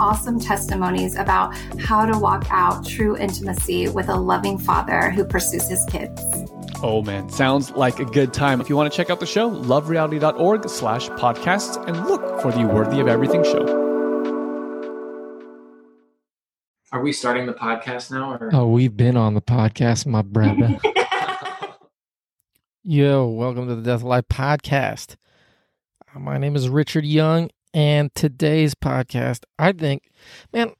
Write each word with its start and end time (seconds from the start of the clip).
awesome 0.00 0.40
testimonies 0.40 1.16
about 1.16 1.56
how 1.78 2.06
to 2.06 2.18
walk 2.18 2.46
out 2.50 2.86
true 2.86 3.16
intimacy 3.16 3.88
with 3.88 4.08
a 4.08 4.16
loving 4.16 4.58
father 4.58 5.10
who 5.10 5.24
pursues 5.24 5.68
his 5.68 5.84
kids. 5.86 6.20
Oh 6.82 7.02
man, 7.02 7.28
sounds 7.28 7.72
like 7.72 7.98
a 7.98 8.04
good 8.04 8.32
time. 8.32 8.60
If 8.60 8.68
you 8.68 8.76
want 8.76 8.92
to 8.92 8.96
check 8.96 9.10
out 9.10 9.20
the 9.20 9.26
show, 9.26 9.50
lovereality.org 9.50 10.68
slash 10.68 11.08
podcasts 11.10 11.76
and 11.88 12.06
look 12.06 12.40
for 12.40 12.52
the 12.52 12.64
Worthy 12.64 13.00
of 13.00 13.08
Everything 13.08 13.42
show. 13.42 13.88
Are 16.90 17.02
we 17.02 17.12
starting 17.12 17.46
the 17.46 17.52
podcast 17.52 18.10
now? 18.10 18.32
Or? 18.40 18.50
Oh, 18.52 18.68
we've 18.68 18.96
been 18.96 19.16
on 19.16 19.34
the 19.34 19.42
podcast, 19.42 20.06
my 20.06 20.22
brother. 20.22 20.78
Yo, 22.82 23.26
welcome 23.26 23.68
to 23.68 23.74
the 23.74 23.82
Death 23.82 24.02
Life 24.02 24.24
podcast. 24.30 25.16
My 26.16 26.38
name 26.38 26.56
is 26.56 26.70
Richard 26.70 27.04
Young, 27.04 27.50
and 27.74 28.14
today's 28.14 28.74
podcast, 28.74 29.44
I 29.58 29.72
think, 29.72 30.10
man, 30.52 30.72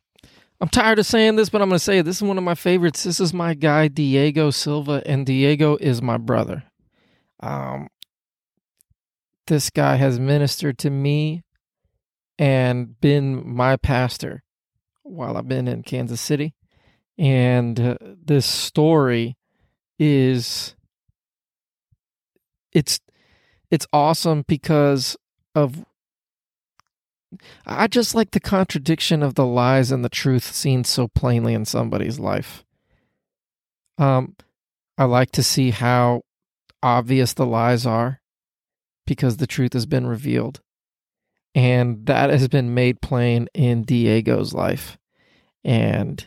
I'm 0.61 0.69
tired 0.69 0.99
of 0.99 1.07
saying 1.07 1.37
this, 1.37 1.49
but 1.49 1.63
I'm 1.63 1.69
going 1.69 1.79
to 1.79 1.85
say 1.85 1.99
it. 1.99 2.03
This 2.05 2.17
is 2.17 2.23
one 2.23 2.39
of 2.39 2.45
my 2.45 2.55
favorites. 2.55 3.05
This 3.05 3.21
is 3.21 3.33
my 3.33 3.55
guy, 3.55 3.89
Diego 3.89 4.51
Silva, 4.51 5.03
and 5.07 5.25
Diego 5.25 5.77
is 5.77 6.03
my 6.03 6.17
brother. 6.17 6.65
Um, 7.41 7.89
this 9.47 9.71
guy 9.71 9.97
has 9.97 10.19
ministered 10.19 10.79
to 10.79 10.91
me 10.91 11.43
and 12.39 13.01
been 13.01 13.47
my 13.49 13.77
pastor 13.77 14.43
while 15.03 15.37
I've 15.37 15.49
been 15.49 15.69
in 15.69 15.83
Kansas 15.83 16.21
City. 16.21 16.55
And 17.17 17.79
uh, 17.79 17.97
this 18.25 18.47
story 18.47 19.37
is 19.99 20.77
it's 22.73 23.01
it's 23.71 23.87
awesome 23.93 24.45
because 24.47 25.17
of 25.55 25.85
I 27.67 27.87
just 27.87 28.15
like 28.15 28.31
the 28.31 28.41
contradiction 28.41 29.23
of 29.23 29.35
the 29.35 29.45
lies 29.47 29.91
and 29.91 30.05
the 30.05 30.09
truth 30.09 30.53
seen 30.53 30.85
so 30.85 31.09
plainly 31.09 31.55
in 31.55 31.65
somebody's 31.65 32.19
life. 32.19 32.65
Um 33.99 34.37
I 34.97 35.05
like 35.05 35.31
to 35.33 35.43
see 35.43 35.71
how 35.71 36.23
obvious 36.83 37.35
the 37.35 37.47
lies 37.47 37.87
are 37.87 38.21
because 39.07 39.37
the 39.37 39.47
truth 39.47 39.73
has 39.73 39.87
been 39.87 40.07
revealed. 40.07 40.61
And 41.55 42.07
that 42.07 42.31
has 42.31 42.49
been 42.49 42.75
made 42.75 43.01
plain 43.01 43.49
in 43.55 43.83
Diego's 43.83 44.53
life. 44.53 44.99
And 45.65 46.27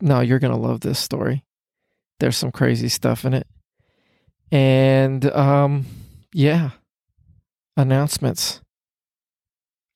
no, 0.00 0.20
you're 0.20 0.38
going 0.38 0.52
to 0.52 0.58
love 0.58 0.80
this 0.80 0.98
story. 0.98 1.44
There's 2.18 2.36
some 2.36 2.52
crazy 2.52 2.88
stuff 2.88 3.24
in 3.24 3.34
it. 3.34 3.46
And 4.52 5.24
um 5.30 5.86
yeah, 6.32 6.70
announcements. 7.76 8.60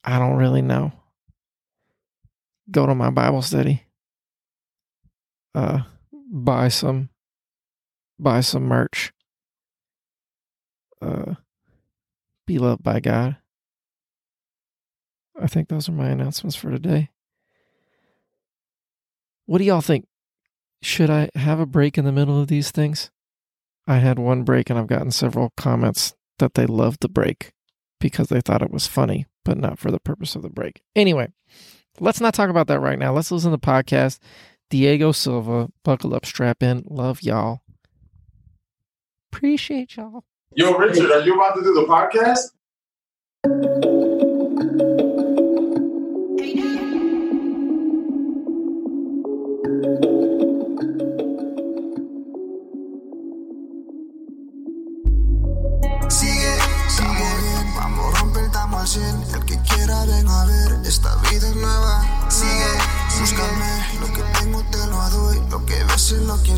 I 0.04 0.18
don't 0.18 0.36
really 0.36 0.62
know. 0.62 0.92
Go 2.70 2.86
to 2.86 2.94
my 2.94 3.10
Bible 3.10 3.42
study. 3.42 3.84
Uh 5.54 5.80
buy 6.30 6.68
some 6.68 7.08
buy 8.18 8.40
some 8.40 8.64
merch. 8.64 9.12
Uh 11.00 11.34
be 12.46 12.58
loved 12.58 12.82
by 12.82 13.00
God. 13.00 13.36
I 15.40 15.46
think 15.46 15.68
those 15.68 15.88
are 15.88 15.92
my 15.92 16.10
announcements 16.10 16.54
for 16.54 16.70
today. 16.70 17.10
What 19.46 19.58
do 19.58 19.64
y'all 19.64 19.80
think? 19.80 20.06
Should 20.82 21.08
I 21.08 21.30
have 21.34 21.60
a 21.60 21.66
break 21.66 21.96
in 21.96 22.04
the 22.04 22.12
middle 22.12 22.38
of 22.38 22.48
these 22.48 22.70
things? 22.70 23.10
I 23.86 23.96
had 23.98 24.18
one 24.18 24.44
break 24.44 24.68
and 24.68 24.78
I've 24.78 24.86
gotten 24.86 25.10
several 25.10 25.52
comments 25.56 26.14
that 26.38 26.54
they 26.54 26.66
loved 26.66 27.00
the 27.00 27.08
break 27.08 27.53
because 28.04 28.28
they 28.28 28.42
thought 28.42 28.60
it 28.60 28.70
was 28.70 28.86
funny, 28.86 29.24
but 29.46 29.56
not 29.56 29.78
for 29.78 29.90
the 29.90 29.98
purpose 29.98 30.36
of 30.36 30.42
the 30.42 30.50
break. 30.50 30.82
Anyway, 30.94 31.26
let's 32.00 32.20
not 32.20 32.34
talk 32.34 32.50
about 32.50 32.66
that 32.66 32.78
right 32.78 32.98
now. 32.98 33.14
Let's 33.14 33.30
listen 33.30 33.50
to 33.50 33.56
the 33.56 33.66
podcast. 33.66 34.18
Diego 34.68 35.10
Silva, 35.10 35.70
buckle 35.84 36.14
up, 36.14 36.26
strap 36.26 36.62
in. 36.62 36.84
Love 36.86 37.22
y'all. 37.22 37.62
Appreciate 39.32 39.96
y'all. 39.96 40.22
Yo, 40.52 40.76
Richard, 40.76 41.10
are 41.12 41.22
you 41.22 41.34
about 41.34 41.54
to 41.54 41.62
do 41.62 41.72
the 41.72 41.86
podcast? 43.46 43.83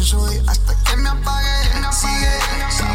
Soy, 0.06 0.42
hasta 0.46 0.74
que 0.84 0.96
me 0.96 1.08
apague 1.08 1.46
Sigue, 1.92 2.38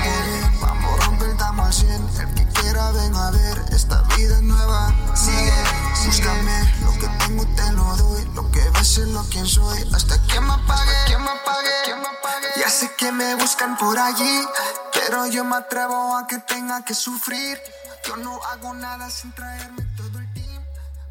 bien, 0.03 0.59
vamos 0.61 0.99
a 0.99 1.05
romper, 1.05 1.29
estamos 1.29 1.65
al 1.65 1.73
100 1.73 2.09
El 2.19 2.33
que 2.35 2.45
quiera 2.59 2.91
ven 2.91 3.15
a 3.15 3.31
ver, 3.31 3.63
esta 3.71 4.01
vida 4.15 4.35
es 4.35 4.41
nueva 4.41 4.93
Sigue, 5.15 5.63
búscame, 6.05 6.73
lo 6.83 6.91
que 6.93 7.07
tengo 7.25 7.45
te 7.55 7.71
lo 7.73 7.97
doy 7.97 8.25
Lo 8.35 8.51
que 8.51 8.61
ves 8.69 8.97
es 8.97 9.07
lo 9.07 9.27
que 9.29 9.45
soy, 9.45 9.79
hasta 9.93 10.21
que 10.27 10.39
me 10.39 10.53
apague 10.53 10.91
que 11.07 11.17
me 11.17 11.29
apague, 11.29 11.69
que 11.85 11.95
me 11.95 12.07
apague 12.07 12.47
Ya 12.57 12.69
sé 12.69 12.91
que 12.97 13.11
me 13.11 13.35
buscan 13.35 13.77
por 13.77 13.97
allí 13.97 14.45
pero 14.93 15.27
yo 15.27 15.43
me 15.43 15.55
atrevo 15.55 16.15
a 16.15 16.27
que 16.27 16.37
tenga 16.39 16.83
que 16.85 16.93
sufrir. 16.93 17.57
Yo 18.07 18.15
no 18.17 18.39
hago 18.43 18.73
nada 18.73 19.09
sin 19.09 19.31
traerme 19.31 19.83
todo 19.97 20.19
el 20.19 20.33
team. 20.33 20.61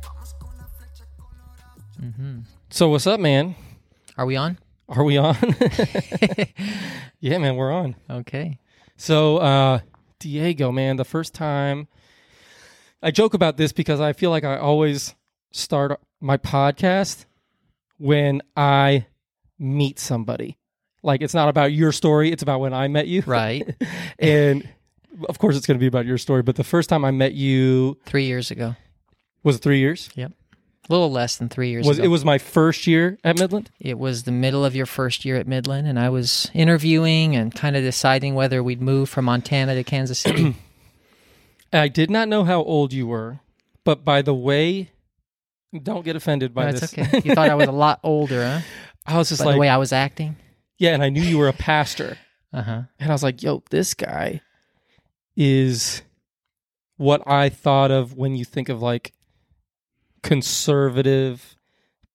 Vamos 0.02 0.34
con 0.34 0.56
la 0.56 0.66
flecha 0.68 1.04
colorada. 1.16 2.44
So, 2.70 2.88
what's 2.88 3.06
up, 3.06 3.18
man? 3.18 3.56
Are 4.16 4.26
we 4.26 4.36
on? 4.36 4.58
Are 4.90 5.04
we 5.04 5.16
on? 5.16 5.36
yeah, 7.20 7.38
man, 7.38 7.54
we're 7.56 7.72
on. 7.72 7.94
Okay. 8.10 8.58
So, 8.96 9.38
uh, 9.38 9.78
Diego, 10.18 10.72
man, 10.72 10.96
the 10.96 11.04
first 11.04 11.32
time 11.32 11.86
I 13.02 13.10
joke 13.10 13.34
about 13.34 13.56
this 13.56 13.72
because 13.72 14.00
I 14.00 14.12
feel 14.12 14.30
like 14.30 14.44
I 14.44 14.58
always 14.58 15.14
start 15.52 15.98
my 16.20 16.36
podcast 16.36 17.24
when 17.98 18.42
I 18.56 19.06
meet 19.58 19.98
somebody. 19.98 20.58
Like 21.02 21.22
it's 21.22 21.34
not 21.34 21.48
about 21.48 21.72
your 21.72 21.92
story, 21.92 22.30
it's 22.30 22.42
about 22.42 22.60
when 22.60 22.74
I 22.74 22.88
met 22.88 23.06
you. 23.06 23.22
Right. 23.24 23.74
and 24.18 24.68
of 25.28 25.38
course 25.38 25.56
it's 25.56 25.66
going 25.66 25.78
to 25.78 25.80
be 25.80 25.86
about 25.86 26.04
your 26.04 26.18
story, 26.18 26.42
but 26.42 26.56
the 26.56 26.64
first 26.64 26.88
time 26.90 27.04
I 27.04 27.10
met 27.10 27.32
you 27.32 27.98
three 28.04 28.24
years 28.24 28.50
ago. 28.50 28.76
was 29.42 29.56
it 29.56 29.62
3 29.62 29.78
years? 29.78 30.10
Yep. 30.14 30.32
A 30.90 30.92
little 30.92 31.12
less 31.12 31.36
than 31.36 31.48
three 31.48 31.70
years 31.70 31.86
Was 31.86 31.98
ago. 31.98 32.04
it 32.06 32.08
was 32.08 32.24
my 32.24 32.38
first 32.38 32.86
year 32.88 33.16
at 33.22 33.38
Midland? 33.38 33.70
It 33.78 33.96
was 33.96 34.24
the 34.24 34.32
middle 34.32 34.64
of 34.64 34.74
your 34.74 34.86
first 34.86 35.24
year 35.24 35.36
at 35.36 35.46
Midland, 35.46 35.86
and 35.86 36.00
I 36.00 36.08
was 36.08 36.50
interviewing 36.52 37.36
and 37.36 37.54
kind 37.54 37.76
of 37.76 37.82
deciding 37.84 38.34
whether 38.34 38.60
we'd 38.60 38.82
move 38.82 39.08
from 39.08 39.26
Montana 39.26 39.76
to 39.76 39.84
Kansas 39.84 40.18
City. 40.18 40.56
I 41.72 41.86
did 41.86 42.10
not 42.10 42.26
know 42.28 42.42
how 42.42 42.64
old 42.64 42.92
you 42.92 43.06
were, 43.06 43.38
but 43.84 44.04
by 44.04 44.20
the 44.22 44.34
way, 44.34 44.90
don't 45.80 46.04
get 46.04 46.16
offended 46.16 46.52
by 46.52 46.72
That's 46.72 46.90
this. 46.92 46.98
okay. 46.98 47.22
You 47.24 47.36
thought 47.36 47.48
I 47.48 47.54
was 47.54 47.68
a 47.68 47.72
lot 47.72 48.00
older, 48.04 48.44
huh? 48.44 48.60
I 49.06 49.16
was 49.16 49.28
just 49.28 49.40
By 49.42 49.46
like, 49.46 49.54
the 49.54 49.60
way 49.60 49.68
I 49.68 49.76
was 49.76 49.92
acting. 49.92 50.34
yeah, 50.78 50.92
and 50.94 51.04
I 51.04 51.08
knew 51.08 51.22
you 51.22 51.38
were 51.38 51.48
a 51.48 51.52
pastor. 51.52 52.18
Uh 52.52 52.62
huh. 52.62 52.82
And 52.98 53.10
I 53.12 53.14
was 53.14 53.22
like, 53.22 53.44
yo, 53.44 53.62
this 53.70 53.94
guy 53.94 54.40
is 55.36 56.02
what 56.96 57.22
I 57.24 57.48
thought 57.48 57.92
of 57.92 58.14
when 58.16 58.34
you 58.34 58.44
think 58.44 58.68
of 58.68 58.82
like 58.82 59.12
conservative 60.22 61.56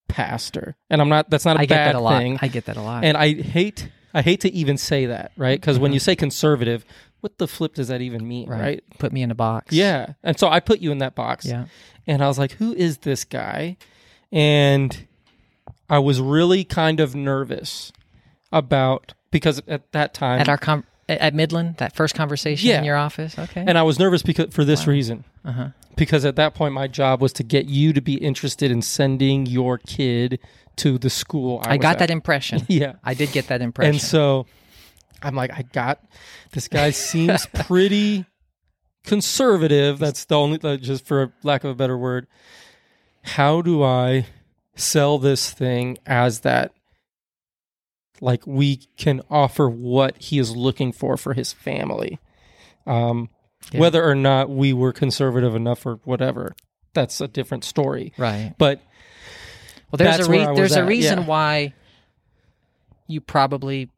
pastor. 0.08 0.76
And 0.90 1.02
I'm 1.02 1.10
not 1.10 1.30
that's 1.30 1.46
not 1.46 1.58
a 1.58 1.62
I 1.62 1.66
bad 1.66 1.96
a 1.96 2.10
thing. 2.10 2.40
I 2.42 2.48
get 2.48 2.66
that 2.66 2.78
a 2.78 2.82
lot. 2.82 3.04
and 3.04 3.18
I 3.18 3.34
hate 3.34 3.90
I 4.14 4.22
hate 4.22 4.42
to 4.42 4.54
even 4.54 4.78
say 4.78 5.08
that, 5.08 5.32
right? 5.36 5.60
Because 5.60 5.78
when 5.78 5.90
mm-hmm. 5.90 5.96
you 5.96 6.00
say 6.00 6.16
conservative, 6.16 6.86
what 7.20 7.38
the 7.38 7.48
flip 7.48 7.74
does 7.74 7.90
that 7.90 8.02
even 8.02 8.26
mean, 8.28 8.50
right? 8.50 8.84
Put 8.98 9.12
me 9.12 9.22
in 9.22 9.32
a 9.32 9.36
box. 9.36 9.74
Yeah. 9.74 10.14
And 10.24 10.40
so 10.40 10.48
I 10.48 10.60
put 10.60 10.80
you 10.80 10.92
in 10.92 11.00
that 11.00 11.16
box. 11.16 11.46
Yeah. 11.46 11.66
And 12.08 12.24
I 12.24 12.28
was 12.28 12.40
like, 12.40 12.54
who 12.54 12.74
is 12.74 13.00
this 13.00 13.26
guy? 13.26 13.78
And 14.32 15.08
I 15.90 16.00
was 16.00 16.22
really 16.22 16.64
kind 16.64 17.00
of 17.00 17.16
nervous 17.16 17.92
about 18.52 19.14
because 19.32 19.62
at 19.68 19.92
that 19.92 20.14
time 20.14 20.40
At 20.40 20.50
our 20.50 20.58
com- 20.58 20.86
at 21.08 21.34
Midland, 21.34 21.76
that 21.78 21.96
first 21.96 22.16
conversation 22.16 22.70
Yeah. 22.70 22.80
in 22.80 22.84
your 22.84 22.96
office. 22.98 23.38
Okay. 23.38 23.64
and 23.68 23.78
I 23.78 23.84
was 23.84 24.00
nervous 24.00 24.24
because 24.24 24.54
for 24.54 24.64
this 24.66 24.88
reason. 24.88 25.24
uh-huh. 25.44 25.70
Because 25.96 26.26
at 26.26 26.36
that 26.36 26.54
point 26.56 26.74
my 26.74 26.88
job 26.88 27.22
was 27.22 27.32
to 27.34 27.44
get 27.44 27.68
you 27.68 27.94
to 27.94 28.02
be 28.02 28.16
interested 28.16 28.70
in 28.72 28.82
sending 28.82 29.46
your 29.46 29.78
kid 29.78 30.40
to 30.78 30.98
the 30.98 31.10
school 31.10 31.62
I, 31.66 31.74
I 31.74 31.78
got 31.78 31.94
at. 31.94 32.00
that 32.00 32.12
impression. 32.12 32.64
Yeah. 32.68 32.94
I 33.04 33.14
did 33.14 33.32
get 33.32 33.48
that 33.48 33.62
impression. 33.62 33.94
And 33.94 34.02
so 34.02 34.46
I'm 35.22 35.36
like, 35.36 35.52
I 35.54 35.62
got 35.62 36.04
this 36.52 36.68
guy 36.68 36.90
seems 36.92 37.46
pretty 37.54 38.26
conservative. 39.06 40.00
That's 40.00 40.26
the 40.26 40.36
only, 40.36 40.58
just 40.80 41.06
for 41.06 41.32
lack 41.44 41.64
of 41.64 41.72
a 41.72 41.76
better 41.76 41.98
word. 41.98 42.28
How 43.24 43.62
do 43.62 43.82
I 43.84 44.26
sell 44.76 45.18
this 45.18 45.50
thing 45.52 45.98
as 46.06 46.42
that? 46.42 46.74
Like 48.22 48.46
we 48.48 48.78
can 48.98 49.22
offer 49.30 49.70
what 49.70 50.18
he 50.18 50.40
is 50.40 50.56
looking 50.56 50.92
for 50.92 51.18
for 51.18 51.34
his 51.34 51.52
family, 51.54 52.20
um, 52.88 53.30
Yeah. 53.72 53.80
whether 53.82 54.08
or 54.08 54.16
not 54.16 54.50
we 54.50 54.74
were 54.74 54.94
conservative 54.94 55.56
enough 55.56 55.86
or 55.86 56.00
whatever. 56.06 56.56
That's 56.94 57.20
a 57.22 57.28
different 57.28 57.64
story. 57.66 58.14
right. 58.18 58.54
But 58.58 58.80
Well, 59.92 59.98
there's 59.98 60.28
a 60.28 60.32
re- 60.32 60.56
there's 60.56 60.76
a 60.76 60.82
at, 60.82 60.88
reason 60.88 61.20
yeah. 61.20 61.26
why 61.26 61.74
you 63.08 63.22
probably 63.22 63.90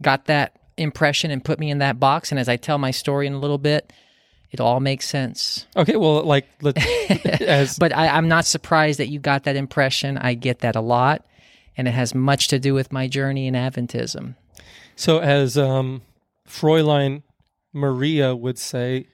got 0.00 0.26
that 0.26 0.54
impression 0.76 1.30
and 1.30 1.44
put 1.44 1.58
me 1.58 1.70
in 1.70 1.78
that 1.78 1.98
box. 1.98 2.30
And 2.30 2.38
as 2.38 2.48
I 2.48 2.56
tell 2.56 2.78
my 2.78 2.90
story 2.92 3.26
in 3.26 3.32
a 3.34 3.38
little 3.38 3.58
bit, 3.58 3.92
it 4.50 4.60
all 4.60 4.80
makes 4.80 5.06
sense. 5.08 5.66
okay, 5.76 5.96
well, 5.96 6.22
like 6.22 6.46
as 7.42 7.76
But 7.78 7.94
I, 7.94 8.08
I'm 8.08 8.28
not 8.28 8.46
surprised 8.46 8.98
that 9.00 9.08
you 9.08 9.18
got 9.18 9.44
that 9.44 9.56
impression. 9.56 10.16
I 10.16 10.34
get 10.34 10.60
that 10.60 10.76
a 10.76 10.80
lot, 10.80 11.26
and 11.78 11.86
it 11.86 11.92
has 11.92 12.14
much 12.14 12.48
to 12.48 12.58
do 12.58 12.74
with 12.74 12.92
my 12.92 13.06
journey 13.06 13.46
in 13.46 13.54
Adventism. 13.54 14.34
So, 14.96 15.20
as 15.20 15.56
um, 15.56 16.02
Fräulein 16.46 17.22
Maria 17.72 18.34
would 18.34 18.58
say, 18.58 19.06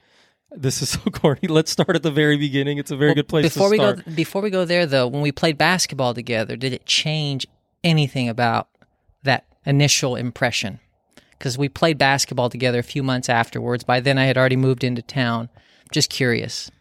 this 0.49 0.81
is 0.81 0.89
so 0.89 0.99
corny. 1.11 1.47
Let's 1.47 1.71
start 1.71 1.95
at 1.95 2.03
the 2.03 2.11
very 2.11 2.37
beginning. 2.37 2.79
It's 2.79 2.91
a 2.91 2.97
very 2.97 3.13
good 3.13 3.27
place 3.27 3.45
before 3.45 3.67
to 3.67 3.71
we 3.71 3.77
go 3.77 3.95
before 4.15 4.41
we 4.41 4.49
go 4.49 4.65
there 4.65 4.85
though 4.85 5.07
when 5.07 5.21
we 5.21 5.31
played 5.31 5.57
basketball 5.57 6.13
together 6.13 6.55
did 6.55 6.73
it 6.73 6.85
change 6.85 7.45
anything 7.83 8.27
about 8.27 8.67
that 9.23 9.45
initial 9.65 10.15
impression 10.15 10.79
because 11.37 11.57
we 11.57 11.69
played 11.69 11.97
basketball 11.97 12.49
together 12.49 12.79
a 12.79 12.83
few 12.83 13.03
months 13.03 13.29
afterwards 13.29 13.83
by 13.83 13.99
then 13.99 14.17
i 14.17 14.25
had 14.25 14.37
already 14.37 14.55
moved 14.55 14.83
into 14.83 15.01
town 15.01 15.49
just 15.91 16.09
curious 16.09 16.71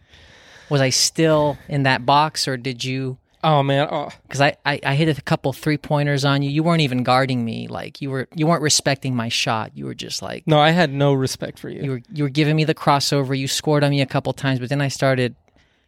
was 0.71 0.81
i 0.81 0.89
still 0.89 1.59
in 1.69 1.83
that 1.83 2.07
box 2.07 2.47
or 2.47 2.57
did 2.57 2.85
you 2.85 3.19
oh 3.45 3.63
man, 3.63 3.87
oh, 3.91 4.09
because 4.27 4.41
I, 4.41 4.57
I, 4.67 4.81
I 4.83 4.95
hit 4.97 5.17
a 5.17 5.23
couple 5.23 5.53
three 5.53 5.77
pointers 5.79 6.25
on 6.25 6.43
you 6.43 6.51
you 6.51 6.63
weren't 6.65 6.81
even 6.81 7.05
guarding 7.05 7.45
me 7.45 7.69
like 7.69 8.01
you 8.01 8.11
were 8.11 8.27
you 8.35 8.47
weren't 8.49 8.63
respecting 8.63 9.15
my 9.15 9.29
shot 9.29 9.77
you 9.77 9.85
were 9.85 9.95
just 9.95 10.21
like 10.23 10.47
no, 10.49 10.59
I 10.59 10.71
had 10.71 10.93
no 10.93 11.13
respect 11.13 11.59
for 11.61 11.69
you. 11.69 11.83
you 11.83 11.91
were 11.93 12.03
you 12.13 12.25
were 12.25 12.31
giving 12.31 12.57
me 12.57 12.65
the 12.65 12.75
crossover. 12.75 13.39
You 13.39 13.47
scored 13.47 13.85
on 13.85 13.91
me 13.91 14.01
a 14.01 14.07
couple 14.07 14.33
times, 14.33 14.59
but 14.59 14.69
then 14.69 14.81
I 14.81 14.89
started 14.89 15.37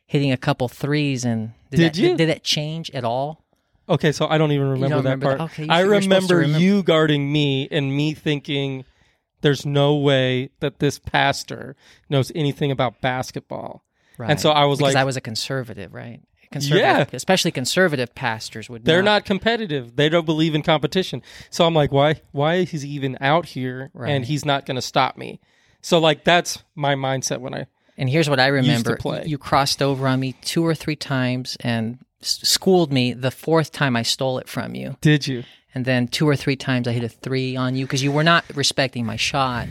hitting 0.07 0.31
a 0.31 0.37
couple 0.37 0.69
threes. 0.69 1.25
And 1.25 1.53
did, 1.71 1.79
Did 1.79 1.81
that, 1.95 1.99
you? 1.99 2.09
Did, 2.11 2.17
did 2.19 2.29
that 2.29 2.45
change 2.45 2.91
at 2.93 3.05
all? 3.05 3.43
okay, 3.89 4.13
so 4.13 4.27
I 4.27 4.37
don't 4.39 4.53
even 4.53 4.69
remember 4.69 4.89
don't 4.97 5.05
that 5.05 5.11
remember 5.11 5.29
that? 5.31 5.39
part. 5.39 5.51
Okay, 5.53 5.65
you 5.65 5.71
I 5.71 5.81
should- 5.83 5.87
you're 5.91 6.03
supposed 6.03 6.29
to 6.29 6.35
remember 6.37 6.59
remember- 6.59 6.65
you 6.65 6.83
guarding 6.83 7.33
me 7.33 7.69
and 7.71 7.97
me 7.97 8.15
thinking, 8.15 8.85
"There's 9.41 9.65
no 9.65 9.97
way 9.97 10.51
that 10.61 10.79
this 10.81 10.99
pastor 10.99 11.77
knows 12.11 12.31
anything 12.35 12.71
about 12.71 13.01
basketball." 13.01 13.83
Right. 14.19 14.31
And 14.31 14.41
so 14.41 14.51
I 14.51 14.65
was 14.65 14.79
because 14.79 14.95
like, 14.95 15.01
I 15.01 15.05
was 15.05 15.17
a 15.17 15.21
conservative, 15.21 15.93
right? 15.95 16.21
Conservative, 16.51 17.09
Yeah. 17.13 17.17
especially 17.17 17.51
conservative 17.51 18.15
pastors 18.15 18.71
would. 18.71 18.85
They're 18.85 19.03
not 19.03 19.25
competitive. 19.25 19.97
They 19.97 20.09
don't 20.09 20.27
believe 20.27 20.55
in 20.55 20.63
competition. 20.63 21.23
So 21.51 21.67
I'm 21.67 21.75
like, 21.75 21.93
why? 21.93 22.21
Why 22.33 22.55
is 22.57 22.83
he 22.83 22.89
even 22.91 23.19
out 23.21 23.47
here? 23.47 23.91
Right. 23.95 24.11
And 24.11 24.25
he's 24.25 24.45
not 24.45 24.65
going 24.67 24.77
to 24.77 24.83
stop 24.83 25.17
me. 25.17 25.41
So 25.81 25.99
like, 25.99 26.25
that's 26.25 26.63
my 26.75 26.95
mindset 26.95 27.41
when 27.41 27.55
I. 27.55 27.67
And 27.99 28.09
here's 28.11 28.29
what 28.29 28.39
I 28.39 28.49
remember: 28.49 28.99
you 29.25 29.39
crossed 29.39 29.81
over 29.81 30.07
on 30.07 30.21
me 30.21 30.35
two 30.43 30.65
or 30.67 30.75
three 30.75 30.97
times 30.97 31.57
and 31.61 31.99
schooled 32.21 32.93
me. 32.93 33.13
The 33.15 33.31
fourth 33.31 33.73
time, 33.73 33.97
I 33.97 34.03
stole 34.03 34.39
it 34.39 34.49
from 34.49 34.75
you, 34.75 34.97
Did 35.01 35.27
you? 35.27 35.45
and 35.75 35.85
then 35.87 36.07
two 36.07 36.29
or 36.29 36.37
three 36.37 36.57
times 36.57 36.87
I 36.87 36.93
hit 36.93 37.05
a 37.05 37.09
three 37.09 37.57
on 37.57 37.75
you 37.75 37.87
because 37.87 38.03
you 38.03 38.13
were 38.13 38.23
not 38.25 38.45
respecting 38.55 39.07
my 39.07 39.17
shot. 39.17 39.69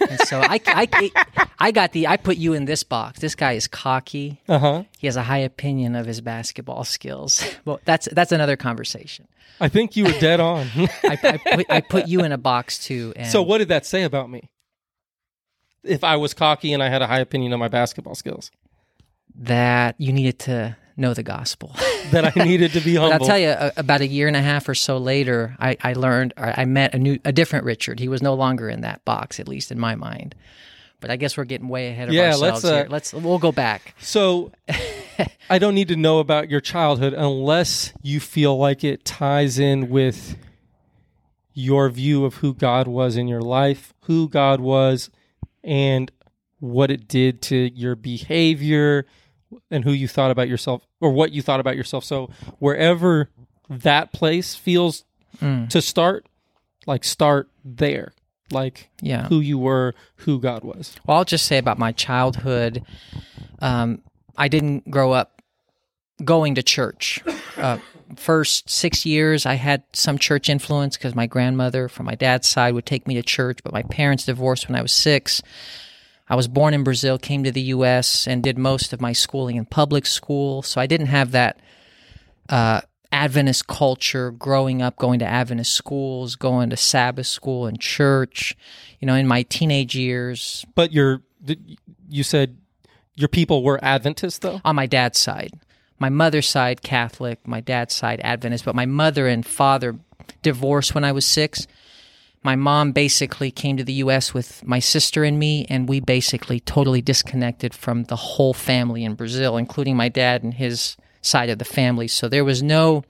And 0.00 0.20
so 0.20 0.40
I, 0.40 0.60
I, 0.66 1.10
I 1.58 1.70
got 1.70 1.92
the 1.92 2.06
I 2.06 2.16
put 2.16 2.36
you 2.36 2.52
in 2.52 2.64
this 2.64 2.82
box. 2.82 3.20
This 3.20 3.34
guy 3.34 3.52
is 3.52 3.66
cocky. 3.66 4.40
Uh 4.48 4.58
huh. 4.58 4.84
He 4.98 5.06
has 5.06 5.16
a 5.16 5.22
high 5.22 5.38
opinion 5.38 5.94
of 5.94 6.06
his 6.06 6.20
basketball 6.20 6.84
skills. 6.84 7.44
Well, 7.64 7.80
that's 7.86 8.08
that's 8.12 8.32
another 8.32 8.56
conversation. 8.56 9.26
I 9.58 9.68
think 9.68 9.96
you 9.96 10.04
were 10.04 10.18
dead 10.20 10.38
on. 10.40 10.66
I, 10.76 10.88
I, 11.22 11.36
put, 11.38 11.70
I 11.70 11.80
put 11.80 12.08
you 12.08 12.22
in 12.22 12.32
a 12.32 12.36
box 12.36 12.78
too. 12.78 13.14
And 13.16 13.30
so 13.30 13.42
what 13.42 13.58
did 13.58 13.68
that 13.68 13.86
say 13.86 14.02
about 14.02 14.28
me? 14.28 14.50
If 15.82 16.04
I 16.04 16.16
was 16.16 16.34
cocky 16.34 16.72
and 16.74 16.82
I 16.82 16.88
had 16.88 17.00
a 17.00 17.06
high 17.06 17.20
opinion 17.20 17.52
of 17.54 17.58
my 17.58 17.68
basketball 17.68 18.14
skills, 18.14 18.50
that 19.34 19.94
you 19.98 20.12
needed 20.12 20.38
to 20.40 20.76
know 20.96 21.14
the 21.14 21.22
gospel. 21.22 21.74
that 22.10 22.36
I 22.36 22.44
needed 22.44 22.72
to 22.72 22.80
be 22.80 22.94
But 22.94 23.10
humble. 23.10 23.24
I'll 23.24 23.28
tell 23.28 23.38
you, 23.38 23.48
a, 23.48 23.72
about 23.76 24.00
a 24.00 24.06
year 24.06 24.28
and 24.28 24.36
a 24.36 24.42
half 24.42 24.68
or 24.68 24.74
so 24.74 24.98
later, 24.98 25.56
I, 25.58 25.76
I 25.82 25.92
learned, 25.94 26.34
or 26.36 26.52
I 26.56 26.64
met 26.64 26.94
a 26.94 26.98
new, 26.98 27.18
a 27.24 27.32
different 27.32 27.64
Richard. 27.64 27.98
He 28.00 28.08
was 28.08 28.22
no 28.22 28.34
longer 28.34 28.68
in 28.68 28.82
that 28.82 29.04
box, 29.04 29.40
at 29.40 29.48
least 29.48 29.72
in 29.72 29.78
my 29.78 29.94
mind. 29.94 30.34
But 31.00 31.10
I 31.10 31.16
guess 31.16 31.36
we're 31.36 31.44
getting 31.44 31.68
way 31.68 31.88
ahead 31.88 32.08
of 32.08 32.14
Yeah, 32.14 32.28
ourselves 32.28 32.42
let's, 32.42 32.64
uh, 32.64 32.76
here. 32.76 32.86
Let's 32.88 33.12
we'll 33.12 33.38
go 33.38 33.52
back. 33.52 33.94
So 34.00 34.52
I 35.50 35.58
don't 35.58 35.74
need 35.74 35.88
to 35.88 35.96
know 35.96 36.18
about 36.18 36.48
your 36.48 36.60
childhood 36.60 37.12
unless 37.12 37.92
you 38.02 38.20
feel 38.20 38.56
like 38.56 38.84
it 38.84 39.04
ties 39.04 39.58
in 39.58 39.90
with 39.90 40.36
your 41.52 41.88
view 41.90 42.24
of 42.24 42.36
who 42.36 42.54
God 42.54 42.88
was 42.88 43.16
in 43.16 43.28
your 43.28 43.42
life, 43.42 43.92
who 44.02 44.28
God 44.28 44.60
was, 44.60 45.10
and 45.62 46.10
what 46.58 46.90
it 46.90 47.06
did 47.06 47.42
to 47.42 47.56
your 47.74 47.94
behavior 47.96 49.06
and 49.70 49.84
who 49.84 49.92
you 49.92 50.08
thought 50.08 50.30
about 50.30 50.48
yourself 50.48 50.86
or 51.00 51.10
what 51.10 51.32
you 51.32 51.42
thought 51.42 51.60
about 51.60 51.76
yourself. 51.76 52.04
So 52.04 52.30
wherever 52.58 53.30
that 53.68 54.12
place 54.12 54.54
feels 54.54 55.04
to 55.40 55.82
start, 55.82 56.26
like 56.86 57.04
start 57.04 57.48
there. 57.64 58.12
Like 58.50 58.90
Yeah. 59.00 59.26
who 59.28 59.40
you 59.40 59.58
were, 59.58 59.94
who 60.16 60.38
God 60.38 60.64
was. 60.64 60.94
Well, 61.06 61.16
I'll 61.18 61.24
just 61.24 61.46
say 61.46 61.58
about 61.58 61.78
my 61.78 61.92
childhood. 61.92 62.82
Um, 63.60 64.02
I 64.36 64.48
didn't 64.48 64.90
grow 64.90 65.12
up 65.12 65.40
going 66.24 66.54
to 66.56 66.62
church. 66.62 67.22
Uh, 67.56 67.78
first 68.16 68.68
six 68.70 69.04
years, 69.06 69.46
I 69.46 69.54
had 69.54 69.82
some 69.92 70.18
church 70.18 70.48
influence 70.48 70.96
because 70.96 71.14
my 71.14 71.26
grandmother 71.26 71.88
from 71.88 72.06
my 72.06 72.14
dad's 72.14 72.48
side 72.48 72.74
would 72.74 72.86
take 72.86 73.08
me 73.08 73.14
to 73.14 73.22
church, 73.22 73.60
but 73.64 73.72
my 73.72 73.82
parents 73.82 74.24
divorced 74.26 74.68
when 74.68 74.76
I 74.76 74.82
was 74.82 74.92
six. 74.92 75.42
I 76.34 76.36
was 76.36 76.48
born 76.48 76.74
in 76.74 76.82
Brazil, 76.82 77.16
came 77.16 77.44
to 77.44 77.52
the 77.52 77.60
U.S., 77.60 78.26
and 78.26 78.42
did 78.42 78.58
most 78.58 78.92
of 78.92 79.00
my 79.00 79.12
schooling 79.12 79.54
in 79.54 79.66
public 79.66 80.04
school. 80.04 80.62
So 80.62 80.80
I 80.80 80.86
didn't 80.88 81.06
have 81.06 81.30
that 81.30 81.60
uh, 82.48 82.80
Adventist 83.12 83.68
culture 83.68 84.32
growing 84.32 84.82
up, 84.82 84.96
going 84.96 85.20
to 85.20 85.24
Adventist 85.24 85.72
schools, 85.72 86.34
going 86.34 86.70
to 86.70 86.76
Sabbath 86.76 87.28
school 87.28 87.66
and 87.66 87.78
church. 87.78 88.56
You 88.98 89.06
know, 89.06 89.14
in 89.14 89.28
my 89.28 89.44
teenage 89.44 89.94
years, 89.94 90.66
But 90.74 90.92
your 90.92 91.22
you 92.08 92.24
said 92.24 92.56
your 93.14 93.28
people 93.28 93.62
were 93.62 93.78
Adventists 93.80 94.38
though? 94.40 94.60
on 94.64 94.74
my 94.74 94.86
dad's 94.86 95.20
side. 95.20 95.52
My 96.00 96.08
mother's 96.08 96.48
side 96.48 96.82
Catholic, 96.82 97.46
my 97.46 97.60
dad's 97.60 97.94
side 97.94 98.20
Adventist, 98.24 98.64
but 98.64 98.74
my 98.74 98.86
mother 98.86 99.28
and 99.28 99.46
father 99.46 100.00
divorced 100.42 100.96
when 100.96 101.04
I 101.04 101.12
was 101.12 101.26
6. 101.26 101.68
My 102.44 102.56
mom 102.56 102.92
basically 102.92 103.50
came 103.50 103.78
to 103.78 103.84
the 103.84 103.94
US 103.94 104.34
with 104.34 104.62
my 104.66 104.78
sister 104.78 105.24
and 105.24 105.38
me 105.38 105.66
and 105.70 105.88
we 105.88 105.98
basically 105.98 106.60
totally 106.60 107.00
disconnected 107.00 107.72
from 107.74 108.04
the 108.04 108.16
whole 108.16 108.52
family 108.52 109.02
in 109.02 109.14
Brazil, 109.14 109.56
including 109.56 109.96
my 109.96 110.10
dad 110.10 110.42
and 110.42 110.54
his 110.54 110.96
side 111.22 111.48
of 111.48 111.58
the 111.58 111.64
family. 111.64 112.06
So 112.06 112.28
there 112.28 112.44
was 112.44 112.62
no 112.62 113.02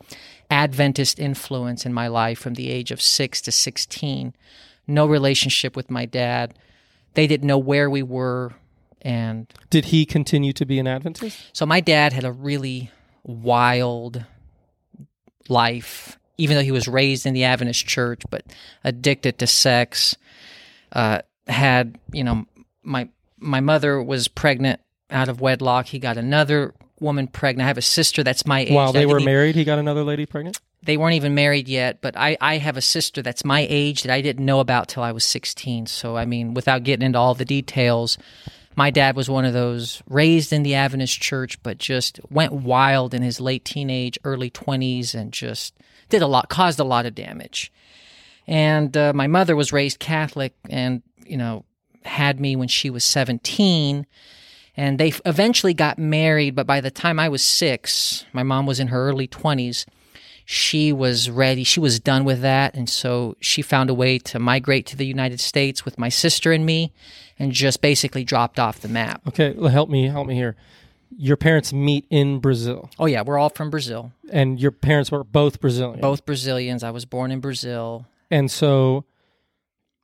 Adventist 0.50 1.19
influence 1.19 1.85
in 1.85 1.93
my 1.93 2.07
life 2.07 2.38
from 2.38 2.55
the 2.55 2.71
age 2.71 2.93
of 2.93 3.03
6 3.03 3.41
to 3.43 3.50
16. 3.50 4.35
No 4.87 5.07
relationship 5.07 5.75
with 5.75 5.91
my 5.91 6.07
dad. 6.07 6.55
They 7.14 7.26
didn't 7.26 7.49
know 7.49 7.59
where 7.59 7.91
we 7.91 8.03
were 8.03 8.53
and 9.03 9.53
Did 9.69 9.87
he 9.87 10.07
continue 10.07 10.53
to 10.53 10.64
be 10.64 10.79
an 10.79 10.87
Adventist? 10.87 11.38
so 11.53 11.67
my 11.67 11.81
dad 11.81 12.12
had 12.12 12.25
a 12.25 12.33
really 12.33 12.91
wild 13.25 14.25
life, 15.49 16.19
even 16.37 16.57
though 16.57 16.62
he 16.62 16.73
was 16.73 16.88
raised 16.88 17.26
in 17.26 17.35
the 17.35 17.45
Adventist 17.45 17.87
church, 17.87 18.23
but 18.31 18.45
addicted 18.83 19.38
to 19.38 19.47
sex. 19.47 20.17
Uh, 20.93 21.21
had 21.47 21.99
you 22.12 22.25
know 22.25 22.47
my 22.83 23.09
my 23.38 23.61
mother 23.61 24.03
was 24.03 24.29
pregnant 24.29 24.81
out 25.11 25.29
of 25.29 25.41
wedlock. 25.41 25.87
He 25.87 25.99
got 25.99 26.17
another 26.17 26.75
woman 27.00 27.26
pregnant. 27.26 27.64
I 27.64 27.69
have 27.69 27.79
a 27.79 27.83
sister 27.83 28.23
that's 28.23 28.47
my 28.47 28.61
age. 28.61 28.73
While 28.73 28.93
they 28.93 29.07
were 29.07 29.21
married, 29.21 29.55
he 29.55 29.64
got 29.64 29.79
another 29.79 30.05
lady 30.05 30.26
pregnant. 30.26 30.59
they 30.83 30.97
weren't 30.97 31.14
even 31.14 31.35
married 31.35 31.69
yet, 31.69 32.00
but 32.00 32.17
I, 32.17 32.37
I 32.41 32.59
have 32.59 32.76
a 32.76 32.83
sister 32.83 33.23
that's 33.23 33.45
my 33.45 33.67
age 33.69 34.03
that 34.03 34.12
I 34.12 34.21
didn't 34.21 34.45
know 34.45 34.61
about 34.61 34.88
till 34.88 35.03
I 35.03 35.12
was 35.12 35.25
16. 35.25 35.87
So, 35.87 36.17
I 36.17 36.25
mean, 36.25 36.55
without 36.55 36.83
getting 36.85 37.07
into 37.07 37.19
all 37.19 37.35
the 37.35 37.45
details, 37.45 38.19
my 38.76 38.91
dad 38.91 39.17
was 39.17 39.31
one 39.31 39.45
of 39.45 39.53
those 39.53 40.03
raised 40.09 40.53
in 40.53 40.62
the 40.62 40.75
Adventist 40.75 41.21
church, 41.21 41.62
but 41.62 41.79
just 41.79 42.21
went 42.31 42.53
wild 42.53 43.14
in 43.14 43.23
his 43.23 43.41
late 43.41 43.64
teenage, 43.64 44.19
early 44.25 44.50
20s 44.50 45.14
and 45.14 45.33
just 45.33 45.75
did 46.09 46.23
a 46.23 46.27
lot, 46.27 46.49
caused 46.49 46.81
a 46.81 46.85
lot 46.85 47.07
of 47.07 47.15
damage. 47.15 47.73
And 48.47 48.97
uh, 48.97 49.13
my 49.15 49.27
mother 49.27 49.57
was 49.57 49.73
raised 49.73 49.99
Catholic 49.99 50.55
and, 50.69 51.03
you 51.25 51.37
know, 51.37 51.65
had 52.05 52.39
me 52.39 52.55
when 52.57 52.69
she 52.69 52.91
was 52.91 53.03
17 53.05 54.07
and 54.77 54.99
they 54.99 55.13
eventually 55.25 55.73
got 55.73 55.99
married 55.99 56.55
but 56.55 56.67
by 56.67 56.79
the 56.79 56.91
time 56.91 57.19
i 57.19 57.31
was 57.31 57.43
six 57.43 58.27
my 58.35 58.43
mom 58.43 58.67
was 58.67 58.79
in 58.79 58.89
her 58.89 59.09
early 59.09 59.27
20s 59.27 59.87
she 60.45 60.93
was 60.93 61.31
ready 61.31 61.65
she 61.65 61.81
was 61.81 61.99
done 61.99 62.25
with 62.25 62.43
that 62.43 62.75
and 62.75 62.91
so 62.91 63.35
she 63.41 63.63
found 63.63 63.89
a 63.89 63.95
way 63.95 64.19
to 64.19 64.39
migrate 64.39 64.85
to 64.85 64.97
the 64.97 65.07
united 65.07 65.41
states 65.41 65.87
with 65.87 65.99
my 65.99 66.11
sister 66.11 66.53
and 66.53 66.67
me 66.67 66.93
and 67.39 67.53
just 67.53 67.81
basically 67.81 68.25
dropped 68.25 68.59
off 68.59 68.81
the 68.81 68.89
map 68.89 69.23
Okay, 69.27 69.55
help 69.71 69.89
me, 69.89 70.07
help 70.09 70.27
me 70.27 70.35
here. 70.35 70.57
Your 71.16 71.37
parents 71.37 71.73
meet 71.73 72.06
in 72.11 72.38
Brazil, 72.40 72.90
oh 72.99 73.06
yeah 73.06 73.23
we're 73.23 73.38
all 73.38 73.50
from 73.50 73.71
brazil 73.71 74.12
and 74.33 74.61
your 74.61 74.71
parents 74.73 75.11
were 75.12 75.23
both 75.25 75.61
Brazilian. 75.61 76.00
both 76.00 76.25
brazilians 76.26 76.83
i 76.83 76.90
was 76.90 77.04
born 77.04 77.30
in 77.30 77.40
brazil 77.40 78.06
And 78.30 78.50
so 78.50 79.04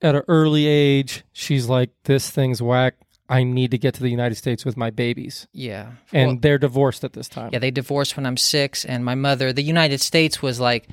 at 0.02 0.14
an 0.14 0.22
early 0.28 0.66
age, 0.66 1.24
she's 1.32 1.66
like, 1.68 1.90
This 2.04 2.30
thing's 2.30 2.62
whack. 2.62 2.94
I 3.28 3.42
need 3.44 3.70
to 3.72 3.78
get 3.78 3.94
to 3.94 4.02
the 4.02 4.08
United 4.08 4.36
States 4.36 4.64
with 4.64 4.76
my 4.76 4.90
babies. 4.90 5.46
yeah 5.52 5.92
And 6.12 6.26
Well, 6.28 6.38
they're 6.40 6.58
divorced 6.58 7.04
at 7.04 7.12
this 7.12 7.28
time. 7.28 7.50
Yeah, 7.52 7.58
they 7.60 7.70
divorced 7.70 8.16
when 8.16 8.24
I'm 8.26 8.36
six, 8.36 8.84
and 8.84 9.04
my 9.04 9.14
mother, 9.14 9.52
the 9.52 9.62
United 9.62 10.00
States 10.00 10.40
was 10.42 10.58
like 10.58 10.88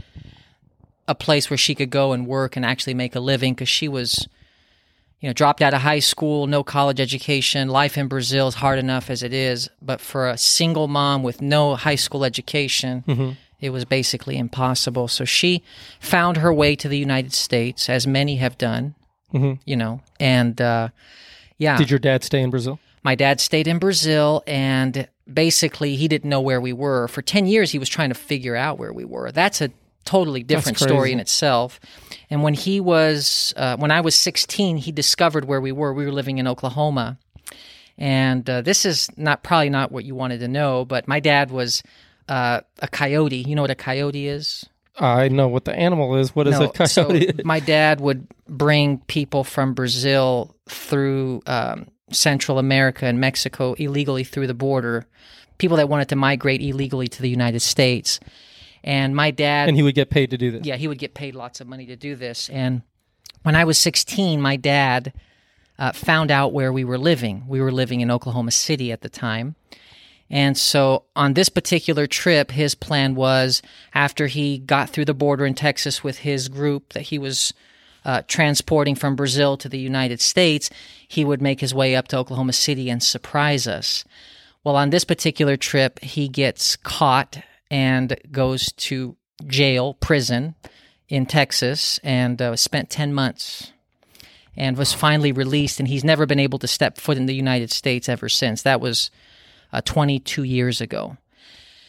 a 1.08 1.16
place 1.16 1.50
where 1.50 1.58
she 1.58 1.74
could 1.74 1.90
go 1.90 2.12
and 2.12 2.28
work 2.28 2.56
and 2.58 2.66
actually 2.66 2.94
make 2.94 3.16
a 3.16 3.20
living 3.20 3.54
because 3.54 3.70
she 3.70 3.88
was, 3.88 4.28
you 5.20 5.28
know, 5.28 5.34
dropped 5.34 5.62
out 5.62 5.74
of 5.74 5.82
high 5.82 6.00
school, 6.00 6.46
no 6.48 6.64
college 6.64 7.00
education. 7.00 7.70
Life 7.70 7.98
in 7.98 8.08
Brazil 8.08 8.48
is 8.48 8.56
hard 8.56 8.78
enough 8.78 9.10
as 9.10 9.24
it 9.24 9.34
is, 9.34 9.70
but 9.82 10.00
for 10.00 10.30
a 10.30 10.38
single 10.38 10.88
mom 10.88 11.24
with 11.24 11.42
no 11.42 11.76
high 11.76 11.96
school 11.96 12.24
education, 12.24 13.04
it 13.60 13.72
was 13.72 13.84
basically 13.86 14.38
impossible. 14.38 15.08
So 15.08 15.26
she 15.26 15.64
found 16.00 16.38
her 16.38 16.54
way 16.54 16.76
to 16.76 16.88
the 16.88 17.00
United 17.00 17.34
States, 17.34 17.90
as 17.90 18.06
many 18.06 18.36
have 18.38 18.58
done, 18.60 18.94
you 19.66 19.76
know, 19.76 20.02
and 20.20 20.62
uh, 20.62 20.90
yeah. 21.58 21.78
Did 21.78 21.90
your 21.90 22.00
dad 22.00 22.24
stay 22.24 22.42
in 22.42 22.52
Brazil? 22.52 22.80
My 23.04 23.16
dad 23.16 23.40
stayed 23.40 23.68
in 23.68 23.80
Brazil 23.80 24.44
and 24.46 25.08
basically 25.32 25.96
he 25.96 26.08
didn't 26.08 26.30
know 26.30 26.42
where 26.42 26.62
we 26.62 26.74
were. 26.74 27.08
For 27.08 27.22
10 27.22 27.48
years, 27.48 27.72
he 27.72 27.80
was 27.80 27.90
trying 27.90 28.10
to 28.10 28.16
figure 28.16 28.56
out 28.56 28.78
where 28.78 28.94
we 28.94 29.06
were. 29.06 29.32
That's 29.32 29.62
a 29.62 29.72
totally 30.08 30.42
different 30.42 30.80
story 30.80 31.12
in 31.12 31.20
itself. 31.20 31.80
And 32.30 32.42
when 32.42 32.54
he 32.54 32.80
was, 32.80 33.54
uh, 33.58 33.78
when 33.78 33.92
I 33.92 34.02
was 34.02 34.16
16, 34.16 34.78
he 34.78 34.92
discovered 34.92 35.46
where 35.46 35.62
we 35.62 35.72
were. 35.72 35.94
We 35.94 36.06
were 36.06 36.12
living 36.12 36.38
in 36.38 36.48
Oklahoma. 36.48 37.18
And 37.98 38.50
uh, 38.50 38.62
this 38.62 38.86
is 38.86 39.10
not 39.18 39.44
probably 39.44 39.70
not 39.70 39.92
what 39.92 40.06
you 40.06 40.16
wanted 40.16 40.40
to 40.40 40.48
know, 40.48 40.86
but 40.86 41.08
my 41.08 41.20
dad 41.20 41.52
was 41.52 41.84
uh, 42.30 42.62
a 42.80 42.88
coyote. 42.88 43.38
You 43.38 43.56
know 43.56 43.64
what 43.64 43.72
a 43.72 43.76
coyote 43.76 44.28
is? 44.28 44.66
I 44.98 45.28
know 45.28 45.48
what 45.48 45.66
the 45.66 45.76
animal 45.76 46.16
is. 46.16 46.36
What 46.36 46.48
is 46.48 46.60
a 46.60 46.70
coyote? 46.70 46.88
So 46.90 47.42
my 47.44 47.60
dad 47.60 48.00
would 48.00 48.28
bring 48.48 49.00
people 49.08 49.44
from 49.44 49.74
Brazil 49.74 50.56
through 50.70 51.42
um, 51.46 51.88
Central 52.12 52.60
America 52.60 53.06
and 53.06 53.20
Mexico 53.20 53.74
illegally 53.74 54.24
through 54.24 54.48
the 54.48 54.54
border, 54.54 55.06
people 55.58 55.78
that 55.78 55.90
wanted 55.90 56.10
to 56.10 56.16
migrate 56.16 56.62
illegally 56.62 57.08
to 57.08 57.22
the 57.22 57.30
United 57.30 57.60
States. 57.60 58.20
And 58.84 59.16
my 59.16 59.32
dad, 59.32 59.68
and 59.68 59.78
he 59.78 59.84
would 59.84 59.96
get 59.96 60.10
paid 60.10 60.32
to 60.32 60.38
do 60.38 60.52
this. 60.52 60.66
yeah, 60.66 60.76
he 60.76 60.88
would 60.88 61.00
get 61.00 61.14
paid 61.14 61.36
lots 61.36 61.62
of 61.62 61.68
money 61.68 61.86
to 61.88 61.96
do 61.96 62.16
this. 62.16 62.50
And 62.50 62.82
when 63.44 63.56
I 63.56 63.66
was 63.66 63.78
16, 63.78 64.42
my 64.42 64.56
dad 64.56 65.14
uh, 65.80 65.92
found 65.92 66.32
out 66.32 66.54
where 66.54 66.72
we 66.72 66.84
were 66.84 66.98
living. 66.98 67.44
We 67.48 67.62
were 67.62 67.72
living 67.72 68.02
in 68.02 68.12
Oklahoma 68.12 68.52
City 68.52 68.92
at 68.92 69.02
the 69.02 69.10
time. 69.10 69.56
And 70.30 70.58
so 70.58 71.06
on 71.16 71.34
this 71.34 71.50
particular 71.50 72.06
trip, 72.06 72.52
his 72.52 72.76
plan 72.76 73.16
was 73.16 73.62
after 73.94 74.28
he 74.28 74.58
got 74.58 74.90
through 74.90 75.06
the 75.06 75.14
border 75.14 75.46
in 75.46 75.54
Texas 75.54 76.04
with 76.04 76.20
his 76.20 76.50
group 76.50 76.94
that 76.94 77.04
he 77.04 77.18
was 77.18 77.54
uh, 78.04 78.22
transporting 78.28 78.96
from 78.96 79.16
Brazil 79.16 79.58
to 79.58 79.70
the 79.70 79.80
United 79.80 80.22
States, 80.22 80.70
he 81.08 81.24
would 81.26 81.42
make 81.42 81.60
his 81.60 81.74
way 81.74 81.96
up 81.96 82.08
to 82.10 82.18
Oklahoma 82.18 82.54
City 82.54 82.90
and 82.90 83.04
surprise 83.04 83.68
us. 83.68 84.04
Well, 84.64 84.76
on 84.76 84.90
this 84.90 85.04
particular 85.04 85.56
trip, 85.56 86.00
he 86.00 86.28
gets 86.28 86.76
caught 86.76 87.42
and 87.72 88.18
goes 88.32 88.72
to 88.74 89.16
jail, 89.46 89.94
prison 89.96 90.56
in 91.10 91.26
Texas, 91.26 92.00
and 92.04 92.42
uh, 92.42 92.56
spent 92.56 92.90
10 92.90 93.14
months 93.14 93.72
and 94.56 94.78
was 94.78 94.94
finally 94.94 95.32
released. 95.32 95.80
And 95.80 95.88
he's 95.88 96.04
never 96.04 96.26
been 96.26 96.40
able 96.40 96.60
to 96.60 96.68
step 96.68 96.98
foot 96.98 97.18
in 97.18 97.26
the 97.28 97.36
United 97.36 97.72
States 97.72 98.10
ever 98.10 98.28
since. 98.30 98.62
That 98.64 98.82
was 98.82 99.12
uh, 99.72 99.82
22 99.82 100.44
years 100.44 100.82
ago. 100.82 101.18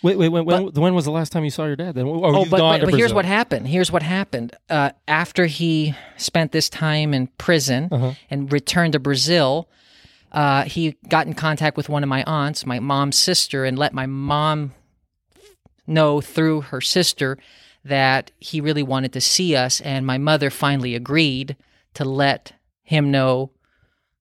Wait, 0.03 0.17
wait, 0.17 0.29
wait. 0.29 0.47
When, 0.47 0.67
when 0.73 0.95
was 0.95 1.05
the 1.07 1.11
last 1.11 1.33
time 1.33 1.43
you 1.43 1.51
saw 1.51 1.65
your 1.67 1.75
dad? 1.75 1.97
Then, 1.97 2.07
oh, 2.07 2.21
Oh, 2.25 2.45
but, 2.45 2.59
but, 2.59 2.81
but 2.85 2.95
here's 2.95 3.13
what 3.13 3.25
happened. 3.25 3.67
Here's 3.67 3.91
what 3.91 4.03
happened. 4.05 4.55
Uh, 4.71 4.91
after 5.09 5.47
he 5.47 5.95
spent 6.17 6.53
this 6.53 6.69
time 6.69 7.13
in 7.15 7.27
prison 7.39 7.89
Uh-huh. 7.91 8.13
and 8.31 8.53
returned 8.53 8.93
to 8.93 9.01
Brazil, 9.01 9.69
uh, 10.31 10.65
he 10.65 10.97
got 11.09 11.27
in 11.27 11.33
contact 11.35 11.77
with 11.77 11.89
one 11.89 12.05
of 12.05 12.09
my 12.09 12.23
aunts, 12.29 12.65
my 12.65 12.79
mom's 12.79 13.17
sister, 13.19 13.65
and 13.65 13.77
let 13.77 13.93
my 13.93 14.07
mom 14.07 14.73
know 15.89 16.21
through 16.21 16.63
her 16.63 16.81
sister 16.81 17.39
that 17.85 18.31
he 18.39 18.61
really 18.61 18.83
wanted 18.83 19.13
to 19.15 19.21
see 19.21 19.57
us. 19.57 19.81
And 19.81 20.07
my 20.07 20.19
mother 20.19 20.51
finally 20.51 20.95
agreed 20.95 21.57
to 21.95 22.05
let 22.05 22.53
him 22.83 23.11
know, 23.11 23.51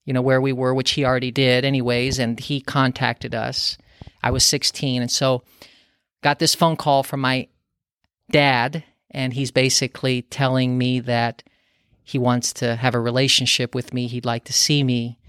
you 0.05 0.13
know, 0.13 0.21
where 0.21 0.41
we 0.41 0.53
were, 0.53 0.74
which 0.74 0.91
he 0.91 1.05
already 1.05 1.31
did, 1.31 1.65
anyways. 1.65 2.19
And 2.19 2.39
he 2.39 2.62
contacted 2.62 3.36
us. 3.36 3.77
I 4.24 4.31
was 4.31 4.43
16, 4.45 5.01
and 5.01 5.12
so 5.12 5.43
got 6.24 6.39
this 6.39 6.55
phone 6.55 6.75
call 6.75 7.03
from 7.03 7.21
my 7.21 7.47
dad, 8.31 8.83
and 9.12 9.33
he's 9.33 9.51
basically 9.51 10.24
telling 10.24 10.77
me 10.77 11.00
that 11.01 11.43
he 12.03 12.17
wants 12.17 12.53
to 12.53 12.75
have 12.75 12.95
a 12.95 13.00
relationship 13.00 13.75
with 13.75 13.93
me. 13.93 14.07
He'd 14.07 14.25
like 14.25 14.45
to 14.45 14.53
see 14.53 14.83
me. 14.83 15.19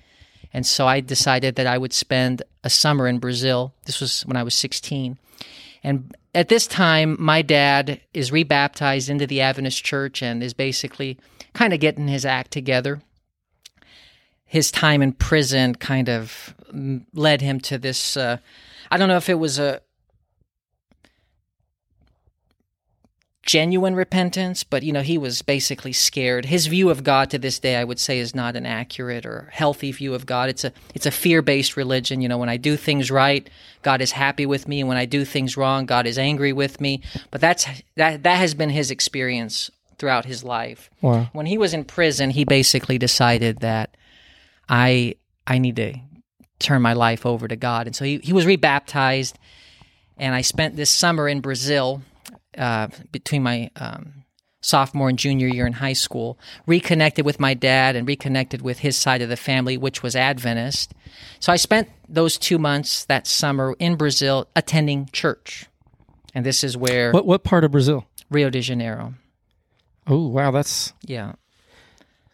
And 0.53 0.67
so 0.67 0.87
I 0.87 1.01
decided 1.01 1.57
that 1.57 1.67
I 1.67 1.77
would 1.77 1.93
spend 1.93 2.43
a 2.65 2.71
summer 2.71 3.07
in 3.07 3.19
Brazil. 3.19 3.75
This 3.85 4.01
was 4.01 4.23
when 4.23 4.37
I 4.37 4.43
was 4.43 4.55
16. 4.55 5.19
And 5.83 6.15
at 6.35 6.49
this 6.49 6.67
time, 6.67 7.17
my 7.19 7.43
dad 7.43 8.01
is 8.13 8.31
rebaptized 8.31 9.09
into 9.09 9.27
the 9.27 9.41
Adventist 9.41 9.85
church 9.85 10.23
and 10.23 10.43
is 10.43 10.55
basically 10.55 11.19
kind 11.55 11.73
of 11.73 11.81
getting 11.81 12.09
his 12.09 12.27
act 12.27 12.51
together. 12.51 13.01
His 14.45 14.71
time 14.71 15.03
in 15.03 15.13
prison 15.13 15.75
kind 15.75 16.09
of 16.09 16.55
mm, 16.73 17.05
led 17.13 17.41
him 17.41 17.61
to 17.61 17.79
this. 17.79 18.17
Uh, 18.17 18.39
I 18.91 18.97
don't 18.97 19.09
know 19.09 19.17
if 19.17 19.29
it 19.29 19.35
was 19.35 19.59
a 19.59 19.81
genuine 23.49 23.95
repentance, 23.95 24.63
but 24.63 24.83
you 24.83 24.93
know, 24.93 25.01
he 25.01 25.17
was 25.17 25.41
basically 25.41 25.95
scared. 25.95 26.45
His 26.45 26.67
view 26.67 26.91
of 26.91 27.03
God 27.03 27.31
to 27.31 27.39
this 27.39 27.59
day, 27.59 27.77
I 27.77 27.85
would 27.85 27.99
say, 27.99 28.19
is 28.19 28.35
not 28.35 28.57
an 28.57 28.67
accurate 28.67 29.25
or 29.25 29.49
healthy 29.51 29.91
view 29.91 30.13
of 30.13 30.27
God. 30.27 30.51
It's 30.51 30.65
a 30.65 30.73
it's 30.95 31.07
a 31.07 31.11
fear 31.11 31.41
based 31.41 31.75
religion. 31.75 32.21
You 32.21 32.29
know, 32.29 32.37
when 32.37 32.51
I 32.51 32.59
do 32.59 32.77
things 32.77 33.11
right, 33.11 33.49
God 33.83 34.03
is 34.03 34.13
happy 34.13 34.45
with 34.45 34.69
me, 34.69 34.81
and 34.81 34.89
when 34.89 34.99
I 34.99 35.07
do 35.07 35.25
things 35.25 35.57
wrong, 35.57 35.87
God 35.87 36.07
is 36.07 36.19
angry 36.19 36.53
with 36.53 36.79
me. 36.79 37.01
But 37.31 37.41
that's 37.41 37.67
that 37.97 38.23
that 38.23 38.37
has 38.37 38.53
been 38.53 38.69
his 38.69 38.91
experience 38.91 39.71
throughout 39.97 40.27
his 40.27 40.45
life. 40.45 40.91
Wow. 41.01 41.31
When 41.33 41.47
he 41.47 41.57
was 41.57 41.73
in 41.73 41.85
prison, 41.85 42.29
he 42.29 42.45
basically 42.45 42.99
decided 42.99 43.61
that 43.61 43.97
I 44.69 45.15
I 45.47 45.57
need 45.57 45.77
to 45.77 45.95
turn 46.59 46.83
my 46.83 46.93
life 46.93 47.25
over 47.25 47.49
to 47.49 47.57
God, 47.57 47.87
and 47.87 47.97
so 47.97 48.05
he 48.05 48.19
he 48.19 48.35
was 48.35 48.45
rebaptized. 48.45 49.39
And 50.19 50.35
I 50.35 50.43
spent 50.43 50.77
this 50.77 50.91
summer 50.91 51.29
in 51.29 51.41
Brazil 51.41 52.03
uh, 52.57 52.89
between 53.13 53.43
my 53.43 53.71
um, 53.77 54.25
sophomore 54.61 55.09
and 55.09 55.19
junior 55.19 55.47
year 55.49 55.67
in 55.67 55.75
high 55.75 55.93
school, 55.93 56.39
reconnected 56.67 57.25
with 57.25 57.39
my 57.39 57.55
dad 57.55 57.95
and 57.97 58.07
reconnected 58.09 58.63
with 58.63 58.81
his 58.81 58.97
side 58.97 59.23
of 59.23 59.29
the 59.29 59.37
family, 59.37 59.77
which 59.77 60.03
was 60.03 60.17
Adventist. 60.17 60.95
So 61.41 61.53
I 61.53 61.57
spent 61.57 61.89
those 62.09 62.39
two 62.39 62.59
months 62.59 63.05
that 63.05 63.27
summer 63.27 63.75
in 63.79 63.97
Brazil 63.97 64.49
attending 64.57 65.09
church. 65.13 65.67
And 66.35 66.45
this 66.45 66.63
is 66.65 66.77
where 66.77 67.13
What 67.13 67.27
what 67.27 67.45
part 67.45 67.65
of 67.65 67.71
Brazil? 67.71 68.07
Rio 68.31 68.51
de 68.51 68.61
Janeiro. 68.61 69.15
Oh, 70.07 70.29
wow. 70.29 70.51
That's 70.51 70.93
Yeah. 71.07 71.33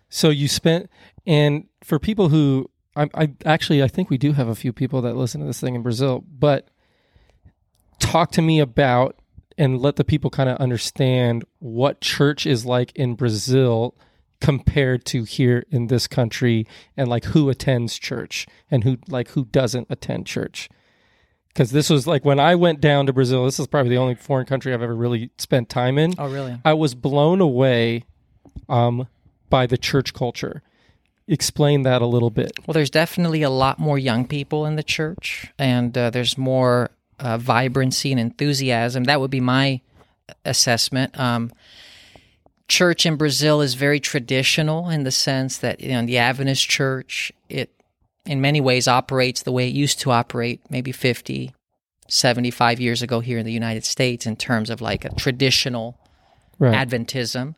so 0.08 0.30
you 0.30 0.48
spent. 0.48 0.88
And 1.26 1.66
for 1.82 1.98
people 1.98 2.28
who, 2.28 2.70
I, 2.96 3.08
I 3.14 3.32
actually, 3.44 3.82
I 3.82 3.88
think 3.88 4.10
we 4.10 4.18
do 4.18 4.32
have 4.32 4.48
a 4.48 4.54
few 4.54 4.72
people 4.72 5.02
that 5.02 5.14
listen 5.16 5.40
to 5.40 5.46
this 5.46 5.60
thing 5.60 5.74
in 5.74 5.82
Brazil. 5.82 6.24
But 6.28 6.68
talk 7.98 8.30
to 8.32 8.42
me 8.42 8.60
about 8.60 9.16
and 9.56 9.80
let 9.80 9.96
the 9.96 10.04
people 10.04 10.30
kind 10.30 10.48
of 10.48 10.56
understand 10.58 11.44
what 11.58 12.00
church 12.00 12.46
is 12.46 12.64
like 12.64 12.92
in 12.96 13.14
Brazil 13.14 13.94
compared 14.40 15.04
to 15.06 15.24
here 15.24 15.64
in 15.70 15.86
this 15.86 16.06
country 16.06 16.66
and 16.96 17.08
like 17.08 17.24
who 17.26 17.48
attends 17.48 17.98
church 17.98 18.46
and 18.70 18.84
who 18.84 18.98
like 19.08 19.28
who 19.28 19.46
doesn't 19.46 19.86
attend 19.88 20.26
church. 20.26 20.68
Because 21.48 21.70
this 21.70 21.88
was 21.88 22.06
like 22.06 22.24
when 22.24 22.40
i 22.40 22.54
went 22.54 22.80
down 22.80 23.06
to 23.06 23.12
brazil 23.12 23.44
this 23.44 23.60
is 23.60 23.68
probably 23.68 23.90
the 23.90 23.96
only 23.96 24.16
foreign 24.16 24.44
country 24.44 24.74
i've 24.74 24.82
ever 24.82 24.94
really 24.94 25.30
spent 25.38 25.68
time 25.68 25.98
in. 25.98 26.12
Oh, 26.18 26.28
really? 26.28 26.58
i 26.64 26.74
was 26.74 26.94
blown 26.94 27.40
away 27.40 28.04
um, 28.68 29.08
by 29.50 29.66
the 29.66 29.78
church 29.78 30.12
culture. 30.12 30.62
Explain 31.26 31.82
that 31.82 32.02
a 32.02 32.06
little 32.06 32.30
bit. 32.30 32.52
Well, 32.66 32.74
there's 32.74 32.90
definitely 32.90 33.42
a 33.42 33.50
lot 33.50 33.78
more 33.78 33.98
young 33.98 34.26
people 34.26 34.66
in 34.66 34.76
the 34.76 34.82
church, 34.82 35.50
and 35.58 35.96
uh, 35.96 36.10
there's 36.10 36.36
more 36.36 36.90
uh, 37.18 37.38
vibrancy 37.38 38.10
and 38.12 38.20
enthusiasm. 38.20 39.04
That 39.04 39.20
would 39.20 39.30
be 39.30 39.40
my 39.40 39.80
assessment. 40.44 41.18
Um, 41.18 41.52
church 42.68 43.04
in 43.06 43.16
Brazil 43.16 43.60
is 43.60 43.74
very 43.74 44.00
traditional 44.00 44.88
in 44.88 45.04
the 45.04 45.10
sense 45.10 45.58
that 45.58 45.80
you 45.80 45.92
know 45.92 46.06
the 46.06 46.18
Adventist 46.18 46.68
church 46.68 47.30
it 47.48 47.70
in 48.24 48.40
many 48.40 48.60
ways 48.60 48.88
operates 48.88 49.42
the 49.42 49.52
way 49.52 49.68
it 49.68 49.74
used 49.74 50.00
to 50.00 50.10
operate 50.10 50.60
maybe 50.70 50.92
50 50.92 51.54
75 52.08 52.80
years 52.80 53.02
ago 53.02 53.20
here 53.20 53.38
in 53.38 53.46
the 53.46 53.52
United 53.52 53.84
States 53.84 54.26
in 54.26 54.36
terms 54.36 54.70
of 54.70 54.80
like 54.80 55.04
a 55.04 55.14
traditional 55.14 55.98
right 56.58 56.88
Adventism. 56.88 57.54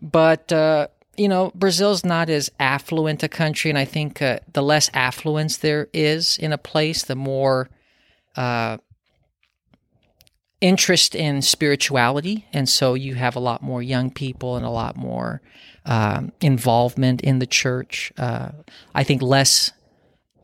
But, 0.00 0.52
uh, 0.52 0.88
you 1.16 1.28
know, 1.28 1.50
Brazil's 1.54 2.04
not 2.04 2.30
as 2.30 2.50
affluent 2.60 3.22
a 3.22 3.28
country. 3.28 3.70
And 3.70 3.78
I 3.78 3.84
think 3.84 4.22
uh, 4.22 4.40
the 4.52 4.62
less 4.62 4.90
affluence 4.94 5.56
there 5.58 5.88
is 5.92 6.38
in 6.38 6.52
a 6.52 6.58
place, 6.58 7.04
the 7.04 7.16
more 7.16 7.68
uh, 8.38 8.78
interest 10.60 11.14
in 11.14 11.42
spirituality. 11.42 12.46
And 12.52 12.68
so 12.68 12.94
you 12.94 13.14
have 13.14 13.36
a 13.36 13.40
lot 13.40 13.62
more 13.62 13.82
young 13.82 14.10
people 14.10 14.56
and 14.56 14.64
a 14.64 14.70
lot 14.70 14.96
more 14.96 15.40
um, 15.84 16.32
involvement 16.40 17.20
in 17.20 17.38
the 17.38 17.46
church. 17.46 18.12
Uh, 18.16 18.50
I 18.94 19.04
think 19.04 19.22
less 19.22 19.72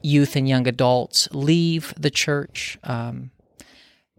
youth 0.03 0.37
and 0.37 0.49
young 0.49 0.67
adults 0.69 1.29
leave 1.33 1.95
the 1.99 2.11
church. 2.11 2.79
Um, 2.85 3.31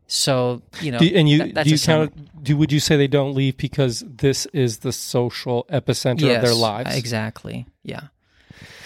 so, 0.07 0.61
you 0.81 0.91
know, 0.91 0.99
do, 0.99 1.11
and 1.15 1.27
you 1.29 1.37
that- 1.39 1.53
that's 1.55 1.67
do 1.67 1.75
you 1.75 1.79
count 1.79 2.43
do 2.43 2.57
would 2.57 2.71
you 2.71 2.79
say 2.79 2.95
they 2.95 3.07
don't 3.07 3.33
leave 3.33 3.57
because 3.57 4.03
this 4.07 4.45
is 4.47 4.79
the 4.79 4.91
social 4.91 5.65
epicenter 5.71 6.35
of 6.35 6.41
their 6.43 6.53
lives 6.53 6.95
Exactly. 6.95 7.65
Yeah. 7.83 8.07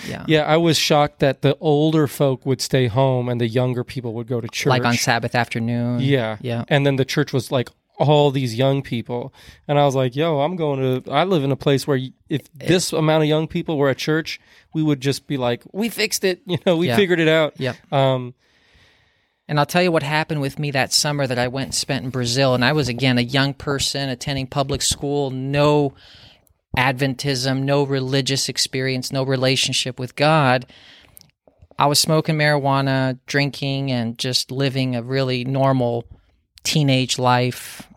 Yeah. 0.07 0.25
Yeah, 0.27 0.41
I 0.43 0.57
was 0.57 0.77
shocked 0.77 1.19
that 1.19 1.41
the 1.41 1.57
older 1.59 2.07
folk 2.07 2.45
would 2.45 2.61
stay 2.61 2.87
home 2.87 3.29
and 3.29 3.39
the 3.39 3.47
younger 3.47 3.83
people 3.83 4.13
would 4.13 4.27
go 4.27 4.39
to 4.41 4.47
church. 4.47 4.67
Like 4.69 4.85
on 4.85 4.95
Sabbath 4.95 5.35
afternoon. 5.35 5.99
Yeah. 5.99 6.37
Yeah. 6.41 6.63
And 6.67 6.85
then 6.85 6.95
the 6.95 7.05
church 7.05 7.33
was 7.33 7.51
like 7.51 7.69
all 7.97 8.31
these 8.31 8.55
young 8.55 8.81
people. 8.81 9.33
And 9.67 9.77
I 9.77 9.83
was 9.85 9.93
like, 9.95 10.15
yo, 10.15 10.39
I'm 10.39 10.55
going 10.55 11.03
to, 11.03 11.11
I 11.11 11.25
live 11.25 11.43
in 11.43 11.51
a 11.51 11.57
place 11.57 11.85
where 11.85 11.99
if 12.29 12.51
this 12.53 12.93
amount 12.93 13.23
of 13.23 13.29
young 13.29 13.45
people 13.47 13.77
were 13.77 13.89
at 13.89 13.97
church, 13.97 14.39
we 14.73 14.81
would 14.81 15.01
just 15.01 15.27
be 15.27 15.35
like, 15.35 15.63
we 15.73 15.89
fixed 15.89 16.23
it. 16.23 16.41
You 16.47 16.57
know, 16.65 16.77
we 16.77 16.87
Yeah. 16.87 16.95
figured 16.95 17.19
it 17.19 17.27
out. 17.27 17.59
Yep. 17.59 17.75
Um, 17.91 18.33
And 19.49 19.59
I'll 19.59 19.65
tell 19.65 19.81
you 19.83 19.91
what 19.91 20.03
happened 20.03 20.41
with 20.41 20.59
me 20.59 20.71
that 20.71 20.93
summer 20.93 21.25
that 21.27 21.39
I 21.39 21.47
went 21.49 21.65
and 21.65 21.75
spent 21.75 22.05
in 22.05 22.11
Brazil. 22.11 22.53
And 22.53 22.63
I 22.63 22.71
was, 22.71 22.87
again, 22.87 23.17
a 23.17 23.21
young 23.21 23.53
person 23.53 24.07
attending 24.07 24.47
public 24.47 24.81
school, 24.81 25.31
no 25.31 25.93
Adventism, 26.77 27.63
no 27.63 27.83
religious 27.83 28.47
experience, 28.47 29.11
no 29.11 29.23
relationship 29.23 29.99
with 29.99 30.15
God. 30.15 30.65
I 31.77 31.85
was 31.87 31.99
smoking 31.99 32.35
marijuana, 32.35 33.19
drinking, 33.25 33.91
and 33.91 34.17
just 34.17 34.51
living 34.51 34.95
a 34.95 35.01
really 35.01 35.45
normal 35.45 36.05
teenage 36.63 37.17
life 37.17 37.87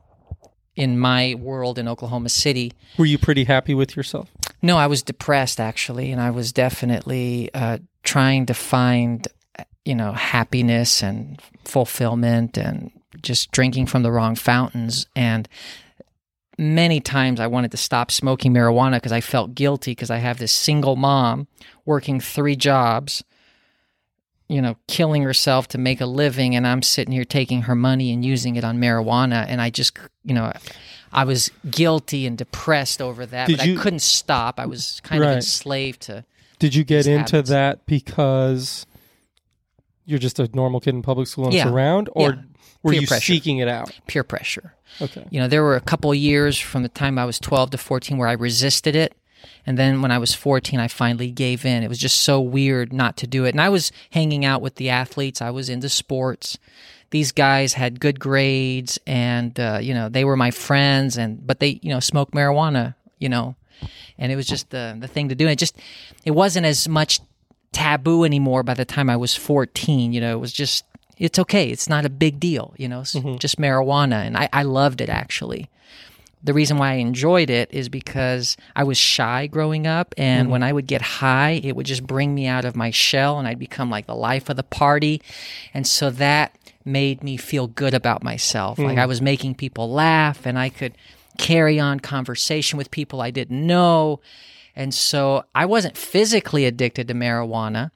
in 0.77 0.99
my 0.99 1.35
world 1.39 1.79
in 1.79 1.89
Oklahoma 1.89 2.29
City. 2.29 2.73
were 2.97 3.05
you 3.05 3.19
pretty 3.19 3.45
happy 3.45 3.75
with 3.75 3.97
yourself? 3.97 4.31
No, 4.63 4.79
I 4.79 4.87
was 4.87 5.03
depressed 5.03 5.61
actually, 5.61 6.13
and 6.13 6.21
I 6.21 6.31
was 6.31 6.53
definitely 6.53 7.51
uh, 7.53 7.79
trying 8.05 8.47
to 8.47 8.55
find, 8.55 9.27
you 9.85 9.95
know, 9.95 10.13
happiness 10.13 11.03
and 11.03 11.41
fulfillment, 11.65 12.57
and 12.57 12.91
just 13.21 13.51
drinking 13.51 13.87
from 13.87 14.03
the 14.03 14.13
wrong 14.13 14.35
fountains. 14.35 15.07
And 15.15 15.49
many 16.59 17.01
times 17.01 17.41
I 17.41 17.47
wanted 17.47 17.71
to 17.73 17.77
stop 17.77 18.11
smoking 18.11 18.53
marijuana 18.53 18.95
because 18.95 19.13
I 19.13 19.21
felt 19.21 19.55
guilty 19.55 19.93
because 19.93 20.11
I 20.11 20.19
have 20.19 20.39
this 20.39 20.53
single 20.53 20.97
mom 20.97 21.47
working 21.85 22.21
three 22.21 22.57
jobs, 22.57 23.23
you 24.49 24.61
know, 24.61 24.77
killing 24.87 25.23
herself 25.23 25.69
to 25.69 25.79
make 25.79 26.01
a 26.01 26.07
living, 26.07 26.55
and 26.55 26.67
I'm 26.67 26.83
sitting 26.83 27.13
here 27.13 27.25
taking 27.25 27.63
her 27.63 27.75
money 27.75 28.13
and 28.13 28.25
using 28.25 28.57
it 28.57 28.65
on 28.65 28.79
marijuana, 28.79 29.45
and 29.49 29.61
I 29.61 29.71
just, 29.71 29.99
you 30.25 30.35
know. 30.35 30.53
I 31.15 31.25
was 31.25 31.51
guilty 31.71 32.27
and 32.27 32.39
depressed 32.39 33.03
over 33.03 33.27
that, 33.27 33.47
Did 33.49 33.59
but 33.59 33.67
you- 33.67 33.79
I 33.79 33.83
couldn't 33.83 34.01
stop. 34.01 34.59
I 34.59 34.65
was 34.65 35.01
kind 35.05 35.23
of 35.23 35.29
enslaved 35.31 36.01
to. 36.03 36.25
Did 36.59 36.75
you 36.75 36.85
get 36.85 37.07
into 37.07 37.37
habits. 37.37 37.51
that 37.51 37.85
because 37.85 38.87
you're 40.07 40.19
just 40.19 40.39
a 40.41 40.49
normal 40.55 40.81
kid 40.81 40.95
in 40.95 41.03
public 41.03 41.29
school 41.29 41.45
and 41.47 41.53
Yeah. 41.55 41.65
it's 41.65 41.71
around? 41.71 42.09
Or 42.13 42.31
Yeah. 42.31 42.41
Were 42.83 42.93
Peer 42.93 43.01
you 43.03 43.07
pressure. 43.07 43.33
seeking 43.33 43.59
it 43.59 43.69
out? 43.69 43.91
peer 44.07 44.25
pressure. 44.25 44.75
Okay. 45.01 45.27
You 45.31 45.41
know, 45.41 45.49
there 45.49 45.63
were 45.63 45.77
a 45.77 45.81
couple 45.81 46.11
of 46.11 46.17
years 46.17 46.59
from 46.59 46.83
the 46.83 46.89
time 46.89 47.19
I 47.19 47.25
was 47.25 47.39
12 47.39 47.71
to 47.71 47.79
14 47.79 48.19
where 48.19 48.29
I 48.29 48.33
resisted 48.33 48.95
it. 48.95 49.15
And 49.67 49.79
then 49.79 50.03
when 50.03 50.11
I 50.11 50.19
was 50.19 50.35
14, 50.35 50.81
I 50.81 50.89
finally 50.89 51.31
gave 51.31 51.65
in. 51.65 51.83
It 51.83 51.89
was 51.89 51.99
just 51.99 52.21
so 52.21 52.41
weird 52.41 52.93
not 52.93 53.17
to 53.19 53.27
do 53.27 53.45
it. 53.45 53.51
And 53.51 53.61
I 53.61 53.69
was 53.69 53.93
hanging 54.11 54.45
out 54.45 54.61
with 54.61 54.75
the 54.77 54.91
athletes, 54.91 55.41
I 55.41 55.51
was 55.51 55.69
into 55.69 55.89
sports. 55.89 56.59
These 57.11 57.33
guys 57.33 57.75
had 57.75 58.01
good 58.01 58.19
grades 58.19 58.99
and, 59.07 59.59
uh, 59.61 59.79
you 59.81 59.95
know, 59.95 60.09
they 60.09 60.25
were 60.25 60.37
my 60.37 60.51
friends, 60.51 61.19
and 61.19 61.47
but 61.47 61.61
they, 61.61 61.79
you 61.83 61.91
know, 61.91 62.01
smoked 62.01 62.33
marijuana, 62.33 62.95
you 63.19 63.29
know, 63.29 63.55
and 64.19 64.33
it 64.33 64.37
was 64.37 64.47
just 64.47 64.71
the, 64.71 64.97
the 64.99 65.09
thing 65.09 65.29
to 65.29 65.35
do. 65.35 65.45
And 65.45 65.53
it 65.53 65.59
just, 65.59 65.77
it 66.25 66.31
wasn't 66.31 66.65
as 66.67 66.89
much 66.89 67.21
taboo 67.73 68.25
anymore 68.25 68.63
by 68.63 68.75
the 68.75 68.85
time 68.85 69.11
I 69.11 69.17
was 69.17 69.35
14. 69.35 70.13
You 70.13 70.21
know, 70.21 70.33
it 70.37 70.41
was 70.41 70.53
just, 70.53 70.85
it's 71.23 71.39
okay. 71.39 71.71
It's 71.71 71.89
not 71.89 72.05
a 72.05 72.11
big 72.11 72.41
deal, 72.41 72.75
you 72.77 72.89
know, 72.89 73.03
it's 73.03 73.15
mm-hmm. 73.15 73.37
just 73.37 73.57
marijuana. 73.57 74.27
And 74.27 74.37
I, 74.37 74.49
I 74.53 74.65
loved 74.65 75.01
it 75.01 75.09
actually. 75.09 75.71
The 76.43 76.53
reason 76.53 76.79
why 76.79 76.91
I 76.91 76.95
enjoyed 76.95 77.49
it 77.49 77.73
is 77.73 77.89
because 77.89 78.57
I 78.75 78.83
was 78.83 78.99
shy 78.99 79.47
growing 79.47 79.87
up. 79.87 80.17
And 80.19 80.47
mm-hmm. 80.47 80.53
when 80.53 80.63
I 80.65 80.73
would 80.73 80.89
get 80.89 81.01
high, 81.01 81.61
it 81.63 81.77
would 81.77 81.87
just 81.87 82.05
bring 82.05 82.35
me 82.35 82.49
out 82.49 82.65
of 82.65 82.75
my 82.75 82.91
shell 82.91 83.39
and 83.39 83.47
I'd 83.47 83.61
become 83.61 83.89
like 83.89 84.07
the 84.07 84.17
life 84.17 84.49
of 84.49 84.57
the 84.57 84.65
party. 84.65 85.23
And 85.73 85.87
so 85.87 86.11
that 86.11 86.59
made 86.85 87.23
me 87.23 87.37
feel 87.37 87.69
good 87.69 87.95
about 87.95 88.25
myself. 88.25 88.81
Like 88.81 88.97
mm. 88.97 89.03
I 89.03 89.07
was 89.07 89.23
making 89.23 89.55
people 89.55 89.93
laugh 89.93 90.45
and 90.45 90.59
I 90.59 90.71
could 90.71 90.97
carry 91.39 91.79
on 91.79 92.01
conversation 92.01 92.77
with 92.77 92.91
people 92.91 93.21
I 93.21 93.31
didn't 93.31 93.65
know. 93.65 94.19
And 94.75 94.93
so 94.93 95.45
I 95.55 95.67
wasn't 95.67 95.97
physically 95.97 96.65
addicted 96.65 97.07
to 97.07 97.15
marijuana. 97.15 97.93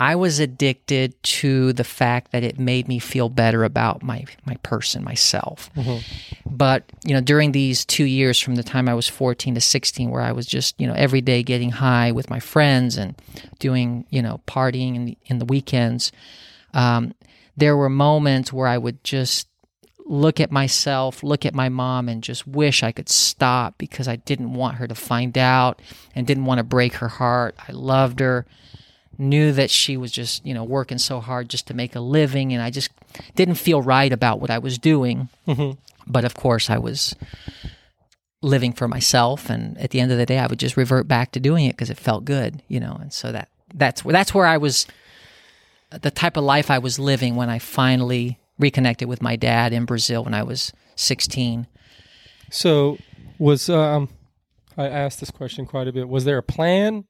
I 0.00 0.16
was 0.16 0.38
addicted 0.40 1.22
to 1.22 1.74
the 1.74 1.84
fact 1.84 2.32
that 2.32 2.42
it 2.42 2.58
made 2.58 2.88
me 2.88 2.98
feel 2.98 3.28
better 3.28 3.64
about 3.64 4.02
my 4.02 4.24
my 4.46 4.54
person, 4.62 5.04
myself. 5.04 5.68
But 6.46 6.90
you 7.04 7.12
know, 7.12 7.20
during 7.20 7.52
these 7.52 7.84
two 7.84 8.04
years, 8.04 8.38
from 8.40 8.54
the 8.54 8.62
time 8.62 8.88
I 8.88 8.94
was 8.94 9.06
fourteen 9.06 9.54
to 9.56 9.60
sixteen, 9.60 10.10
where 10.10 10.22
I 10.22 10.32
was 10.32 10.46
just 10.46 10.80
you 10.80 10.86
know 10.86 10.94
every 10.94 11.20
day 11.20 11.42
getting 11.42 11.70
high 11.70 12.12
with 12.12 12.30
my 12.30 12.40
friends 12.40 12.96
and 12.96 13.14
doing 13.58 14.06
you 14.08 14.22
know 14.22 14.40
partying 14.46 14.96
in 14.96 15.04
the, 15.04 15.18
in 15.26 15.38
the 15.38 15.44
weekends, 15.44 16.12
um, 16.72 17.12
there 17.58 17.76
were 17.76 17.90
moments 17.90 18.52
where 18.54 18.66
I 18.66 18.78
would 18.78 19.04
just 19.04 19.48
look 20.06 20.40
at 20.40 20.50
myself, 20.50 21.22
look 21.22 21.44
at 21.46 21.54
my 21.54 21.68
mom, 21.68 22.08
and 22.08 22.22
just 22.22 22.46
wish 22.46 22.82
I 22.82 22.90
could 22.90 23.08
stop 23.10 23.76
because 23.76 24.08
I 24.08 24.16
didn't 24.16 24.54
want 24.54 24.76
her 24.76 24.88
to 24.88 24.94
find 24.94 25.36
out 25.36 25.80
and 26.14 26.26
didn't 26.26 26.46
want 26.46 26.58
to 26.58 26.64
break 26.64 26.94
her 26.94 27.08
heart. 27.08 27.54
I 27.68 27.72
loved 27.72 28.18
her, 28.20 28.46
knew 29.20 29.52
that 29.52 29.70
she 29.70 29.96
was 29.96 30.10
just, 30.10 30.44
you 30.44 30.54
know, 30.54 30.64
working 30.64 30.98
so 30.98 31.20
hard 31.20 31.48
just 31.48 31.66
to 31.68 31.74
make 31.74 31.94
a 31.94 32.00
living, 32.00 32.52
and 32.52 32.62
I 32.62 32.70
just 32.70 32.90
didn't 33.36 33.54
feel 33.56 33.82
right 33.82 34.12
about 34.12 34.40
what 34.40 34.50
I 34.50 34.58
was 34.58 34.78
doing. 34.78 35.28
But 36.06 36.24
of 36.24 36.34
course, 36.34 36.70
I 36.70 36.78
was 36.78 37.14
living 38.42 38.72
for 38.72 38.88
myself, 38.88 39.50
and 39.50 39.78
at 39.78 39.90
the 39.90 40.00
end 40.00 40.10
of 40.10 40.18
the 40.18 40.26
day, 40.26 40.38
I 40.38 40.46
would 40.46 40.58
just 40.58 40.76
revert 40.76 41.06
back 41.06 41.32
to 41.32 41.40
doing 41.40 41.66
it 41.66 41.72
because 41.72 41.90
it 41.90 41.98
felt 41.98 42.24
good, 42.24 42.62
you 42.66 42.80
know. 42.80 42.98
And 43.00 43.12
so 43.12 43.30
that 43.30 43.48
that's 43.74 44.04
where 44.04 44.12
that's 44.12 44.34
where 44.34 44.46
I 44.46 44.56
was 44.56 44.86
the 45.90 46.10
type 46.10 46.36
of 46.36 46.44
life 46.44 46.70
I 46.70 46.78
was 46.78 46.98
living 46.98 47.36
when 47.36 47.50
I 47.50 47.58
finally 47.58 48.38
reconnected 48.58 49.08
with 49.08 49.22
my 49.22 49.36
dad 49.36 49.72
in 49.72 49.84
Brazil 49.84 50.24
when 50.24 50.34
I 50.34 50.42
was 50.42 50.72
16. 50.96 51.66
So 52.50 52.98
was 53.38 53.68
um 53.68 54.08
I 54.76 54.88
asked 54.88 55.20
this 55.20 55.30
question 55.30 55.66
quite 55.66 55.88
a 55.88 55.92
bit. 55.92 56.08
Was 56.08 56.24
there 56.24 56.38
a 56.38 56.42
plan 56.42 57.04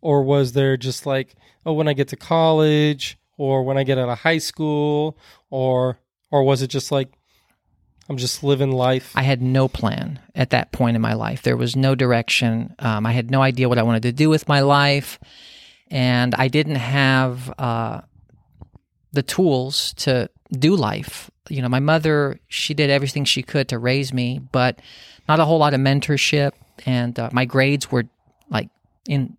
or 0.00 0.22
was 0.22 0.52
there 0.52 0.76
just 0.76 1.06
like, 1.06 1.34
oh 1.66 1.72
when 1.72 1.88
I 1.88 1.92
get 1.92 2.08
to 2.08 2.16
college 2.16 3.18
or 3.36 3.62
when 3.62 3.76
I 3.76 3.84
get 3.84 3.98
out 3.98 4.08
of 4.08 4.18
high 4.18 4.38
school 4.38 5.16
or 5.50 5.98
or 6.30 6.42
was 6.42 6.62
it 6.62 6.68
just 6.68 6.90
like 6.90 7.10
I'm 8.08 8.16
just 8.16 8.42
living 8.42 8.70
life? 8.70 9.12
I 9.14 9.22
had 9.22 9.40
no 9.40 9.66
plan 9.66 10.20
at 10.34 10.50
that 10.50 10.72
point 10.72 10.96
in 10.96 11.02
my 11.02 11.14
life. 11.14 11.42
There 11.42 11.56
was 11.56 11.74
no 11.74 11.94
direction. 11.94 12.74
Um, 12.78 13.06
I 13.06 13.12
had 13.12 13.30
no 13.30 13.40
idea 13.40 13.68
what 13.68 13.78
I 13.78 13.82
wanted 13.82 14.02
to 14.02 14.12
do 14.12 14.28
with 14.28 14.46
my 14.46 14.60
life. 14.60 15.18
And 15.90 16.34
I 16.34 16.48
didn't 16.48 16.76
have 16.76 17.52
uh, 17.58 18.02
the 19.12 19.22
tools 19.22 19.94
to 19.98 20.28
do 20.52 20.76
life. 20.76 21.30
You 21.48 21.62
know, 21.62 21.68
my 21.68 21.80
mother, 21.80 22.40
she 22.48 22.74
did 22.74 22.90
everything 22.90 23.24
she 23.24 23.42
could 23.42 23.68
to 23.68 23.78
raise 23.78 24.12
me, 24.12 24.40
but 24.52 24.80
not 25.28 25.40
a 25.40 25.44
whole 25.44 25.58
lot 25.58 25.72
of 25.72 25.80
mentorship. 25.80 26.52
And 26.84 27.18
uh, 27.18 27.30
my 27.32 27.46
grades 27.46 27.90
were 27.90 28.04
like 28.50 28.68
in 29.08 29.36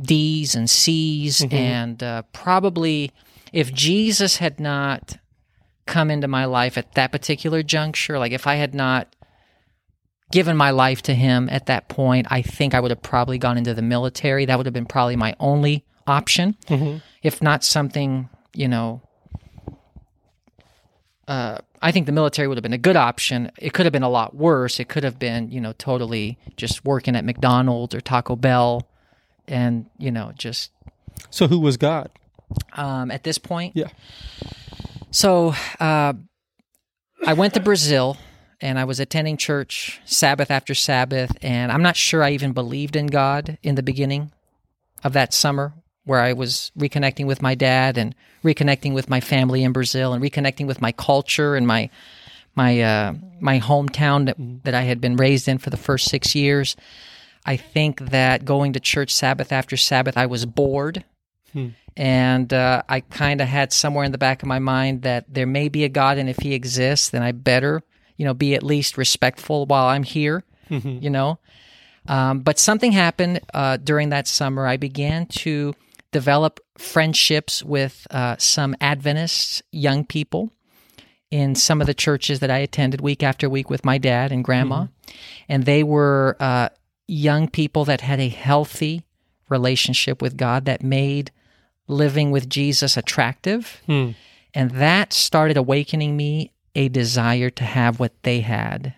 D's 0.00 0.54
and 0.54 0.68
C's, 0.70 1.40
and 1.56 2.02
uh, 2.02 2.22
probably 2.32 3.12
if 3.52 3.72
Jesus 3.72 4.36
had 4.38 4.58
not 4.58 5.18
come 5.86 6.10
into 6.10 6.28
my 6.28 6.44
life 6.46 6.78
at 6.78 6.94
that 6.94 7.12
particular 7.12 7.62
juncture, 7.62 8.18
like 8.18 8.32
if 8.32 8.46
I 8.46 8.54
had 8.54 8.74
not 8.74 9.14
given 10.30 10.56
my 10.56 10.70
life 10.70 11.02
to 11.02 11.14
him 11.14 11.48
at 11.50 11.66
that 11.66 11.88
point, 11.88 12.26
I 12.30 12.40
think 12.40 12.72
I 12.74 12.80
would 12.80 12.90
have 12.90 13.02
probably 13.02 13.36
gone 13.36 13.58
into 13.58 13.74
the 13.74 13.82
military. 13.82 14.46
That 14.46 14.56
would 14.56 14.64
have 14.66 14.72
been 14.72 14.86
probably 14.86 15.16
my 15.16 15.34
only 15.38 15.84
option, 16.06 16.56
if 17.22 17.42
not 17.42 17.62
something, 17.62 18.30
you 18.54 18.68
know. 18.68 19.02
Uh, 21.28 21.58
I 21.80 21.92
think 21.92 22.06
the 22.06 22.12
military 22.12 22.48
would 22.48 22.56
have 22.56 22.62
been 22.62 22.72
a 22.72 22.78
good 22.78 22.96
option. 22.96 23.50
It 23.58 23.72
could 23.74 23.86
have 23.86 23.92
been 23.92 24.02
a 24.02 24.08
lot 24.08 24.34
worse. 24.34 24.80
It 24.80 24.88
could 24.88 25.04
have 25.04 25.18
been, 25.18 25.50
you 25.50 25.60
know, 25.60 25.72
totally 25.72 26.38
just 26.56 26.84
working 26.84 27.14
at 27.14 27.24
McDonald's 27.24 27.94
or 27.94 28.00
Taco 28.00 28.34
Bell, 28.36 28.88
and 29.48 29.86
you 29.98 30.10
know, 30.10 30.32
just 30.36 30.70
So 31.30 31.46
who 31.48 31.58
was 31.58 31.76
God? 31.76 32.10
um, 32.74 33.10
at 33.10 33.24
this 33.24 33.38
point. 33.38 33.74
Yeah. 33.76 33.88
So 35.10 35.54
uh, 35.80 36.12
I 37.26 37.32
went 37.34 37.54
to 37.54 37.60
Brazil 37.60 38.16
and 38.60 38.78
I 38.78 38.84
was 38.84 39.00
attending 39.00 39.36
church 39.36 40.00
Sabbath 40.04 40.50
after 40.50 40.74
Sabbath, 40.74 41.36
and 41.42 41.72
I'm 41.72 41.82
not 41.82 41.96
sure 41.96 42.22
I 42.22 42.30
even 42.30 42.52
believed 42.52 42.94
in 42.94 43.06
God 43.06 43.58
in 43.62 43.74
the 43.74 43.82
beginning 43.82 44.32
of 45.02 45.12
that 45.14 45.34
summer 45.34 45.74
where 46.04 46.20
I 46.20 46.32
was 46.32 46.70
reconnecting 46.78 47.26
with 47.26 47.42
my 47.42 47.54
dad 47.54 47.98
and 47.98 48.14
reconnecting 48.44 48.92
with 48.94 49.08
my 49.08 49.20
family 49.20 49.62
in 49.64 49.72
Brazil 49.72 50.12
and 50.12 50.22
reconnecting 50.22 50.66
with 50.66 50.80
my 50.80 50.92
culture 50.92 51.54
and 51.56 51.66
my 51.66 51.90
my 52.54 52.80
uh, 52.80 53.14
my 53.40 53.60
hometown 53.60 54.26
that, 54.26 54.36
that 54.64 54.74
I 54.74 54.82
had 54.82 55.00
been 55.00 55.16
raised 55.16 55.48
in 55.48 55.58
for 55.58 55.70
the 55.70 55.76
first 55.76 56.08
six 56.08 56.34
years. 56.34 56.76
I 57.44 57.56
think 57.56 58.10
that 58.10 58.44
going 58.44 58.72
to 58.74 58.80
church 58.80 59.12
Sabbath 59.12 59.52
after 59.52 59.76
Sabbath, 59.76 60.16
I 60.16 60.26
was 60.26 60.46
bored 60.46 61.04
and 61.96 62.52
uh, 62.52 62.82
I 62.88 63.00
kind 63.00 63.40
of 63.40 63.48
had 63.48 63.72
somewhere 63.72 64.04
in 64.04 64.12
the 64.12 64.18
back 64.18 64.42
of 64.42 64.48
my 64.48 64.58
mind 64.58 65.02
that 65.02 65.32
there 65.32 65.46
may 65.46 65.68
be 65.68 65.84
a 65.84 65.88
God, 65.88 66.18
and 66.18 66.28
if 66.28 66.38
He 66.38 66.54
exists, 66.54 67.10
then 67.10 67.22
I 67.22 67.32
better, 67.32 67.82
you 68.16 68.24
know, 68.24 68.34
be 68.34 68.54
at 68.54 68.62
least 68.62 68.96
respectful 68.96 69.66
while 69.66 69.86
I'm 69.86 70.02
here, 70.02 70.44
you 70.68 71.10
know. 71.10 71.38
Um, 72.06 72.40
but 72.40 72.58
something 72.58 72.92
happened 72.92 73.40
uh, 73.54 73.76
during 73.76 74.08
that 74.08 74.26
summer. 74.26 74.66
I 74.66 74.76
began 74.76 75.26
to 75.26 75.74
develop 76.10 76.60
friendships 76.78 77.62
with 77.62 78.06
uh, 78.10 78.36
some 78.38 78.74
Adventist 78.80 79.62
young 79.70 80.04
people 80.04 80.50
in 81.30 81.54
some 81.54 81.80
of 81.80 81.86
the 81.86 81.94
churches 81.94 82.40
that 82.40 82.50
I 82.50 82.58
attended 82.58 83.00
week 83.00 83.22
after 83.22 83.48
week 83.48 83.70
with 83.70 83.84
my 83.84 83.98
dad 83.98 84.32
and 84.32 84.44
grandma, 84.44 84.86
and 85.48 85.64
they 85.64 85.82
were 85.82 86.36
uh, 86.40 86.70
young 87.06 87.48
people 87.48 87.84
that 87.84 88.00
had 88.00 88.20
a 88.20 88.28
healthy 88.28 89.04
relationship 89.48 90.22
with 90.22 90.36
God 90.36 90.64
that 90.64 90.82
made 90.82 91.30
living 91.88 92.30
with 92.30 92.48
Jesus 92.48 92.96
attractive. 92.96 93.82
And 94.54 94.70
that 94.72 95.12
started 95.12 95.56
awakening 95.56 96.16
me 96.16 96.52
a 96.74 96.88
desire 96.88 97.50
to 97.50 97.64
have 97.64 98.00
what 98.00 98.12
they 98.22 98.40
had. 98.40 98.94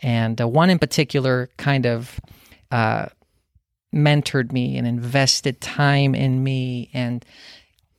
And 0.00 0.40
uh, 0.40 0.48
one 0.48 0.70
in 0.70 0.78
particular 0.78 1.50
kind 1.56 1.86
of 1.86 2.20
uh, 2.70 3.06
mentored 3.94 4.52
me 4.52 4.76
and 4.76 4.86
invested 4.86 5.60
time 5.60 6.14
in 6.14 6.42
me 6.42 6.90
and 6.92 7.24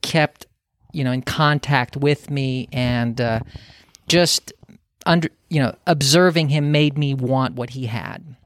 kept, 0.02 0.46
you 0.92 1.04
know, 1.04 1.12
in 1.12 1.22
contact 1.22 1.96
with 1.96 2.30
me 2.30 2.68
and 2.72 3.20
uh, 3.20 3.40
just 4.08 4.52
under, 5.06 5.28
you 5.48 5.60
know, 5.60 5.74
observing 5.86 6.48
him 6.48 6.72
made 6.72 6.96
me 6.96 7.14
want 7.14 7.54
what 7.54 7.70
he 7.70 7.86
had. 7.86 8.36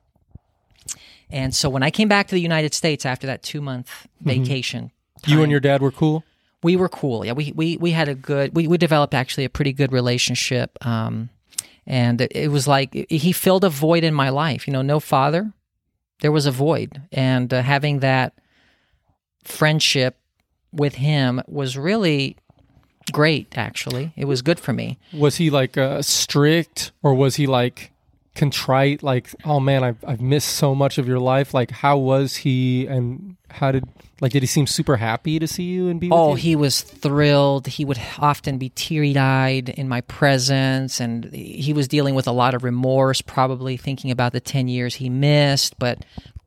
And 1.34 1.52
so 1.54 1.68
when 1.68 1.82
I 1.82 1.90
came 1.90 2.06
back 2.08 2.28
to 2.28 2.34
the 2.34 2.40
United 2.40 2.72
States 2.74 3.04
after 3.04 3.26
that 3.26 3.42
two 3.42 3.60
month 3.60 3.90
vacation, 4.20 4.92
You 5.26 5.34
time- 5.36 5.42
and 5.44 5.50
your 5.50 5.60
dad 5.60 5.82
were 5.82 5.90
cool. 5.90 6.22
we 6.62 6.76
were 6.76 6.88
cool. 6.88 7.24
Yeah, 7.26 7.32
we 7.32 7.52
we 7.54 7.76
we 7.76 7.90
had 7.90 8.08
a 8.08 8.14
good. 8.14 8.54
We 8.54 8.68
we 8.68 8.78
developed 8.78 9.14
actually 9.14 9.44
a 9.44 9.50
pretty 9.50 9.72
good 9.72 9.92
relationship. 9.92 10.68
Um, 10.86 11.28
and 11.86 12.20
it, 12.20 12.32
it 12.34 12.48
was 12.50 12.66
like 12.68 12.94
he 13.10 13.32
filled 13.32 13.64
a 13.64 13.68
void 13.68 14.04
in 14.04 14.14
my 14.14 14.28
life. 14.30 14.66
You 14.68 14.72
know, 14.72 14.82
no 14.82 15.00
father. 15.00 15.52
There 16.20 16.32
was 16.32 16.46
a 16.46 16.52
void, 16.52 17.02
and 17.12 17.52
uh, 17.52 17.62
having 17.62 17.98
that 18.00 18.32
friendship 19.42 20.16
with 20.72 20.94
him 20.94 21.42
was 21.46 21.76
really 21.76 22.36
great. 23.12 23.58
Actually, 23.58 24.12
it 24.16 24.24
was 24.26 24.40
good 24.42 24.60
for 24.60 24.72
me. 24.72 24.98
Was 25.12 25.36
he 25.36 25.50
like 25.50 25.76
uh, 25.76 26.00
strict 26.02 26.92
or 27.02 27.14
was 27.14 27.36
he 27.36 27.46
like 27.46 27.90
contrite? 28.34 29.02
Like, 29.02 29.34
oh 29.44 29.60
man, 29.60 29.84
I've 29.84 30.04
I've 30.06 30.20
missed 30.20 30.50
so 30.50 30.74
much 30.74 30.98
of 30.98 31.06
your 31.06 31.18
life. 31.18 31.54
Like, 31.54 31.70
how 31.70 31.96
was 31.98 32.36
he 32.36 32.86
and 32.86 33.36
how 33.50 33.72
did 33.72 33.84
like 34.20 34.32
did 34.32 34.42
he 34.42 34.46
seem 34.46 34.66
super 34.66 34.96
happy 34.96 35.38
to 35.38 35.46
see 35.46 35.64
you 35.64 35.88
and 35.88 36.00
be? 36.00 36.08
Oh, 36.10 36.32
with 36.32 36.44
you? 36.44 36.50
he 36.50 36.56
was 36.56 36.82
thrilled. 36.82 37.66
He 37.66 37.84
would 37.84 38.00
often 38.18 38.58
be 38.58 38.70
teary 38.70 39.16
eyed 39.16 39.68
in 39.68 39.88
my 39.88 40.00
presence, 40.02 41.00
and 41.00 41.24
he 41.32 41.72
was 41.72 41.88
dealing 41.88 42.14
with 42.14 42.26
a 42.26 42.32
lot 42.32 42.54
of 42.54 42.64
remorse, 42.64 43.20
probably 43.20 43.76
thinking 43.76 44.10
about 44.10 44.32
the 44.32 44.40
10 44.40 44.68
years 44.68 44.96
he 44.96 45.08
missed, 45.08 45.78
but 45.78 46.04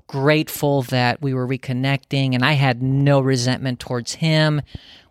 grateful 0.07 0.83
that 0.83 1.21
we 1.21 1.33
were 1.33 1.47
reconnecting. 1.47 2.33
And 2.33 2.43
I 2.43 2.53
had 2.53 2.81
no 2.81 3.19
resentment 3.19 3.79
towards 3.79 4.15
him, 4.15 4.61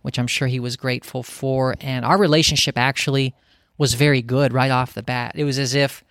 which 0.02 0.18
I'm 0.18 0.26
sure 0.26 0.48
he 0.48 0.60
was 0.60 0.76
grateful 0.76 1.22
for. 1.22 1.76
And 1.80 2.04
our 2.04 2.18
relationship 2.18 2.78
actually 2.78 3.34
was 3.78 3.94
very 3.94 4.22
good 4.22 4.52
right 4.52 4.70
off 4.70 4.94
the 4.94 5.02
bat. 5.02 5.32
It 5.34 5.44
was 5.44 5.58
as 5.58 5.74
if 5.74 6.02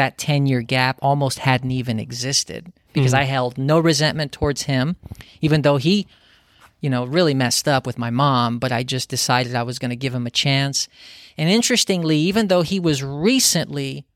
that 0.00 0.16
10 0.16 0.46
year 0.46 0.62
gap 0.62 0.98
almost 1.02 1.40
hadn't 1.40 1.70
even 1.70 2.00
existed 2.00 2.72
because 2.94 3.12
I 3.12 3.24
held 3.24 3.58
no 3.58 3.78
resentment 3.78 4.32
towards 4.32 4.62
him, 4.62 4.96
even 5.42 5.60
though 5.60 5.76
he 5.76 6.06
you 6.80 6.88
know, 6.88 7.04
really 7.04 7.34
messed 7.34 7.68
up 7.68 7.86
with 7.86 7.98
my 7.98 8.08
mom, 8.08 8.58
but 8.58 8.72
I 8.72 8.82
just 8.82 9.10
decided 9.10 9.54
I 9.54 9.64
was 9.64 9.78
going 9.78 9.90
to 9.90 9.96
give 9.96 10.14
him 10.14 10.26
a 10.26 10.30
chance. 10.30 10.88
And 11.36 11.50
interestingly, 11.50 12.16
even 12.16 12.48
though 12.48 12.62
he 12.62 12.80
was 12.80 13.02
recently 13.02 14.06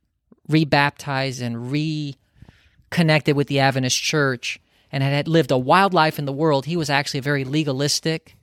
rebaptized 0.48 1.42
and 1.42 1.70
reconnected 1.70 3.36
with 3.36 3.48
the 3.48 3.60
Adventist 3.60 4.02
church 4.02 4.58
and 4.90 5.02
had 5.02 5.28
lived 5.28 5.50
a 5.50 5.58
wild 5.58 5.92
life 5.92 6.18
in 6.18 6.24
the 6.24 6.32
world, 6.32 6.64
he 6.64 6.78
was 6.78 6.88
actually 6.88 7.18
a 7.18 7.22
very 7.22 7.44
legalistic 7.44 8.34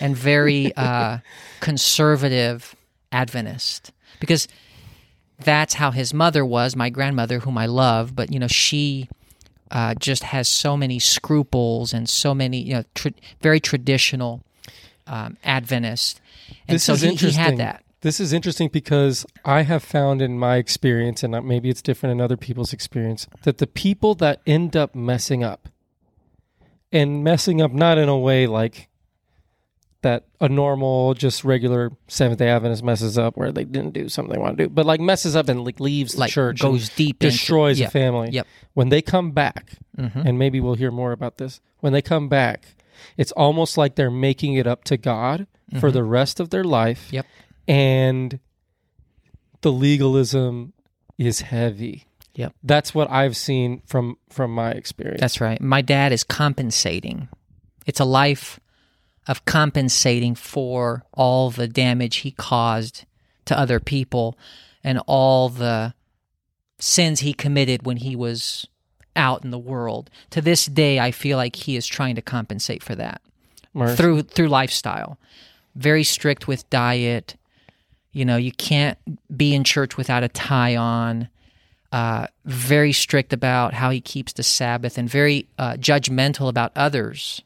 and 0.00 0.16
very 0.16 0.74
uh, 0.76 1.18
conservative 1.60 2.74
Adventist 3.12 3.92
because 4.18 4.48
that's 5.38 5.74
how 5.74 5.90
his 5.90 6.12
mother 6.12 6.44
was, 6.44 6.74
my 6.74 6.90
grandmother, 6.90 7.40
whom 7.40 7.56
I 7.56 7.66
love, 7.66 8.14
but, 8.14 8.32
you 8.32 8.38
know, 8.38 8.48
she 8.48 9.08
uh, 9.70 9.94
just 9.94 10.24
has 10.24 10.48
so 10.48 10.76
many 10.76 10.98
scruples 10.98 11.92
and 11.92 12.08
so 12.08 12.34
many, 12.34 12.60
you 12.60 12.74
know, 12.74 12.84
tr- 12.94 13.08
very 13.40 13.60
traditional 13.60 14.42
um, 15.06 15.36
Adventist. 15.44 16.20
And 16.66 16.74
this 16.76 16.84
so 16.84 16.94
is 16.94 17.02
he, 17.02 17.14
he 17.14 17.32
had 17.32 17.56
that. 17.58 17.84
This 18.00 18.20
is 18.20 18.32
interesting 18.32 18.68
because 18.68 19.26
I 19.44 19.62
have 19.62 19.82
found 19.82 20.22
in 20.22 20.38
my 20.38 20.56
experience, 20.56 21.22
and 21.22 21.32
maybe 21.44 21.68
it's 21.68 21.82
different 21.82 22.12
in 22.12 22.20
other 22.20 22.36
people's 22.36 22.72
experience, 22.72 23.26
that 23.42 23.58
the 23.58 23.66
people 23.66 24.14
that 24.16 24.40
end 24.46 24.76
up 24.76 24.94
messing 24.94 25.42
up, 25.42 25.68
and 26.90 27.22
messing 27.22 27.60
up 27.60 27.72
not 27.72 27.98
in 27.98 28.08
a 28.08 28.16
way 28.16 28.46
like 28.46 28.87
that 30.02 30.26
a 30.40 30.48
normal, 30.48 31.14
just 31.14 31.42
regular 31.44 31.90
Seventh 32.06 32.38
Day 32.38 32.48
Adventist 32.48 32.84
messes 32.84 33.18
up 33.18 33.36
where 33.36 33.50
they 33.50 33.64
didn't 33.64 33.94
do 33.94 34.08
something 34.08 34.32
they 34.32 34.38
want 34.40 34.56
to 34.56 34.64
do, 34.64 34.68
but 34.70 34.86
like 34.86 35.00
messes 35.00 35.34
up 35.34 35.48
and 35.48 35.64
like 35.64 35.80
leaves 35.80 36.12
the 36.12 36.20
Like 36.20 36.30
church, 36.30 36.60
goes 36.60 36.88
deep 36.90 37.22
into- 37.22 37.34
destroys 37.36 37.80
yeah, 37.80 37.88
a 37.88 37.90
family. 37.90 38.30
yep. 38.30 38.46
When 38.74 38.90
they 38.90 39.02
come 39.02 39.32
back, 39.32 39.72
and 39.96 40.38
maybe 40.38 40.60
we'll 40.60 40.74
hear 40.76 40.92
more 40.92 41.10
about 41.10 41.38
this. 41.38 41.60
When 41.80 41.92
they 41.92 42.00
come 42.02 42.28
back, 42.28 42.76
it's 43.16 43.32
almost 43.32 43.76
like 43.76 43.96
they're 43.96 44.10
making 44.12 44.54
it 44.54 44.66
up 44.68 44.84
to 44.84 44.96
God 44.96 45.46
for 45.80 45.90
the 45.90 46.04
rest 46.04 46.38
of 46.40 46.50
their 46.50 46.64
life 46.64 47.06
Mm-hmm. 47.06 47.14
Yep. 47.16 47.26
and 47.66 48.38
the 49.62 49.72
legalism 49.72 50.72
is 51.18 51.40
heavy. 51.40 52.06
Yep. 52.34 52.54
That's 52.62 52.94
what 52.94 53.10
I've 53.10 53.36
seen 53.36 53.82
from 53.86 54.16
from 54.30 54.54
my 54.54 54.70
experience. 54.70 55.20
That's 55.20 55.40
right. 55.40 55.60
My 55.60 55.82
dad 55.82 56.12
is 56.12 56.22
compensating. 56.22 57.28
It's 57.86 57.98
a 57.98 58.04
life 58.04 58.60
of 59.28 59.44
compensating 59.44 60.34
for 60.34 61.04
all 61.12 61.50
the 61.50 61.68
damage 61.68 62.16
he 62.16 62.30
caused 62.30 63.04
to 63.44 63.58
other 63.58 63.78
people 63.78 64.36
and 64.82 65.00
all 65.06 65.50
the 65.50 65.92
sins 66.78 67.20
he 67.20 67.34
committed 67.34 67.84
when 67.84 67.98
he 67.98 68.16
was 68.16 68.66
out 69.14 69.44
in 69.44 69.50
the 69.50 69.58
world. 69.58 70.10
To 70.30 70.40
this 70.40 70.66
day, 70.66 70.98
I 70.98 71.10
feel 71.10 71.36
like 71.36 71.56
he 71.56 71.76
is 71.76 71.86
trying 71.86 72.14
to 72.14 72.22
compensate 72.22 72.82
for 72.82 72.94
that 72.94 73.20
through 73.96 74.22
through 74.22 74.48
lifestyle. 74.48 75.18
Very 75.74 76.04
strict 76.04 76.48
with 76.48 76.68
diet. 76.70 77.36
You 78.12 78.24
know, 78.24 78.36
you 78.36 78.52
can't 78.52 78.98
be 79.36 79.54
in 79.54 79.62
church 79.62 79.96
without 79.96 80.24
a 80.24 80.28
tie 80.28 80.74
on. 80.76 81.28
Uh, 81.90 82.26
very 82.44 82.92
strict 82.92 83.32
about 83.32 83.74
how 83.74 83.90
he 83.90 84.00
keeps 84.00 84.34
the 84.34 84.42
Sabbath, 84.42 84.98
and 84.98 85.08
very 85.08 85.48
uh, 85.58 85.72
judgmental 85.74 86.48
about 86.48 86.72
others 86.76 87.42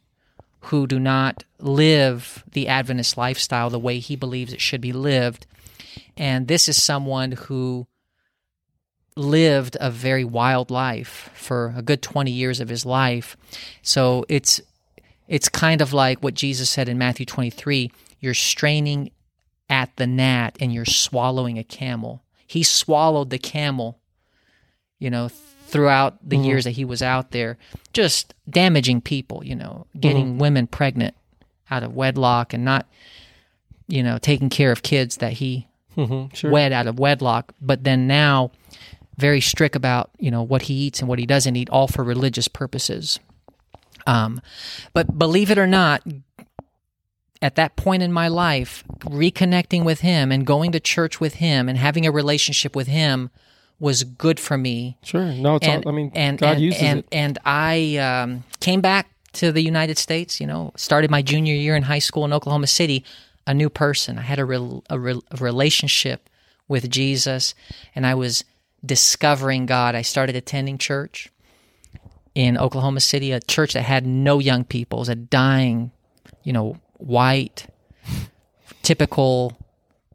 who 0.66 0.86
do 0.86 0.98
not 0.98 1.44
live 1.58 2.44
the 2.52 2.68
Adventist 2.68 3.16
lifestyle 3.16 3.70
the 3.70 3.78
way 3.78 3.98
he 3.98 4.16
believes 4.16 4.52
it 4.52 4.60
should 4.60 4.80
be 4.80 4.92
lived. 4.92 5.46
And 6.16 6.48
this 6.48 6.68
is 6.68 6.82
someone 6.82 7.32
who 7.32 7.86
lived 9.16 9.76
a 9.80 9.90
very 9.90 10.24
wild 10.24 10.70
life 10.70 11.30
for 11.34 11.74
a 11.76 11.82
good 11.82 12.00
20 12.00 12.30
years 12.30 12.60
of 12.60 12.68
his 12.68 12.86
life. 12.86 13.36
So 13.82 14.24
it's 14.28 14.60
it's 15.28 15.48
kind 15.48 15.80
of 15.80 15.92
like 15.92 16.22
what 16.22 16.34
Jesus 16.34 16.68
said 16.68 16.88
in 16.88 16.98
Matthew 16.98 17.24
23, 17.24 17.90
you're 18.20 18.34
straining 18.34 19.10
at 19.70 19.94
the 19.96 20.06
gnat 20.06 20.56
and 20.60 20.72
you're 20.72 20.84
swallowing 20.84 21.58
a 21.58 21.64
camel. 21.64 22.22
He 22.46 22.62
swallowed 22.62 23.30
the 23.30 23.38
camel, 23.38 23.98
you 24.98 25.10
know, 25.10 25.30
throughout 25.72 26.18
the 26.28 26.36
Mhm. 26.36 26.44
years 26.44 26.64
that 26.64 26.72
he 26.72 26.84
was 26.84 27.00
out 27.02 27.30
there, 27.30 27.56
just 27.94 28.34
damaging 28.48 29.00
people, 29.00 29.42
you 29.44 29.54
know, 29.56 29.86
getting 29.98 30.36
women 30.38 30.66
pregnant 30.66 31.14
out 31.70 31.82
of 31.82 31.94
wedlock 31.96 32.52
and 32.52 32.62
not, 32.64 32.86
you 33.88 34.02
know, 34.02 34.18
taking 34.18 34.50
care 34.50 34.70
of 34.70 34.82
kids 34.82 35.16
that 35.16 35.32
he 35.34 35.66
hmm 35.94 36.26
Sure. 36.34 36.50
wed 36.50 36.72
out 36.72 36.86
of 36.86 36.98
wedlock. 36.98 37.52
But 37.60 37.84
then 37.84 38.06
now, 38.06 38.50
very 39.18 39.40
strict 39.40 39.74
about 39.76 40.10
you 40.18 40.30
know 40.30 40.42
what 40.42 40.62
he 40.62 40.74
eats 40.74 41.00
and 41.00 41.08
what 41.08 41.18
he 41.18 41.26
doesn't 41.26 41.56
eat, 41.56 41.68
all 41.70 41.86
for 41.88 42.02
religious 42.04 42.48
purposes. 42.48 43.18
Um, 44.06 44.40
but 44.92 45.18
believe 45.18 45.50
it 45.50 45.58
or 45.58 45.66
not, 45.66 46.02
at 47.40 47.54
that 47.56 47.76
point 47.76 48.02
in 48.02 48.12
my 48.12 48.28
life, 48.28 48.84
reconnecting 49.00 49.84
with 49.84 50.00
him 50.00 50.30
and 50.32 50.46
going 50.46 50.72
to 50.72 50.80
church 50.80 51.20
with 51.20 51.34
him 51.34 51.68
and 51.68 51.78
having 51.78 52.06
a 52.06 52.10
relationship 52.12 52.74
with 52.76 52.88
him 52.88 53.30
was 53.82 54.04
good 54.04 54.38
for 54.38 54.56
me 54.56 54.96
Sure. 55.02 55.24
No, 55.24 55.56
it's 55.56 55.66
and 55.66 55.84
all, 55.84 55.92
I 55.92 55.94
mean, 55.94 56.12
and 56.14 56.38
God 56.38 56.52
and, 56.52 56.60
uses 56.60 56.82
and, 56.82 56.98
it. 57.00 57.06
and 57.10 57.38
I 57.44 57.96
um, 57.96 58.44
came 58.60 58.80
back 58.80 59.10
to 59.34 59.50
the 59.50 59.60
United 59.60 59.98
States. 59.98 60.40
You 60.40 60.46
know, 60.46 60.72
started 60.76 61.10
my 61.10 61.20
junior 61.20 61.54
year 61.54 61.74
in 61.74 61.82
high 61.82 61.98
school 61.98 62.24
in 62.24 62.32
Oklahoma 62.32 62.68
City, 62.68 63.04
a 63.44 63.52
new 63.52 63.68
person. 63.68 64.18
I 64.18 64.22
had 64.22 64.38
a, 64.38 64.44
a, 64.88 64.98
a 64.98 65.36
relationship 65.40 66.30
with 66.68 66.88
Jesus, 66.90 67.56
and 67.94 68.06
I 68.06 68.14
was 68.14 68.44
discovering 68.86 69.66
God. 69.66 69.96
I 69.96 70.02
started 70.02 70.36
attending 70.36 70.78
church 70.78 71.30
in 72.36 72.56
Oklahoma 72.56 73.00
City, 73.00 73.32
a 73.32 73.40
church 73.40 73.72
that 73.72 73.82
had 73.82 74.06
no 74.06 74.38
young 74.38 74.64
people. 74.64 75.00
It 75.00 75.02
was 75.02 75.08
a 75.08 75.16
dying, 75.16 75.90
you 76.44 76.52
know, 76.52 76.76
white, 76.98 77.66
typical, 78.82 79.58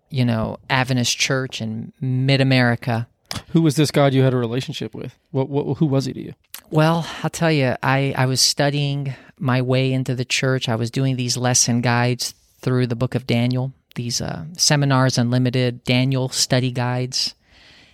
you 0.10 0.24
know, 0.24 0.58
Adventist 0.70 1.18
church 1.18 1.62
in 1.62 1.92
mid 2.00 2.40
America. 2.40 3.10
Who 3.50 3.62
was 3.62 3.76
this 3.76 3.92
God 3.92 4.14
you 4.14 4.24
had 4.24 4.34
a 4.34 4.38
relationship 4.38 4.94
with? 4.94 5.18
What, 5.32 5.50
what 5.50 5.78
who 5.78 5.86
was 5.86 6.06
he 6.06 6.14
to 6.14 6.22
you? 6.22 6.34
Well, 6.70 7.08
I'll 7.24 7.30
tell 7.30 7.52
you, 7.52 7.76
I, 7.82 8.14
I 8.18 8.26
was 8.26 8.42
studying 8.42 9.16
my 9.40 9.62
way 9.62 9.94
into 9.94 10.16
the 10.16 10.26
church. 10.26 10.68
I 10.68 10.76
was 10.76 10.92
doing 10.92 11.16
these 11.16 11.38
lesson 11.38 11.82
guides 11.82 12.34
through 12.60 12.88
the 12.88 12.96
book 12.96 13.16
of 13.16 13.26
Daniel, 13.26 13.74
these 13.96 14.20
uh, 14.20 14.46
Seminars 14.58 15.18
Unlimited 15.18 15.84
Daniel 15.84 16.30
study 16.30 16.72
guides. 16.72 17.36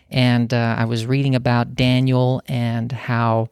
And 0.09 0.53
uh, 0.53 0.75
I 0.77 0.85
was 0.85 1.05
reading 1.05 1.35
about 1.35 1.75
Daniel 1.75 2.41
and 2.47 2.91
how, 2.91 3.49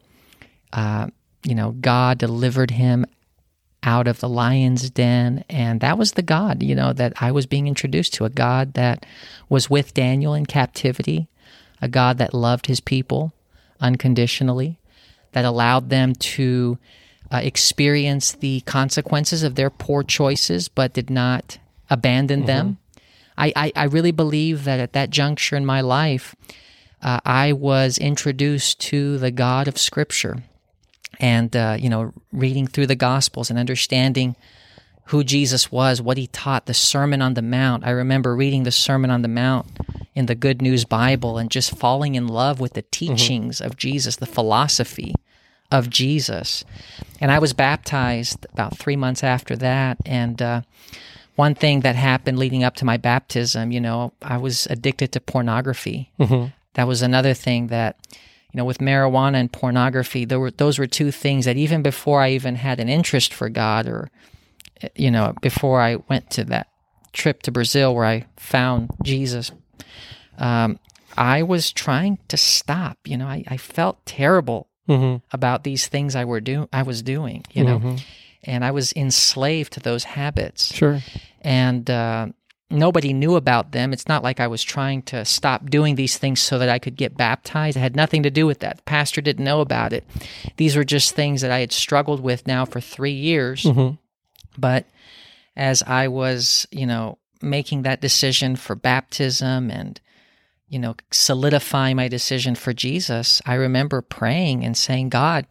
uh, 0.72 1.08
you 1.44 1.54
know, 1.54 1.72
God 1.72 2.18
delivered 2.18 2.70
him 2.72 3.06
out 3.82 4.06
of 4.06 4.20
the 4.20 4.28
lion's 4.28 4.90
den. 4.90 5.44
And 5.50 5.80
that 5.80 5.98
was 5.98 6.12
the 6.12 6.22
God, 6.22 6.62
you 6.62 6.74
know, 6.74 6.92
that 6.92 7.14
I 7.20 7.32
was 7.32 7.46
being 7.46 7.66
introduced 7.66 8.14
to 8.14 8.24
a 8.24 8.30
God 8.30 8.74
that 8.74 9.04
was 9.48 9.68
with 9.68 9.94
Daniel 9.94 10.34
in 10.34 10.46
captivity, 10.46 11.28
a 11.82 11.88
God 11.88 12.16
that 12.18 12.32
loved 12.32 12.66
his 12.66 12.80
people 12.80 13.34
unconditionally, 13.80 14.78
that 15.32 15.44
allowed 15.44 15.90
them 15.90 16.14
to 16.14 16.78
uh, 17.30 17.38
experience 17.38 18.32
the 18.32 18.60
consequences 18.60 19.42
of 19.42 19.56
their 19.56 19.70
poor 19.70 20.02
choices, 20.02 20.68
but 20.68 20.92
did 20.92 21.10
not 21.10 21.58
abandon 21.90 22.44
them. 22.46 22.78
I, 23.36 23.52
I, 23.56 23.72
I 23.74 23.84
really 23.84 24.12
believe 24.12 24.64
that 24.64 24.78
at 24.78 24.92
that 24.92 25.10
juncture 25.10 25.56
in 25.56 25.66
my 25.66 25.80
life, 25.80 26.34
uh, 27.02 27.20
I 27.24 27.52
was 27.52 27.98
introduced 27.98 28.78
to 28.80 29.18
the 29.18 29.30
God 29.30 29.66
of 29.66 29.76
Scripture, 29.78 30.42
and 31.18 31.54
uh, 31.56 31.76
you 31.78 31.88
know, 31.88 32.12
reading 32.32 32.66
through 32.66 32.86
the 32.86 32.94
Gospels 32.94 33.50
and 33.50 33.58
understanding 33.58 34.36
who 35.12 35.22
Jesus 35.22 35.70
was, 35.70 36.00
what 36.00 36.16
he 36.16 36.26
taught, 36.26 36.64
the 36.64 36.72
Sermon 36.72 37.20
on 37.20 37.34
the 37.34 37.42
Mount. 37.42 37.84
I 37.84 37.90
remember 37.90 38.34
reading 38.34 38.62
the 38.62 38.72
Sermon 38.72 39.10
on 39.10 39.20
the 39.20 39.28
Mount 39.28 39.66
in 40.14 40.24
the 40.24 40.34
Good 40.34 40.62
News 40.62 40.86
Bible 40.86 41.36
and 41.36 41.50
just 41.50 41.76
falling 41.76 42.14
in 42.14 42.26
love 42.28 42.60
with 42.60 42.72
the 42.72 42.82
teachings 42.90 43.60
of 43.60 43.76
Jesus, 43.76 44.16
the 44.16 44.24
philosophy 44.26 45.14
of 45.70 45.90
Jesus. 45.90 46.64
And 47.20 47.30
I 47.30 47.38
was 47.38 47.52
baptized 47.52 48.46
about 48.54 48.78
three 48.78 48.96
months 48.96 49.22
after 49.22 49.54
that. 49.56 49.98
And 50.06 50.40
uh, 50.40 50.62
one 51.36 51.54
thing 51.54 51.80
that 51.80 51.94
happened 51.94 52.38
leading 52.38 52.64
up 52.64 52.76
to 52.76 52.86
my 52.86 52.96
baptism, 52.96 53.70
you 53.70 53.82
know, 53.82 54.14
I 54.22 54.38
was 54.38 54.66
addicted 54.70 55.12
to 55.12 55.20
pornography. 55.20 56.10
That 56.72 56.88
was 56.88 57.02
another 57.02 57.34
thing 57.34 57.66
that, 57.66 57.98
you 58.50 58.56
know, 58.56 58.64
with 58.64 58.78
marijuana 58.78 59.34
and 59.36 59.52
pornography, 59.52 60.24
there 60.24 60.40
were 60.40 60.50
those 60.50 60.78
were 60.78 60.86
two 60.86 61.10
things 61.10 61.44
that 61.44 61.58
even 61.58 61.82
before 61.82 62.22
I 62.22 62.30
even 62.30 62.56
had 62.56 62.80
an 62.80 62.88
interest 62.88 63.34
for 63.34 63.50
God 63.50 63.86
or 63.86 64.10
you 64.94 65.10
know, 65.10 65.34
before 65.40 65.80
I 65.80 65.96
went 66.08 66.30
to 66.30 66.44
that 66.44 66.68
trip 67.12 67.42
to 67.42 67.50
Brazil 67.52 67.94
where 67.94 68.04
I 68.06 68.26
found 68.36 68.90
Jesus, 69.02 69.50
um, 70.38 70.78
I 71.16 71.42
was 71.42 71.72
trying 71.72 72.18
to 72.28 72.36
stop. 72.36 72.98
You 73.04 73.16
know, 73.18 73.26
I, 73.26 73.44
I 73.48 73.56
felt 73.56 74.04
terrible 74.06 74.68
Mm-hmm. 74.88 75.18
about 75.32 75.62
these 75.62 75.86
things 75.86 76.16
I 76.16 76.24
were 76.24 76.40
do 76.40 76.68
I 76.72 76.82
was 76.82 77.02
doing. 77.02 77.44
You 77.52 77.62
know, 77.64 77.96
and 78.42 78.64
I 78.64 78.72
was 78.72 78.92
enslaved 78.94 79.74
to 79.74 79.80
those 79.80 80.02
habits, 80.02 80.74
Sure. 80.74 81.00
and 81.40 81.88
uh, 81.88 82.26
nobody 82.68 83.12
knew 83.12 83.36
about 83.36 83.70
them. 83.70 83.92
It's 83.92 84.08
not 84.08 84.24
like 84.24 84.40
I 84.40 84.48
was 84.48 84.60
trying 84.64 85.02
to 85.02 85.24
stop 85.24 85.70
doing 85.70 85.94
these 85.94 86.18
things 86.18 86.40
so 86.40 86.58
that 86.58 86.68
I 86.68 86.80
could 86.80 86.96
get 86.96 87.16
baptized. 87.16 87.76
It 87.76 87.80
had 87.80 87.94
nothing 87.94 88.24
to 88.24 88.30
do 88.30 88.44
with 88.44 88.58
that. 88.58 88.78
The 88.78 88.82
pastor 88.82 89.20
didn't 89.20 89.44
know 89.44 89.60
about 89.60 89.92
it. 89.92 90.04
These 90.56 90.74
were 90.74 90.84
just 90.84 91.14
things 91.14 91.42
that 91.42 91.52
I 91.52 91.60
had 91.60 91.70
struggled 91.70 92.20
with 92.20 92.44
now 92.48 92.64
for 92.64 92.80
three 92.80 93.12
years. 93.14 93.62
Mhm. 93.62 93.98
But 94.56 94.86
as 95.56 95.82
I 95.82 96.08
was, 96.08 96.66
you 96.70 96.86
know, 96.86 97.18
making 97.40 97.82
that 97.82 98.00
decision 98.00 98.56
for 98.56 98.74
baptism 98.74 99.70
and, 99.70 100.00
you 100.68 100.78
know, 100.78 100.94
solidifying 101.10 101.96
my 101.96 102.08
decision 102.08 102.54
for 102.54 102.72
Jesus, 102.72 103.42
I 103.44 103.54
remember 103.54 104.00
praying 104.00 104.64
and 104.64 104.76
saying, 104.76 105.10
God, 105.10 105.46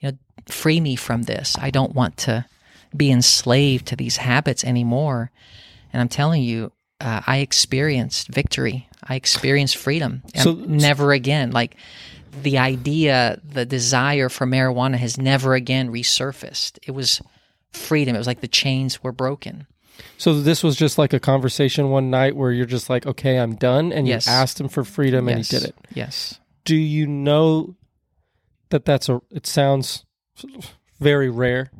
you 0.00 0.10
know, 0.10 0.18
free 0.46 0.80
me 0.80 0.96
from 0.96 1.22
this. 1.22 1.56
I 1.58 1.70
don't 1.70 1.94
want 1.94 2.16
to 2.18 2.44
be 2.96 3.10
enslaved 3.10 3.86
to 3.86 3.96
these 3.96 4.18
habits 4.18 4.64
anymore. 4.64 5.30
And 5.92 6.00
I'm 6.00 6.08
telling 6.08 6.42
you, 6.42 6.72
uh, 7.00 7.22
I 7.26 7.38
experienced 7.38 8.28
victory. 8.28 8.88
I 9.02 9.14
experienced 9.14 9.76
freedom. 9.76 10.22
So- 10.36 10.54
never 10.54 11.12
again. 11.12 11.52
Like 11.52 11.76
the 12.42 12.58
idea, 12.58 13.40
the 13.44 13.66
desire 13.66 14.28
for 14.28 14.46
marijuana 14.46 14.96
has 14.96 15.18
never 15.18 15.54
again 15.54 15.90
resurfaced. 15.90 16.78
It 16.86 16.92
was 16.92 17.20
freedom. 17.72 18.14
It 18.14 18.18
was 18.18 18.26
like 18.26 18.40
the 18.40 18.48
chains 18.48 19.02
were 19.02 19.12
broken. 19.12 19.66
So 20.16 20.40
this 20.40 20.62
was 20.62 20.76
just 20.76 20.98
like 20.98 21.12
a 21.12 21.20
conversation 21.20 21.90
one 21.90 22.10
night 22.10 22.34
where 22.34 22.50
you're 22.50 22.66
just 22.66 22.88
like, 22.88 23.06
okay, 23.06 23.38
I'm 23.38 23.54
done, 23.56 23.92
and 23.92 24.08
Yes. 24.08 24.26
you 24.26 24.32
asked 24.32 24.60
him 24.60 24.68
for 24.68 24.84
freedom, 24.84 25.28
and 25.28 25.38
yes. 25.38 25.50
he 25.50 25.58
did 25.58 25.68
it. 25.68 25.74
Yes. 25.94 26.40
Do 26.64 26.76
you 26.76 27.06
know 27.06 27.76
that 28.70 28.84
that's 28.84 29.08
a? 29.08 29.20
It 29.30 29.46
sounds 29.46 30.04
very 30.98 31.28
rare 31.28 31.70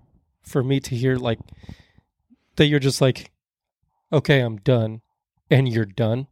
for 0.42 0.62
me 0.62 0.78
to 0.80 0.94
hear 0.94 1.16
like 1.16 1.38
that. 2.56 2.66
You're 2.66 2.80
just 2.80 3.00
like, 3.00 3.30
okay, 4.12 4.40
I'm 4.40 4.58
done, 4.58 5.00
and 5.50 5.68
you're 5.68 5.86
done. 5.86 6.26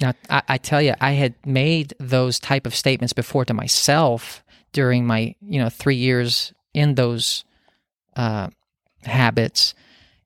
Now, 0.00 0.14
I, 0.28 0.42
I 0.48 0.58
tell 0.58 0.82
you, 0.82 0.94
I 1.00 1.12
had 1.12 1.34
made 1.46 1.94
those 2.00 2.38
type 2.40 2.66
of 2.66 2.74
statements 2.74 3.12
before 3.12 3.44
to 3.44 3.54
myself 3.54 4.42
during 4.72 5.06
my, 5.06 5.34
you 5.40 5.60
know, 5.60 5.68
three 5.68 5.96
years 5.96 6.52
in 6.74 6.96
those 6.96 7.44
uh, 8.16 8.48
habits, 9.04 9.74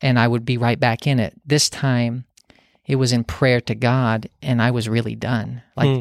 and 0.01 0.19
I 0.19 0.29
would 0.29 0.45
be 0.45 0.57
right 0.59 0.79
back 0.79 1.07
in 1.07 1.19
it. 1.21 1.35
This 1.45 1.69
time, 1.71 2.25
it 2.87 2.97
was 2.97 3.13
in 3.13 3.25
prayer 3.25 3.61
to 3.63 3.75
God, 3.75 4.29
and 4.43 4.61
I 4.63 4.71
was 4.71 4.89
really 4.89 5.15
done. 5.17 5.63
Like 5.77 5.89
Hmm. 5.89 6.01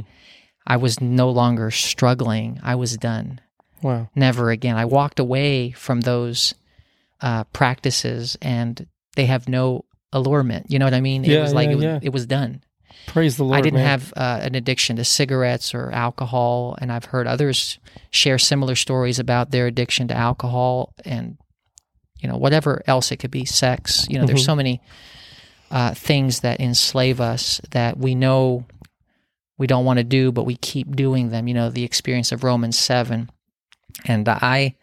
I 0.67 0.77
was 0.77 0.99
no 0.99 1.29
longer 1.29 1.69
struggling. 1.71 2.59
I 2.63 2.75
was 2.75 2.97
done. 2.97 3.39
Wow. 3.83 4.09
Never 4.15 4.49
again. 4.49 4.77
I 4.77 4.85
walked 4.85 5.19
away 5.19 5.71
from 5.71 6.01
those 6.01 6.55
uh, 7.21 7.43
practices, 7.45 8.35
and 8.41 8.87
they 9.15 9.25
have 9.27 9.47
no 9.47 9.85
allurement. 10.11 10.67
You 10.69 10.79
know 10.79 10.85
what 10.85 10.93
I 10.93 11.01
mean? 11.01 11.23
It 11.23 11.31
Yeah, 11.31 11.41
was 11.41 11.53
like 11.53 11.67
yeah, 11.67 11.71
it, 11.71 11.75
was, 11.75 11.83
yeah. 11.83 11.99
it 12.01 12.13
was 12.13 12.25
done. 12.25 12.61
Praise 13.07 13.37
the 13.37 13.43
Lord. 13.43 13.57
I 13.57 13.61
didn't 13.61 13.79
man. 13.79 13.85
have 13.87 14.13
uh, 14.17 14.39
an 14.41 14.55
addiction 14.55 14.95
to 14.95 15.03
cigarettes 15.05 15.75
or 15.75 15.91
alcohol, 15.91 16.75
and 16.81 16.91
I've 16.91 17.05
heard 17.05 17.27
others 17.27 17.77
share 18.09 18.39
similar 18.39 18.75
stories 18.75 19.19
about 19.19 19.51
their 19.51 19.67
addiction 19.67 20.07
to 20.07 20.15
alcohol 20.15 20.93
and 21.03 21.37
you 22.25 22.31
know 22.31 22.37
whatever 22.37 22.81
else 22.87 23.11
it 23.11 23.17
could 23.17 23.29
be, 23.29 23.45
sex. 23.45 24.07
You 24.09 24.17
know, 24.17 24.25
there's 24.25 24.41
Mhm. 24.41 24.45
so 24.45 24.55
many 24.55 24.81
uh, 25.69 25.93
things 25.93 26.39
that 26.39 26.59
enslave 26.59 27.21
us 27.21 27.61
that 27.69 27.97
we 27.97 28.15
know 28.15 28.65
we 29.59 29.67
don't 29.67 29.85
want 29.85 29.97
to 29.99 30.03
do, 30.03 30.31
but 30.31 30.43
we 30.45 30.55
keep 30.55 30.95
doing 30.95 31.29
them. 31.29 31.47
You 31.47 31.53
know, 31.53 31.69
the 31.69 31.83
experience 31.83 32.31
of 32.31 32.43
Romans 32.43 32.77
seven, 32.79 33.29
and 34.05 34.27
I, 34.27 34.73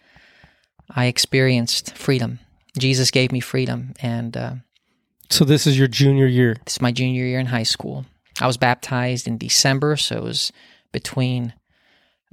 I 0.88 1.06
experienced 1.06 1.96
freedom. 1.96 2.38
Jesus 2.78 3.10
gave 3.10 3.32
me 3.32 3.40
freedom, 3.40 3.94
and 4.00 4.36
uh, 4.36 4.54
So 5.30 5.44
this 5.44 5.66
is 5.66 5.76
your 5.76 5.88
junior 5.88 6.26
year. 6.26 6.56
this 6.64 6.74
is 6.74 6.80
my 6.80 6.92
junior 6.92 7.24
year 7.24 7.40
in 7.40 7.46
high 7.46 7.64
school. 7.64 8.04
I 8.40 8.46
was 8.46 8.56
baptized 8.56 9.26
in 9.26 9.36
December, 9.38 9.96
so 9.96 10.16
it 10.16 10.22
was 10.22 10.52
between 10.92 11.54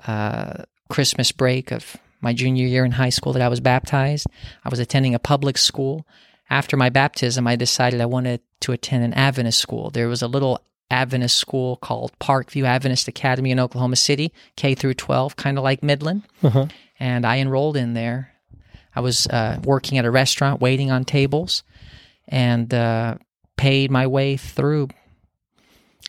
uh, 0.08 0.64
Christmas 0.90 1.32
break 1.32 1.72
of 1.72 1.98
my 2.22 2.34
junior 2.34 2.66
year 2.66 2.86
in 2.86 2.92
high 2.92 3.10
school 3.10 3.34
that 3.34 3.42
I 3.42 3.48
was 3.48 3.60
baptized. 3.60 4.28
I 4.64 4.70
was 4.70 4.80
attending 4.80 5.16
a 5.16 5.20
public 5.20 5.58
school. 5.58 6.06
After 6.50 6.76
my 6.76 6.90
baptism, 6.90 7.48
I 7.48 7.56
decided 7.56 8.02
I 8.02 8.06
wanted 8.06 8.42
to 8.62 8.72
attend 8.72 9.04
an 9.04 9.14
Adventist 9.14 9.60
school. 9.60 9.90
There 9.90 10.08
was 10.08 10.22
a 10.22 10.28
little 10.28 10.62
Adventist 10.92 11.38
school 11.38 11.78
called 11.78 12.18
Parkview 12.20 12.66
Adventist 12.66 13.08
Academy 13.08 13.52
in 13.52 13.60
Oklahoma 13.60 13.96
City, 13.96 14.34
K 14.56 14.74
through 14.74 14.96
12, 14.96 15.36
kind 15.36 15.58
of 15.58 15.64
like 15.64 15.84
Midland. 15.84 16.24
Uh-huh. 16.42 16.66
And 17.00 17.26
I 17.26 17.38
enrolled 17.38 17.78
in 17.78 17.94
there. 17.94 18.34
I 18.96 19.02
was 19.02 19.28
uh, 19.28 19.60
working 19.64 19.98
at 19.98 20.06
a 20.06 20.12
restaurant, 20.12 20.62
waiting 20.62 20.92
on 20.92 21.06
tables, 21.06 21.64
and 22.28 22.74
uh, 22.74 23.16
paid 23.56 23.92
my 23.92 24.08
way 24.08 24.36
through 24.36 24.90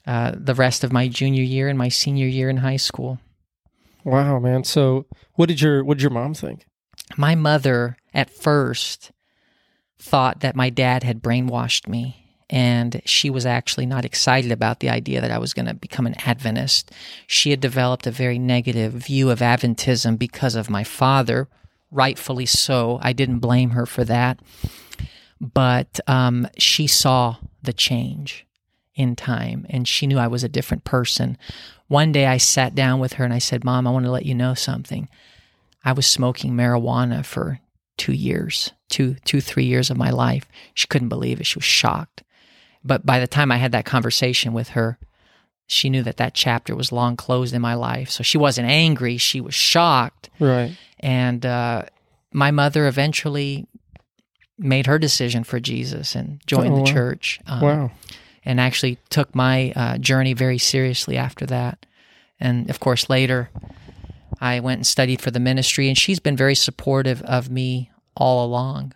uh, 0.06 0.32
the 0.34 0.54
rest 0.54 0.82
of 0.82 0.92
my 0.92 1.08
junior 1.08 1.42
year 1.42 1.68
and 1.68 1.78
my 1.78 1.88
senior 1.88 2.26
year 2.26 2.48
in 2.48 2.56
high 2.56 2.76
school. 2.76 3.18
Wow, 4.04 4.38
man. 4.38 4.64
So, 4.64 5.06
what 5.34 5.48
did 5.48 5.60
your 5.60 5.84
what 5.84 5.98
did 5.98 6.02
your 6.02 6.10
mom 6.10 6.34
think? 6.34 6.66
My 7.16 7.34
mother, 7.34 7.96
at 8.14 8.30
first, 8.30 9.12
thought 9.98 10.40
that 10.40 10.56
my 10.56 10.70
dad 10.70 11.02
had 11.02 11.22
brainwashed 11.22 11.88
me. 11.88 12.16
And 12.48 13.00
she 13.04 13.30
was 13.30 13.46
actually 13.46 13.86
not 13.86 14.04
excited 14.04 14.50
about 14.50 14.80
the 14.80 14.90
idea 14.90 15.20
that 15.20 15.30
I 15.30 15.38
was 15.38 15.54
going 15.54 15.66
to 15.66 15.74
become 15.74 16.04
an 16.04 16.16
Adventist. 16.26 16.90
She 17.28 17.50
had 17.50 17.60
developed 17.60 18.08
a 18.08 18.10
very 18.10 18.40
negative 18.40 18.92
view 18.92 19.30
of 19.30 19.38
Adventism 19.38 20.18
because 20.18 20.56
of 20.56 20.68
my 20.68 20.82
father, 20.82 21.48
rightfully 21.92 22.46
so. 22.46 22.98
I 23.02 23.12
didn't 23.12 23.38
blame 23.38 23.70
her 23.70 23.86
for 23.86 24.02
that. 24.02 24.40
But 25.40 26.00
um, 26.08 26.48
she 26.58 26.88
saw 26.88 27.36
the 27.62 27.72
change 27.72 28.46
in 29.00 29.16
time 29.16 29.66
and 29.70 29.88
she 29.88 30.06
knew 30.06 30.18
I 30.18 30.26
was 30.28 30.44
a 30.44 30.48
different 30.48 30.84
person. 30.84 31.38
One 31.88 32.12
day 32.12 32.26
I 32.26 32.36
sat 32.36 32.74
down 32.74 33.00
with 33.00 33.14
her 33.14 33.24
and 33.24 33.32
I 33.34 33.38
said, 33.38 33.64
Mom, 33.64 33.86
I 33.86 33.90
want 33.90 34.04
to 34.04 34.10
let 34.10 34.26
you 34.26 34.34
know 34.34 34.54
something. 34.54 35.08
I 35.84 35.92
was 35.92 36.06
smoking 36.06 36.52
marijuana 36.52 37.24
for 37.24 37.60
two 37.96 38.12
years, 38.12 38.72
two, 38.88 39.16
two, 39.24 39.40
three 39.40 39.64
years 39.64 39.90
of 39.90 39.96
my 39.96 40.10
life. 40.10 40.44
She 40.74 40.86
couldn't 40.86 41.08
believe 41.08 41.40
it. 41.40 41.46
She 41.46 41.58
was 41.58 41.64
shocked. 41.64 42.22
But 42.84 43.04
by 43.06 43.18
the 43.20 43.26
time 43.26 43.50
I 43.50 43.56
had 43.56 43.72
that 43.72 43.84
conversation 43.86 44.52
with 44.52 44.70
her, 44.70 44.98
she 45.66 45.88
knew 45.88 46.02
that 46.02 46.16
that 46.18 46.34
chapter 46.34 46.74
was 46.76 46.92
long 46.92 47.16
closed 47.16 47.54
in 47.54 47.62
my 47.62 47.74
life. 47.74 48.10
So 48.10 48.22
she 48.22 48.38
wasn't 48.38 48.68
angry. 48.68 49.16
She 49.16 49.40
was 49.40 49.54
shocked. 49.54 50.28
Right. 50.38 50.76
And 51.00 51.46
uh, 51.46 51.84
my 52.32 52.50
mother 52.50 52.86
eventually 52.86 53.66
made 54.58 54.86
her 54.86 54.98
decision 54.98 55.44
for 55.44 55.58
Jesus 55.60 56.14
and 56.14 56.40
joined 56.46 56.74
Oh, 56.74 56.78
the 56.80 56.84
church. 56.84 57.40
Um, 57.46 57.60
Wow. 57.60 57.90
And 58.44 58.58
actually 58.58 58.98
took 59.10 59.34
my 59.34 59.72
uh, 59.76 59.98
journey 59.98 60.32
very 60.32 60.58
seriously 60.58 61.16
after 61.16 61.44
that. 61.46 61.84
And 62.38 62.70
of 62.70 62.80
course, 62.80 63.10
later 63.10 63.50
I 64.40 64.60
went 64.60 64.78
and 64.78 64.86
studied 64.86 65.20
for 65.20 65.30
the 65.30 65.40
ministry, 65.40 65.88
and 65.88 65.98
she's 65.98 66.20
been 66.20 66.36
very 66.36 66.54
supportive 66.54 67.20
of 67.22 67.50
me 67.50 67.90
all 68.16 68.44
along 68.44 68.94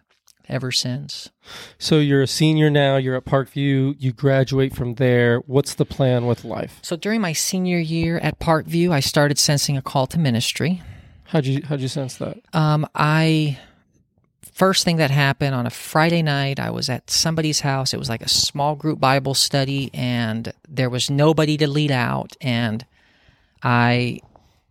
ever 0.49 0.73
since. 0.73 1.31
So 1.79 1.99
you're 1.99 2.23
a 2.23 2.27
senior 2.27 2.71
now. 2.71 2.97
You're 2.97 3.17
at 3.17 3.25
Parkview. 3.25 3.97
You 3.99 4.13
graduate 4.13 4.75
from 4.75 4.95
there. 4.95 5.39
What's 5.41 5.75
the 5.75 5.85
plan 5.85 6.27
with 6.27 6.45
life? 6.45 6.79
So 6.83 6.97
during 6.97 7.21
my 7.21 7.33
senior 7.33 7.79
year 7.79 8.19
at 8.19 8.39
Parkview, 8.39 8.91
I 8.91 9.01
started 9.01 9.39
sensing 9.39 9.77
a 9.77 9.83
call 9.83 10.07
to 10.09 10.19
ministry. 10.19 10.83
How'd 11.25 11.47
you 11.47 11.63
how'd 11.65 11.81
you 11.81 11.89
sense 11.89 12.17
that? 12.17 12.39
Um, 12.53 12.87
I 12.95 13.59
first 14.55 14.85
thing 14.85 14.97
that 14.97 15.11
happened 15.11 15.55
on 15.55 15.67
a 15.67 15.71
Friday 15.71 16.23
night, 16.23 16.59
I 16.59 16.71
was 16.71 16.89
at 16.89 17.11
somebody's 17.11 17.61
house. 17.61 17.93
It 17.93 17.99
was 17.99 18.09
like 18.09 18.23
a 18.23 18.29
small 18.29 18.77
group 18.77 19.01
Bible 19.01 19.35
study, 19.35 19.91
and 19.93 20.53
there 20.69 20.89
was 20.89 21.11
nobody 21.11 21.57
to 21.59 21.67
lead 21.69 21.91
out, 21.91 22.37
and 22.41 22.87
I 23.63 24.21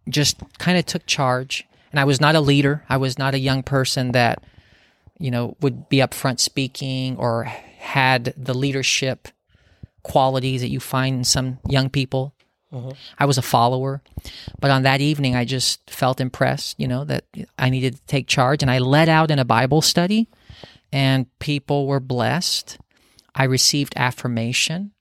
just 0.10 0.38
kind 0.58 0.78
of 0.78 0.86
took 0.86 1.06
charge. 1.06 1.65
And 1.91 2.00
I 2.00 2.06
was 2.06 2.19
not 2.19 2.36
a 2.36 2.41
leader. 2.41 2.84
I 2.89 2.98
was 2.98 3.19
not 3.19 3.36
a 3.36 3.39
young 3.39 3.62
person 3.62 4.13
that 4.13 4.43
you 5.19 5.30
know 5.30 5.56
would 5.62 5.89
be 5.89 6.02
up 6.02 6.13
front 6.13 6.39
speaking 6.39 7.17
or 7.17 7.43
had 7.43 8.34
the 8.36 8.54
leadership 8.54 9.28
qualities 10.02 10.62
that 10.62 10.69
you 10.69 10.80
find 10.80 11.17
in 11.17 11.24
some 11.24 11.60
young 11.67 11.89
people. 11.89 12.33
Mm-hmm. 12.74 12.92
I 13.20 13.26
was 13.26 13.38
a 13.38 13.44
follower, 13.44 14.02
but 14.60 14.72
on 14.72 14.84
that 14.84 15.00
evening, 15.00 15.36
I 15.36 15.46
just 15.46 15.88
felt 15.90 16.20
impressed, 16.20 16.80
you 16.80 16.88
know, 16.88 17.04
that 17.04 17.26
I 17.60 17.70
needed 17.70 17.96
to 17.96 18.02
take 18.08 18.28
charge. 18.28 18.64
And 18.64 18.72
I 18.72 18.80
led 18.80 19.10
out 19.10 19.30
in 19.30 19.38
a 19.38 19.46
Bible 19.46 19.82
study, 19.82 20.28
and 20.92 21.28
people 21.38 21.86
were 21.86 22.00
blessed. 22.00 22.80
I 23.36 23.44
received 23.44 23.94
affirmation. 23.96 24.92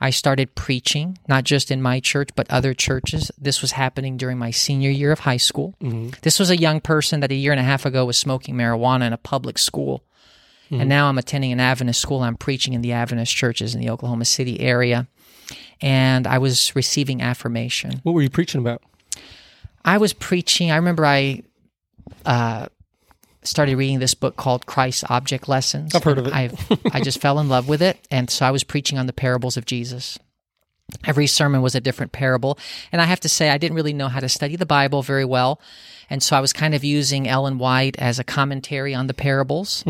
I 0.00 0.10
started 0.10 0.54
preaching, 0.54 1.18
not 1.26 1.44
just 1.44 1.70
in 1.70 1.80
my 1.80 2.00
church, 2.00 2.28
but 2.36 2.50
other 2.50 2.74
churches. 2.74 3.30
This 3.38 3.62
was 3.62 3.72
happening 3.72 4.16
during 4.16 4.38
my 4.38 4.50
senior 4.50 4.90
year 4.90 5.10
of 5.10 5.20
high 5.20 5.38
school. 5.38 5.74
Mm-hmm. 5.82 6.10
This 6.22 6.38
was 6.38 6.50
a 6.50 6.56
young 6.56 6.80
person 6.80 7.20
that 7.20 7.32
a 7.32 7.34
year 7.34 7.52
and 7.52 7.60
a 7.60 7.64
half 7.64 7.86
ago 7.86 8.04
was 8.04 8.18
smoking 8.18 8.54
marijuana 8.54 9.06
in 9.06 9.12
a 9.12 9.18
public 9.18 9.58
school. 9.58 10.04
Mm-hmm. 10.66 10.80
And 10.80 10.88
now 10.88 11.08
I'm 11.08 11.18
attending 11.18 11.52
an 11.52 11.60
Adventist 11.60 12.00
school. 12.00 12.22
I'm 12.22 12.36
preaching 12.36 12.74
in 12.74 12.82
the 12.82 12.92
Adventist 12.92 13.34
churches 13.34 13.74
in 13.74 13.80
the 13.80 13.90
Oklahoma 13.90 14.26
City 14.26 14.60
area. 14.60 15.08
And 15.82 16.26
I 16.26 16.38
was 16.38 16.74
receiving 16.74 17.20
affirmation. 17.22 18.00
What 18.02 18.12
were 18.14 18.22
you 18.22 18.30
preaching 18.30 18.60
about? 18.60 18.82
I 19.84 19.98
was 19.98 20.12
preaching. 20.12 20.70
I 20.70 20.76
remember 20.76 21.04
I 21.06 21.42
uh, 22.24 22.66
started 23.42 23.76
reading 23.76 23.98
this 23.98 24.14
book 24.14 24.36
called 24.36 24.66
Christ's 24.66 25.04
Object 25.08 25.48
Lessons. 25.48 25.94
I've 25.94 26.02
heard 26.04 26.18
of 26.18 26.26
it. 26.28 26.32
I 26.32 26.50
I 26.92 27.00
just 27.00 27.20
fell 27.20 27.38
in 27.38 27.48
love 27.48 27.68
with 27.68 27.82
it, 27.82 27.98
and 28.10 28.28
so 28.30 28.46
I 28.46 28.50
was 28.50 28.64
preaching 28.64 28.98
on 28.98 29.06
the 29.06 29.12
parables 29.12 29.56
of 29.56 29.66
Jesus. 29.66 30.18
Every 31.04 31.26
sermon 31.26 31.62
was 31.62 31.74
a 31.74 31.80
different 31.80 32.12
parable, 32.12 32.58
and 32.92 33.02
I 33.02 33.06
have 33.06 33.18
to 33.20 33.28
say 33.28 33.50
I 33.50 33.58
didn't 33.58 33.74
really 33.76 33.92
know 33.92 34.06
how 34.08 34.20
to 34.20 34.28
study 34.28 34.54
the 34.56 34.66
Bible 34.66 35.02
very 35.02 35.24
well, 35.24 35.60
and 36.08 36.22
so 36.22 36.36
I 36.36 36.40
was 36.40 36.52
kind 36.52 36.74
of 36.74 36.84
using 36.84 37.28
Ellen 37.28 37.58
White 37.58 37.96
as 37.98 38.18
a 38.20 38.24
commentary 38.24 38.94
on 38.94 39.08
the 39.08 39.14
parables. 39.14 39.84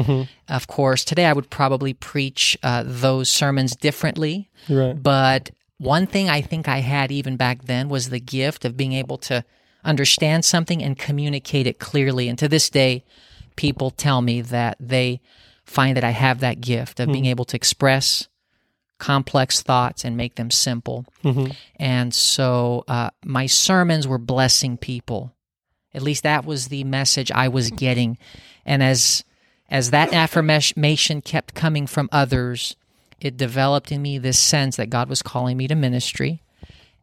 Of 0.48 0.66
course, 0.68 1.04
today 1.04 1.26
I 1.26 1.32
would 1.34 1.50
probably 1.50 1.92
preach 1.92 2.56
uh, 2.62 2.82
those 2.86 3.28
sermons 3.28 3.76
differently, 3.76 4.48
Right. 4.70 5.00
but 5.00 5.50
one 5.78 6.06
thing 6.06 6.28
I 6.28 6.40
think 6.40 6.68
I 6.68 6.78
had 6.78 7.12
even 7.12 7.36
back 7.36 7.64
then 7.64 7.88
was 7.88 8.08
the 8.08 8.20
gift 8.20 8.64
of 8.64 8.76
being 8.76 8.92
able 8.92 9.18
to 9.18 9.44
understand 9.84 10.44
something 10.44 10.82
and 10.82 10.98
communicate 10.98 11.66
it 11.66 11.78
clearly. 11.78 12.28
And 12.28 12.38
to 12.38 12.48
this 12.48 12.70
day, 12.70 13.04
people 13.56 13.90
tell 13.90 14.22
me 14.22 14.40
that 14.40 14.76
they 14.80 15.20
find 15.64 15.96
that 15.96 16.04
I 16.04 16.10
have 16.10 16.40
that 16.40 16.60
gift 16.60 17.00
of 17.00 17.08
being 17.12 17.26
able 17.26 17.44
to 17.46 17.56
express 17.56 18.28
complex 18.98 19.62
thoughts 19.62 20.04
and 20.04 20.16
make 20.16 20.36
them 20.36 20.50
simple. 20.50 21.04
And 21.76 22.14
so 22.14 22.84
uh, 22.88 23.10
my 23.24 23.46
sermons 23.46 24.08
were 24.08 24.18
blessing 24.18 24.76
people. 24.78 25.32
At 25.92 26.02
least 26.02 26.22
that 26.22 26.44
was 26.44 26.68
the 26.68 26.84
message 26.84 27.30
I 27.30 27.48
was 27.48 27.70
getting. 27.70 28.16
And 28.64 28.82
as 28.82 29.24
as 29.68 29.90
that 29.90 30.12
affirmation 30.12 31.20
kept 31.20 31.54
coming 31.54 31.86
from 31.86 32.08
others, 32.12 32.76
it 33.20 33.36
developed 33.36 33.90
in 33.92 34.02
me 34.02 34.18
this 34.18 34.38
sense 34.38 34.76
that 34.76 34.90
God 34.90 35.08
was 35.08 35.22
calling 35.22 35.56
me 35.56 35.68
to 35.68 35.74
ministry. 35.74 36.42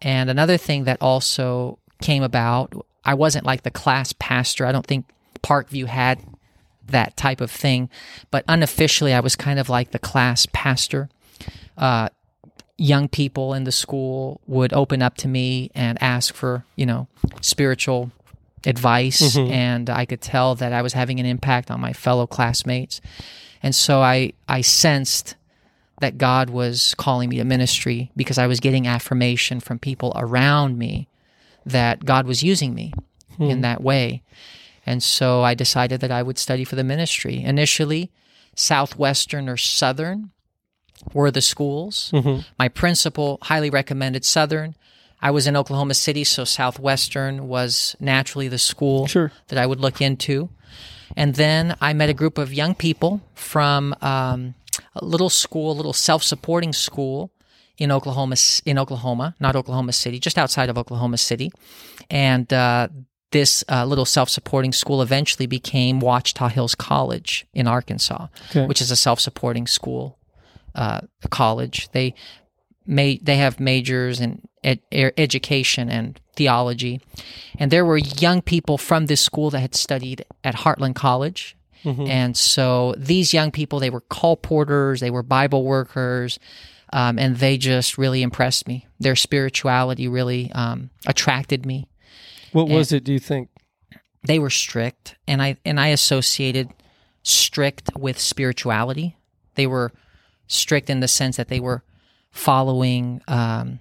And 0.02 0.30
another 0.30 0.58
thing 0.58 0.84
that 0.84 0.98
also 1.02 1.80
came 2.02 2.24
about, 2.24 2.74
I 3.06 3.14
wasn't 3.14 3.46
like 3.46 3.64
the 3.64 3.72
class 3.72 4.14
pastor. 4.20 4.66
I 4.66 4.72
don't 4.72 4.86
think 4.86 5.06
Parkview 5.42 5.88
had 5.88 6.20
that 6.88 7.16
type 7.16 7.42
of 7.42 7.50
thing, 7.50 7.90
but 8.30 8.44
unofficially, 8.48 9.14
I 9.14 9.22
was 9.22 9.36
kind 9.36 9.60
of 9.60 9.70
like 9.70 9.92
the 9.92 10.00
class 10.00 10.46
pastor. 10.52 11.10
Uh, 11.78 12.10
young 12.78 13.08
people 13.08 13.54
in 13.54 13.64
the 13.64 13.72
school 13.72 14.42
would 14.48 14.74
open 14.74 15.02
up 15.02 15.16
to 15.16 15.28
me 15.28 15.72
and 15.74 16.02
ask 16.02 16.34
for, 16.34 16.66
you 16.76 16.86
know, 16.86 17.08
spiritual 17.42 18.12
advice, 18.66 19.36
and 19.38 19.90
I 19.90 20.06
could 20.06 20.22
tell 20.22 20.56
that 20.56 20.74
I 20.74 20.82
was 20.82 20.94
having 20.94 21.20
an 21.20 21.26
impact 21.26 21.72
on 21.72 21.80
my 21.80 21.94
fellow 21.94 22.28
classmates. 22.28 23.00
And 23.62 23.74
so 23.74 24.02
I, 24.02 24.34
I 24.48 24.62
sensed 24.62 25.36
that 26.02 26.18
God 26.18 26.50
was 26.50 26.94
calling 26.98 27.30
me 27.30 27.38
to 27.38 27.44
ministry 27.44 28.12
because 28.16 28.38
I 28.38 28.48
was 28.48 28.60
getting 28.60 28.88
affirmation 28.88 29.60
from 29.60 29.80
people 29.80 30.12
around 30.16 30.78
me 30.78 31.08
that 31.66 32.04
God 32.06 32.26
was 32.28 32.44
using 32.44 32.74
me 32.74 32.94
in 33.40 33.62
that 33.62 33.82
way. 33.82 34.22
And 34.86 35.02
so 35.02 35.44
I 35.44 35.54
decided 35.54 36.02
that 36.02 36.12
I 36.12 36.22
would 36.24 36.38
study 36.38 36.64
for 36.66 36.76
the 36.76 36.84
ministry. 36.84 37.42
Initially, 37.42 38.12
Southwestern 38.56 39.48
or 39.50 39.58
Southern 39.58 40.32
were 41.14 41.32
the 41.32 41.42
schools. 41.42 42.12
My 42.60 42.68
principal 42.70 43.40
highly 43.44 43.70
recommended 43.70 44.24
Southern. 44.26 44.76
I 45.22 45.32
was 45.32 45.48
in 45.48 45.56
Oklahoma 45.56 45.94
City, 45.94 46.24
so 46.26 46.44
Southwestern 46.44 47.48
was 47.48 47.96
naturally 48.00 48.48
the 48.50 48.58
school 48.58 49.08
Sure. 49.08 49.32
that 49.48 49.58
I 49.58 49.66
would 49.66 49.80
look 49.80 50.02
into. 50.02 50.50
And 51.16 51.36
then 51.36 51.76
I 51.80 51.94
met 51.94 52.10
a 52.10 52.14
group 52.14 52.38
of 52.38 52.54
young 52.54 52.76
people 52.76 53.22
from 53.36 53.96
um, 54.02 54.54
a 54.96 55.04
little 55.06 55.30
school, 55.30 55.72
a 55.72 55.78
little 55.78 55.94
self-supporting 55.94 56.74
school 56.74 57.32
in 57.78 57.92
Oklahoma, 57.92 58.36
in 58.66 58.78
Oklahoma, 58.78 59.36
not 59.40 59.56
Oklahoma 59.56 59.94
City, 59.94 60.20
just 60.20 60.38
outside 60.38 60.70
of 60.70 60.78
Oklahoma 60.78 61.18
City. 61.18 61.52
And 62.10 62.52
uh, 62.54 62.88
this 63.32 63.64
uh, 63.70 63.86
little 63.86 64.06
self-supporting 64.06 64.74
school 64.74 65.02
eventually 65.02 65.48
became 65.48 66.00
Ouachita 66.00 66.50
Hills 66.50 66.76
College 66.76 67.46
in 67.54 67.68
Arkansas, 67.68 68.28
Okay. 68.52 68.66
which 68.68 68.82
is 68.82 68.92
a 68.92 68.96
self-supporting 68.96 69.66
school 69.68 70.20
uh, 70.76 71.02
college. 71.30 71.90
They 71.92 72.14
may 72.86 73.18
they 73.18 73.38
have 73.38 73.60
majors 73.60 74.20
in 74.20 74.42
ed- 74.64 74.82
e- 74.92 75.12
education 75.18 75.90
and 75.90 76.20
theology. 76.36 77.00
And 77.60 77.72
there 77.72 77.86
were 77.86 77.98
young 77.98 78.42
people 78.42 78.78
from 78.78 79.06
this 79.08 79.22
school 79.22 79.50
that 79.52 79.60
had 79.62 79.76
studied 79.76 80.26
at 80.44 80.56
Heartland 80.56 80.96
College. 80.96 81.56
And 82.08 82.38
so 82.38 82.96
these 82.98 83.34
young 83.34 83.52
people, 83.52 83.80
they 83.80 83.90
were 83.90 84.02
colporters, 84.02 85.00
they 85.00 85.12
were 85.12 85.24
Bible 85.24 85.64
workers, 85.64 86.40
um, 86.92 87.18
and 87.20 87.38
they 87.38 87.58
just 87.58 87.98
really 87.98 88.22
impressed 88.22 88.68
me. 88.68 88.88
Their 89.00 89.16
spirituality 89.16 90.08
really 90.08 90.52
um, 90.54 90.92
attracted 91.06 91.66
me. 91.66 91.88
What 92.52 92.70
was 92.70 92.92
it? 92.92 93.04
Do 93.04 93.12
you 93.12 93.20
think? 93.20 93.50
They 94.26 94.40
were 94.40 94.52
strict, 94.52 95.16
and 95.28 95.42
I 95.42 95.58
and 95.66 95.80
I 95.80 95.88
associated 95.88 96.70
strict 97.24 97.90
with 97.98 98.20
spirituality. 98.20 99.18
They 99.56 99.68
were 99.68 99.92
strict 100.48 100.90
in 100.90 101.00
the 101.00 101.08
sense 101.08 101.36
that 101.38 101.48
they 101.48 101.60
were 101.60 101.84
following 102.32 103.22
um, 103.28 103.80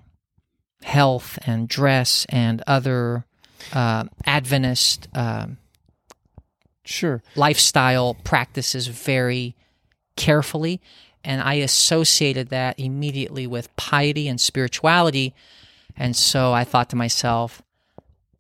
health 0.83 1.39
and 1.47 1.69
dress 1.69 2.27
and 2.29 2.63
other 2.67 3.25
uh, 3.73 4.05
Adventist 4.27 5.09
um, 5.15 5.59
Sure. 6.93 7.23
lifestyle 7.37 8.15
practices 8.23 8.87
very 8.87 9.55
carefully. 10.17 10.81
And 11.25 11.41
I 11.41 11.55
associated 11.55 12.49
that 12.49 12.79
immediately 12.79 13.47
with 13.47 13.75
piety 13.77 14.29
and 14.29 14.41
spirituality. 14.41 15.35
And 15.97 16.15
so 16.17 16.53
I 16.53 16.65
thought 16.65 16.91
to 16.91 16.97
myself, 16.97 17.63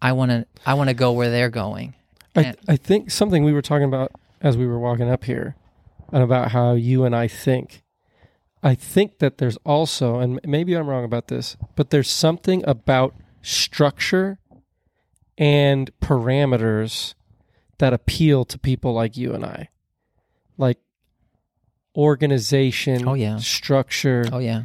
I 0.00 0.12
want 0.12 0.32
to 0.32 0.46
I 0.66 0.74
want 0.74 0.88
to 0.88 0.94
go 0.94 1.12
where 1.12 1.30
they're 1.30 1.50
going. 1.50 1.94
I, 2.34 2.54
I 2.66 2.76
think 2.76 3.10
something 3.10 3.44
we 3.44 3.52
were 3.52 3.62
talking 3.62 3.84
about 3.84 4.12
as 4.40 4.56
we 4.56 4.66
were 4.66 4.78
walking 4.78 5.08
up 5.08 5.24
here 5.24 5.54
and 6.12 6.22
about 6.22 6.50
how 6.50 6.74
you 6.74 7.04
and 7.04 7.14
I 7.14 7.28
think. 7.28 7.82
I 8.62 8.74
think 8.74 9.18
that 9.18 9.38
there's 9.38 9.56
also, 9.64 10.18
and 10.18 10.40
maybe 10.44 10.74
I'm 10.74 10.88
wrong 10.88 11.04
about 11.04 11.28
this, 11.28 11.56
but 11.74 11.90
there's 11.90 12.08
something 12.08 12.62
about 12.66 13.14
structure 13.42 14.38
and 15.36 15.90
parameters 16.00 17.14
that 17.82 17.92
appeal 17.92 18.44
to 18.44 18.56
people 18.60 18.92
like 18.94 19.16
you 19.16 19.32
and 19.34 19.44
I. 19.44 19.68
Like 20.56 20.78
organization, 21.96 23.08
Oh, 23.08 23.14
yeah. 23.14 23.38
structure. 23.38 24.24
Oh 24.32 24.38
yeah. 24.38 24.62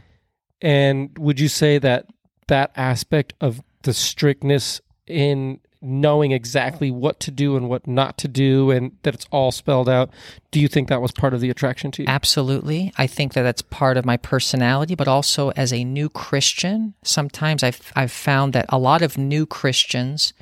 And 0.61 1.18
would 1.18 1.39
you 1.39 1.47
say 1.47 1.80
that 1.80 2.05
that 2.47 2.72
aspect 2.76 3.34
of 3.41 3.61
the 3.82 3.93
strictness 3.93 4.82
in 5.07 5.59
knowing 5.82 6.32
exactly 6.32 6.91
what 6.91 7.20
to 7.22 7.32
do 7.32 7.55
and 7.57 7.70
what 7.70 7.88
not 7.88 8.18
to 8.20 8.28
do 8.28 8.70
and 8.70 8.91
that 9.01 9.15
it's 9.15 9.26
all 9.32 9.51
spelled 9.51 9.89
out, 9.89 10.11
do 10.51 10.59
you 10.59 10.68
think 10.68 10.88
that 10.89 11.01
was 11.01 11.11
part 11.11 11.34
of 11.34 11.41
the 11.41 11.49
attraction 11.49 11.89
to 11.91 12.03
you? 12.03 12.07
Absolutely. 12.07 12.91
I 12.97 13.07
think 13.07 13.34
that 13.34 13.41
that's 13.43 13.61
part 13.63 13.97
of 13.97 14.05
my 14.05 14.18
personality, 14.18 14.93
but 14.93 15.07
also 15.07 15.49
as 15.51 15.74
a 15.74 15.84
new 15.84 16.07
Christian, 16.09 16.93
sometimes 17.03 17.63
I've, 17.63 17.91
I've 17.95 18.11
found 18.11 18.53
that 18.53 18.65
a 18.70 18.78
lot 18.78 19.01
of 19.01 19.18
new 19.18 19.45
Christians, 19.47 20.34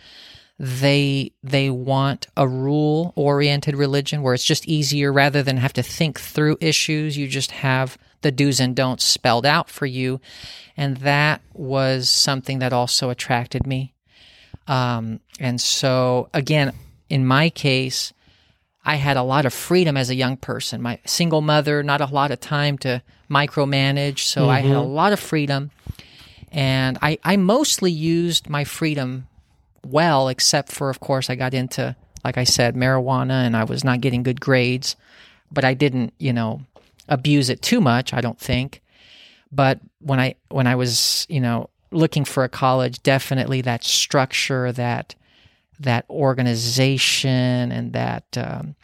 they, 0.58 1.34
they 1.44 1.70
want 1.70 2.28
a 2.38 2.48
rule 2.48 3.12
oriented 3.16 3.76
religion 3.76 4.22
where 4.22 4.34
it's 4.34 4.46
just 4.46 4.68
easier 4.68 5.12
rather 5.12 5.44
than 5.44 5.58
have 5.58 5.74
to 5.74 5.84
think 5.84 6.20
through 6.20 6.58
issues. 6.62 7.18
You 7.18 7.28
just 7.28 7.52
have 7.52 7.98
the 8.22 8.32
do's 8.32 8.60
and 8.60 8.76
don'ts 8.76 9.04
spelled 9.04 9.46
out 9.46 9.70
for 9.70 9.86
you. 9.86 10.22
And 10.78 10.98
that 10.98 11.42
was 11.54 12.10
something 12.10 12.60
that 12.60 12.74
also 12.74 13.10
attracted 13.10 13.68
me. 13.68 13.94
Um, 14.68 15.20
and 15.40 15.60
so 15.60 16.30
again, 16.34 16.74
in 17.10 17.26
my 17.26 17.50
case, 17.50 18.14
I 18.84 18.96
had 18.96 19.18
a 19.18 19.24
lot 19.24 19.46
of 19.46 19.54
freedom 19.54 19.98
as 19.98 20.10
a 20.10 20.16
young 20.16 20.38
person. 20.38 20.82
My 20.82 21.00
single 21.06 21.42
mother, 21.42 21.84
not 21.84 22.02
a 22.02 22.06
lot 22.06 22.32
of 22.32 22.40
time 22.40 22.78
to 22.80 23.02
micromanage, 23.30 24.20
so 24.20 24.48
I 24.48 24.60
had 24.60 24.76
a 24.76 24.82
lot 24.82 25.12
of 25.12 25.20
freedom. 25.20 25.72
And 26.52 26.98
I, 27.02 27.18
I 27.24 27.36
mostly 27.36 27.92
used 27.92 28.48
my 28.48 28.64
freedom 28.64 29.28
well, 29.86 30.28
except 30.28 30.72
for, 30.72 30.90
of 30.90 31.00
course, 31.00 31.30
I 31.30 31.36
got 31.36 31.54
into, 31.54 31.96
like 32.24 32.38
I 32.38 32.44
said, 32.44 32.76
marijuana 32.76 33.46
and 33.46 33.56
I 33.56 33.64
was 33.64 33.84
not 33.84 34.02
getting 34.02 34.24
good 34.24 34.42
grades. 34.42 34.96
But 35.52 35.64
I 35.64 35.74
didn't, 35.74 36.14
you 36.18 36.34
know, 36.34 36.62
abuse 37.08 37.50
it 37.50 37.62
too 37.62 37.80
much, 37.80 38.14
I 38.14 38.22
don't 38.22 38.40
think. 38.40 38.82
But 39.52 39.80
when 40.00 40.20
I 40.20 40.36
when 40.50 40.68
I 40.68 40.76
was, 40.76 41.26
you 41.30 41.40
know, 41.40 41.70
looking 41.92 42.26
for 42.26 42.44
a 42.44 42.50
college, 42.50 43.04
definitely 43.04 43.62
that 43.62 43.84
structure, 43.84 44.72
that 44.72 45.16
that 45.80 46.06
organization 46.10 47.72
and 47.72 47.94
that 47.94 48.38
um, 48.38 48.76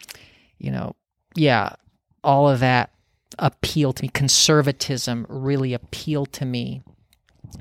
you 0.57 0.71
know 0.71 0.95
yeah 1.35 1.73
all 2.23 2.49
of 2.49 2.59
that 2.59 2.91
appealed 3.39 3.95
to 3.97 4.03
me 4.03 4.09
conservatism 4.09 5.25
really 5.29 5.73
appealed 5.73 6.31
to 6.33 6.45
me 6.45 6.83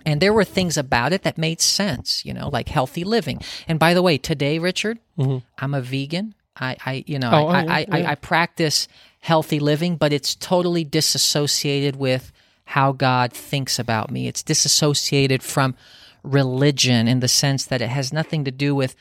and 0.07 0.21
there 0.21 0.33
were 0.33 0.45
things 0.45 0.77
about 0.77 1.13
it 1.13 1.23
that 1.23 1.39
made 1.39 1.61
sense 1.61 2.25
you 2.25 2.33
know 2.33 2.49
like 2.49 2.69
healthy 2.69 3.05
living 3.05 3.41
and 3.69 3.79
by 3.79 3.95
the 3.95 4.03
way 4.03 4.17
today 4.19 4.59
richard 4.59 4.99
mm-hmm. 5.19 5.39
i'm 5.59 5.75
a 5.75 5.81
vegan 5.81 6.35
i, 6.57 6.77
I 6.85 7.05
you 7.07 7.19
know 7.19 7.31
Oh, 7.33 7.47
I, 7.49 7.65
oh, 7.65 7.69
I, 7.69 7.87
I, 7.91 7.99
yeah. 7.99 8.11
I 8.11 8.15
practice 8.15 8.89
healthy 9.21 9.61
living 9.61 9.97
but 9.97 10.13
it's 10.13 10.35
totally 10.35 10.85
disassociated 10.85 11.97
with 11.97 12.33
how 12.65 12.93
god 12.93 13.33
thinks 13.33 13.79
about 13.79 14.11
me 14.11 14.29
it's 14.29 14.43
disassociated 14.43 15.43
from 15.43 15.75
religion 16.23 17.09
in 17.09 17.21
the 17.21 17.29
sense 17.29 17.65
that 17.67 17.81
it 17.81 17.89
has 17.89 18.13
nothing 18.13 18.45
to 18.45 18.51
do 18.51 18.75
with 18.75 18.95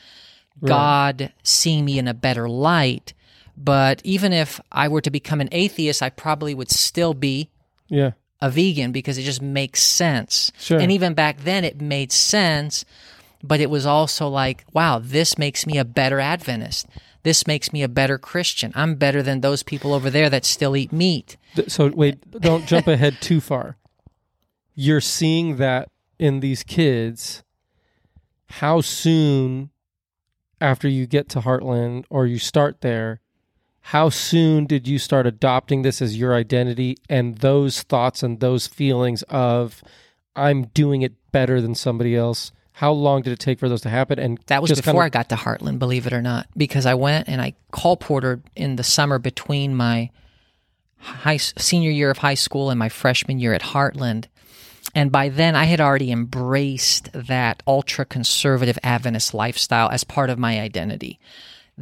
God 0.64 1.32
seeing 1.42 1.84
me 1.84 1.98
in 1.98 2.08
a 2.08 2.14
better 2.14 2.48
light. 2.48 3.14
But 3.56 4.00
even 4.04 4.32
if 4.32 4.60
I 4.72 4.88
were 4.88 5.00
to 5.00 5.10
become 5.10 5.40
an 5.40 5.48
atheist, 5.52 6.02
I 6.02 6.10
probably 6.10 6.54
would 6.54 6.70
still 6.70 7.14
be 7.14 7.50
Yeah. 7.88 8.12
A 8.42 8.50
vegan 8.50 8.92
because 8.92 9.18
it 9.18 9.22
just 9.22 9.42
makes 9.42 9.82
sense. 9.82 10.50
Sure. 10.58 10.80
And 10.80 10.90
even 10.90 11.14
back 11.14 11.40
then, 11.40 11.64
it 11.64 11.80
made 11.80 12.12
sense, 12.12 12.84
but 13.42 13.60
it 13.60 13.70
was 13.70 13.86
also 13.86 14.28
like, 14.28 14.64
wow, 14.72 14.98
this 15.02 15.38
makes 15.38 15.66
me 15.66 15.78
a 15.78 15.84
better 15.84 16.20
Adventist. 16.20 16.86
This 17.22 17.46
makes 17.46 17.72
me 17.72 17.82
a 17.82 17.88
better 17.88 18.16
Christian. 18.18 18.72
I'm 18.74 18.94
better 18.94 19.22
than 19.22 19.40
those 19.40 19.62
people 19.62 19.92
over 19.92 20.08
there 20.08 20.30
that 20.30 20.44
still 20.44 20.76
eat 20.76 20.92
meat. 20.92 21.36
So 21.68 21.88
wait, 21.88 22.30
don't 22.40 22.66
jump 22.66 22.86
ahead 22.86 23.18
too 23.20 23.40
far. 23.40 23.76
You're 24.74 25.02
seeing 25.02 25.56
that 25.56 25.88
in 26.18 26.40
these 26.40 26.62
kids. 26.62 27.42
How 28.48 28.80
soon 28.80 29.70
after 30.60 30.88
you 30.88 31.06
get 31.06 31.28
to 31.30 31.40
Heartland 31.40 32.04
or 32.08 32.26
you 32.26 32.38
start 32.38 32.80
there, 32.80 33.20
how 33.82 34.08
soon 34.08 34.66
did 34.66 34.86
you 34.86 34.98
start 34.98 35.26
adopting 35.26 35.82
this 35.82 36.00
as 36.02 36.16
your 36.16 36.34
identity 36.34 36.96
and 37.08 37.38
those 37.38 37.82
thoughts 37.82 38.22
and 38.22 38.40
those 38.40 38.66
feelings 38.66 39.22
of 39.24 39.82
I'm 40.36 40.64
doing 40.66 41.02
it 41.02 41.14
better 41.32 41.60
than 41.60 41.74
somebody 41.74 42.14
else? 42.14 42.52
How 42.72 42.92
long 42.92 43.22
did 43.22 43.32
it 43.32 43.38
take 43.38 43.58
for 43.58 43.68
those 43.68 43.82
to 43.82 43.90
happen? 43.90 44.18
And 44.18 44.38
That 44.46 44.62
was 44.62 44.70
just 44.70 44.82
before 44.82 45.02
kinda- 45.02 45.04
I 45.04 45.08
got 45.08 45.28
to 45.30 45.34
Heartland, 45.34 45.78
believe 45.78 46.06
it 46.06 46.12
or 46.12 46.22
not, 46.22 46.46
because 46.56 46.86
I 46.86 46.94
went 46.94 47.28
and 47.28 47.40
I 47.40 47.54
colportered 47.72 48.42
in 48.56 48.76
the 48.76 48.84
summer 48.84 49.18
between 49.18 49.74
my 49.74 50.10
high 50.98 51.36
senior 51.38 51.90
year 51.90 52.10
of 52.10 52.18
high 52.18 52.34
school 52.34 52.70
and 52.70 52.78
my 52.78 52.88
freshman 52.88 53.38
year 53.38 53.54
at 53.54 53.62
Heartland. 53.62 54.26
And 54.94 55.12
by 55.12 55.28
then, 55.28 55.54
I 55.54 55.64
had 55.64 55.80
already 55.80 56.10
embraced 56.10 57.10
that 57.12 57.62
ultra 57.66 58.04
conservative 58.04 58.78
Adventist 58.82 59.34
lifestyle 59.34 59.88
as 59.90 60.04
part 60.04 60.30
of 60.30 60.38
my 60.38 60.60
identity. 60.60 61.18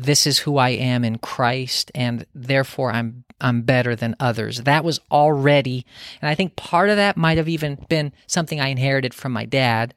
This 0.01 0.29
is 0.29 0.39
who 0.39 0.59
I 0.59 0.69
am 0.71 1.05
in 1.05 1.19
Christ, 1.19 1.91
and 1.93 2.25
therefore 2.33 2.93
I'm 2.93 3.25
I'm 3.41 3.63
better 3.63 3.97
than 3.97 4.15
others. 4.21 4.63
That 4.63 4.85
was 4.85 5.01
already, 5.11 5.85
and 6.23 6.29
I 6.29 6.37
think 6.37 6.55
part 6.55 6.89
of 6.89 6.97
that 6.97 7.17
might 7.17 7.37
have 7.37 7.49
even 7.49 7.85
been 7.89 8.13
something 8.29 8.61
I 8.61 8.69
inherited 8.69 9.13
from 9.13 9.33
my 9.33 9.45
dad, 9.45 9.95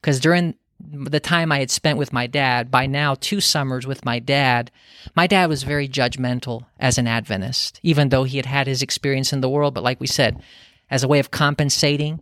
because 0.00 0.18
during 0.18 0.54
the 0.80 1.20
time 1.20 1.52
I 1.52 1.60
had 1.60 1.70
spent 1.70 1.96
with 1.96 2.12
my 2.12 2.26
dad, 2.26 2.72
by 2.72 2.86
now 2.86 3.14
two 3.14 3.40
summers 3.40 3.86
with 3.86 4.04
my 4.04 4.18
dad, 4.18 4.72
my 5.14 5.28
dad 5.28 5.48
was 5.48 5.62
very 5.62 5.88
judgmental 5.88 6.66
as 6.80 6.98
an 6.98 7.06
Adventist, 7.06 7.78
even 7.84 8.08
though 8.08 8.24
he 8.24 8.38
had 8.38 8.46
had 8.46 8.66
his 8.66 8.82
experience 8.82 9.32
in 9.32 9.42
the 9.42 9.48
world. 9.48 9.74
But 9.74 9.84
like 9.84 10.00
we 10.00 10.08
said, 10.08 10.42
as 10.90 11.04
a 11.04 11.08
way 11.08 11.20
of 11.20 11.30
compensating, 11.30 12.20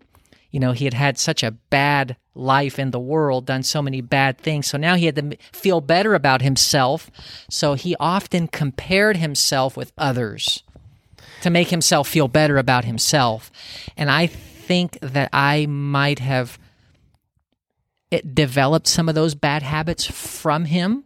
you 0.54 0.60
know, 0.60 0.70
he 0.70 0.84
had 0.84 0.94
had 0.94 1.18
such 1.18 1.42
a 1.42 1.50
bad 1.50 2.16
life 2.32 2.78
in 2.78 2.92
the 2.92 3.00
world, 3.00 3.44
done 3.44 3.64
so 3.64 3.82
many 3.82 4.00
bad 4.00 4.38
things. 4.38 4.68
So 4.68 4.78
now 4.78 4.94
he 4.94 5.06
had 5.06 5.16
to 5.16 5.36
feel 5.50 5.80
better 5.80 6.14
about 6.14 6.42
himself. 6.42 7.10
So 7.50 7.74
he 7.74 7.96
often 7.98 8.46
compared 8.46 9.16
himself 9.16 9.76
with 9.76 9.92
others 9.98 10.62
to 11.42 11.50
make 11.50 11.70
himself 11.70 12.06
feel 12.06 12.28
better 12.28 12.56
about 12.56 12.84
himself. 12.84 13.50
And 13.96 14.08
I 14.08 14.28
think 14.28 14.96
that 15.00 15.28
I 15.32 15.66
might 15.66 16.20
have 16.20 16.56
it 18.12 18.32
developed 18.36 18.86
some 18.86 19.08
of 19.08 19.16
those 19.16 19.34
bad 19.34 19.64
habits 19.64 20.04
from 20.04 20.66
him. 20.66 21.02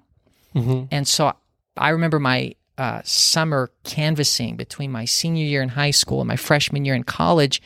And 0.90 1.09
so 1.09 1.32
I 1.74 1.88
remember 1.88 2.18
my 2.18 2.55
uh, 2.76 3.01
summer 3.03 3.70
canvassing 3.82 4.57
between 4.57 4.92
my 4.92 5.07
senior 5.07 5.46
year 5.46 5.62
in 5.62 5.70
high 5.70 5.90
school 5.90 6.20
and 6.20 6.28
my 6.28 6.36
freshman 6.36 6.84
year 6.84 6.94
in 6.94 7.05
college. 7.05 7.62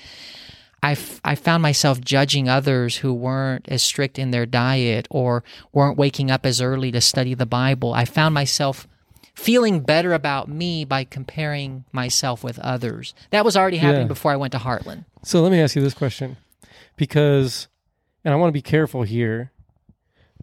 I, 0.83 0.93
f- 0.93 1.21
I 1.25 1.35
found 1.37 1.63
myself 1.63 2.01
judging 2.01 2.49
others 2.49 2.97
who 2.97 3.13
weren't 3.15 3.67
as 3.69 3.83
strict 3.83 4.19
in 4.19 4.33
their 4.33 4.47
diet 4.47 5.07
or 5.11 5.45
weren't 5.73 5.97
waking 5.97 6.31
up 6.31 6.45
as 6.45 6.61
early 6.61 6.91
to 6.93 7.01
study 7.01 7.35
the 7.35 7.47
Bible. 7.47 7.93
I 7.95 8.05
found 8.05 8.35
myself 8.35 8.89
feeling 9.35 9.81
better 9.81 10.13
about 10.13 10.49
me 10.49 10.85
by 10.85 11.05
comparing 11.05 11.85
myself 11.93 12.43
with 12.43 12.59
others. 12.59 13.15
That 13.31 13.45
was 13.45 13.57
already 13.57 13.77
happening 13.79 14.03
Yeah. 14.03 14.09
before 14.09 14.33
I 14.33 14.37
went 14.37 14.53
to 14.53 14.59
Heartland. 14.59 15.05
So 15.23 15.41
let 15.41 15.53
me 15.53 15.61
ask 15.61 15.77
you 15.77 15.83
this 15.83 15.95
question, 15.95 16.37
because 16.97 17.69
and 18.25 18.35
I 18.35 18.37
want 18.37 18.49
to 18.49 18.53
be 18.53 18.63
careful 18.63 19.03
here, 19.05 19.53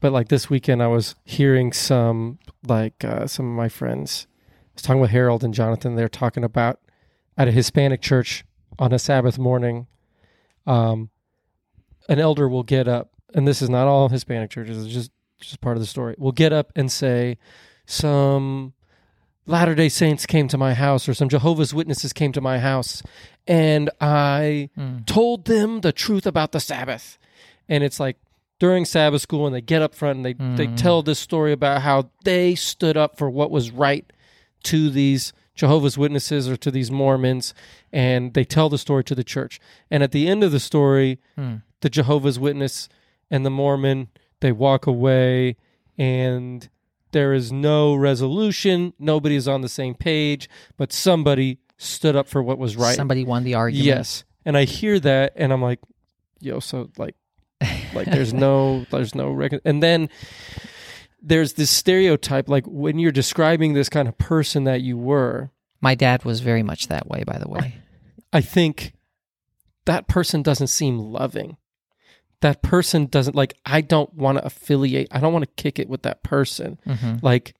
but 0.01 0.11
like 0.11 0.29
this 0.29 0.49
weekend, 0.49 0.81
I 0.81 0.87
was 0.87 1.15
hearing 1.25 1.71
some 1.73 2.39
like 2.65 3.03
uh, 3.03 3.27
some 3.27 3.45
of 3.45 3.55
my 3.55 3.69
friends. 3.69 4.25
I 4.39 4.71
was 4.75 4.81
talking 4.83 5.01
with 5.01 5.11
Harold 5.11 5.43
and 5.43 5.53
Jonathan. 5.53 5.95
They're 5.95 6.07
talking 6.09 6.43
about 6.43 6.79
at 7.37 7.47
a 7.47 7.51
Hispanic 7.51 8.01
church 8.01 8.45
on 8.79 8.91
a 8.93 8.99
Sabbath 8.99 9.37
morning. 9.37 9.87
Um, 10.69 11.09
an 12.07 12.19
elder 12.19 12.47
will 12.47 12.63
get 12.63 12.87
up, 12.87 13.11
and 13.33 13.47
this 13.47 13.61
is 13.61 13.69
not 13.69 13.87
all 13.87 14.09
Hispanic 14.09 14.51
churches. 14.51 14.85
It's 14.85 14.93
just 14.93 15.11
just 15.39 15.61
part 15.61 15.77
of 15.77 15.81
the 15.81 15.87
story. 15.87 16.15
Will 16.17 16.31
get 16.31 16.53
up 16.53 16.71
and 16.75 16.91
say, 16.91 17.37
some 17.85 18.73
Latter 19.45 19.73
day 19.73 19.89
Saints 19.89 20.25
came 20.25 20.47
to 20.49 20.57
my 20.57 20.73
house 20.73 21.09
or 21.09 21.13
some 21.13 21.29
Jehovah's 21.29 21.73
Witnesses 21.73 22.13
came 22.13 22.31
to 22.33 22.41
my 22.41 22.59
house 22.59 23.01
and 23.47 23.89
I 23.99 24.69
told 25.07 25.45
them 25.45 25.81
the 25.81 25.91
truth 25.91 26.27
about 26.27 26.51
the 26.51 26.59
Sabbath. 26.59 27.17
And 27.67 27.83
it's 27.83 27.99
like 27.99 28.17
during 28.59 28.85
Sabbath 28.85 29.21
school 29.21 29.47
and 29.47 29.55
they 29.55 29.61
get 29.61 29.81
up 29.81 29.95
front 29.95 30.17
and 30.17 30.25
they, 30.25 30.33
they 30.55 30.67
tell 30.75 31.01
this 31.01 31.17
story 31.19 31.51
about 31.51 31.81
how 31.81 32.11
they 32.25 32.53
stood 32.53 32.95
up 32.97 33.17
for 33.17 33.29
what 33.29 33.49
was 33.49 33.71
right 33.71 34.11
to 34.63 34.89
these 34.89 35.33
Jehovah's 35.59 35.97
Witnesses 35.97 36.47
or 36.47 36.55
to 36.55 36.71
these 36.71 36.89
Mormons 36.89 37.53
and 37.91 38.33
they 38.33 38.45
tell 38.45 38.69
the 38.69 38.77
story 38.77 39.03
to 39.03 39.13
the 39.13 39.25
church. 39.25 39.59
And 39.91 40.01
at 40.01 40.13
the 40.13 40.25
end 40.25 40.41
of 40.41 40.53
the 40.53 40.59
story, 40.59 41.19
hmm. 41.35 41.55
the 41.81 41.89
Jehovah's 41.89 42.39
Witness 42.39 42.87
and 43.29 43.45
the 43.45 43.49
Mormon, 43.49 44.07
they 44.39 44.53
walk 44.53 44.87
away 44.87 45.57
and 45.97 46.69
there 47.11 47.33
is 47.33 47.51
no 47.51 47.93
resolution. 47.93 48.93
Nobody 48.97 49.35
is 49.35 49.49
on 49.49 49.59
the 49.59 49.67
same 49.67 49.95
page, 49.95 50.49
but 50.77 50.93
somebody 50.93 51.59
stood 51.77 52.15
up 52.15 52.29
for 52.29 52.41
what 52.41 52.57
was 52.57 52.77
right. 52.77 52.95
Somebody 52.95 53.25
won 53.25 53.43
the 53.43 53.55
argument. 53.55 53.85
Yes. 53.85 54.23
And 54.45 54.55
I 54.55 54.63
hear 54.63 54.97
that 55.01 55.33
and 55.35 55.51
I'm 55.51 55.61
like, 55.61 55.81
yo, 56.39 56.61
so 56.61 56.89
like 56.97 57.15
like 57.93 58.07
there's 58.07 58.33
no 58.45 58.85
there's 58.91 59.13
no 59.13 59.29
recon- 59.29 59.59
and 59.65 59.83
then 59.83 60.07
there's 61.21 61.53
this 61.53 61.69
stereotype 61.69 62.47
like 62.47 62.65
when 62.65 62.99
you're 62.99 63.11
describing 63.11 63.73
this 63.73 63.89
kind 63.89 64.07
of 64.07 64.17
person 64.17 64.63
that 64.65 64.81
you 64.81 64.97
were, 64.97 65.51
My 65.81 65.95
dad 65.95 66.25
was 66.25 66.39
very 66.41 66.63
much 66.63 66.87
that 66.87 67.07
way, 67.07 67.23
by 67.23 67.37
the 67.37 67.47
way. 67.49 67.75
I 68.33 68.41
think 68.41 68.93
that 69.85 70.07
person 70.07 70.41
doesn't 70.43 70.67
seem 70.67 70.97
loving. 70.99 71.57
That 72.41 72.61
person 72.61 73.05
doesn't 73.07 73.35
like 73.35 73.53
I 73.65 73.81
don't 73.81 74.13
want 74.13 74.37
to 74.37 74.45
affiliate. 74.45 75.07
I 75.11 75.19
don't 75.19 75.33
want 75.33 75.43
to 75.43 75.63
kick 75.63 75.79
it 75.79 75.89
with 75.89 76.03
that 76.03 76.23
person. 76.23 76.79
hmm 76.85 77.15
Like 77.21 77.53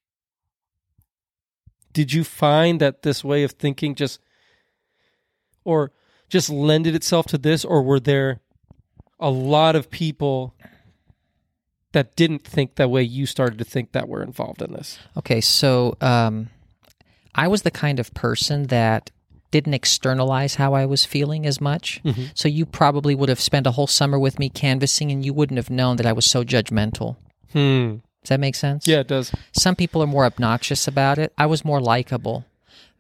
did 1.92 2.14
you 2.14 2.24
find 2.24 2.80
that 2.80 3.02
this 3.02 3.24
way 3.24 3.44
of 3.44 3.54
thinking 3.54 3.96
just 3.96 4.20
or 5.66 5.92
just 6.30 6.50
lended 6.50 6.96
itself 6.96 7.26
to 7.28 7.38
this 7.38 7.66
or 7.66 7.82
were 7.82 8.00
there 8.00 8.40
a 9.20 9.30
lot 9.30 9.76
of 9.76 9.90
people 9.90 10.56
that 11.92 12.16
didn't 12.16 12.44
think 12.44 12.76
that 12.76 12.90
way 12.90 13.04
you 13.04 13.26
started 13.26 13.58
to 13.60 13.66
think 13.66 13.92
that 13.94 14.08
were 14.08 14.22
involved 14.22 14.62
in 14.62 14.74
this? 14.74 15.00
Okay, 15.18 15.42
so 15.42 15.98
um, 16.02 16.50
I 17.36 17.48
was 17.48 17.64
the 17.64 17.72
kind 17.72 18.00
of 18.00 18.14
person 18.14 18.68
that 18.68 19.12
didn't 19.52 19.74
externalize 19.74 20.56
how 20.56 20.74
I 20.74 20.86
was 20.86 21.06
feeling 21.06 21.46
as 21.46 21.60
much. 21.60 22.02
Mm-hmm. 22.04 22.26
So 22.36 22.48
you 22.48 22.66
probably 22.66 23.16
would 23.16 23.30
have 23.30 23.40
spent 23.40 23.66
a 23.66 23.72
whole 23.72 23.88
summer 23.88 24.20
with 24.20 24.38
me 24.38 24.50
canvassing 24.50 25.12
and 25.12 25.26
you 25.26 25.34
wouldn't 25.34 25.58
have 25.58 25.70
known 25.70 25.98
that 25.98 26.06
I 26.06 26.14
was 26.14 26.26
so 26.26 26.44
judgmental. 26.44 27.16
Hmm. 27.52 27.98
Does 28.22 28.30
that 28.30 28.40
make 28.40 28.56
sense? 28.56 28.88
Yeah, 28.88 29.00
it 29.00 29.08
does. 29.08 29.32
Some 29.52 29.76
people 29.76 30.04
are 30.04 30.08
more 30.08 30.26
obnoxious 30.26 30.88
about 30.88 31.18
it. 31.18 31.34
I 31.38 31.46
was 31.46 31.66
more 31.66 31.82
likable. 31.82 32.46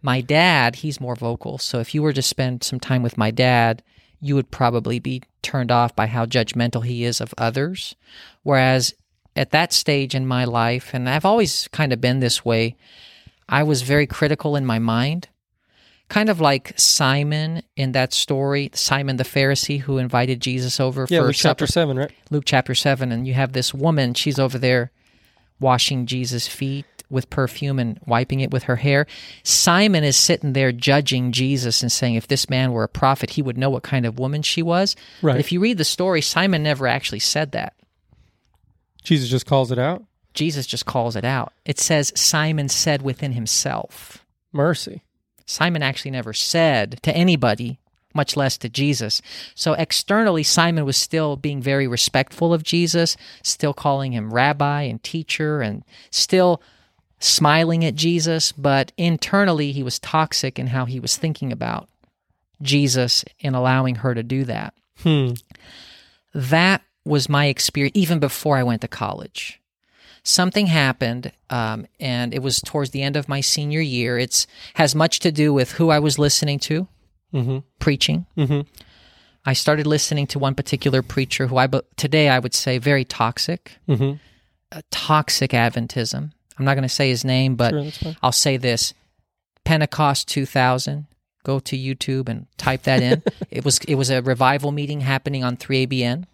My 0.02 0.22
dad, 0.22 0.78
he's 0.78 1.02
more 1.02 1.16
vocal. 1.16 1.58
So 1.58 1.80
if 1.80 1.94
you 1.94 2.02
were 2.02 2.14
to 2.14 2.22
spend 2.22 2.64
some 2.64 2.80
time 2.80 3.04
with 3.04 3.18
my 3.18 3.32
dad, 3.32 3.84
you 4.22 4.36
would 4.36 4.50
probably 4.50 5.00
be 5.00 5.24
turned 5.42 5.72
off 5.72 5.96
by 5.96 6.08
how 6.08 6.26
judgmental 6.26 6.86
he 6.86 7.04
is 7.04 7.22
of 7.22 7.34
others. 7.38 7.96
Whereas 8.44 8.94
at 9.36 9.52
that 9.52 9.74
stage 9.74 10.16
in 10.16 10.26
my 10.26 10.46
life, 10.46 10.94
and 10.94 11.10
I've 11.10 11.26
always 11.26 11.68
kind 11.70 11.94
of 11.94 12.02
been 12.02 12.20
this 12.20 12.44
way, 12.44 12.76
I 13.48 13.64
was 13.64 13.82
very 13.82 14.08
critical 14.08 14.56
in 14.56 14.66
my 14.66 14.80
mind. 14.80 15.30
Kind 16.08 16.30
of 16.30 16.42
like 16.42 16.74
Simon 16.76 17.62
in 17.76 17.92
that 17.92 18.14
story, 18.14 18.72
Simon 18.74 19.18
the 19.18 19.24
Pharisee 19.24 19.82
who 19.82 20.00
invited 20.00 20.42
Jesus 20.42 20.80
over 20.80 21.06
Yeah, 21.08 21.20
for 21.20 21.28
Luke 21.28 21.36
supper. 21.36 21.66
chapter 21.66 21.68
7, 21.68 21.98
right? 21.98 22.12
Luke 22.32 22.46
chapter 22.46 22.74
7, 22.74 23.12
and 23.12 23.28
you 23.28 23.36
have 23.36 23.54
this 23.54 23.74
woman, 23.74 24.16
she's 24.16 24.40
over 24.40 24.58
there 24.58 24.92
washing 25.60 26.06
Jesus' 26.06 26.48
feet 26.48 26.86
with 27.10 27.30
perfume 27.30 27.80
and 27.80 28.00
wiping 28.06 28.40
it 28.40 28.52
with 28.52 28.64
her 28.64 28.78
hair. 28.78 29.08
Simon 29.44 30.04
is 30.04 30.16
sitting 30.16 30.54
there 30.54 30.72
judging 30.72 31.32
Jesus 31.32 31.82
and 31.82 31.92
saying, 31.92 32.16
if 32.16 32.28
this 32.28 32.50
man 32.50 32.72
were 32.72 32.84
a 32.84 32.90
prophet, 32.90 33.32
he 33.32 33.42
would 33.42 33.58
know 33.58 33.70
what 33.70 33.84
kind 33.84 34.06
of 34.06 34.20
woman 34.20 34.42
she 34.42 34.62
was. 34.62 34.96
Right. 35.22 35.34
But 35.34 35.40
if 35.40 35.52
you 35.52 35.60
read 35.60 35.78
the 35.78 35.84
story, 35.84 36.22
Simon 36.22 36.64
never 36.64 36.88
actually 36.88 37.20
said 37.20 37.52
that. 37.52 37.74
Jesus 39.04 39.30
just 39.30 39.45
calls 39.45 39.72
it 39.72 39.80
out. 39.80 40.04
Jesus 40.34 40.68
just 40.68 40.86
calls 40.86 41.16
it 41.16 41.26
out. 41.26 41.54
It 41.66 41.80
says, 41.80 42.14
Simon 42.16 42.70
said 42.70 43.02
within 43.02 43.34
himself. 43.34 44.26
Mercy. 44.52 45.04
Simon 45.45 45.82
actually 45.82 46.12
never 46.12 46.34
said 46.34 47.00
to 47.02 47.16
anybody, 47.16 47.80
much 48.14 48.38
less 48.38 48.58
to 48.58 48.70
Jesus. 48.70 49.22
So 49.56 49.74
externally, 49.74 50.43
Simon 50.43 50.86
was 50.86 50.97
still 50.97 51.36
being 51.36 51.62
very 51.62 51.88
respectful 51.88 52.54
of 52.54 52.64
Jesus, 52.64 53.18
still 53.43 53.74
calling 53.74 54.12
him 54.12 54.34
rabbi 54.34 54.84
and 54.84 55.02
teacher, 55.02 55.62
and 55.62 55.84
still 56.12 56.62
smiling 57.20 57.84
at 57.86 57.95
Jesus. 57.95 58.52
But 58.52 58.91
internally, 58.97 59.72
he 59.72 59.84
was 59.84 60.00
toxic 60.00 60.60
in 60.60 60.68
how 60.68 60.86
he 60.86 61.00
was 61.00 61.18
thinking 61.18 61.52
about 61.52 61.89
Jesus 62.62 63.24
in 63.39 63.56
allowing 63.56 63.95
her 63.95 64.14
to 64.14 64.24
do 64.24 64.43
that. 64.45 64.74
Hmm. 65.02 65.32
That 66.34 66.84
was 67.06 67.30
my 67.30 67.45
experience 67.47 67.95
even 67.95 68.20
before 68.20 68.58
I 68.58 68.64
went 68.64 68.82
to 68.82 68.88
college. 68.88 69.60
Something 70.24 70.68
happened, 70.68 71.32
um, 71.50 71.88
and 72.00 72.34
it 72.34 72.41
was 72.43 72.60
towards 72.62 72.91
the 72.91 73.02
end 73.02 73.16
of 73.16 73.30
my 73.30 73.41
senior 73.41 73.80
year. 73.82 74.18
It's 74.20 74.45
has 74.76 74.93
much 74.93 75.20
to 75.22 75.32
do 75.32 75.54
with 75.54 75.74
who 75.74 75.89
I 75.89 76.00
was 76.00 76.20
listening 76.20 76.60
to 76.60 76.88
Mhm. 77.34 77.64
preaching. 77.80 78.26
Mhm. 78.38 78.66
I 79.45 79.54
started 79.54 79.88
listening 79.88 80.28
to 80.28 80.39
one 80.39 80.56
particular 80.56 81.02
preacher 81.02 81.47
who 81.47 81.58
I 81.58 81.68
today 81.95 82.28
I 82.30 82.39
would 82.39 82.54
say 82.54 82.78
very 82.78 83.06
toxic, 83.06 83.78
Mhm. 83.88 84.20
a 84.72 84.84
toxic 84.91 85.52
Adventism. 85.52 86.32
I'm 86.58 86.66
not 86.66 86.74
going 86.76 86.84
to 86.84 86.89
say 86.93 87.08
his 87.10 87.24
name, 87.24 87.56
but 87.56 87.93
Sure. 87.93 88.16
I'll 88.22 88.34
say 88.34 88.58
this: 88.58 88.93
Pentecost 89.64 90.28
2000. 90.28 91.06
Go 91.43 91.60
to 91.60 91.78
YouTube 91.78 92.28
and 92.28 92.47
type 92.58 92.84
that 92.84 93.02
in. 93.02 93.24
it 93.50 93.64
was 93.64 93.80
it 93.88 93.95
was 93.95 94.10
a 94.10 94.22
revival 94.22 94.72
meeting 94.74 95.02
happening 95.02 95.43
on 95.43 95.56
3ABN, 95.56 96.26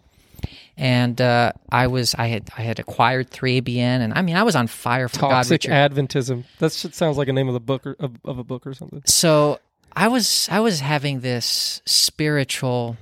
and 0.76 1.20
uh, 1.20 1.52
I 1.70 1.86
was 1.86 2.14
I 2.14 2.26
had 2.26 2.50
I 2.56 2.62
had 2.62 2.78
acquired 2.78 3.30
3ABN, 3.30 3.78
and 3.78 4.12
I 4.14 4.22
mean 4.22 4.36
I 4.36 4.42
was 4.42 4.56
on 4.56 4.66
fire 4.66 5.08
for 5.08 5.20
God. 5.20 5.30
Toxic 5.30 5.62
Richard. 5.64 5.72
Adventism. 5.72 6.44
That 6.58 6.70
sounds 6.70 7.16
like 7.16 7.28
a 7.28 7.32
name 7.32 7.48
of 7.48 7.54
the 7.54 7.60
book 7.60 7.86
or 7.86 7.96
of, 7.98 8.12
of 8.24 8.38
a 8.38 8.44
book 8.44 8.66
or 8.66 8.74
something. 8.74 9.02
so 9.06 9.58
I 9.94 10.08
was 10.08 10.48
I 10.50 10.60
was 10.60 10.80
having 10.80 11.20
this 11.20 11.80
spiritual 11.86 12.96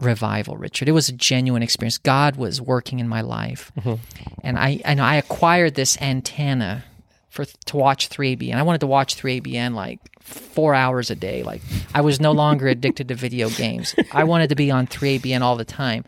revival, 0.00 0.56
Richard. 0.56 0.88
It 0.88 0.92
was 0.92 1.08
a 1.08 1.12
genuine 1.12 1.62
experience. 1.62 1.98
God 1.98 2.36
was 2.36 2.60
working 2.60 2.98
in 2.98 3.08
my 3.08 3.20
life, 3.20 3.70
and 4.42 4.58
I 4.58 4.80
and 4.84 5.00
I 5.00 5.14
acquired 5.16 5.76
this 5.76 6.00
antenna 6.02 6.84
for 7.30 7.44
to 7.44 7.76
watch 7.76 8.08
3ABN. 8.08 8.54
I 8.54 8.62
wanted 8.62 8.80
to 8.80 8.86
watch 8.86 9.16
3ABN 9.16 9.74
like 9.74 10.00
four 10.20 10.74
hours 10.74 11.10
a 11.10 11.14
day. 11.14 11.42
Like 11.44 11.62
I 11.94 12.00
was 12.00 12.20
no 12.20 12.32
longer 12.32 12.66
addicted 12.66 13.08
to 13.08 13.14
video 13.14 13.48
games. 13.50 13.94
I 14.12 14.24
wanted 14.24 14.48
to 14.48 14.54
be 14.56 14.70
on 14.72 14.86
3ABN 14.88 15.40
all 15.40 15.56
the 15.56 15.64
time, 15.64 16.04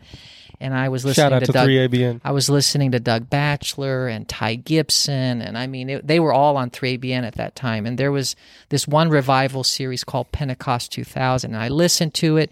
and 0.59 0.73
I 0.73 0.89
was 0.89 1.05
listening 1.05 1.23
Shout 1.25 1.33
out 1.33 1.39
to, 1.39 1.45
to 1.47 1.51
Doug. 1.51 1.67
3ABN. 1.69 2.21
I 2.23 2.31
was 2.31 2.49
listening 2.49 2.91
to 2.91 2.99
Doug 2.99 3.29
Batchelor 3.29 4.07
and 4.07 4.27
Ty 4.27 4.55
Gibson, 4.55 5.41
and 5.41 5.57
I 5.57 5.67
mean, 5.67 5.89
it, 5.89 6.07
they 6.07 6.19
were 6.19 6.33
all 6.33 6.57
on 6.57 6.69
3ABN 6.71 7.23
at 7.23 7.35
that 7.35 7.55
time. 7.55 7.85
And 7.85 7.97
there 7.97 8.11
was 8.11 8.35
this 8.69 8.87
one 8.87 9.09
revival 9.09 9.63
series 9.63 10.03
called 10.03 10.31
Pentecost 10.31 10.91
2000, 10.91 11.53
and 11.53 11.61
I 11.61 11.67
listened 11.67 12.13
to 12.15 12.37
it, 12.37 12.51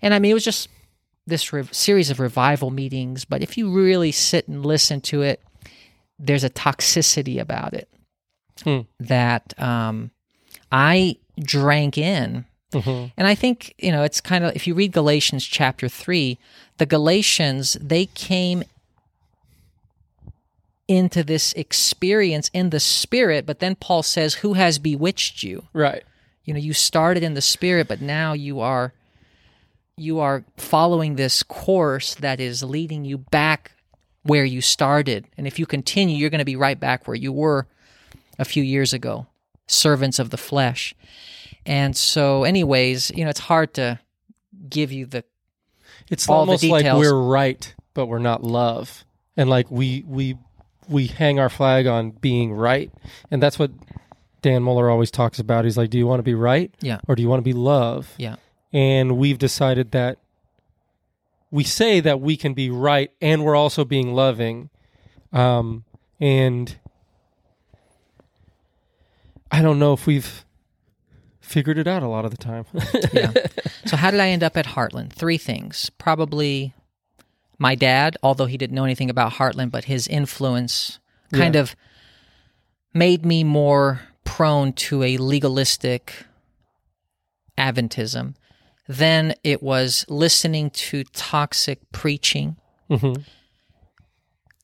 and 0.00 0.14
I 0.14 0.18
mean, 0.18 0.30
it 0.30 0.34
was 0.34 0.44
just 0.44 0.68
this 1.26 1.52
re- 1.52 1.68
series 1.70 2.10
of 2.10 2.18
revival 2.20 2.70
meetings. 2.70 3.24
But 3.24 3.42
if 3.42 3.56
you 3.56 3.70
really 3.70 4.10
sit 4.12 4.48
and 4.48 4.64
listen 4.66 5.00
to 5.02 5.22
it, 5.22 5.40
there's 6.18 6.44
a 6.44 6.50
toxicity 6.50 7.40
about 7.40 7.74
it 7.74 7.88
Hmm. 8.64 8.80
that 9.00 9.58
um, 9.60 10.10
I 10.70 11.16
drank 11.38 11.98
in. 11.98 12.44
Mhm. 12.72 13.12
And 13.16 13.26
I 13.26 13.34
think, 13.34 13.74
you 13.78 13.92
know, 13.92 14.02
it's 14.02 14.20
kind 14.20 14.44
of, 14.44 14.54
if 14.56 14.66
you 14.66 14.74
read 14.74 14.92
Galatians 14.92 15.44
chapter 15.44 15.88
3, 15.88 16.38
the 16.78 16.86
Galatians, 16.86 17.76
they 17.80 18.06
came 18.06 18.64
into 20.88 21.22
this 21.22 21.52
experience 21.54 22.50
in 22.52 22.70
the 22.70 22.80
spirit, 22.80 23.46
but 23.46 23.60
then 23.60 23.74
Paul 23.74 24.02
says, 24.02 24.34
Who 24.34 24.54
has 24.54 24.78
bewitched 24.78 25.42
you? 25.42 25.68
Right. 25.72 26.04
You 26.44 26.54
know, 26.54 26.60
you 26.60 26.72
started 26.72 27.22
in 27.22 27.34
the 27.34 27.40
spirit, 27.40 27.88
but 27.88 28.00
now 28.00 28.32
you 28.32 28.60
are 28.60 28.92
you 29.96 30.20
are 30.20 30.44
following 30.56 31.16
this 31.16 31.42
course 31.42 32.14
that 32.16 32.40
is 32.40 32.62
leading 32.62 33.04
you 33.04 33.18
back 33.18 33.72
where 34.22 34.44
you 34.44 34.60
started. 34.60 35.26
And 35.36 35.46
if 35.46 35.58
you 35.58 35.66
continue, 35.66 36.16
you're 36.16 36.30
going 36.30 36.38
to 36.38 36.44
be 36.44 36.56
right 36.56 36.78
back 36.78 37.06
where 37.06 37.16
you 37.16 37.32
were 37.32 37.66
a 38.38 38.44
few 38.44 38.62
years 38.62 38.92
ago, 38.92 39.26
servants 39.66 40.18
of 40.18 40.30
the 40.30 40.36
flesh. 40.36 40.94
And 41.66 41.96
so, 41.96 42.44
anyways, 42.44 43.12
you 43.14 43.24
know, 43.24 43.30
it's 43.30 43.40
hard 43.40 43.74
to 43.74 44.00
give 44.68 44.90
you 44.90 45.06
the 45.06 45.24
It's 46.12 46.28
All 46.28 46.44
the 46.44 46.52
almost 46.52 46.64
like 46.64 46.84
we're 46.84 47.18
right 47.18 47.74
but 47.94 48.06
we're 48.06 48.18
not 48.18 48.44
love. 48.44 49.04
And 49.36 49.48
like 49.48 49.70
we 49.70 50.04
we 50.06 50.36
we 50.88 51.06
hang 51.06 51.38
our 51.38 51.48
flag 51.48 51.86
on 51.86 52.10
being 52.10 52.52
right, 52.52 52.92
and 53.30 53.42
that's 53.42 53.58
what 53.58 53.70
Dan 54.42 54.62
Muller 54.62 54.90
always 54.90 55.10
talks 55.10 55.38
about. 55.38 55.64
He's 55.64 55.78
like, 55.78 55.88
"Do 55.90 55.96
you 55.96 56.06
want 56.06 56.18
to 56.20 56.24
be 56.24 56.34
right, 56.34 56.72
Yeah. 56.80 57.00
or 57.08 57.14
do 57.14 57.22
you 57.22 57.28
want 57.28 57.38
to 57.40 57.44
be 57.44 57.54
love?" 57.54 58.12
Yeah. 58.18 58.36
And 58.74 59.16
we've 59.16 59.38
decided 59.38 59.92
that 59.92 60.18
we 61.50 61.64
say 61.64 62.00
that 62.00 62.20
we 62.20 62.36
can 62.36 62.52
be 62.52 62.68
right, 62.68 63.10
and 63.20 63.42
we're 63.44 63.56
also 63.56 63.84
being 63.84 64.12
loving, 64.14 64.68
um, 65.32 65.84
and 66.20 66.76
I 69.50 69.62
don't 69.62 69.78
know 69.78 69.92
if 69.92 70.06
we've 70.06 70.44
figured 71.52 71.76
it 71.78 71.86
out 71.86 72.02
a 72.02 72.08
lot 72.08 72.24
of 72.24 72.30
the 72.30 72.36
time. 72.38 72.64
yeah. 73.12 73.30
So 73.84 73.96
how 73.96 74.10
did 74.10 74.20
I 74.20 74.30
end 74.30 74.42
up 74.42 74.56
at 74.56 74.66
Heartland? 74.66 75.12
Three 75.12 75.38
things. 75.38 75.90
Probably 75.98 76.72
my 77.58 77.74
dad, 77.74 78.16
although 78.22 78.46
he 78.46 78.56
didn't 78.56 78.74
know 78.74 78.84
anything 78.84 79.10
about 79.10 79.34
Heartland, 79.34 79.70
but 79.70 79.84
his 79.84 80.08
influence 80.08 80.98
kind 81.32 81.54
Yeah. 81.54 81.60
of 81.60 81.76
made 82.94 83.24
me 83.26 83.44
more 83.44 84.00
prone 84.24 84.72
to 84.72 85.02
a 85.02 85.16
legalistic 85.18 86.24
Adventism. 87.58 88.34
Then 88.88 89.34
it 89.44 89.62
was 89.62 90.04
listening 90.08 90.70
to 90.70 91.04
toxic 91.12 91.80
preaching, 91.92 92.56
hmm 92.88 93.12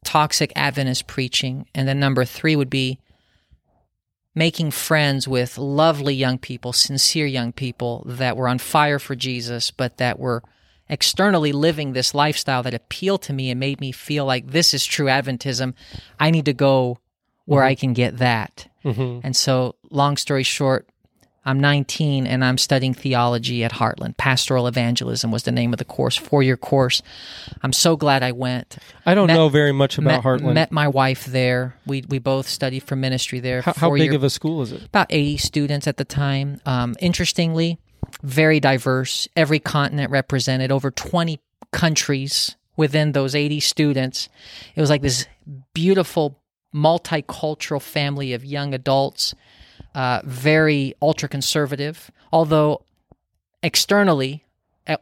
toxic 0.04 0.52
Adventist 0.56 1.06
preaching. 1.06 1.66
And 1.74 1.86
then 1.86 2.00
number 2.00 2.24
three 2.24 2.56
would 2.56 2.70
be 2.70 2.98
making 4.34 4.70
friends 4.70 5.26
with 5.26 5.58
lovely 5.58 6.14
young 6.14 6.38
people, 6.38 6.72
sincere 6.72 7.26
young 7.26 7.52
people 7.52 8.04
that 8.06 8.36
were 8.36 8.48
on 8.48 8.58
fire 8.58 8.98
for 8.98 9.16
Jesus, 9.16 9.70
but 9.70 9.96
that 9.96 10.18
were 10.18 10.42
externally 10.88 11.52
living 11.52 11.92
this 11.92 12.14
lifestyle 12.14 12.62
that 12.62 12.74
appealed 12.74 13.22
to 13.22 13.32
me 13.32 13.50
and 13.50 13.60
made 13.60 13.80
me 13.80 13.92
feel 13.92 14.24
like 14.24 14.48
this 14.48 14.72
is 14.72 14.86
true 14.86 15.06
Adventism. 15.06 15.74
I 16.18 16.30
need 16.30 16.46
to 16.46 16.54
go 16.54 16.98
where 17.44 17.62
I 17.62 17.74
can 17.74 17.94
get 17.94 18.18
that. 18.18 18.68
hmm 18.82 19.20
And 19.22 19.34
so, 19.34 19.74
long 19.90 20.16
story 20.16 20.42
short, 20.42 20.88
I'm 21.48 21.60
19 21.60 22.26
and 22.26 22.44
I'm 22.44 22.58
studying 22.58 22.92
theology 22.92 23.64
at 23.64 23.72
Heartland. 23.72 24.18
Pastoral 24.18 24.66
Evangelism 24.66 25.30
was 25.30 25.44
the 25.44 25.50
name 25.50 25.72
of 25.72 25.78
the 25.78 25.84
course, 25.86 26.14
four 26.14 26.42
year 26.42 26.58
course. 26.58 27.00
I'm 27.62 27.72
so 27.72 27.96
glad 27.96 28.22
I 28.22 28.32
went. 28.32 28.76
I 29.06 29.14
don't 29.14 29.28
Met- 29.28 29.34
know 29.34 29.48
very 29.48 29.72
much 29.72 29.96
about 29.96 30.04
met, 30.10 30.22
Heartland. 30.22 30.52
met 30.52 30.72
my 30.72 30.88
wife 30.88 31.24
there. 31.24 31.74
We 31.86 32.04
we 32.06 32.18
both 32.18 32.46
studied 32.46 32.80
for 32.80 32.96
ministry 32.96 33.40
there. 33.40 33.62
how, 33.62 33.72
how 33.72 33.94
big 33.94 34.12
of 34.12 34.22
a 34.24 34.28
school 34.30 34.60
is 34.60 34.72
it? 34.72 34.84
about 34.84 35.06
80 35.08 35.38
students 35.38 35.86
at 35.86 35.96
the 35.96 36.04
time. 36.04 36.60
Um, 36.66 36.94
interestingly, 37.00 37.78
very 38.22 38.60
diverse, 38.60 39.26
every 39.34 39.58
continent 39.58 40.10
represented, 40.10 40.70
over 40.70 40.90
20 40.90 41.40
countries 41.72 42.56
within 42.76 43.12
those 43.12 43.34
80 43.34 43.60
students. 43.60 44.28
It 44.76 44.82
was 44.82 44.90
like 44.90 45.00
this 45.00 45.26
beautiful 45.72 46.38
multicultural 46.74 47.80
family 47.80 48.34
of 48.34 48.44
young 48.44 48.74
adults, 48.74 49.34
uh, 49.98 50.20
very 50.22 50.94
ultra 51.02 51.28
conservative, 51.28 52.08
although 52.32 52.84
externally 53.64 54.44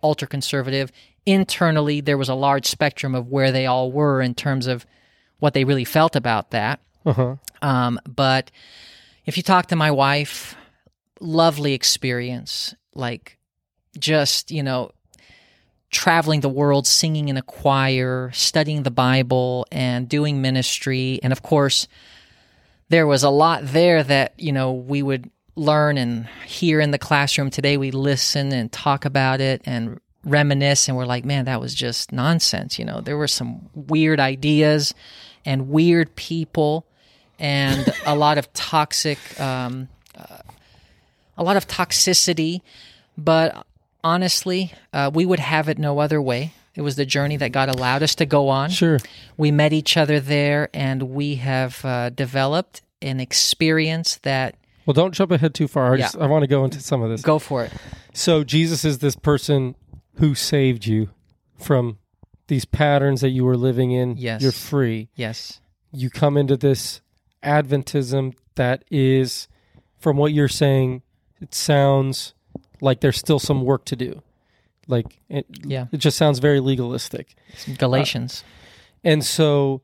ultra 0.02 0.26
conservative, 0.26 0.90
internally 1.26 2.00
there 2.00 2.16
was 2.16 2.30
a 2.30 2.34
large 2.34 2.64
spectrum 2.64 3.14
of 3.14 3.28
where 3.28 3.52
they 3.52 3.66
all 3.66 3.92
were 3.92 4.22
in 4.22 4.34
terms 4.34 4.66
of 4.66 4.86
what 5.38 5.52
they 5.52 5.64
really 5.64 5.84
felt 5.84 6.16
about 6.16 6.50
that. 6.50 6.80
Uh 7.04 7.12
huh. 7.12 7.36
Um, 7.60 8.00
but 8.08 8.50
if 9.26 9.36
you 9.36 9.42
talk 9.42 9.66
to 9.66 9.76
my 9.76 9.90
wife, 9.90 10.56
lovely 11.20 11.74
experience. 11.74 12.74
Like 12.94 13.36
just, 13.98 14.50
you 14.50 14.62
know, 14.62 14.92
traveling 15.90 16.40
the 16.40 16.48
world, 16.48 16.86
singing 16.86 17.28
in 17.28 17.36
a 17.36 17.42
choir, 17.42 18.30
studying 18.32 18.82
the 18.82 18.90
Bible, 18.90 19.66
and 19.70 20.08
doing 20.08 20.40
ministry. 20.40 21.20
And 21.22 21.34
of 21.34 21.42
course, 21.42 21.86
there 22.88 23.06
was 23.06 23.22
a 23.22 23.30
lot 23.30 23.62
there 23.64 24.02
that, 24.02 24.34
you 24.38 24.52
know, 24.52 24.72
we 24.72 25.02
would 25.02 25.30
learn 25.56 25.98
and 25.98 26.26
hear 26.46 26.80
in 26.80 26.90
the 26.90 26.98
classroom. 26.98 27.50
Today 27.50 27.76
we 27.76 27.90
listen 27.90 28.52
and 28.52 28.70
talk 28.70 29.04
about 29.04 29.40
it 29.40 29.62
and 29.64 30.00
reminisce. 30.24 30.88
And 30.88 30.96
we're 30.96 31.06
like, 31.06 31.24
man, 31.24 31.46
that 31.46 31.60
was 31.60 31.74
just 31.74 32.12
nonsense. 32.12 32.78
You 32.78 32.84
know, 32.84 33.00
there 33.00 33.16
were 33.16 33.28
some 33.28 33.68
weird 33.74 34.20
ideas 34.20 34.94
and 35.44 35.68
weird 35.68 36.14
people 36.16 36.86
and 37.38 37.92
a 38.06 38.14
lot 38.14 38.38
of 38.38 38.52
toxic, 38.52 39.18
um, 39.40 39.88
uh, 40.16 40.38
a 41.36 41.42
lot 41.42 41.56
of 41.56 41.66
toxicity. 41.66 42.60
But 43.18 43.66
honestly, 44.04 44.72
uh, 44.92 45.10
we 45.12 45.26
would 45.26 45.40
have 45.40 45.68
it 45.68 45.78
no 45.78 45.98
other 45.98 46.20
way. 46.20 46.52
It 46.76 46.82
was 46.82 46.96
the 46.96 47.06
journey 47.06 47.36
that 47.38 47.52
God 47.52 47.68
allowed 47.68 48.02
us 48.02 48.14
to 48.16 48.26
go 48.26 48.48
on. 48.48 48.70
Sure. 48.70 48.98
We 49.36 49.50
met 49.50 49.72
each 49.72 49.96
other 49.96 50.20
there, 50.20 50.68
and 50.74 51.02
we 51.04 51.36
have 51.36 51.82
uh, 51.84 52.10
developed 52.10 52.82
an 53.02 53.18
experience 53.18 54.16
that 54.22 54.56
Well, 54.84 54.94
don't 54.94 55.14
jump 55.14 55.30
ahead 55.32 55.54
too 55.54 55.68
far. 55.68 55.94
I, 55.94 55.96
Yeah. 55.96 56.04
just, 56.04 56.18
I 56.18 56.26
want 56.26 56.42
to 56.42 56.46
go 56.46 56.64
into 56.64 56.80
some 56.80 57.02
of 57.02 57.10
this. 57.10 57.22
go 57.22 57.38
for 57.38 57.64
it. 57.64 57.72
So 58.12 58.44
Jesus 58.44 58.84
is 58.84 58.98
this 58.98 59.16
person 59.16 59.74
who 60.18 60.34
saved 60.34 60.86
you 60.86 61.08
from 61.58 61.98
these 62.48 62.64
patterns 62.64 63.22
that 63.22 63.30
you 63.30 63.44
were 63.44 63.56
living 63.56 63.90
in. 63.90 64.16
Yes. 64.16 64.42
You're 64.42 64.52
free. 64.52 65.08
Yes. 65.16 65.60
You 65.92 66.10
come 66.10 66.36
into 66.36 66.56
this 66.56 67.00
Adventism 67.42 68.34
that 68.56 68.84
is, 68.90 69.48
from 69.98 70.16
what 70.16 70.32
you're 70.32 70.48
saying, 70.48 71.02
it 71.40 71.54
sounds 71.54 72.34
like 72.80 73.00
there's 73.00 73.16
still 73.18 73.38
some 73.38 73.62
work 73.62 73.84
to 73.86 73.96
do. 73.96 74.22
Like 74.86 75.20
it, 75.28 75.46
Yeah. 75.64 75.86
it 75.92 75.98
just 75.98 76.16
sounds 76.16 76.38
very 76.38 76.60
legalistic. 76.60 77.34
Galatians. 77.78 78.44
Uh, 78.44 79.08
and 79.08 79.24
so, 79.24 79.82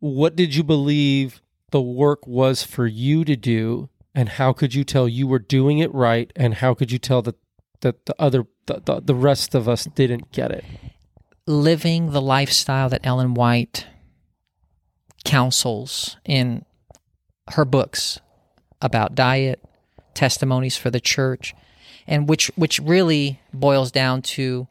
what 0.00 0.36
did 0.36 0.54
you 0.54 0.62
believe 0.64 1.40
the 1.70 1.80
work 1.82 2.26
was 2.26 2.62
for 2.62 2.86
you 2.86 3.24
to 3.24 3.36
do, 3.36 3.88
and 4.14 4.28
how 4.30 4.52
could 4.52 4.74
you 4.74 4.84
tell 4.84 5.08
you 5.08 5.26
were 5.26 5.38
doing 5.38 5.78
it 5.78 5.92
right, 5.94 6.32
and 6.36 6.54
how 6.54 6.74
could 6.74 6.90
you 6.90 6.98
tell 6.98 7.22
that 7.22 7.36
that 7.80 8.06
the 8.06 8.14
other 8.18 8.46
the, 8.66 8.82
the, 8.84 9.00
the 9.00 9.14
rest 9.14 9.54
of 9.54 9.68
us 9.68 9.84
didn't 9.84 10.32
get 10.32 10.50
it? 10.50 10.64
living 11.46 12.10
the 12.10 12.20
lifestyle 12.20 12.90
that 12.90 13.00
Ellen 13.04 13.32
White 13.32 13.86
counsels 15.24 16.16
in 16.24 16.64
her 17.52 17.64
books 17.64 18.20
about 18.82 19.14
diet, 19.14 19.64
testimonies 20.14 20.76
for 20.76 20.90
the 20.90 21.00
church, 21.00 21.54
and 22.08 22.28
which 22.28 22.50
which 22.56 22.80
really 22.80 23.40
boils 23.52 23.92
down 23.92 24.22
to 24.22 24.66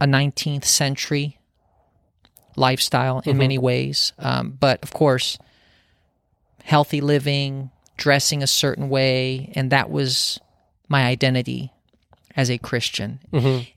a 0.00 0.04
19th 0.04 0.64
century 0.64 1.38
lifestyle 2.56 3.20
in 3.24 3.38
many 3.38 3.56
ways. 3.56 4.12
Um, 4.18 4.58
but 4.58 4.82
of 4.82 4.92
course, 4.92 5.38
healthy 6.64 7.00
living, 7.00 7.70
dressing 7.96 8.42
a 8.42 8.46
certain 8.48 8.90
way, 8.90 9.52
and 9.54 9.70
that 9.70 9.90
was 9.90 10.40
my 10.88 11.04
identity 11.04 11.72
as 12.36 12.50
a 12.50 12.58
Christian. 12.58 13.20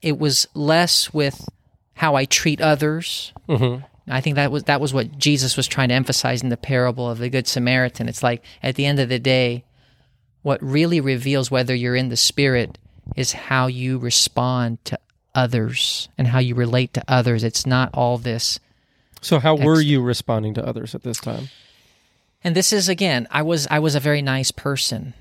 It 0.02 0.18
was 0.18 0.48
less 0.56 1.14
with 1.14 1.48
how 1.94 2.16
I 2.16 2.26
treat 2.26 2.60
others. 2.60 3.32
Mm-hmm. 3.48 3.86
I 4.08 4.22
think 4.22 4.36
that 4.36 4.52
was 4.52 4.64
that 4.64 4.82
was 4.82 4.94
what 4.94 5.18
Jesus 5.18 5.56
was 5.56 5.68
trying 5.68 5.90
to 5.90 5.96
emphasize 5.96 6.42
in 6.42 6.50
the 6.50 6.58
parable 6.58 7.10
of 7.10 7.20
the 7.20 7.30
Good 7.30 7.48
Samaritan. 7.48 8.10
It's 8.10 8.24
like 8.24 8.44
at 8.64 8.76
the 8.76 8.86
end 8.86 9.00
of 9.00 9.10
the 9.10 9.20
day, 9.20 9.64
what 10.46 10.62
really 10.62 11.02
reveals 11.02 11.50
whether 11.50 11.74
you're 11.74 11.96
in 11.96 12.10
the 12.10 12.16
spirit 12.16 12.78
is 13.16 13.32
how 13.34 13.66
you 13.66 13.98
respond 13.98 14.78
to 14.86 14.96
others 15.34 16.08
and 16.20 16.28
how 16.28 16.38
you 16.38 16.54
relate 16.54 16.94
to 16.94 17.04
others. 17.08 17.44
It's 17.44 17.66
not 17.66 17.90
all 17.96 18.20
this 18.20 18.60
So, 19.22 19.40
how 19.40 19.56
were 19.56 19.82
you 19.82 20.04
responding 20.04 20.54
to 20.54 20.64
others 20.64 20.94
at 20.94 21.02
this 21.02 21.18
time? 21.20 21.50
and 22.44 22.56
this 22.56 22.72
is 22.72 22.88
again 22.88 23.28
i 23.32 23.42
was 23.42 23.66
i 23.72 23.80
was 23.80 23.96
a 23.96 24.00
very 24.00 24.22
nice 24.22 24.52
person 24.52 25.16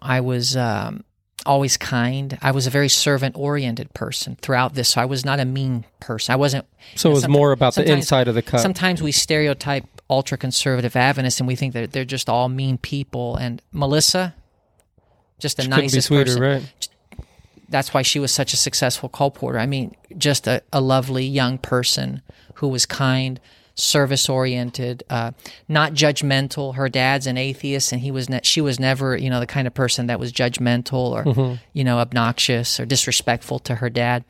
i 0.00 0.18
was 0.18 0.56
um, 0.56 1.04
always 1.44 1.76
kind 1.76 2.38
i 2.40 2.50
was 2.50 2.66
a 2.66 2.70
very 2.70 2.88
servant 2.88 3.36
oriented 3.36 3.92
person 3.92 4.34
throughout 4.40 4.72
this 4.74 4.88
so 4.88 5.00
i 5.02 5.04
was 5.04 5.22
not 5.22 5.38
a 5.40 5.44
mean 5.44 5.84
person 6.00 6.32
i 6.32 6.36
wasn't 6.36 6.64
So, 6.96 7.10
it 7.10 7.12
was 7.12 7.28
more 7.28 7.52
about 7.52 7.74
the 7.74 7.84
inside 7.84 8.28
of 8.28 8.34
the 8.34 8.40
cup. 8.40 8.60
sometimes 8.60 9.02
we 9.02 9.12
stereotype 9.12 9.84
ultra 10.08 10.38
conservative 10.38 10.96
adventists 10.96 11.38
and 11.38 11.46
we 11.46 11.54
think 11.54 11.74
that 11.74 11.92
they're 11.92 12.06
just 12.06 12.30
all 12.30 12.48
mean 12.48 12.78
people 12.78 13.36
and 13.36 13.60
melissa 13.72 14.34
just 15.40 15.56
the 15.56 15.64
be 15.64 15.68
nicest 15.68 16.08
sweeter, 16.08 16.24
person 16.24 16.42
right? 16.42 16.88
that's 17.70 17.94
why 17.94 18.02
she 18.02 18.18
was 18.18 18.32
such 18.32 18.52
a 18.52 18.56
successful 18.56 19.08
colporter. 19.08 19.58
I 19.58 19.66
mean, 19.66 19.94
just 20.18 20.46
a, 20.46 20.62
a 20.72 20.80
lovely 20.80 21.24
young 21.24 21.56
person 21.56 22.20
who 22.54 22.68
was 22.68 22.84
kind, 22.84 23.40
service 23.76 24.28
oriented, 24.28 25.04
uh, 25.08 25.30
not 25.68 25.94
judgmental. 25.94 26.74
Her 26.74 26.88
dad's 26.88 27.26
an 27.26 27.38
atheist, 27.38 27.92
and 27.92 28.02
he 28.02 28.10
was 28.10 28.28
ne- 28.28 28.40
she 28.42 28.60
was 28.60 28.78
never 28.78 29.16
you 29.16 29.30
know 29.30 29.40
the 29.40 29.46
kind 29.46 29.66
of 29.66 29.72
person 29.72 30.08
that 30.08 30.20
was 30.20 30.32
judgmental 30.32 31.26
or 31.26 31.58
you 31.72 31.84
know 31.84 31.98
obnoxious 31.98 32.78
or 32.78 32.84
disrespectful 32.84 33.60
to 33.60 33.76
her 33.76 33.88
dad. 33.88 34.24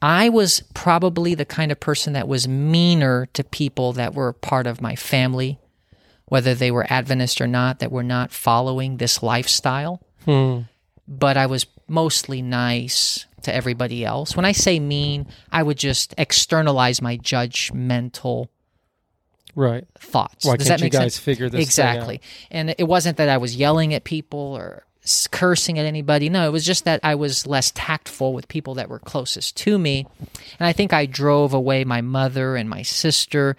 I 0.00 0.28
was 0.28 0.62
probably 0.74 1.34
the 1.34 1.44
kind 1.44 1.72
of 1.72 1.80
person 1.80 2.12
that 2.12 2.28
was 2.28 2.46
meaner 2.46 3.26
to 3.32 3.42
people 3.42 3.92
that 3.94 4.14
were 4.14 4.32
part 4.32 4.68
of 4.68 4.80
my 4.80 4.94
family, 4.94 5.58
whether 6.26 6.54
they 6.54 6.70
were 6.70 6.86
Adventist 6.88 7.40
or 7.40 7.48
not, 7.48 7.80
that 7.80 7.90
were 7.90 8.04
not 8.04 8.30
following 8.30 8.98
this 8.98 9.24
lifestyle 9.24 10.00
Hmm. 10.28 10.60
but 11.06 11.36
I 11.38 11.46
was 11.46 11.64
mostly 11.88 12.42
nice 12.42 13.24
to 13.42 13.54
everybody 13.54 14.04
else. 14.04 14.36
When 14.36 14.44
I 14.44 14.52
say 14.52 14.78
mean, 14.78 15.26
I 15.50 15.62
would 15.62 15.78
just 15.78 16.14
externalize 16.18 17.00
my 17.00 17.16
judgmental 17.16 18.48
Right. 19.54 19.86
thoughts. 19.98 20.44
Why 20.44 20.56
Does 20.56 20.68
can't 20.68 20.80
that 20.80 20.84
you 20.84 20.90
guys 20.90 21.14
sense? 21.14 21.18
figure 21.18 21.48
this 21.48 21.64
exactly? 21.64 22.20
And 22.50 22.74
it 22.76 22.84
wasn't 22.84 23.16
that 23.16 23.28
I 23.30 23.38
was 23.38 23.56
yelling 23.56 23.94
at 23.94 24.04
people 24.04 24.38
or 24.38 24.84
cursing 25.30 25.78
at 25.78 25.86
anybody. 25.86 26.28
No, 26.28 26.46
it 26.46 26.52
was 26.52 26.66
just 26.66 26.84
that 26.84 27.00
I 27.02 27.14
was 27.14 27.46
less 27.46 27.72
tactful 27.74 28.34
with 28.34 28.46
people 28.48 28.74
that 28.74 28.90
were 28.90 28.98
closest 28.98 29.56
to 29.58 29.78
me, 29.78 30.06
and 30.60 30.66
I 30.68 30.72
think 30.74 30.92
I 30.92 31.06
drove 31.06 31.54
away 31.54 31.84
my 31.84 32.02
mother 32.02 32.54
and 32.56 32.68
my 32.68 32.82
sister. 32.82 33.56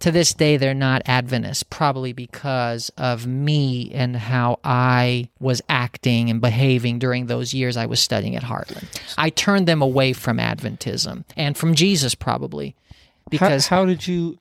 To 0.00 0.12
this 0.12 0.32
day, 0.32 0.56
they're 0.56 0.74
not 0.74 1.02
Adventists, 1.06 1.64
probably 1.64 2.12
because 2.12 2.90
of 2.96 3.26
me 3.26 3.90
and 3.92 4.14
how 4.14 4.60
I 4.62 5.28
was 5.40 5.60
acting 5.68 6.30
and 6.30 6.40
behaving 6.40 7.00
during 7.00 7.26
those 7.26 7.52
years 7.52 7.76
I 7.76 7.86
was 7.86 7.98
studying 7.98 8.36
at 8.36 8.44
Heartland. 8.44 8.86
I 9.18 9.30
turned 9.30 9.66
them 9.66 9.82
away 9.82 10.12
from 10.12 10.38
Adventism 10.38 11.24
and 11.36 11.56
from 11.56 11.74
Jesus, 11.74 12.14
probably 12.14 12.76
How, 12.78 13.30
because 13.30 13.66
how 13.66 13.84
did 13.84 14.06
you? 14.06 14.38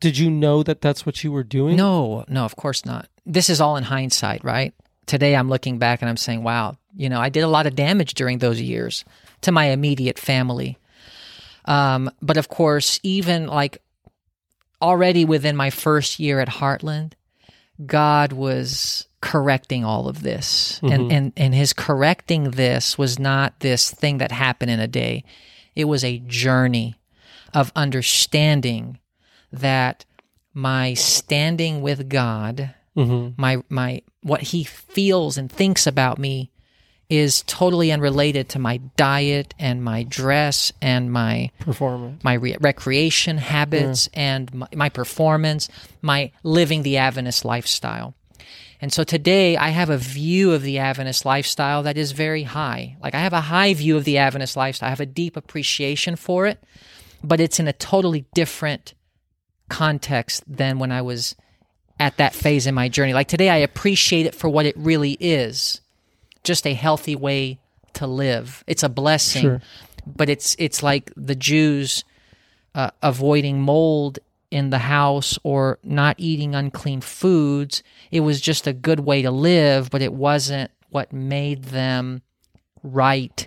Did 0.00 0.16
you 0.16 0.30
know 0.30 0.62
that 0.62 0.80
that's 0.80 1.04
what 1.04 1.22
you 1.22 1.32
were 1.32 1.42
doing? 1.42 1.76
No, 1.76 2.24
no, 2.28 2.44
of 2.44 2.56
course 2.56 2.86
not. 2.86 3.08
This 3.26 3.50
is 3.50 3.60
all 3.60 3.76
in 3.76 3.84
hindsight, 3.84 4.42
right? 4.44 4.72
Today 5.06 5.34
I'm 5.36 5.48
looking 5.50 5.78
back 5.78 6.00
and 6.00 6.08
I'm 6.08 6.16
saying, 6.16 6.44
wow, 6.44 6.76
you 6.96 7.08
know, 7.08 7.20
I 7.20 7.28
did 7.28 7.42
a 7.42 7.48
lot 7.48 7.66
of 7.66 7.74
damage 7.74 8.14
during 8.14 8.38
those 8.38 8.60
years 8.60 9.04
to 9.42 9.52
my 9.52 9.66
immediate 9.66 10.18
family. 10.18 10.78
Um, 11.68 12.10
but 12.22 12.36
of 12.36 12.48
course, 12.48 12.98
even 13.02 13.46
like 13.46 13.82
already 14.80 15.24
within 15.24 15.54
my 15.54 15.70
first 15.70 16.18
year 16.18 16.40
at 16.40 16.48
Heartland, 16.48 17.12
God 17.84 18.32
was 18.32 19.06
correcting 19.20 19.84
all 19.84 20.08
of 20.08 20.22
this. 20.22 20.80
And, 20.82 21.12
and 21.12 21.32
and 21.36 21.54
his 21.54 21.72
correcting 21.72 22.52
this 22.52 22.96
was 22.96 23.18
not 23.18 23.60
this 23.60 23.90
thing 23.90 24.18
that 24.18 24.32
happened 24.32 24.70
in 24.70 24.80
a 24.80 24.88
day. 24.88 25.24
It 25.76 25.84
was 25.84 26.02
a 26.04 26.18
journey 26.20 26.96
of 27.54 27.70
understanding 27.76 28.98
that 29.52 30.04
my 30.54 30.94
standing 30.94 31.82
with 31.82 32.08
God, 32.08 32.74
my 33.36 33.62
my 33.68 34.02
what 34.22 34.40
he 34.42 34.64
feels 34.64 35.36
and 35.38 35.52
thinks 35.52 35.86
about 35.86 36.18
me 36.18 36.50
is 37.10 37.42
totally 37.46 37.90
unrelated 37.90 38.50
to 38.50 38.58
my 38.58 38.76
diet 38.96 39.54
and 39.58 39.82
my 39.82 40.02
dress 40.02 40.72
and 40.82 41.10
my 41.10 41.50
Performance. 41.60 42.22
my 42.22 42.34
re- 42.34 42.56
recreation 42.60 43.38
habits 43.38 44.08
and 44.12 44.52
my, 44.52 44.68
my 44.74 44.88
performance, 44.90 45.68
my 46.02 46.30
living 46.42 46.82
the 46.82 46.98
Adventist 46.98 47.44
lifestyle. 47.44 48.14
And 48.80 48.92
so 48.92 49.04
today 49.04 49.56
I 49.56 49.70
have 49.70 49.90
a 49.90 49.96
view 49.96 50.52
of 50.52 50.62
the 50.62 50.78
Adventist 50.78 51.24
lifestyle 51.24 51.82
that 51.82 51.96
is 51.96 52.12
very 52.12 52.44
high. 52.44 52.96
Like 53.02 53.14
I 53.14 53.20
have 53.20 53.32
a 53.32 53.40
high 53.40 53.74
view 53.74 53.96
of 53.96 54.04
the 54.04 54.18
Adventist 54.18 54.56
lifestyle. 54.56 54.88
I 54.88 54.90
have 54.90 55.00
a 55.00 55.06
deep 55.06 55.36
appreciation 55.36 56.14
for 56.14 56.46
it, 56.46 56.62
but 57.24 57.40
it's 57.40 57.58
in 57.58 57.66
a 57.66 57.72
totally 57.72 58.26
different 58.34 58.94
context 59.68 60.44
than 60.46 60.78
when 60.78 60.92
I 60.92 61.02
was 61.02 61.34
at 61.98 62.18
that 62.18 62.34
phase 62.34 62.66
in 62.66 62.74
my 62.74 62.88
journey. 62.88 63.14
Like 63.14 63.28
today 63.28 63.48
I 63.50 63.56
appreciate 63.56 64.26
it 64.26 64.34
for 64.34 64.48
what 64.48 64.66
it 64.66 64.76
really 64.76 65.16
is. 65.18 65.80
Just 66.48 66.66
a 66.66 66.72
healthy 66.72 67.14
way 67.14 67.58
to 67.92 68.06
live. 68.06 68.64
It's 68.66 68.82
a 68.82 68.88
blessing. 68.88 69.42
Sure. 69.42 69.62
But 70.06 70.30
it's 70.30 70.56
it's 70.58 70.82
like 70.82 71.12
the 71.14 71.34
Jews 71.34 72.04
uh, 72.74 72.90
avoiding 73.02 73.60
mold 73.60 74.18
in 74.50 74.70
the 74.70 74.78
house 74.78 75.38
or 75.42 75.78
not 75.82 76.16
eating 76.18 76.54
unclean 76.54 77.02
foods. 77.02 77.82
It 78.10 78.20
was 78.20 78.40
just 78.40 78.66
a 78.66 78.72
good 78.72 79.00
way 79.00 79.20
to 79.20 79.30
live, 79.30 79.90
but 79.90 80.00
it 80.00 80.14
wasn't 80.14 80.70
what 80.88 81.12
made 81.12 81.64
them 81.64 82.22
right 82.82 83.46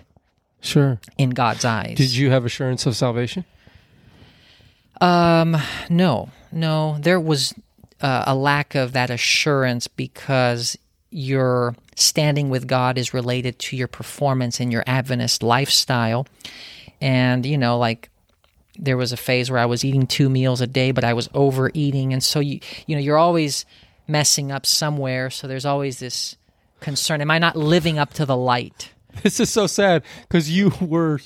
Sure. 0.60 1.00
in 1.18 1.30
God's 1.30 1.64
eyes. 1.64 1.96
Did 1.96 2.12
you 2.14 2.30
have 2.30 2.44
assurance 2.44 2.86
of 2.86 2.94
salvation? 2.94 3.44
Um, 5.00 5.56
no, 5.90 6.28
no. 6.52 6.98
There 7.00 7.18
was 7.18 7.52
uh, 8.00 8.22
a 8.28 8.34
lack 8.36 8.76
of 8.76 8.92
that 8.92 9.10
assurance 9.10 9.88
because 9.88 10.78
your 11.12 11.76
standing 11.94 12.48
with 12.48 12.66
God 12.66 12.98
is 12.98 13.14
related 13.14 13.58
to 13.60 13.76
your 13.76 13.88
performance 13.88 14.60
in 14.60 14.70
your 14.70 14.82
Adventist 14.86 15.42
lifestyle. 15.42 16.26
And, 17.00 17.44
you 17.44 17.58
know, 17.58 17.78
like 17.78 18.08
there 18.78 18.96
was 18.96 19.12
a 19.12 19.16
phase 19.16 19.50
where 19.50 19.60
I 19.60 19.66
was 19.66 19.84
eating 19.84 20.06
two 20.06 20.30
meals 20.30 20.60
a 20.60 20.66
day, 20.66 20.90
but 20.90 21.04
I 21.04 21.12
was 21.12 21.28
overeating. 21.34 22.12
And 22.12 22.22
so, 22.22 22.40
you, 22.40 22.60
you 22.86 22.96
know, 22.96 23.02
you're 23.02 23.18
always 23.18 23.66
messing 24.08 24.50
up 24.50 24.66
somewhere. 24.66 25.30
So 25.30 25.46
there's 25.46 25.66
always 25.66 25.98
this 25.98 26.36
concern. 26.80 27.20
Am 27.20 27.30
I 27.30 27.38
not 27.38 27.56
living 27.56 27.98
up 27.98 28.14
to 28.14 28.26
the 28.26 28.36
light? 28.36 28.90
This 29.22 29.40
is 29.40 29.50
so 29.50 29.66
sad 29.66 30.04
because 30.22 30.50
you 30.50 30.72
were. 30.80 31.20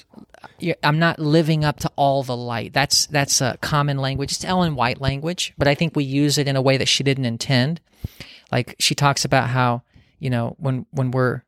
I'm 0.82 0.98
not 0.98 1.20
living 1.20 1.64
up 1.64 1.78
to 1.80 1.92
all 1.94 2.24
the 2.24 2.36
light. 2.36 2.72
That's 2.72 3.06
that's 3.06 3.40
a 3.40 3.58
common 3.60 3.98
language. 3.98 4.32
It's 4.32 4.44
Ellen 4.44 4.74
White 4.74 5.00
language, 5.00 5.54
but 5.56 5.68
I 5.68 5.76
think 5.76 5.94
we 5.94 6.02
use 6.02 6.36
it 6.36 6.48
in 6.48 6.56
a 6.56 6.60
way 6.60 6.78
that 6.78 6.88
she 6.88 7.04
didn't 7.04 7.26
intend. 7.26 7.80
Like 8.50 8.76
she 8.78 8.94
talks 8.94 9.24
about 9.24 9.48
how 9.48 9.82
you 10.18 10.30
know 10.30 10.56
when 10.58 10.86
when 10.90 11.10
we're 11.10 11.42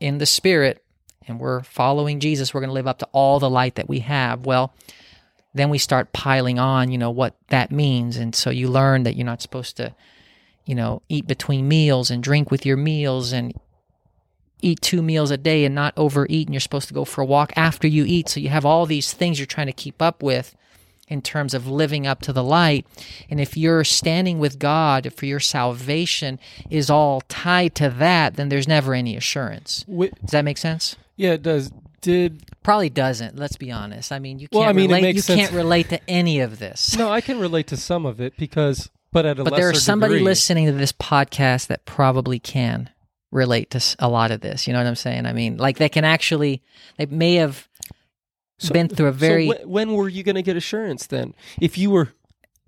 in 0.00 0.18
the 0.18 0.26
spirit 0.26 0.84
and 1.26 1.40
we're 1.40 1.62
following 1.62 2.20
Jesus, 2.20 2.54
we're 2.54 2.60
going 2.60 2.70
to 2.70 2.74
live 2.74 2.86
up 2.86 3.00
to 3.00 3.08
all 3.12 3.38
the 3.38 3.50
light 3.50 3.74
that 3.74 3.88
we 3.88 4.00
have. 4.00 4.46
Well, 4.46 4.72
then 5.52 5.68
we 5.70 5.78
start 5.78 6.12
piling 6.12 6.58
on, 6.58 6.90
you 6.90 6.98
know, 6.98 7.10
what 7.10 7.36
that 7.48 7.70
means, 7.70 8.16
and 8.16 8.34
so 8.34 8.50
you 8.50 8.68
learn 8.68 9.02
that 9.02 9.16
you're 9.16 9.26
not 9.26 9.42
supposed 9.42 9.76
to, 9.78 9.94
you 10.64 10.74
know, 10.74 11.02
eat 11.08 11.26
between 11.26 11.68
meals 11.68 12.10
and 12.10 12.22
drink 12.22 12.50
with 12.50 12.64
your 12.64 12.76
meals 12.76 13.32
and 13.32 13.52
eat 14.60 14.80
two 14.80 15.02
meals 15.02 15.30
a 15.30 15.36
day 15.36 15.64
and 15.64 15.74
not 15.74 15.94
overeat. 15.96 16.46
And 16.46 16.54
you're 16.54 16.60
supposed 16.60 16.88
to 16.88 16.94
go 16.94 17.04
for 17.04 17.22
a 17.22 17.26
walk 17.26 17.52
after 17.56 17.86
you 17.86 18.04
eat. 18.04 18.28
So 18.28 18.40
you 18.40 18.48
have 18.48 18.64
all 18.64 18.86
these 18.86 19.12
things 19.12 19.38
you're 19.38 19.46
trying 19.46 19.66
to 19.68 19.72
keep 19.72 20.02
up 20.02 20.22
with 20.22 20.56
in 21.08 21.22
terms 21.22 21.54
of 21.54 21.66
living 21.66 22.06
up 22.06 22.20
to 22.22 22.32
the 22.32 22.44
light 22.44 22.86
and 23.30 23.40
if 23.40 23.56
your 23.56 23.82
standing 23.84 24.38
with 24.38 24.58
god 24.58 25.12
for 25.14 25.26
your 25.26 25.40
salvation 25.40 26.38
is 26.70 26.90
all 26.90 27.20
tied 27.28 27.74
to 27.74 27.88
that 27.88 28.36
then 28.36 28.48
there's 28.48 28.68
never 28.68 28.94
any 28.94 29.16
assurance 29.16 29.84
Wi- 29.84 30.10
does 30.20 30.30
that 30.30 30.44
make 30.44 30.58
sense 30.58 30.96
Yeah, 31.16 31.32
it 31.32 31.42
does. 31.42 31.70
Did 32.00 32.44
probably 32.62 32.90
doesn't 32.90 33.36
let's 33.36 33.56
be 33.56 33.72
honest 33.72 34.12
i 34.12 34.18
mean 34.20 34.38
you 34.38 34.46
can't 34.48 34.60
Well, 34.60 34.68
I 34.68 34.72
mean, 34.72 34.90
relate 34.92 35.16
you 35.16 35.20
sense. 35.20 35.40
can't 35.40 35.52
relate 35.52 35.88
to 35.88 36.00
any 36.08 36.38
of 36.40 36.58
this 36.60 36.96
no? 36.96 37.10
I 37.10 37.20
can 37.20 37.40
relate 37.40 37.66
to 37.68 37.76
some 37.76 38.06
of 38.06 38.20
it 38.20 38.36
because, 38.36 38.88
but 39.10 39.26
at 39.26 39.38
a 39.40 39.44
but 39.44 39.52
lesser 39.54 39.62
there 39.64 39.70
is 39.72 39.82
somebody 39.84 40.14
degree. 40.14 40.24
listening 40.24 40.66
to 40.66 40.72
this 40.72 40.92
podcast 40.92 41.66
that 41.66 41.84
probably 41.86 42.38
can 42.38 42.90
relate 43.32 43.70
to 43.70 43.76
s- 43.78 43.96
a 43.98 44.08
lot 44.08 44.30
of 44.30 44.40
this 44.42 44.66
you 44.66 44.72
know 44.72 44.78
what 44.78 44.86
i'm 44.86 44.94
saying 44.94 45.26
i 45.26 45.32
mean 45.32 45.56
like 45.56 45.76
they 45.78 45.88
can 45.88 46.04
actually 46.04 46.62
they 46.98 47.06
may 47.06 47.34
have 47.34 47.68
So- 48.58 48.72
been 48.72 48.88
through 48.88 49.06
a 49.08 49.12
very 49.12 49.48
So 49.48 49.54
wh- 49.54 49.68
when 49.68 49.92
were 49.92 50.08
you 50.08 50.22
going 50.22 50.34
to 50.36 50.42
get 50.42 50.56
assurance 50.56 51.06
then? 51.06 51.34
If 51.60 51.78
you 51.78 51.90
were 51.90 52.08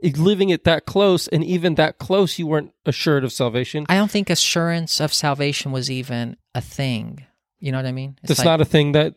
living 0.02 0.48
it 0.50 0.64
that 0.64 0.86
close, 0.86 1.28
and 1.28 1.44
even 1.44 1.74
that 1.74 1.98
close, 1.98 2.38
you 2.38 2.46
weren't 2.46 2.72
assured 2.86 3.22
of 3.24 3.32
salvation. 3.32 3.84
I 3.88 3.96
don't 3.96 4.10
think 4.10 4.30
assurance 4.30 5.00
of 5.00 5.12
salvation 5.12 5.72
was 5.72 5.90
even 5.90 6.36
a 6.54 6.60
thing. 6.60 7.26
You 7.58 7.72
know 7.72 7.78
what 7.78 7.86
I 7.86 7.92
mean? 7.92 8.16
It's 8.22 8.28
That's 8.28 8.38
like, 8.40 8.44
not 8.46 8.60
a 8.60 8.64
thing 8.64 8.92
that 8.92 9.16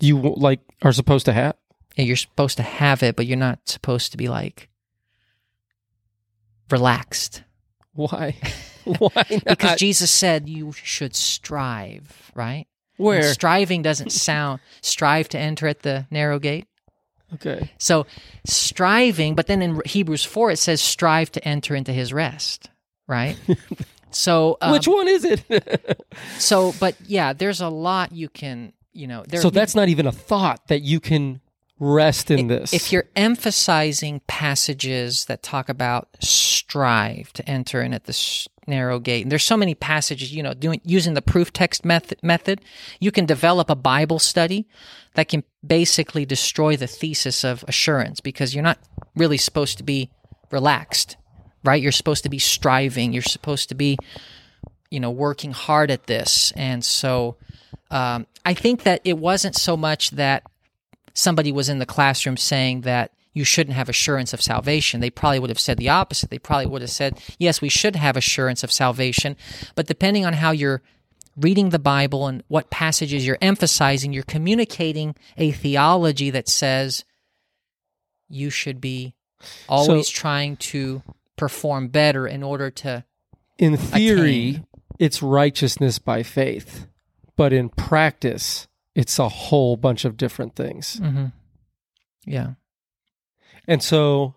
you 0.00 0.18
like 0.18 0.60
are 0.82 0.92
supposed 0.92 1.26
to 1.26 1.32
have. 1.32 1.56
yeah, 1.96 2.04
you're 2.04 2.16
supposed 2.16 2.56
to 2.56 2.62
have 2.62 3.02
it, 3.02 3.14
but 3.16 3.26
you're 3.26 3.36
not 3.36 3.68
supposed 3.68 4.12
to 4.12 4.16
be 4.16 4.28
like 4.28 4.68
relaxed. 6.70 7.42
Why? 7.92 8.36
Why 8.84 9.10
not? 9.14 9.44
Because 9.44 9.78
Jesus 9.78 10.10
said 10.10 10.48
you 10.48 10.72
should 10.72 11.14
strive, 11.14 12.32
right? 12.34 12.66
And 13.02 13.22
Where? 13.22 13.32
striving 13.32 13.82
doesn't 13.82 14.12
sound 14.12 14.60
strive 14.80 15.28
to 15.30 15.38
enter 15.38 15.66
at 15.66 15.80
the 15.80 16.06
narrow 16.10 16.38
gate. 16.38 16.66
Okay. 17.34 17.70
So 17.78 18.06
striving, 18.44 19.34
but 19.34 19.46
then 19.46 19.62
in 19.62 19.80
Hebrews 19.84 20.24
4 20.24 20.52
it 20.52 20.58
says 20.58 20.80
strive 20.80 21.32
to 21.32 21.46
enter 21.46 21.74
into 21.74 21.92
his 21.92 22.12
rest, 22.12 22.70
right? 23.06 23.36
so 24.10 24.58
um, 24.60 24.72
Which 24.72 24.86
one 24.86 25.08
is 25.08 25.24
it? 25.24 26.04
so 26.38 26.74
but 26.78 26.96
yeah, 27.06 27.32
there's 27.32 27.60
a 27.60 27.68
lot 27.68 28.12
you 28.12 28.28
can, 28.28 28.72
you 28.92 29.06
know, 29.06 29.24
there 29.26 29.40
so 29.40 29.50
that's 29.50 29.74
not 29.74 29.88
even 29.88 30.06
a 30.06 30.12
thought 30.12 30.68
that 30.68 30.82
you 30.82 31.00
can 31.00 31.40
rest 31.82 32.30
in 32.30 32.46
this. 32.46 32.72
If 32.72 32.92
you're 32.92 33.08
emphasizing 33.16 34.20
passages 34.26 35.24
that 35.24 35.42
talk 35.42 35.68
about 35.68 36.08
strive 36.20 37.32
to 37.32 37.48
enter 37.48 37.82
in 37.82 37.92
at 37.92 38.04
the 38.04 38.12
narrow 38.66 38.98
gate, 38.98 39.22
and 39.22 39.32
there's 39.32 39.44
so 39.44 39.56
many 39.56 39.74
passages, 39.74 40.32
you 40.32 40.42
know, 40.42 40.54
doing 40.54 40.80
using 40.84 41.14
the 41.14 41.22
proof 41.22 41.52
text 41.52 41.84
method, 41.84 42.18
method, 42.22 42.60
you 43.00 43.10
can 43.10 43.26
develop 43.26 43.70
a 43.70 43.74
Bible 43.74 44.18
study 44.18 44.66
that 45.14 45.28
can 45.28 45.44
basically 45.66 46.24
destroy 46.24 46.76
the 46.76 46.86
thesis 46.86 47.44
of 47.44 47.64
assurance 47.68 48.20
because 48.20 48.54
you're 48.54 48.62
not 48.62 48.78
really 49.14 49.36
supposed 49.36 49.78
to 49.78 49.84
be 49.84 50.10
relaxed, 50.50 51.16
right? 51.64 51.82
You're 51.82 51.92
supposed 51.92 52.22
to 52.22 52.28
be 52.28 52.38
striving. 52.38 53.12
You're 53.12 53.22
supposed 53.22 53.68
to 53.68 53.74
be, 53.74 53.98
you 54.90 55.00
know, 55.00 55.10
working 55.10 55.52
hard 55.52 55.90
at 55.90 56.06
this, 56.06 56.52
and 56.56 56.84
so. 56.84 57.36
Um, 57.90 58.26
I 58.44 58.54
think 58.54 58.84
that 58.84 59.02
it 59.04 59.18
wasn't 59.18 59.54
so 59.54 59.76
much 59.76 60.12
that 60.12 60.44
somebody 61.14 61.52
was 61.52 61.68
in 61.68 61.78
the 61.78 61.86
classroom 61.86 62.36
saying 62.38 62.82
that 62.82 63.12
you 63.32 63.44
shouldn't 63.44 63.76
have 63.76 63.88
assurance 63.88 64.32
of 64.32 64.42
salvation. 64.42 65.00
They 65.00 65.10
probably 65.10 65.38
would 65.38 65.50
have 65.50 65.60
said 65.60 65.78
the 65.78 65.88
opposite. 65.88 66.30
They 66.30 66.38
probably 66.38 66.66
would 66.66 66.82
have 66.82 66.90
said, 66.90 67.20
yes, 67.38 67.60
we 67.62 67.68
should 67.68 67.96
have 67.96 68.16
assurance 68.16 68.62
of 68.62 68.70
salvation, 68.72 69.36
but 69.74 69.86
depending 69.86 70.26
on 70.26 70.34
how 70.34 70.50
you're 70.50 70.82
reading 71.36 71.70
the 71.70 71.78
Bible 71.78 72.26
and 72.26 72.42
what 72.48 72.68
passages 72.68 73.26
you're 73.26 73.38
emphasizing, 73.40 74.12
you're 74.12 74.22
communicating 74.22 75.14
a 75.38 75.50
theology 75.50 76.28
that 76.30 76.46
says 76.48 77.04
you 78.28 78.50
should 78.50 78.80
be 78.80 79.14
always 79.68 80.08
trying 80.10 80.56
to 80.56 81.02
perform 81.36 81.88
better 81.88 82.26
in 82.26 82.42
order 82.42 82.70
to 82.70 83.04
In 83.58 83.76
theory, 83.78 84.50
Attain. 84.50 84.66
it's 84.98 85.22
righteousness 85.22 85.98
by 85.98 86.22
faith, 86.22 86.86
but 87.36 87.52
in 87.52 87.70
practice, 87.70 88.68
it's 88.94 89.18
a 89.18 89.28
whole 89.30 89.76
bunch 89.78 90.04
of 90.04 90.18
different 90.18 90.54
things. 90.54 91.00
mm-hmm. 91.00 91.26
yeah 92.26 92.52
And 93.66 93.82
so 93.82 94.36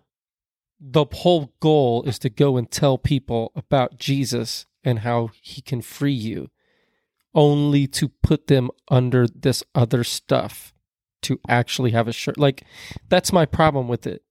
the 0.79 1.05
whole 1.11 1.53
goal 1.59 2.03
is 2.03 2.19
to 2.19 2.29
go 2.29 2.57
and 2.57 2.69
tell 2.69 2.97
people 2.97 3.51
about 3.55 3.97
Jesus 3.97 4.65
and 4.83 4.99
how 4.99 5.29
he 5.41 5.61
can 5.61 5.81
free 5.81 6.13
you, 6.13 6.49
only 7.33 7.87
to 7.87 8.09
put 8.09 8.47
them 8.47 8.69
under 8.89 9.27
this 9.27 9.63
other 9.73 10.03
stuff 10.03 10.73
to 11.23 11.39
actually 11.47 11.91
have 11.91 12.07
a 12.07 12.13
shirt. 12.13 12.37
Like, 12.37 12.63
that's 13.09 13.33
my 13.33 13.45
problem 13.45 13.87
with 13.87 14.05
it 14.05 14.21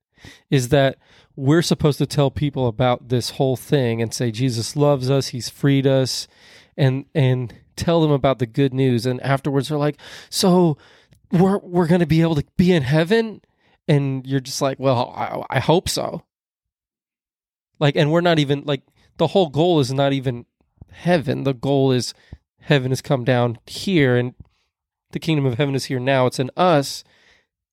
is 0.50 0.68
that 0.70 0.96
we're 1.36 1.62
supposed 1.62 1.98
to 1.98 2.06
tell 2.06 2.30
people 2.30 2.66
about 2.66 3.08
this 3.08 3.30
whole 3.30 3.56
thing 3.56 4.00
and 4.00 4.14
say 4.14 4.30
Jesus 4.30 4.76
loves 4.76 5.10
us, 5.10 5.28
he's 5.28 5.48
freed 5.48 5.86
us, 5.86 6.28
and 6.76 7.06
and 7.14 7.54
tell 7.76 8.00
them 8.00 8.10
about 8.10 8.38
the 8.38 8.46
good 8.46 8.72
news. 8.72 9.06
And 9.06 9.20
afterwards 9.22 9.68
they're 9.68 9.78
like, 9.78 9.98
so 10.30 10.78
we're 11.32 11.58
we're 11.58 11.86
gonna 11.86 12.06
be 12.06 12.22
able 12.22 12.36
to 12.36 12.44
be 12.56 12.72
in 12.72 12.82
heaven? 12.82 13.40
And 13.86 14.26
you're 14.26 14.40
just 14.40 14.62
like, 14.62 14.78
well, 14.80 15.12
I, 15.14 15.56
I 15.56 15.60
hope 15.60 15.88
so. 15.88 16.22
Like, 17.78 17.96
and 17.96 18.10
we're 18.12 18.20
not 18.20 18.38
even 18.38 18.62
like 18.64 18.82
the 19.18 19.28
whole 19.28 19.48
goal 19.48 19.80
is 19.80 19.92
not 19.92 20.12
even 20.12 20.46
heaven. 20.90 21.44
The 21.44 21.54
goal 21.54 21.90
is 21.92 22.14
heaven 22.60 22.90
has 22.92 23.02
come 23.02 23.24
down 23.24 23.58
here, 23.66 24.16
and 24.16 24.34
the 25.10 25.18
kingdom 25.18 25.44
of 25.44 25.58
heaven 25.58 25.74
is 25.74 25.86
here 25.86 26.00
now. 26.00 26.26
It's 26.26 26.38
in 26.38 26.50
us, 26.56 27.04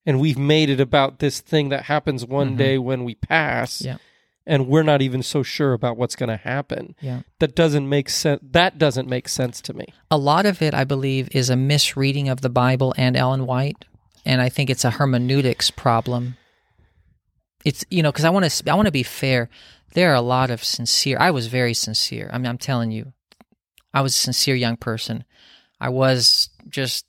and 0.06 0.20
we've 0.20 0.38
made 0.38 0.70
it 0.70 0.80
about 0.80 1.20
this 1.20 1.40
thing 1.40 1.70
that 1.70 1.84
happens 1.84 2.26
one 2.26 2.56
Mhm. 2.56 2.58
day 2.58 2.78
when 2.78 3.04
we 3.04 3.16
pass. 3.16 3.82
Yeah. 3.82 3.98
And 4.46 4.68
we're 4.68 4.84
not 4.84 5.04
even 5.04 5.22
so 5.22 5.44
sure 5.44 5.72
about 5.74 5.98
what's 5.98 6.16
going 6.16 6.30
to 6.30 6.36
happen. 6.36 6.96
yeah 7.00 7.22
That 7.40 7.56
doesn't 7.56 7.88
make 7.88 8.10
sense. 8.10 8.42
That 8.44 8.80
doesn't 8.80 9.08
make 9.08 9.30
sense 9.30 9.62
to 9.62 9.74
me. 9.74 9.86
a 10.10 10.18
lot 10.18 10.46
of 10.48 10.62
it 10.64 10.74
i 10.74 10.84
believe 10.84 11.30
is 11.32 11.50
a 11.52 11.56
misreading 11.56 12.28
of 12.28 12.42
the 12.42 12.50
bible 12.50 12.94
and 12.98 13.16
ellen 13.16 13.46
white 13.46 13.86
and 14.26 14.42
i 14.42 14.50
think 14.50 14.70
it's 14.70 14.86
a 14.86 14.92
hermeneutics 14.92 15.72
problem. 15.72 16.38
It's 17.64 17.86
you 17.90 18.02
know 18.02 18.12
because 18.12 18.26
i 18.26 18.30
want 18.30 18.50
to 18.50 18.72
i 18.72 18.76
want 18.76 18.88
to 18.88 18.92
be 18.92 19.04
fair. 19.04 19.50
There 19.94 20.12
are 20.12 20.16
a 20.16 20.22
lot 20.22 20.50
of 20.50 20.64
sincere 20.64 21.18
i 21.20 21.32
was 21.32 21.48
very 21.48 21.74
sincere. 21.74 22.30
I 22.34 22.38
mean 22.38 22.48
i'm 22.48 22.58
telling 22.58 22.92
you 22.92 23.14
i 23.94 24.02
was 24.02 24.16
a 24.16 24.20
sincere 24.20 24.56
young 24.56 24.78
person. 24.78 25.24
I 25.80 25.90
was 25.90 26.50
just 26.70 27.06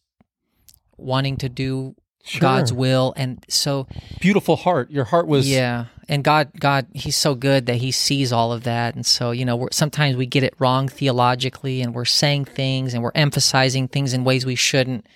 wanting 0.96 1.36
to 1.38 1.48
do 1.48 1.94
god's 2.38 2.72
will 2.72 3.12
and 3.16 3.44
so 3.48 3.86
Beautiful 4.20 4.56
heart. 4.56 4.90
Your 4.90 5.04
heart 5.04 5.26
was. 5.26 5.48
yeah. 5.50 5.86
And 6.08 6.22
god 6.22 6.50
god 6.58 6.86
he's 6.92 7.16
so 7.16 7.34
good 7.34 7.66
that 7.66 7.76
he 7.76 7.90
sees 7.90 8.32
all 8.32 8.52
of 8.52 8.64
that. 8.64 8.94
And 8.94 9.06
so 9.06 9.30
you 9.30 9.44
know 9.44 9.56
we're, 9.56 9.70
sometimes 9.72 10.16
we 10.16 10.26
get 10.26 10.42
it 10.42 10.54
wrong 10.58 10.88
theologically 10.88 11.80
and 11.82 11.94
we're 11.94 12.04
saying 12.04 12.44
things 12.44 12.94
and 12.94 13.02
we're 13.02 13.12
emphasizing 13.14 13.88
things 13.88 14.12
in 14.12 14.22
ways 14.24 14.44
we 14.44 14.54
shouldn't 14.54 15.06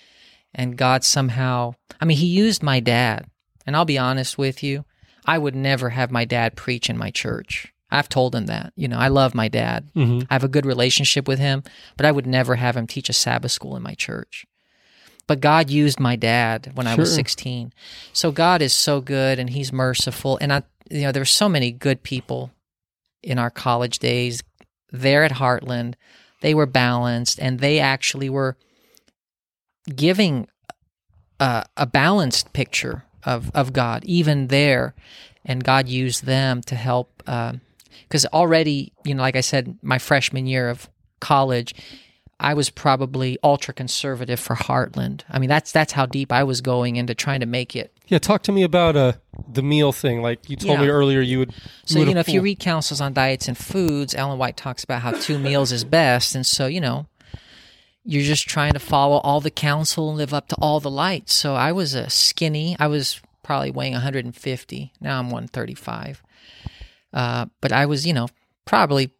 and 0.55 0.77
god 0.77 1.03
somehow 1.03 1.73
i 2.01 2.05
mean 2.05 2.17
he 2.17 2.25
used 2.27 2.61
my 2.63 2.79
dad 2.79 3.25
and 3.65 3.75
i'll 3.75 3.85
be 3.85 3.97
honest 3.97 4.37
with 4.37 4.63
you 4.63 4.85
i 5.25 5.37
would 5.37 5.55
never 5.55 5.89
have 5.89 6.11
my 6.11 6.25
dad 6.25 6.55
preach 6.55 6.89
in 6.89 6.97
my 6.97 7.09
church 7.11 7.73
i've 7.91 8.09
told 8.09 8.33
him 8.35 8.45
that 8.47 8.71
you 8.75 8.87
know 8.87 8.97
i 8.97 9.07
love 9.07 9.33
my 9.35 9.47
dad 9.47 9.89
Mhm. 9.95 10.25
I 10.29 10.33
have 10.33 10.43
a 10.43 10.47
good 10.49 10.65
relationship 10.65 11.27
with 11.27 11.39
him, 11.39 11.63
but 11.95 12.05
I 12.05 12.11
would 12.11 12.27
never 12.27 12.55
have 12.55 12.75
him 12.77 12.85
teach 12.87 13.09
a 13.09 13.13
Sabbath 13.13 13.51
school 13.51 13.75
in 13.75 13.81
my 13.83 13.93
church. 13.95 14.45
But 15.25 15.39
God 15.41 15.69
used 15.69 15.99
my 15.99 16.15
dad 16.15 16.71
when 16.75 16.85
I 16.87 16.95
was 16.95 17.09
16. 17.15 17.73
So 18.13 18.31
God 18.31 18.61
is 18.61 18.73
so 18.73 19.01
good 19.01 19.39
and 19.39 19.49
he's 19.49 19.71
merciful. 19.73 20.37
And 20.41 20.53
I, 20.53 20.63
you 20.89 21.01
know, 21.01 21.11
there 21.11 21.21
were 21.21 21.25
so 21.25 21.49
many 21.49 21.71
good 21.71 22.03
people 22.03 22.51
in 23.23 23.37
our 23.39 23.49
college 23.49 23.99
days 23.99 24.41
there 24.91 25.23
at 25.23 25.31
Heartland. 25.33 25.95
They 26.41 26.53
were 26.53 26.65
balanced 26.67 27.39
and 27.39 27.59
they 27.59 27.79
actually 27.79 28.29
were 28.29 28.55
giving 29.95 30.47
a, 31.39 31.65
a 31.75 31.85
balanced 31.85 32.53
picture 32.53 33.03
of, 33.23 33.51
of 33.53 33.73
God, 33.73 34.03
even 34.05 34.47
there. 34.47 34.95
And 35.45 35.63
God 35.63 35.87
used 35.87 36.25
them 36.25 36.61
to 36.63 36.75
help. 36.75 37.23
Because 37.25 38.25
already, 38.27 38.91
you 39.05 39.15
know, 39.15 39.21
like 39.21 39.35
I 39.37 39.41
said, 39.41 39.77
my 39.81 39.97
freshman 39.97 40.45
year 40.45 40.69
of 40.69 40.89
college, 41.21 41.73
I 42.39 42.53
was 42.53 42.69
probably 42.69 43.37
ultra 43.43 43.73
conservative 43.73 44.39
for 44.39 44.55
Heartland. 44.55 45.21
I 45.29 45.39
mean, 45.39 45.49
that's 45.49 45.71
that's 45.71 45.93
how 45.93 46.05
deep 46.05 46.31
I 46.31 46.43
was 46.43 46.61
going 46.61 46.97
into 46.97 47.15
trying 47.15 47.39
to 47.39 47.45
make 47.47 47.75
it. 47.75 47.91
Yeah. 48.07 48.19
Talk 48.19 48.43
to 48.43 48.51
me 48.51 48.61
about 48.63 48.95
uh, 48.95 49.13
the 49.51 49.63
meal 49.63 49.91
thing. 49.91 50.21
Like 50.21 50.47
you 50.49 50.55
told 50.55 50.79
Yeah. 50.79 50.81
me 50.85 50.89
earlier, 50.89 51.21
you 51.21 51.39
would. 51.39 51.53
So 51.85 51.99
would 51.99 52.09
you 52.09 52.13
know, 52.13 52.19
if 52.19 52.29
you 52.29 52.41
read 52.41 52.59
counsels 52.59 53.01
on 53.01 53.13
diets 53.13 53.47
and 53.47 53.57
foods, 53.57 54.13
Ellen 54.13 54.37
White 54.37 54.55
talks 54.57 54.83
about 54.83 55.01
how 55.01 55.11
two 55.11 55.39
meals 55.39 55.71
is 55.71 55.83
best, 55.83 56.35
and 56.35 56.45
so 56.45 56.67
you 56.67 56.79
know, 56.81 57.07
you're 58.07 58.23
just 58.23 58.47
trying 58.47 58.71
to 58.71 58.79
follow 58.79 59.17
all 59.17 59.41
the 59.41 59.51
counsel 59.51 60.07
and 60.09 60.17
live 60.17 60.33
up 60.33 60.47
to 60.47 60.55
all 60.55 60.79
the 60.79 60.89
lights. 60.89 61.33
So 61.33 61.55
I 61.55 61.73
was 61.73 61.93
a 61.93 62.09
skinny. 62.09 62.77
I 62.79 62.87
was 62.87 63.19
probably 63.43 63.69
weighing 63.69 63.93
150. 63.93 64.93
Now 65.01 65.19
I'm 65.19 65.25
135. 65.25 66.23
Uh, 67.13 67.47
but 67.59 67.73
I 67.73 67.85
was, 67.85 68.07
you 68.07 68.13
know, 68.13 68.29
probably 68.63 69.11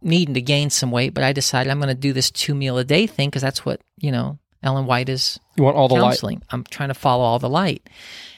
needing 0.00 0.34
to 0.34 0.40
gain 0.40 0.70
some 0.70 0.90
weight. 0.90 1.12
But 1.12 1.22
I 1.22 1.34
decided 1.34 1.70
I'm 1.70 1.78
going 1.78 1.88
to 1.88 1.94
do 1.94 2.14
this 2.14 2.30
two 2.30 2.54
meal 2.54 2.78
a 2.78 2.84
day 2.84 3.06
thing 3.06 3.28
because 3.28 3.42
that's 3.42 3.66
what 3.66 3.82
you 3.98 4.10
know 4.10 4.38
Ellen 4.62 4.86
White 4.86 5.10
is 5.10 5.38
you 5.56 5.64
want 5.64 5.76
all 5.76 5.88
the 5.88 5.94
light. 5.94 6.12
counseling. 6.12 6.42
I'm 6.50 6.64
trying 6.64 6.88
to 6.88 6.94
follow 6.94 7.24
all 7.24 7.38
the 7.38 7.48
light. 7.48 7.86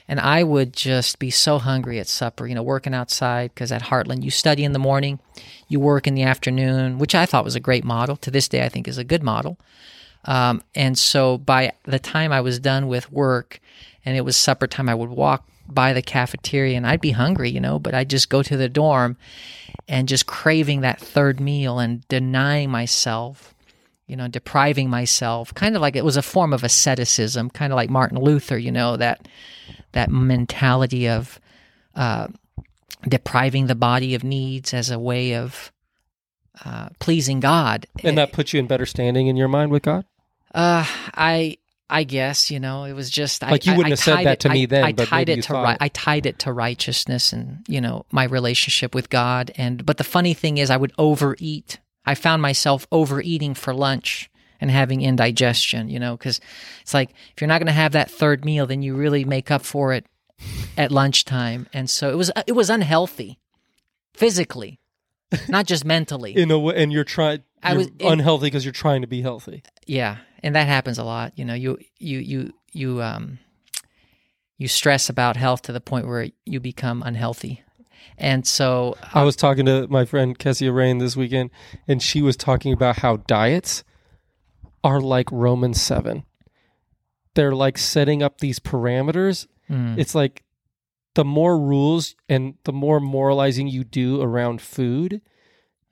And 0.08 0.18
I 0.18 0.42
would 0.42 0.72
just 0.72 1.18
be 1.18 1.30
so 1.30 1.58
hungry 1.58 1.98
at 2.00 2.08
supper, 2.08 2.46
you 2.46 2.54
know, 2.54 2.62
working 2.62 2.94
outside 2.94 3.52
because 3.54 3.70
at 3.70 3.82
Heartland, 3.82 4.22
you 4.22 4.30
study 4.30 4.64
in 4.64 4.72
the 4.72 4.78
morning, 4.78 5.18
you 5.68 5.78
work 5.78 6.06
in 6.06 6.14
the 6.14 6.22
afternoon, 6.22 6.98
which 6.98 7.14
I 7.14 7.26
thought 7.26 7.44
was 7.44 7.54
a 7.54 7.60
great 7.60 7.84
model. 7.84 8.16
To 8.16 8.30
this 8.30 8.48
day, 8.48 8.64
I 8.64 8.70
think 8.70 8.88
is 8.88 8.96
a 8.96 9.04
good 9.04 9.22
model. 9.22 9.58
Um, 10.24 10.62
and 10.74 10.98
so 10.98 11.38
by 11.38 11.72
the 11.84 11.98
time 11.98 12.32
I 12.32 12.40
was 12.40 12.58
done 12.58 12.88
with 12.88 13.12
work 13.12 13.60
and 14.04 14.16
it 14.16 14.22
was 14.22 14.36
supper 14.36 14.66
time, 14.66 14.88
I 14.88 14.94
would 14.94 15.10
walk 15.10 15.46
by 15.68 15.92
the 15.92 16.02
cafeteria 16.02 16.76
and 16.76 16.86
I'd 16.86 17.02
be 17.02 17.10
hungry, 17.10 17.50
you 17.50 17.60
know, 17.60 17.78
but 17.78 17.94
I'd 17.94 18.10
just 18.10 18.30
go 18.30 18.42
to 18.42 18.56
the 18.56 18.68
dorm 18.68 19.18
and 19.86 20.08
just 20.08 20.26
craving 20.26 20.80
that 20.80 21.00
third 21.00 21.38
meal 21.38 21.78
and 21.78 22.06
denying 22.08 22.70
myself 22.70 23.54
you 24.08 24.16
know, 24.16 24.26
depriving 24.26 24.88
myself, 24.88 25.54
kind 25.54 25.76
of 25.76 25.82
like 25.82 25.94
it 25.94 26.04
was 26.04 26.16
a 26.16 26.22
form 26.22 26.54
of 26.54 26.64
asceticism, 26.64 27.50
kind 27.50 27.72
of 27.72 27.76
like 27.76 27.90
Martin 27.90 28.18
Luther, 28.18 28.56
you 28.56 28.72
know, 28.72 28.96
that 28.96 29.28
that 29.92 30.10
mentality 30.10 31.08
of 31.08 31.40
uh, 31.94 32.28
depriving 33.08 33.66
the 33.66 33.74
body 33.74 34.14
of 34.14 34.24
needs 34.24 34.74
as 34.74 34.90
a 34.90 34.98
way 34.98 35.34
of 35.34 35.72
uh, 36.64 36.88
pleasing 36.98 37.40
God. 37.40 37.86
And 38.02 38.18
that 38.18 38.32
puts 38.32 38.52
you 38.52 38.60
in 38.60 38.66
better 38.66 38.86
standing 38.86 39.26
in 39.28 39.36
your 39.36 39.48
mind 39.48 39.70
with 39.70 39.82
God. 39.82 40.04
Uh, 40.54 40.84
I 41.14 41.58
I 41.90 42.04
guess 42.04 42.50
you 42.50 42.58
know 42.60 42.84
it 42.84 42.92
was 42.94 43.10
just 43.10 43.44
I- 43.44 43.50
Like, 43.50 43.66
you 43.66 43.72
wouldn't 43.74 43.86
I 43.86 43.90
have 43.90 43.98
said 44.00 44.16
that 44.26 44.32
it- 44.32 44.40
to 44.40 44.48
me 44.50 44.62
I- 44.62 44.66
then, 44.66 44.84
I 44.84 44.92
but 44.92 45.08
tied 45.08 45.28
it 45.28 45.42
to 45.44 45.52
ri- 45.54 45.76
I 45.80 45.88
tied 45.88 46.26
it 46.26 46.38
to 46.40 46.52
righteousness 46.52 47.32
and 47.32 47.64
you 47.68 47.80
know 47.80 48.04
my 48.10 48.24
relationship 48.24 48.94
with 48.94 49.08
God. 49.10 49.52
And 49.56 49.84
but 49.86 49.96
the 49.98 50.04
funny 50.04 50.34
thing 50.34 50.58
is, 50.58 50.70
I 50.70 50.76
would 50.76 50.92
overeat. 50.98 51.78
I 52.04 52.14
found 52.14 52.40
myself 52.42 52.86
overeating 52.90 53.54
for 53.54 53.74
lunch 53.74 54.30
and 54.60 54.70
having 54.70 55.02
indigestion. 55.02 55.88
You 55.88 55.98
know, 55.98 56.16
because 56.16 56.40
it's 56.82 56.94
like 56.94 57.10
if 57.34 57.40
you're 57.40 57.48
not 57.48 57.58
going 57.58 57.66
to 57.66 57.72
have 57.72 57.92
that 57.92 58.10
third 58.10 58.44
meal, 58.44 58.66
then 58.66 58.82
you 58.82 58.94
really 58.94 59.24
make 59.24 59.50
up 59.50 59.62
for 59.62 59.92
it 59.92 60.06
at 60.76 60.92
lunchtime. 60.92 61.66
And 61.72 61.88
so 61.90 62.10
it 62.10 62.16
was 62.16 62.30
it 62.46 62.52
was 62.52 62.70
unhealthy, 62.70 63.38
physically, 64.14 64.78
not 65.48 65.66
just 65.66 65.84
mentally. 65.84 66.32
In 66.36 66.50
a 66.50 66.58
way, 66.58 66.74
and 66.76 66.92
you're 66.92 67.04
trying. 67.04 67.42
I 67.62 67.74
was 67.74 67.88
in- 67.98 68.12
unhealthy 68.12 68.46
because 68.46 68.64
you're 68.64 68.72
trying 68.72 69.00
to 69.00 69.08
be 69.08 69.20
healthy. 69.20 69.64
yeah 69.86 70.18
and 70.44 70.54
that 70.54 70.68
happens 70.68 70.96
a 70.98 71.02
lot 71.02 71.32
you 71.36 71.44
know 71.44 71.54
you 71.54 71.76
you 71.98 72.18
you 72.20 72.52
you 72.72 73.02
um 73.02 73.40
you 74.56 74.68
stress 74.68 75.08
about 75.08 75.36
health 75.36 75.62
to 75.62 75.72
the 75.72 75.80
point 75.80 76.06
where 76.06 76.28
you 76.44 76.60
become 76.60 77.02
unhealthy 77.04 77.62
and 78.16 78.46
so 78.46 78.96
I 79.14 79.24
was 79.24 79.34
talking 79.36 79.66
to 79.66 79.86
my 79.88 80.04
friend 80.04 80.38
Kessia 80.38 80.72
Reyne 80.74 80.98
this 80.98 81.16
weekend, 81.16 81.50
and 81.86 82.02
she 82.02 82.20
was 82.22 82.36
talking 82.36 82.72
about 82.72 82.98
how 82.98 83.18
diets 83.18 83.84
are 84.88 85.00
like 85.00 85.28
Romans 85.30 85.80
7. 85.80 86.24
They're 87.34 87.54
like 87.54 87.78
setting 87.78 88.22
up 88.22 88.38
these 88.38 88.58
parameters. 88.58 89.46
mm, 89.70 89.98
It's 89.98 90.14
like 90.14 90.42
the 91.14 91.24
more 91.24 91.58
rules 91.58 92.14
and 92.28 92.54
the 92.64 92.72
more 92.72 93.00
moralizing 93.00 93.68
you 93.68 93.84
do 93.84 94.20
around 94.22 94.60
food, 94.60 95.20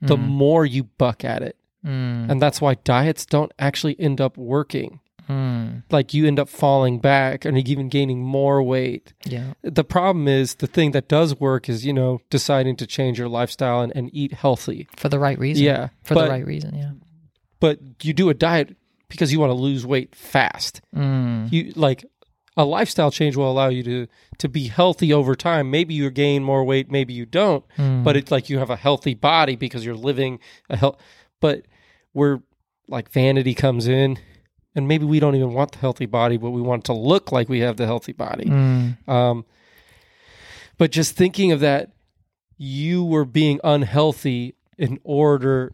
the 0.01 0.17
mm, 0.17 0.27
more 0.43 0.65
you 0.65 0.83
buck 0.97 1.23
at 1.23 1.41
it. 1.41 1.55
mm, 1.85 2.29
And 2.29 2.41
that's 2.41 2.59
why 2.61 2.73
diets 2.75 3.25
don't 3.25 3.51
actually 3.59 3.95
end 3.99 4.19
up 4.21 4.37
working. 4.37 4.99
mm, 5.29 5.83
Like 5.91 6.13
you 6.13 6.25
end 6.27 6.39
up 6.39 6.49
falling 6.49 6.99
back 6.99 7.45
and 7.45 7.57
even 7.67 7.89
gaining 7.89 8.21
more 8.23 8.61
weight. 8.63 9.13
yeah 9.25 9.53
The 9.61 9.83
problem 9.83 10.27
is 10.27 10.55
the 10.55 10.67
thing 10.67 10.91
that 10.91 11.07
does 11.07 11.39
work 11.39 11.69
is, 11.69 11.85
you 11.85 11.93
know, 11.93 12.19
deciding 12.29 12.75
to 12.77 12.87
change 12.87 13.19
your 13.19 13.29
lifestyle 13.29 13.81
and, 13.81 13.91
and 13.95 14.09
eat 14.13 14.33
healthy. 14.33 14.87
for 14.95 15.09
the 15.09 15.19
right 15.19 15.39
reason 15.39 15.63
Yeah. 15.65 15.89
for 16.03 16.13
but, 16.15 16.23
the 16.25 16.29
right 16.35 16.45
reason 16.45 16.75
yeah 16.75 16.91
but 17.59 17.79
you 18.03 18.13
do 18.13 18.29
a 18.29 18.33
diet 18.35 18.75
because 19.09 19.31
you 19.31 19.39
want 19.39 19.49
to 19.51 19.55
lose 19.55 19.85
weight 19.85 20.15
fast. 20.15 20.81
Mm. 20.95 21.51
You 21.51 21.73
like 21.75 22.05
a 22.55 22.65
lifestyle 22.65 23.11
change 23.11 23.35
will 23.35 23.49
allow 23.51 23.69
you 23.69 23.83
to 23.83 24.07
to 24.39 24.49
be 24.49 24.67
healthy 24.67 25.13
over 25.13 25.35
time. 25.35 25.69
Maybe 25.71 25.93
you 25.93 26.09
gain 26.09 26.43
more 26.43 26.63
weight, 26.63 26.89
maybe 26.91 27.13
you 27.13 27.25
don't, 27.25 27.63
Mm. 27.77 28.03
but 28.03 28.15
it's 28.17 28.31
like 28.31 28.49
you 28.49 28.59
have 28.59 28.69
a 28.69 28.75
healthy 28.75 29.13
body 29.13 29.55
because 29.55 29.85
you're 29.85 29.95
living 29.95 30.39
a 30.69 30.77
health. 30.77 30.97
But 31.39 31.65
where 32.13 32.41
like 32.87 33.11
vanity 33.11 33.53
comes 33.53 33.87
in, 33.87 34.17
and 34.75 34.87
maybe 34.87 35.05
we 35.05 35.19
don't 35.19 35.35
even 35.35 35.53
want 35.53 35.71
the 35.73 35.77
healthy 35.79 36.05
body, 36.05 36.37
but 36.37 36.51
we 36.51 36.61
want 36.61 36.83
it 36.83 36.85
to 36.85 36.93
look 36.93 37.31
like 37.31 37.49
we 37.49 37.59
have 37.59 37.77
the 37.77 37.85
healthy 37.85 38.13
body. 38.13 38.45
Mm. 38.45 39.07
Um, 39.07 39.45
but 40.77 40.91
just 40.91 41.15
thinking 41.15 41.51
of 41.51 41.59
that, 41.61 41.91
you 42.57 43.03
were 43.03 43.25
being 43.25 43.59
unhealthy 43.63 44.55
in 44.77 44.99
order. 45.03 45.73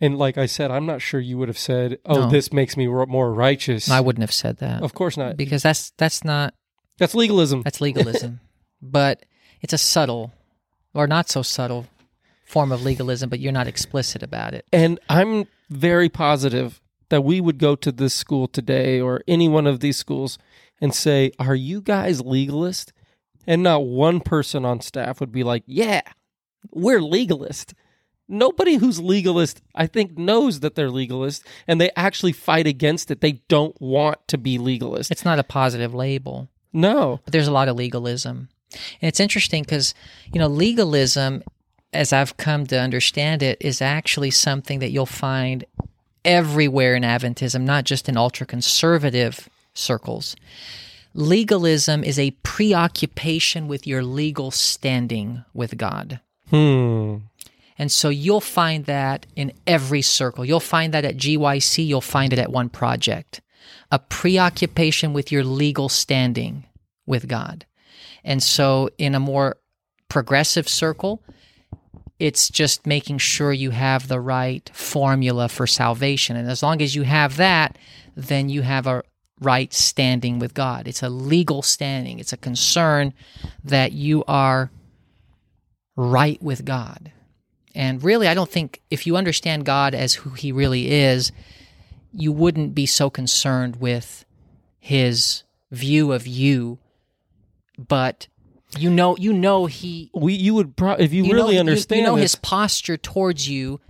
And 0.00 0.18
like 0.18 0.36
I 0.36 0.46
said, 0.46 0.70
I'm 0.70 0.84
not 0.86 1.00
sure 1.00 1.20
you 1.20 1.38
would 1.38 1.48
have 1.48 1.58
said, 1.58 1.98
"Oh, 2.04 2.22
No. 2.22 2.28
this 2.30 2.52
makes 2.52 2.76
me 2.76 2.86
ro- 2.86 3.06
more 3.06 3.32
righteous." 3.32 3.90
I 3.90 4.00
wouldn't 4.00 4.22
have 4.22 4.32
said 4.32 4.58
that 4.58 4.82
Of 4.82 4.92
course 4.94 5.16
not. 5.16 5.36
because 5.36 5.62
that's 5.62 5.92
that's 5.96 6.22
not 6.24 6.54
That's 6.98 7.14
legalism. 7.14 7.62
that's 7.62 7.80
legalism, 7.80 8.40
but 8.82 9.24
it's 9.62 9.72
a 9.72 9.78
subtle 9.78 10.32
or 10.92 11.06
not 11.06 11.30
so 11.30 11.40
subtle 11.42 11.86
form 12.44 12.72
of 12.72 12.82
legalism. 12.82 13.30
But 13.30 13.40
you're 13.40 13.52
not 13.52 13.66
explicit 13.66 14.22
about 14.22 14.52
it. 14.54 14.66
And 14.72 14.98
I'm 15.08 15.46
very 15.70 16.08
positive 16.10 16.80
that 17.08 17.22
we 17.24 17.40
would 17.40 17.58
go 17.58 17.74
to 17.76 17.90
this 17.92 18.12
school 18.14 18.48
today 18.48 19.00
or 19.00 19.22
any 19.26 19.48
one 19.48 19.66
of 19.66 19.80
these 19.80 19.96
schools 19.96 20.38
and 20.80 20.94
say, 20.94 21.32
Are 21.38 21.54
you 21.54 21.80
guys 21.80 22.20
legalist? 22.20 22.92
And 23.46 23.62
not 23.62 23.86
one 23.86 24.20
person 24.20 24.64
on 24.66 24.80
staff 24.80 25.20
would 25.20 25.32
be 25.32 25.42
like, 25.44 25.62
Yeah, 25.66 26.02
we're 26.70 27.00
legalist. 27.00 27.72
Nobody 28.28 28.76
who's 28.76 29.00
legalist, 29.00 29.62
I 29.74 29.86
think, 29.86 30.18
knows 30.18 30.60
that 30.60 30.74
they're 30.74 30.90
legalist 30.90 31.44
and 31.68 31.80
they 31.80 31.90
actually 31.96 32.32
fight 32.32 32.66
against 32.66 33.10
it. 33.10 33.20
They 33.20 33.42
don't 33.48 33.80
want 33.80 34.26
to 34.28 34.38
be 34.38 34.58
legalist. 34.58 35.10
It's 35.10 35.24
not 35.24 35.38
a 35.38 35.44
positive 35.44 35.94
label. 35.94 36.48
no. 36.72 37.20
but 37.24 37.32
there's 37.32 37.46
a 37.46 37.52
lot 37.52 37.68
of 37.68 37.76
legalism. 37.76 38.48
And 39.00 39.08
it's 39.08 39.20
interesting 39.20 39.62
because, 39.62 39.94
you 40.32 40.40
know, 40.40 40.48
legalism, 40.48 41.42
as 41.92 42.12
I've 42.12 42.36
come 42.36 42.66
to 42.66 42.78
understand 42.78 43.42
it, 43.42 43.58
is 43.60 43.80
actually 43.80 44.32
something 44.32 44.80
that 44.80 44.90
you'll 44.90 45.06
find 45.06 45.64
everywhere 46.24 46.96
in 46.96 47.04
Adventism, 47.04 47.62
not 47.62 47.84
just 47.84 48.08
in 48.08 48.16
ultra 48.16 48.44
conservative 48.44 49.48
circles. 49.72 50.34
Legalism 51.14 52.04
is 52.04 52.18
a 52.18 52.32
preoccupation 52.42 53.68
with 53.68 53.86
your 53.86 54.02
legal 54.02 54.50
standing 54.50 55.44
with 55.54 55.78
God. 55.78 56.20
Hmm. 56.50 57.16
And 57.78 57.92
so 57.92 58.08
you'll 58.08 58.40
find 58.40 58.86
that 58.86 59.26
in 59.36 59.52
every 59.66 60.02
circle. 60.02 60.44
You'll 60.44 60.60
find 60.60 60.94
that 60.94 61.04
at 61.04 61.16
GYC, 61.16 61.86
you'll 61.86 62.00
find 62.00 62.32
it 62.32 62.38
at 62.38 62.50
one 62.50 62.68
project. 62.68 63.42
A 63.90 63.98
preoccupation 63.98 65.12
with 65.12 65.30
your 65.30 65.44
legal 65.44 65.88
standing 65.88 66.64
with 67.06 67.28
God. 67.28 67.66
And 68.24 68.42
so 68.42 68.90
in 68.98 69.14
a 69.14 69.20
more 69.20 69.56
progressive 70.08 70.68
circle, 70.68 71.22
it's 72.18 72.48
just 72.48 72.86
making 72.86 73.18
sure 73.18 73.52
you 73.52 73.70
have 73.70 74.08
the 74.08 74.20
right 74.20 74.70
formula 74.72 75.48
for 75.48 75.66
salvation. 75.66 76.36
And 76.36 76.50
as 76.50 76.62
long 76.62 76.80
as 76.80 76.94
you 76.94 77.02
have 77.02 77.36
that, 77.36 77.76
then 78.16 78.48
you 78.48 78.62
have 78.62 78.86
a 78.86 79.02
right 79.40 79.72
standing 79.74 80.38
with 80.38 80.54
God. 80.54 80.88
It's 80.88 81.02
a 81.02 81.10
legal 81.10 81.62
standing, 81.62 82.18
it's 82.18 82.32
a 82.32 82.38
concern 82.38 83.12
that 83.62 83.92
you 83.92 84.24
are 84.26 84.70
right 85.94 86.42
with 86.42 86.64
God. 86.64 87.12
And 87.76 88.02
really, 88.02 88.26
I 88.26 88.32
don't 88.32 88.50
think 88.50 88.80
if 88.90 89.06
you 89.06 89.16
understand 89.16 89.66
God 89.66 89.94
as 89.94 90.14
who 90.14 90.30
He 90.30 90.50
really 90.50 90.90
is, 90.90 91.30
you 92.12 92.32
wouldn't 92.32 92.74
be 92.74 92.86
so 92.86 93.10
concerned 93.10 93.76
with 93.76 94.24
His 94.80 95.42
view 95.70 96.10
of 96.12 96.26
you. 96.26 96.78
But 97.78 98.28
you 98.78 98.88
know, 98.88 99.14
you 99.18 99.32
know 99.32 99.66
He. 99.66 100.10
We 100.14 100.32
you 100.32 100.54
would 100.54 100.74
pro- 100.74 100.94
if 100.94 101.12
you, 101.12 101.24
You 101.24 101.34
really 101.34 101.54
know, 101.54 101.60
understand 101.60 102.00
You, 102.00 102.06
know 102.06 102.14
this, 102.14 102.32
His 102.32 102.34
posture 102.36 102.96
towards 102.96 103.46
you 103.46 103.80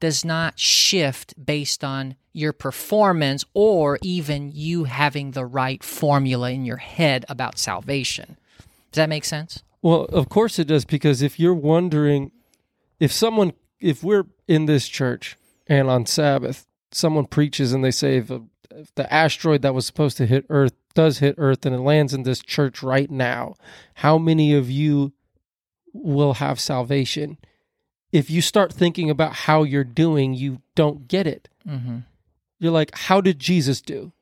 does 0.00 0.24
not 0.24 0.58
shift 0.58 1.34
based 1.44 1.84
on 1.84 2.16
your 2.32 2.52
performance 2.52 3.44
or 3.54 3.98
even 4.02 4.50
you 4.52 4.84
having 4.84 5.32
the 5.32 5.46
right 5.46 5.82
formula 5.84 6.50
in 6.50 6.64
your 6.64 6.76
head 6.76 7.24
about 7.28 7.58
salvation. 7.58 8.36
Does 8.90 8.96
that 8.96 9.08
make 9.08 9.24
sense? 9.24 9.62
Well, 9.82 10.04
of 10.06 10.28
course 10.28 10.58
it 10.58 10.66
does 10.66 10.84
because 10.84 11.22
if 11.22 11.38
you're 11.38 11.54
wondering 11.54 12.32
if 13.00 13.12
someone 13.12 13.52
if 13.80 14.02
we're 14.02 14.24
in 14.46 14.66
this 14.66 14.88
church 14.88 15.36
and 15.66 15.88
on 15.88 16.06
Sabbath 16.06 16.66
someone 16.90 17.26
preaches 17.26 17.72
and 17.72 17.84
they 17.84 17.90
say 17.90 18.16
if, 18.16 18.30
a, 18.30 18.42
if 18.70 18.94
the 18.94 19.12
asteroid 19.12 19.62
that 19.62 19.74
was 19.74 19.86
supposed 19.86 20.16
to 20.16 20.26
hit 20.26 20.46
Earth 20.48 20.72
does 20.94 21.18
hit 21.18 21.34
Earth 21.38 21.64
and 21.66 21.74
it 21.74 21.80
lands 21.80 22.14
in 22.14 22.22
this 22.22 22.40
church 22.40 22.82
right 22.82 23.10
now, 23.10 23.54
how 23.94 24.16
many 24.18 24.54
of 24.54 24.70
you 24.70 25.12
will 25.92 26.34
have 26.34 26.58
salvation? 26.58 27.36
If 28.10 28.30
you 28.30 28.40
start 28.40 28.72
thinking 28.72 29.10
about 29.10 29.34
how 29.34 29.62
you're 29.64 29.84
doing, 29.84 30.32
you 30.34 30.62
don't 30.74 31.06
get 31.06 31.26
it. 31.26 31.48
Mm-hmm. 31.68 31.98
You're 32.58 32.72
like, 32.72 32.96
how 32.96 33.20
did 33.20 33.38
Jesus 33.38 33.82
do? 33.82 34.12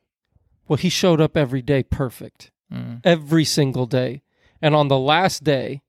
Well, 0.66 0.77
he 0.77 0.89
showed 0.89 1.20
up 1.20 1.37
every 1.37 1.62
day 1.62 1.83
perfect 1.83 2.51
Mm. 2.72 3.01
every 3.05 3.45
single 3.45 3.87
day. 3.87 4.22
And 4.61 4.74
on 4.74 4.89
the 4.89 4.99
last 4.99 5.45
day, 5.45 5.83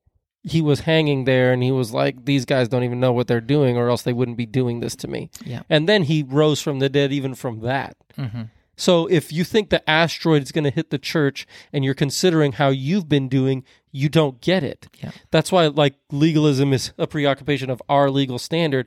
he 0.44 0.62
was 0.62 0.82
hanging 0.82 1.26
there 1.26 1.52
and 1.52 1.62
he 1.62 1.72
was 1.72 1.92
like, 1.94 2.26
These 2.26 2.46
guys 2.46 2.68
don't 2.68 2.84
even 2.84 3.00
know 3.00 3.12
what 3.12 3.28
they're 3.28 3.42
doing, 3.42 3.78
or 3.78 3.90
else 3.90 4.04
they 4.04 4.14
wouldn't 4.14 4.38
be 4.38 4.46
doing 4.46 4.80
this 4.80 4.96
to 4.98 5.08
me. 5.08 5.30
Yeah. 5.46 5.64
And 5.70 5.88
then 5.88 6.04
he 6.04 6.24
rose 6.24 6.62
from 6.62 6.80
the 6.80 6.90
dead, 6.90 7.12
even 7.12 7.36
from 7.36 7.62
that. 7.62 7.96
Mm-hmm. 8.18 8.44
So 8.80 9.08
if 9.08 9.34
you 9.34 9.44
think 9.44 9.70
the 9.70 9.88
asteroid 9.90 10.44
is 10.44 10.52
going 10.52 10.64
to 10.64 10.70
hit 10.70 10.92
the 10.92 11.00
church 11.00 11.48
and 11.74 11.84
you're 11.84 11.96
considering 11.96 12.54
how 12.54 12.70
you've 12.70 13.10
been 13.10 13.28
doing, 13.28 13.64
you 13.92 14.08
don't 14.08 14.40
get 14.40 14.64
it. 14.64 14.88
Yeah. 15.02 15.12
That's 15.32 15.52
why, 15.52 15.66
like, 15.68 15.96
legalism 16.12 16.72
is 16.74 16.94
a 16.98 17.08
preoccupation 17.08 17.72
of 17.72 17.82
our 17.90 18.12
legal 18.12 18.38
standard. 18.38 18.86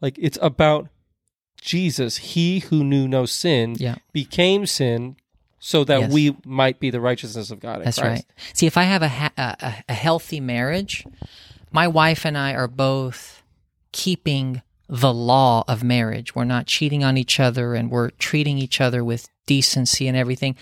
Like, 0.00 0.16
it's 0.18 0.38
about 0.40 0.88
Jesus, 1.60 2.18
he 2.18 2.60
who 2.60 2.84
knew 2.84 3.08
no 3.08 3.26
sin, 3.26 3.74
Yeah. 3.78 3.96
became 4.12 4.64
sin 4.64 5.16
so 5.66 5.82
that 5.84 5.98
Yes. 6.00 6.12
we 6.12 6.36
might 6.44 6.78
be 6.78 6.90
the 6.90 7.00
righteousness 7.00 7.50
of 7.50 7.58
God 7.58 7.78
in 7.78 7.84
That's 7.84 7.98
Christ. 7.98 8.26
right. 8.28 8.56
See, 8.56 8.66
if 8.66 8.76
I 8.76 8.82
have 8.82 9.00
a, 9.02 9.08
ha- 9.08 9.32
a 9.38 9.74
a- 9.88 9.92
healthy 9.94 10.38
marriage, 10.38 11.06
my 11.72 11.88
wife 11.88 12.26
and 12.26 12.36
I 12.36 12.52
are 12.52 12.68
both 12.68 13.42
keeping 13.92 14.60
the 14.88 15.12
law 15.14 15.64
of 15.66 15.82
marriage. 15.82 16.34
We're 16.34 16.44
not 16.44 16.66
cheating 16.66 17.02
on 17.02 17.16
each 17.16 17.40
other, 17.40 17.74
and 17.74 17.90
we're 17.90 18.10
treating 18.10 18.58
each 18.58 18.78
other 18.78 19.02
with 19.02 19.28
decency 19.46 20.06
and 20.06 20.16
everything. 20.16 20.54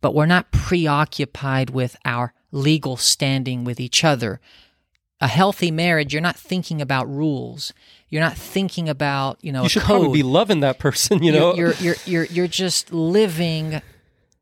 But 0.00 0.12
we're 0.12 0.26
not 0.26 0.50
preoccupied 0.50 1.70
with 1.70 1.96
our 2.04 2.32
legal 2.50 2.96
standing 2.96 3.62
with 3.62 3.78
each 3.78 4.02
other. 4.04 4.40
A 5.20 5.28
healthy 5.28 5.70
marriage, 5.70 6.12
you're 6.12 6.22
not 6.22 6.36
thinking 6.36 6.80
about 6.82 7.08
rules. 7.08 7.72
You're 8.08 8.22
not 8.22 8.36
thinking 8.36 8.88
about 8.88 9.38
you 9.40 9.52
know 9.52 9.62
You 9.62 9.66
a 9.66 9.68
should 9.68 9.82
code 9.82 10.00
probably 10.00 10.18
be 10.18 10.22
loving 10.24 10.60
that 10.60 10.78
person, 10.80 11.22
you 11.22 11.30
know? 11.32 11.54
you're, 11.54 11.74
you're 11.74 11.96
you're 12.06 12.24
you're 12.24 12.48
just 12.48 12.92
living 12.92 13.80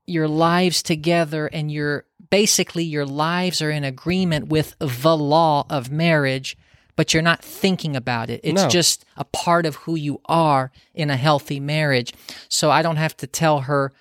your 0.06 0.28
lives 0.28 0.82
together 0.82 1.46
and 1.48 1.70
you're 1.70 2.04
basically 2.30 2.84
your 2.84 3.06
lives 3.06 3.60
are 3.62 3.70
in 3.70 3.84
agreement 3.84 4.48
with 4.48 4.74
the 4.78 5.16
law 5.16 5.64
of 5.70 5.90
marriage 5.90 6.56
but 6.96 7.12
you're 7.12 7.22
not 7.22 7.42
thinking 7.44 7.94
about 7.94 8.30
it 8.30 8.40
it's 8.42 8.62
No. 8.62 8.68
just 8.68 9.04
a 9.16 9.24
part 9.24 9.66
of 9.66 9.76
who 9.76 9.94
you 9.96 10.20
are 10.26 10.70
in 10.94 11.10
a 11.10 11.16
healthy 11.16 11.60
marriage 11.60 12.12
so 12.48 12.70
i 12.70 12.82
don't 12.82 12.96
have 12.96 13.16
to 13.18 13.26
tell 13.26 13.60
her 13.60 13.92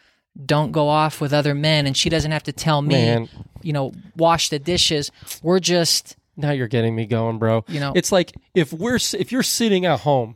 don't 0.45 0.72
go 0.72 0.88
off 0.89 1.22
with 1.22 1.34
other 1.34 1.53
men 1.53 1.86
and 1.86 1.95
she 1.95 2.10
doesn't 2.10 2.32
have 2.32 2.43
to 2.43 2.51
tell 2.53 2.82
me 2.82 2.93
Man. 2.95 3.30
you 3.62 3.74
know 3.74 3.91
wash 4.16 4.49
the 4.49 4.60
dishes 4.60 5.12
we're 5.43 5.60
just 5.60 6.16
now 6.38 6.51
you're 6.51 6.68
getting 6.68 6.93
me 6.93 7.06
going, 7.06 7.38
bro. 7.39 7.64
You 7.70 7.80
know- 7.80 7.93
it's 7.95 8.12
like 8.12 8.34
if 8.53 8.74
we're 8.74 8.97
if 9.18 9.32
you're 9.32 9.41
sitting 9.43 9.86
at 9.86 10.01
home 10.01 10.36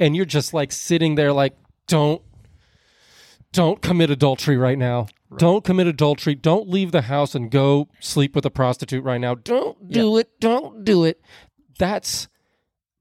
and 0.00 0.16
you're 0.16 0.24
just 0.24 0.54
like 0.54 0.72
sitting 0.72 1.16
there 1.16 1.34
like 1.34 1.54
don't 1.86 2.22
don't 3.52 3.80
commit 3.82 4.10
adultery 4.10 4.56
right 4.56 4.78
now. 4.78 5.06
Don't 5.36 5.64
commit 5.64 5.86
adultery. 5.86 6.34
Don't 6.34 6.68
leave 6.68 6.90
the 6.92 7.02
house 7.02 7.34
and 7.34 7.50
go 7.50 7.88
sleep 8.00 8.34
with 8.34 8.44
a 8.46 8.50
prostitute 8.50 9.04
right 9.04 9.20
now. 9.20 9.34
Don't 9.34 9.90
do 9.90 10.16
it. 10.16 10.40
Don't 10.40 10.84
do 10.84 11.04
it. 11.04 11.20
That's 11.78 12.28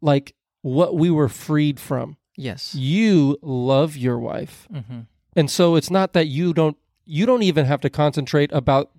like 0.01 0.35
what 0.61 0.95
we 0.95 1.09
were 1.09 1.29
freed 1.29 1.79
from. 1.79 2.17
yes 2.35 2.75
You 2.75 3.37
love 3.41 3.95
your 3.97 4.19
wife. 4.19 4.67
hmm 4.71 5.01
And 5.35 5.49
so 5.51 5.75
it's 5.75 5.89
not 5.91 6.13
that 6.13 6.27
you 6.27 6.53
don't 6.53 6.77
you 7.05 7.25
don't 7.25 7.43
even 7.43 7.65
have 7.65 7.79
to 7.81 7.89
concentrate 7.89 8.51
about 8.51 8.91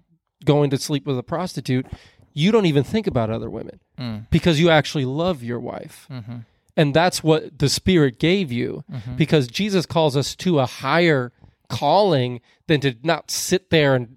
going 0.44 0.70
to 0.70 0.78
sleep 0.78 1.04
with 1.06 1.18
a 1.18 1.22
prostitute. 1.22 1.86
You 2.32 2.50
don't 2.52 2.64
even 2.66 2.84
think 2.84 3.06
about 3.06 3.30
other 3.30 3.50
women 3.50 3.80
Mm. 3.98 4.26
because 4.30 4.60
you 4.60 4.70
actually 4.70 5.04
love 5.04 5.42
your 5.42 5.58
wife. 5.60 6.06
Mhm. 6.10 6.44
And 6.76 6.94
that's 6.94 7.22
what 7.24 7.58
the 7.58 7.68
spirit 7.68 8.18
gave 8.20 8.50
you 8.52 8.84
Mm-hmm. 8.90 9.16
because 9.16 9.48
Jesus 9.48 9.84
calls 9.86 10.16
us 10.16 10.34
to 10.36 10.60
a 10.60 10.66
higher 10.66 11.32
calling 11.68 12.40
than 12.66 12.80
to 12.80 12.94
not 13.02 13.30
sit 13.30 13.70
there 13.70 13.94
and 13.94 14.16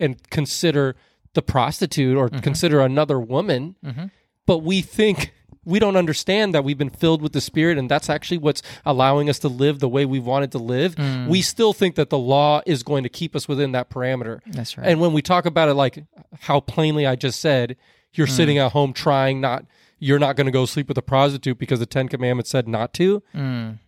and 0.00 0.28
consider 0.30 0.96
the 1.34 1.42
prostitute 1.42 2.16
or 2.16 2.28
consider 2.28 2.80
another 2.80 3.20
woman. 3.20 3.76
Mhm. 3.84 4.10
But 4.46 4.58
we 4.58 4.80
think 4.82 5.32
we 5.64 5.78
don't 5.78 5.96
understand 5.96 6.52
that 6.54 6.64
we've 6.64 6.76
been 6.78 6.90
filled 6.90 7.22
with 7.22 7.32
the 7.32 7.40
Spirit, 7.40 7.78
and 7.78 7.88
that's 7.88 8.10
actually 8.10 8.38
what's 8.38 8.62
allowing 8.84 9.30
us 9.30 9.38
to 9.38 9.48
live 9.48 9.78
the 9.78 9.88
way 9.88 10.04
we 10.04 10.18
wanted 10.18 10.50
to 10.52 10.58
live. 10.58 10.96
Mm. 10.96 11.28
We 11.28 11.40
still 11.40 11.72
think 11.72 11.94
that 11.94 12.10
the 12.10 12.18
law 12.18 12.62
is 12.66 12.82
going 12.82 13.04
to 13.04 13.08
keep 13.08 13.36
us 13.36 13.46
within 13.46 13.70
that 13.72 13.88
parameter. 13.88 14.40
That's 14.44 14.76
right. 14.76 14.88
And 14.88 15.00
when 15.00 15.12
we 15.12 15.22
talk 15.22 15.46
about 15.46 15.68
it, 15.68 15.74
like 15.74 16.04
how 16.40 16.58
plainly 16.58 17.06
I 17.06 17.14
just 17.14 17.40
said, 17.40 17.76
you're 18.12 18.26
Mm. 18.26 18.36
sitting 18.36 18.58
at 18.58 18.72
home 18.72 18.92
trying 18.92 19.40
not, 19.40 19.64
you're 20.00 20.18
not 20.18 20.34
going 20.34 20.46
to 20.46 20.50
go 20.52 20.66
sleep 20.66 20.88
with 20.88 20.98
a 20.98 21.02
prostitute 21.02 21.58
because 21.58 21.78
the 21.78 21.86
Ten 21.86 22.08
Commandments 22.08 22.50
said 22.50 22.66
not 22.66 22.92
to. 22.94 23.22
Mm. 23.32 23.78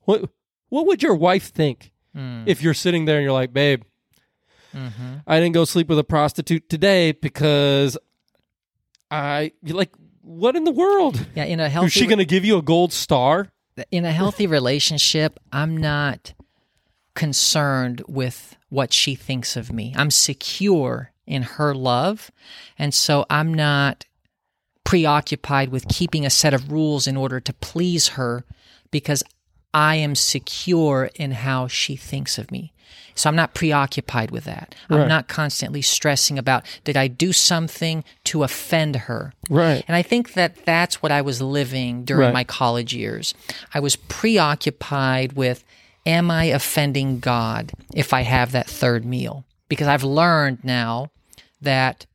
What 0.00 0.28
What 0.70 0.86
would 0.88 1.02
your 1.04 1.14
wife 1.14 1.52
think 1.52 1.91
Mm. 2.16 2.44
if 2.46 2.62
you're 2.62 2.74
sitting 2.74 3.04
there 3.06 3.16
and 3.16 3.24
you're 3.24 3.32
like, 3.32 3.52
babe, 3.52 3.82
Mm-hmm. 4.74 5.16
I 5.26 5.38
didn't 5.38 5.52
go 5.52 5.64
sleep 5.66 5.88
with 5.88 5.98
a 5.98 6.04
prostitute 6.04 6.68
today 6.70 7.12
because 7.12 7.98
I 9.10 9.52
like, 9.62 9.92
what 10.22 10.56
in 10.56 10.64
the 10.64 10.70
world? 10.70 11.26
Yeah, 11.34 11.44
in 11.44 11.60
a 11.60 11.68
healthy 11.68 11.86
Is 11.88 11.92
she 11.92 12.06
going 12.06 12.18
to 12.18 12.24
give 12.24 12.44
you 12.44 12.56
a 12.58 12.62
gold 12.62 12.92
star? 12.92 13.48
in 13.90 14.04
a 14.04 14.12
healthy 14.12 14.46
relationship, 14.58 15.38
I'm 15.52 15.76
not 15.76 16.34
concerned 17.14 18.02
with 18.08 18.56
what 18.70 18.92
she 18.92 19.14
thinks 19.14 19.56
of 19.56 19.72
me. 19.72 19.92
I'm 19.96 20.10
secure 20.10 21.12
in 21.26 21.42
her 21.42 21.74
love, 21.74 22.30
and 22.78 22.92
so 22.94 23.26
I'm 23.30 23.52
not 23.52 24.06
preoccupied 24.84 25.68
with 25.68 25.88
keeping 25.88 26.26
a 26.26 26.30
set 26.30 26.52
of 26.54 26.72
rules 26.72 27.06
in 27.06 27.16
order 27.16 27.40
to 27.40 27.52
please 27.54 28.08
her 28.08 28.44
because 28.90 29.22
I 29.74 29.96
am 29.96 30.14
secure 30.14 31.10
in 31.14 31.32
how 31.32 31.66
she 31.68 31.96
thinks 31.96 32.38
of 32.38 32.50
me. 32.50 32.72
So 33.14 33.28
I'm 33.28 33.36
not 33.36 33.54
preoccupied 33.54 34.30
with 34.30 34.44
that. 34.44 34.74
I'm 34.88 35.06
not 35.08 35.28
constantly 35.28 35.82
stressing 35.82 36.38
about 36.38 36.64
did 36.84 36.96
I 36.96 37.08
do 37.08 37.32
something 37.32 38.04
to 38.24 38.42
offend 38.42 38.96
her? 38.96 39.34
Right. 39.50 39.84
And 39.86 39.94
I 39.94 40.02
think 40.02 40.32
that 40.32 40.64
that's 40.64 41.02
what 41.02 41.12
I 41.12 41.20
was 41.20 41.42
living 41.42 42.04
during 42.04 42.26
Right. 42.28 42.32
my 42.34 42.44
college 42.44 42.94
years. 42.94 43.34
I 43.74 43.80
was 43.80 43.96
preoccupied 43.96 45.34
with 45.34 45.62
am 46.06 46.30
I 46.30 46.44
offending 46.44 47.20
God 47.20 47.72
if 47.94 48.12
I 48.12 48.22
have 48.22 48.52
that 48.52 48.68
third 48.68 49.04
meal? 49.04 49.44
Because 49.68 49.88
I've 49.88 50.04
learned 50.04 50.64
now 50.64 51.10
that 51.60 52.06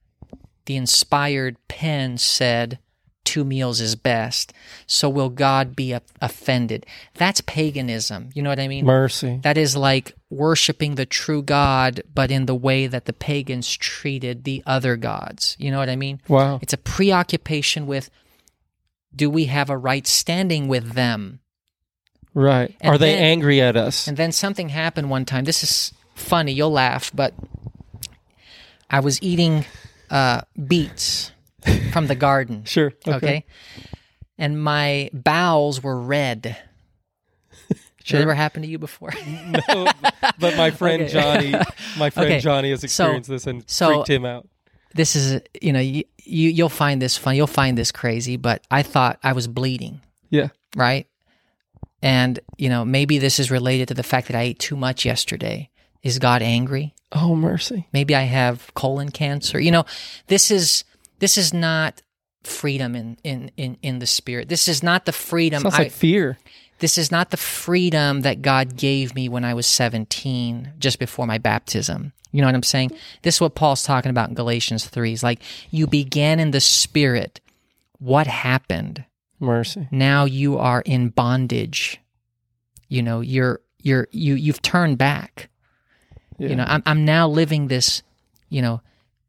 the 0.66 0.76
inspired 0.76 1.56
pen 1.68 2.18
said 2.18 2.80
two 3.28 3.44
meals 3.44 3.82
is 3.82 3.98
best. 3.98 4.54
So 4.88 5.10
will 5.10 5.28
God 5.30 5.76
be 5.76 5.94
offended? 6.22 6.86
That's 7.16 7.42
paganism. 7.42 8.30
You 8.34 8.42
know 8.42 8.50
what 8.50 8.60
I 8.60 8.70
mean? 8.70 8.86
Mercy. 8.86 9.42
That 9.44 9.58
is 9.58 9.76
like 9.76 10.16
worshiping 10.30 10.96
the 10.96 11.06
true 11.06 11.42
God, 11.44 12.02
but 12.16 12.32
in 12.32 12.46
the 12.46 12.56
way 12.56 12.88
that 12.88 13.04
the 13.04 13.12
pagans 13.12 13.76
treated 13.76 14.46
the 14.46 14.64
other 14.66 14.96
gods. 14.96 15.58
You 15.60 15.72
know 15.72 15.78
what 15.78 15.90
I 15.90 15.98
mean? 15.98 16.22
Wow. 16.30 16.60
It's 16.62 16.72
a 16.72 16.78
preoccupation 16.78 17.86
with 17.86 18.10
do 19.14 19.30
we 19.30 19.46
have 19.46 19.70
a 19.70 19.78
right 19.78 20.08
standing 20.08 20.70
with 20.70 20.94
them? 20.94 21.42
Right. 22.34 22.74
And 22.80 22.96
Are 22.96 22.98
they 22.98 23.14
then- 23.14 23.24
angry 23.24 23.60
at 23.60 23.76
us? 23.76 24.08
And 24.08 24.16
then 24.16 24.32
something 24.32 24.70
happened 24.70 25.10
one 25.10 25.26
time. 25.26 25.44
This 25.44 25.64
is 25.64 25.92
funny. 26.16 26.54
You'll 26.54 26.72
laugh, 26.72 27.12
but 27.14 27.34
I 28.90 29.02
was 29.02 29.22
eating 29.22 29.66
uh, 30.10 30.42
beets 30.66 31.32
from 31.92 32.08
the 32.08 32.16
garden. 32.16 32.64
Sure. 32.66 32.94
Okay. 33.08 33.46
And 34.38 34.62
my 34.62 35.10
bowels 35.14 35.82
were 35.82 36.00
red. 36.00 36.58
Sure. 38.04 38.20
Did 38.20 38.22
it 38.22 38.24
ever 38.24 38.36
happen 38.36 38.62
to 38.62 38.68
you 38.68 38.78
before? 38.80 39.12
No, 39.68 39.88
but 40.40 40.56
my 40.56 40.72
friend 40.72 41.04
Okay. 41.04 41.12
Johnny, 41.12 41.52
my 41.98 42.10
friend 42.10 42.30
Okay. 42.32 42.40
Johnny 42.40 42.70
has 42.70 42.80
So- 42.82 42.86
experienced 42.86 43.30
this 43.30 43.48
and 43.48 43.64
so- 43.70 43.88
freaked 43.96 44.10
him 44.10 44.26
out. 44.26 44.48
this 44.96 45.16
is, 45.16 45.42
you 45.62 45.74
know, 45.74 45.80
you, 45.82 46.04
you 46.24 46.50
you'll 46.50 46.70
find 46.70 47.02
this 47.02 47.18
fun. 47.18 47.36
You'll 47.36 47.48
find 47.48 47.78
this 47.78 47.92
crazy, 47.92 48.38
but 48.38 48.64
I 48.72 48.82
thought 48.84 49.20
I 49.24 49.34
was 49.34 49.48
bleeding. 49.48 50.02
Yeah. 50.30 50.50
right? 50.76 51.08
And, 52.04 52.40
you 52.58 52.70
know, 52.70 52.86
maybe 52.86 53.18
this 53.18 53.40
is 53.40 53.50
related 53.50 53.88
to 53.90 53.94
the 53.94 54.04
fact 54.04 54.28
that 54.28 54.36
I 54.38 54.42
ate 54.44 54.60
too 54.60 54.76
much 54.78 55.04
yesterday. 55.06 55.70
Is 56.04 56.20
God 56.20 56.42
angry? 56.42 56.94
Oh 57.12 57.36
mercy. 57.36 57.88
Maybe 57.92 58.14
I 58.16 58.22
have 58.24 58.74
colon 58.76 59.10
cancer. 59.10 59.60
You 59.60 59.72
know, 59.72 59.86
this 60.28 60.52
is 60.52 60.84
this 61.20 61.38
is 61.38 61.54
not 61.54 62.02
freedom 62.44 62.96
in 62.96 63.18
in 63.24 63.52
in, 63.58 63.78
in 63.82 64.00
the 64.00 64.08
spirit. 64.08 64.50
This 64.50 64.68
is 64.68 64.82
not 64.84 65.06
the 65.06 65.12
freedom 65.12 65.62
Sounds 65.64 65.76
I, 65.76 65.84
like 65.84 65.92
fear. 65.92 66.38
this 66.80 66.98
is 66.98 67.12
not 67.12 67.32
the 67.32 67.38
freedom 67.38 68.22
that 68.22 68.42
God 68.42 68.76
gave 68.78 69.16
me 69.16 69.28
when 69.30 69.44
I 69.46 69.54
was 69.54 69.66
17 69.68 70.74
just 70.80 71.00
before 71.00 71.26
my 71.28 71.38
baptism. 71.38 72.14
You 72.32 72.42
know 72.42 72.48
what 72.48 72.56
I'm 72.56 72.64
saying? 72.64 72.92
This 73.24 73.36
is 73.36 73.42
what 73.42 73.56
Paul's 73.56 73.84
talking 73.84 74.10
about 74.12 74.30
in 74.30 74.36
Galatians 74.36 74.86
3. 74.86 75.10
He's 75.10 75.24
like 75.24 75.42
you 75.72 75.88
began 75.88 76.40
in 76.40 76.52
the 76.52 76.62
spirit. 76.62 77.40
What 78.00 78.28
happened? 78.28 79.06
Mercy. 79.40 79.88
now 79.92 80.26
you 80.26 80.58
are 80.58 80.82
in 80.82 81.10
bondage 81.10 82.00
you 82.90 83.04
know 83.04 83.22
you're 83.22 83.60
you're 83.84 84.08
you 84.12 84.34
you've 84.34 84.64
turned 84.64 84.98
back 84.98 85.50
Yeah. 86.40 86.48
you 86.50 86.56
know 86.56 86.64
i'm 86.68 86.82
i'm 86.88 87.06
now 87.06 87.28
living 87.28 87.68
this 87.68 88.02
you 88.50 88.64
know 88.64 88.82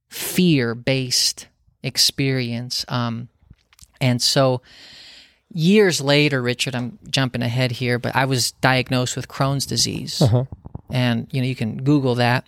fear 0.09 0.75
based 0.75 1.49
experience. 1.83 2.85
Um 2.89 3.29
and 4.01 4.23
so 4.23 4.63
years 5.51 6.01
later 6.01 6.43
richard 6.43 6.75
i'm 6.75 6.99
jumping 7.09 7.41
ahead 7.43 7.71
here 7.71 7.99
but 7.99 8.15
i 8.15 8.25
was 8.27 8.53
diagnosed 8.61 9.17
with 9.17 9.29
crohn's 9.29 9.65
disease. 9.65 10.21
Uh-huh. 10.21 10.45
and 10.91 11.27
you 11.31 11.41
know 11.41 11.49
you 11.49 11.57
can 11.57 11.83
google 11.83 12.15
that 12.15 12.47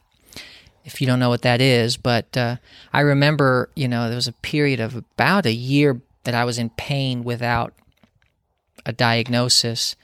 if 0.85 1.01
you 1.01 1.07
don't 1.07 1.19
know 1.19 1.31
what 1.31 1.43
that 1.43 1.63
is 1.63 1.97
but 1.97 2.37
uh, 2.37 2.57
i 2.93 3.01
remember 3.01 3.71
you 3.75 3.89
know 3.89 4.07
there 4.07 4.17
was 4.17 4.29
a 4.29 4.33
period 4.35 4.81
of 4.81 4.95
about 4.95 5.47
a 5.47 5.53
year 5.53 6.01
that 6.25 6.35
i 6.35 6.45
was 6.45 6.59
in 6.59 6.69
pain 6.71 7.25
without 7.25 7.73
a 8.87 8.93
diagnosis. 8.93 9.97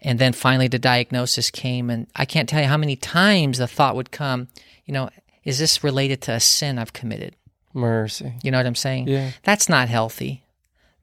And 0.00 0.18
then 0.18 0.32
finally 0.32 0.68
the 0.68 0.78
diagnosis 0.78 1.50
came 1.50 1.90
and 1.90 2.08
i 2.16 2.24
can't 2.24 2.48
tell 2.48 2.60
you 2.60 2.68
how 2.68 2.76
many 2.76 2.96
times 2.96 3.58
the 3.58 3.68
thought 3.68 3.94
would 3.94 4.10
come 4.10 4.48
you 4.84 4.92
know 4.92 5.10
is 5.44 5.60
this 5.60 5.84
related 5.84 6.20
to 6.22 6.32
a 6.32 6.40
sin 6.40 6.76
i've 6.78 6.92
committed 6.92 7.36
Mercy. 7.74 8.34
you 8.42 8.50
know 8.50 8.58
what 8.58 8.66
i'm 8.66 8.74
saying 8.74 9.08
Yeah. 9.08 9.30
that's 9.42 9.68
not 9.68 9.88
healthy 9.88 10.44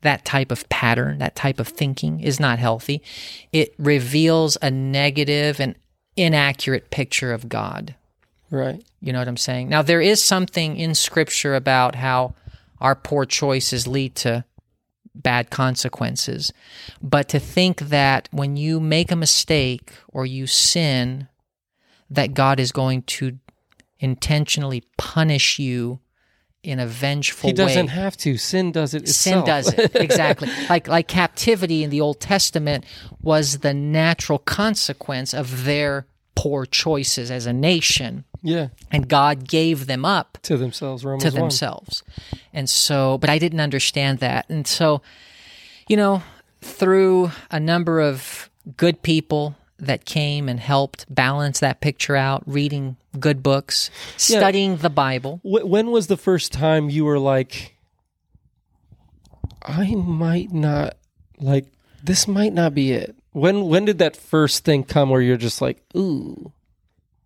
that 0.01 0.23
type 0.25 0.51
of 0.51 0.67
pattern 0.69 1.17
that 1.19 1.35
type 1.35 1.59
of 1.59 1.67
thinking 1.67 2.19
is 2.21 2.39
not 2.39 2.59
healthy 2.59 3.01
it 3.51 3.73
reveals 3.77 4.57
a 4.61 4.69
negative 4.71 5.59
and 5.59 5.75
inaccurate 6.15 6.89
picture 6.91 7.31
of 7.33 7.49
god 7.49 7.95
Right. 8.51 8.83
you 8.99 9.13
know 9.13 9.19
what 9.19 9.27
I'm 9.27 9.37
saying? 9.37 9.69
Now, 9.69 9.83
there 9.83 10.01
is 10.01 10.25
something 10.25 10.75
in 10.75 10.95
Scripture 10.95 11.53
about 11.53 11.93
how 11.93 12.33
our 12.81 12.95
poor 12.95 13.25
choices 13.25 13.85
lead 13.87 14.15
to 14.15 14.43
bad 15.13 15.51
consequences. 15.51 16.51
But 16.99 17.29
to 17.29 17.39
think 17.39 17.77
that 17.79 18.27
when 18.31 18.57
you 18.57 18.79
make 18.79 19.11
a 19.11 19.15
mistake 19.15 19.93
or 20.07 20.25
you 20.25 20.47
sin, 20.47 21.27
that 22.09 22.33
God 22.33 22.59
is 22.59 22.71
going 22.71 23.03
to 23.03 23.37
intentionally 23.99 24.83
punish 24.97 25.59
you 25.59 25.99
in 26.63 26.79
a 26.79 26.87
vengeful 26.87 27.47
way. 27.47 27.51
He 27.51 27.55
doesn't 27.55 27.87
way. 27.87 27.93
have 27.93 28.17
to. 28.17 28.37
Sin 28.37 28.71
does 28.71 28.93
it 28.93 29.07
Sin 29.07 29.45
does 29.45 29.73
it 29.73 29.95
exactly. 29.95 30.49
like 30.69 30.87
like 30.87 31.07
captivity 31.07 31.83
in 31.83 31.89
the 31.89 32.01
Old 32.01 32.19
Testament 32.19 32.85
was 33.21 33.59
the 33.59 33.73
natural 33.73 34.39
consequence 34.39 35.33
of 35.33 35.63
their 35.65 36.05
poor 36.35 36.65
choices 36.65 37.29
as 37.31 37.45
a 37.45 37.53
nation 37.53 38.23
yeah. 38.41 38.69
and 38.91 39.07
God 39.07 39.47
gave 39.47 39.87
them 39.87 40.05
up 40.05 40.37
To 40.43 40.57
themselves. 40.57 41.03
Romans 41.03 41.23
to 41.23 41.31
1. 41.31 41.39
themselves. 41.39 42.03
And 42.53 42.69
so, 42.69 43.17
but 43.17 43.29
I 43.29 43.39
didn't 43.39 43.59
understand 43.59 44.19
that. 44.19 44.49
And 44.49 44.65
so, 44.65 45.01
you 45.87 45.97
know, 45.97 46.23
through 46.61 47.31
a 47.51 47.59
number 47.59 47.99
of 47.99 48.49
good 48.77 49.01
people 49.01 49.55
that 49.79 50.05
came 50.05 50.47
and 50.49 50.59
helped 50.59 51.05
balance 51.13 51.59
that 51.61 51.81
picture 51.81 52.15
out, 52.15 52.43
reading 52.45 52.97
good 53.19 53.41
books, 53.43 53.89
Yeah. 54.27 54.37
studying 54.39 54.77
the 54.77 54.89
Bible. 54.89 55.39
When 55.43 55.91
was 55.91 56.07
the 56.07 56.17
first 56.17 56.51
time 56.53 56.89
you 56.89 57.05
were 57.05 57.19
like, 57.19 57.75
I 59.61 59.93
might 59.95 60.51
not 60.53 60.95
like 61.39 61.65
this 62.03 62.27
might 62.27 62.53
not 62.53 62.73
be 62.73 62.91
it. 62.91 63.15
When 63.31 63.65
when 63.67 63.85
did 63.85 63.97
that 63.99 64.15
first 64.15 64.63
thing 64.65 64.83
come 64.83 65.09
where 65.09 65.21
you're 65.21 65.37
just 65.37 65.61
like, 65.61 65.81
ooh, 65.95 66.51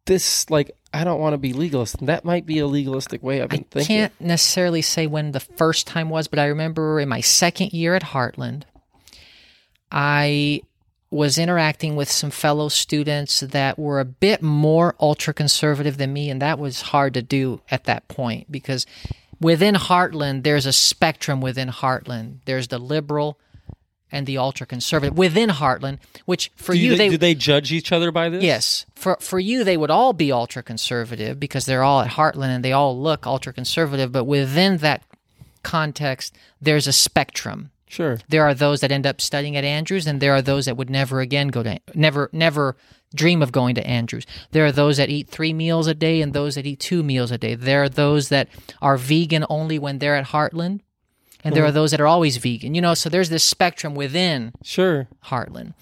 this 0.05 0.49
like 0.49 0.71
I 0.93 1.03
don't 1.03 1.19
want 1.19 1.33
to 1.33 1.37
be 1.37 1.53
legalist. 1.53 2.03
That 2.05 2.23
might 2.25 2.45
be 2.45 2.59
a 2.59 2.67
legalistic 2.67 3.23
way 3.23 3.41
I've 3.41 3.49
been 3.49 3.61
I 3.61 3.65
thinking. 3.71 3.95
can't 3.97 4.21
necessarily 4.21 4.81
say 4.81 5.07
when 5.07 5.31
the 5.31 5.39
first 5.39 5.87
time 5.87 6.09
was, 6.09 6.27
but 6.27 6.39
I 6.39 6.45
remember 6.47 6.99
in 6.99 7.09
my 7.09 7.21
second 7.21 7.73
year 7.73 7.95
at 7.95 8.03
Heartland, 8.03 8.63
I 9.91 10.61
was 11.13 11.37
interacting 11.37 11.95
with 11.95 12.09
some 12.09 12.31
fellow 12.31 12.69
students 12.69 13.41
that 13.41 13.77
were 13.77 13.99
a 13.99 14.05
bit 14.05 14.41
more 14.41 14.95
ultra 14.99 15.33
conservative 15.33 15.97
than 15.97 16.11
me, 16.11 16.29
and 16.29 16.41
that 16.41 16.57
was 16.57 16.81
hard 16.81 17.13
to 17.13 17.21
do 17.21 17.61
at 17.69 17.83
that 17.83 18.07
point 18.07 18.51
because 18.51 18.85
within 19.39 19.75
Heartland, 19.75 20.43
there's 20.43 20.65
a 20.65 20.73
spectrum 20.73 21.39
within 21.39 21.69
Heartland. 21.69 22.39
There's 22.45 22.69
the 22.69 22.79
liberal 22.79 23.39
and 24.11 24.25
the 24.25 24.37
ultra 24.37 24.65
conservative 24.65 25.17
within 25.17 25.49
Heartland, 25.49 25.99
which 26.25 26.51
for 26.55 26.73
do 26.73 26.79
you, 26.79 26.91
they, 26.91 26.97
they 26.97 27.09
do 27.09 27.17
they 27.17 27.35
judge 27.35 27.71
each 27.71 27.91
other 27.91 28.11
by 28.11 28.29
this? 28.29 28.43
Yes. 28.43 28.85
For 28.95 29.17
for 29.19 29.39
you 29.39 29.63
they 29.63 29.75
would 29.77 29.91
all 29.91 30.13
be 30.13 30.31
ultra 30.31 30.63
conservative 30.63 31.39
because 31.39 31.65
they're 31.65 31.83
all 31.83 32.01
at 32.01 32.11
Heartland 32.11 32.55
and 32.55 32.63
they 32.63 32.71
all 32.71 32.99
look 32.99 33.25
ultra 33.27 33.51
conservative, 33.51 34.11
but 34.11 34.25
within 34.25 34.77
that 34.77 35.03
context 35.63 36.35
there's 36.61 36.87
a 36.87 36.93
spectrum. 36.93 37.71
Sure. 37.93 38.17
There 38.27 38.43
are 38.43 38.55
those 38.55 38.81
that 38.81 38.91
end 38.91 39.05
up 39.05 39.21
studying 39.21 39.55
at 39.55 39.63
Andrews, 39.63 40.07
and 40.07 40.19
there 40.19 40.33
are 40.33 40.41
those 40.41 40.65
that 40.65 40.75
would 40.77 40.89
never 40.89 41.19
again 41.21 41.49
go 41.49 41.61
to 41.61 41.79
never 41.93 42.27
never 42.33 42.75
dream 43.13 43.43
of 43.43 43.51
going 43.51 43.75
to 43.75 43.85
Andrews. 43.85 44.25
There 44.49 44.65
are 44.65 44.71
those 44.71 44.97
that 44.97 45.09
eat 45.09 45.27
three 45.29 45.53
meals 45.53 45.85
a 45.85 45.93
day 45.93 46.19
and 46.23 46.33
those 46.33 46.55
that 46.55 46.65
eat 46.65 46.79
two 46.79 47.03
meals 47.03 47.29
a 47.29 47.37
day. 47.37 47.53
There 47.53 47.83
are 47.83 47.89
those 47.89 48.29
that 48.29 48.47
are 48.81 48.97
vegan 48.97 49.45
only 49.47 49.77
when 49.77 49.99
they're 49.99 50.15
at 50.15 50.27
Heartland, 50.33 50.79
and 51.43 51.55
there 51.55 51.63
are 51.65 51.71
those 51.71 51.91
that 51.91 52.01
are 52.01 52.07
always 52.07 52.37
vegan. 52.37 52.73
You 52.73 52.81
know, 52.81 52.95
so 52.95 53.09
there's 53.09 53.29
this 53.29 53.43
spectrum 53.43 53.93
within 53.93 54.53
Sure. 54.63 55.07
Heartland. 55.25 55.73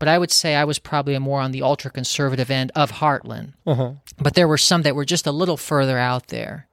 But 0.00 0.08
I 0.08 0.18
would 0.18 0.32
say 0.32 0.56
I 0.56 0.64
was 0.64 0.80
probably 0.80 1.16
more 1.18 1.40
on 1.40 1.52
the 1.52 1.62
ultra 1.62 1.90
conservative 1.92 2.50
end 2.50 2.72
of 2.74 2.90
Heartland. 2.92 3.52
Uh-huh. 3.64 3.92
But 4.18 4.34
there 4.34 4.48
were 4.48 4.58
some 4.58 4.82
that 4.82 4.94
were 4.96 5.06
just 5.06 5.26
a 5.26 5.32
little 5.32 5.56
further 5.56 5.96
out 5.96 6.26
there. 6.26 6.66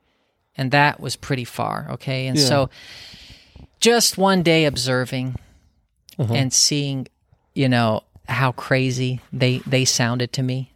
And 0.57 0.71
that 0.71 0.99
was 0.99 1.15
pretty 1.15 1.45
far. 1.45 1.87
Okay. 1.91 2.27
And 2.27 2.37
Yeah. 2.37 2.45
so 2.45 2.69
just 3.83 4.17
one 4.17 4.43
day 4.43 4.63
observing 4.65 5.35
Uh-huh. 6.17 6.33
and 6.33 6.53
seeing, 6.53 7.07
you 7.53 7.67
know, 7.67 8.01
how 8.29 8.51
crazy 8.53 9.19
they, 9.33 9.57
they 9.67 9.83
sounded 9.83 10.31
to 10.33 10.41
me. 10.43 10.71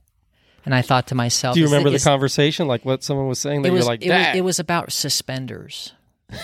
And 0.66 0.76
I 0.76 0.82
thought 0.82 1.08
to 1.08 1.16
myself, 1.16 1.54
Do 1.54 1.62
you 1.62 1.68
remember 1.68 1.90
the 1.90 2.00
conversation? 2.00 2.68
Like 2.68 2.84
what 2.84 3.02
someone 3.02 3.28
was 3.30 3.40
saying 3.40 3.62
that 3.62 3.72
was, 3.72 3.86
you're 3.86 3.88
like, 3.88 4.04
it, 4.06 4.10
was, 4.10 4.36
it 4.36 4.42
was 4.42 4.60
about 4.60 4.92
suspenders. 4.92 5.94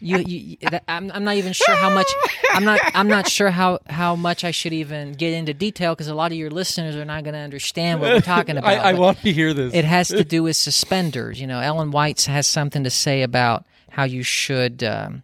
you, 0.00 0.18
you, 0.18 0.56
that, 0.70 0.84
I'm, 0.86 1.10
I'm 1.10 1.24
not 1.24 1.34
even 1.36 1.52
sure 1.52 1.74
how 1.74 1.90
much. 1.90 2.06
I'm 2.52 2.64
not. 2.64 2.80
I'm 2.94 3.08
not 3.08 3.28
sure 3.28 3.50
how 3.50 3.80
how 3.88 4.14
much 4.14 4.44
I 4.44 4.52
should 4.52 4.72
even 4.72 5.12
get 5.14 5.32
into 5.32 5.52
detail 5.52 5.94
because 5.94 6.06
a 6.08 6.14
lot 6.14 6.30
of 6.30 6.38
your 6.38 6.50
listeners 6.50 6.94
are 6.94 7.04
not 7.04 7.24
going 7.24 7.34
to 7.34 7.40
understand 7.40 8.00
what 8.00 8.12
we're 8.12 8.20
talking 8.20 8.56
about. 8.58 8.70
I, 8.70 8.90
I 8.90 8.92
want 8.94 9.18
to 9.22 9.32
hear 9.32 9.52
this. 9.52 9.74
It 9.74 9.84
has 9.84 10.08
to 10.08 10.22
do 10.24 10.44
with 10.44 10.56
suspenders. 10.56 11.40
You 11.40 11.46
know, 11.48 11.58
Ellen 11.60 11.90
White 11.90 12.22
has 12.26 12.46
something 12.46 12.84
to 12.84 12.90
say 12.90 13.22
about 13.22 13.64
how 13.90 14.04
you 14.04 14.22
should 14.22 14.82
um, 14.82 15.22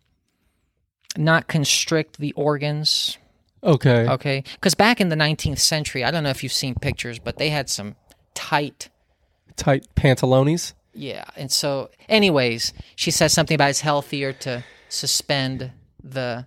not 1.17 1.49
constrict 1.49 2.19
the 2.19 2.33
organs. 2.33 3.19
okay. 3.63 4.07
Okay, 4.09 4.45
because 4.55 4.75
back 4.75 5.01
in 5.01 5.09
the 5.09 5.17
19th 5.17 5.59
century, 5.59 6.05
I 6.05 6.11
don't 6.11 6.23
know 6.23 6.31
if 6.31 6.43
you've 6.43 6.53
seen 6.53 6.75
pictures, 6.75 7.19
but 7.19 7.39
they 7.39 7.51
had 7.51 7.69
some 7.71 7.97
tight 8.35 8.89
Tight 9.57 9.87
pantalones. 9.97 10.75
yeah, 10.93 11.25
and 11.37 11.51
so, 11.51 11.89
anyways, 12.11 12.73
she 12.95 13.11
says 13.11 13.33
something 13.33 13.55
about 13.55 13.71
it's 13.71 13.81
healthier 13.81 14.33
to 14.35 14.63
suspend 14.91 15.73
the. 16.05 16.45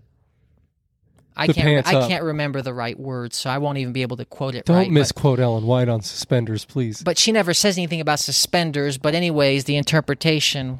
I 1.35 1.47
The 1.47 1.53
can't. 1.53 1.87
I 1.87 1.95
up. 1.95 2.09
can't 2.09 2.23
remember 2.23 2.61
the 2.61 2.73
right 2.73 2.99
words, 2.99 3.37
so 3.37 3.49
I 3.49 3.57
won't 3.59 3.77
even 3.77 3.93
be 3.93 4.01
able 4.01 4.17
to 4.17 4.25
quote 4.25 4.55
it 4.55 4.65
Don't 4.65 4.75
right. 4.75 4.87
but- 4.87 4.91
misquote 4.93 5.39
Ellen 5.39 5.65
White 5.65 5.87
on 5.87 6.01
suspenders, 6.01 6.65
please. 6.65 7.01
But, 7.01 7.17
she 7.17 7.31
never 7.31 7.53
says 7.53 7.77
anything 7.77 8.01
about 8.01 8.19
suspenders. 8.19 8.97
But 8.97 9.15
anyways, 9.15 9.63
the 9.63 9.77
interpretation 9.77 10.79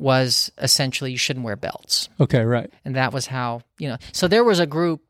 was 0.00 0.50
essentially 0.58 1.10
you 1.12 1.18
shouldn't 1.18 1.44
wear 1.44 1.56
belts, 1.56 2.08
okay, 2.18 2.42
right. 2.44 2.70
and 2.84 2.96
that 2.96 3.12
was 3.12 3.26
how 3.26 3.62
you 3.78 3.88
know. 3.88 3.96
So 4.12 4.28
there 4.28 4.44
was 4.44 4.58
a 4.60 4.66
group 4.66 5.02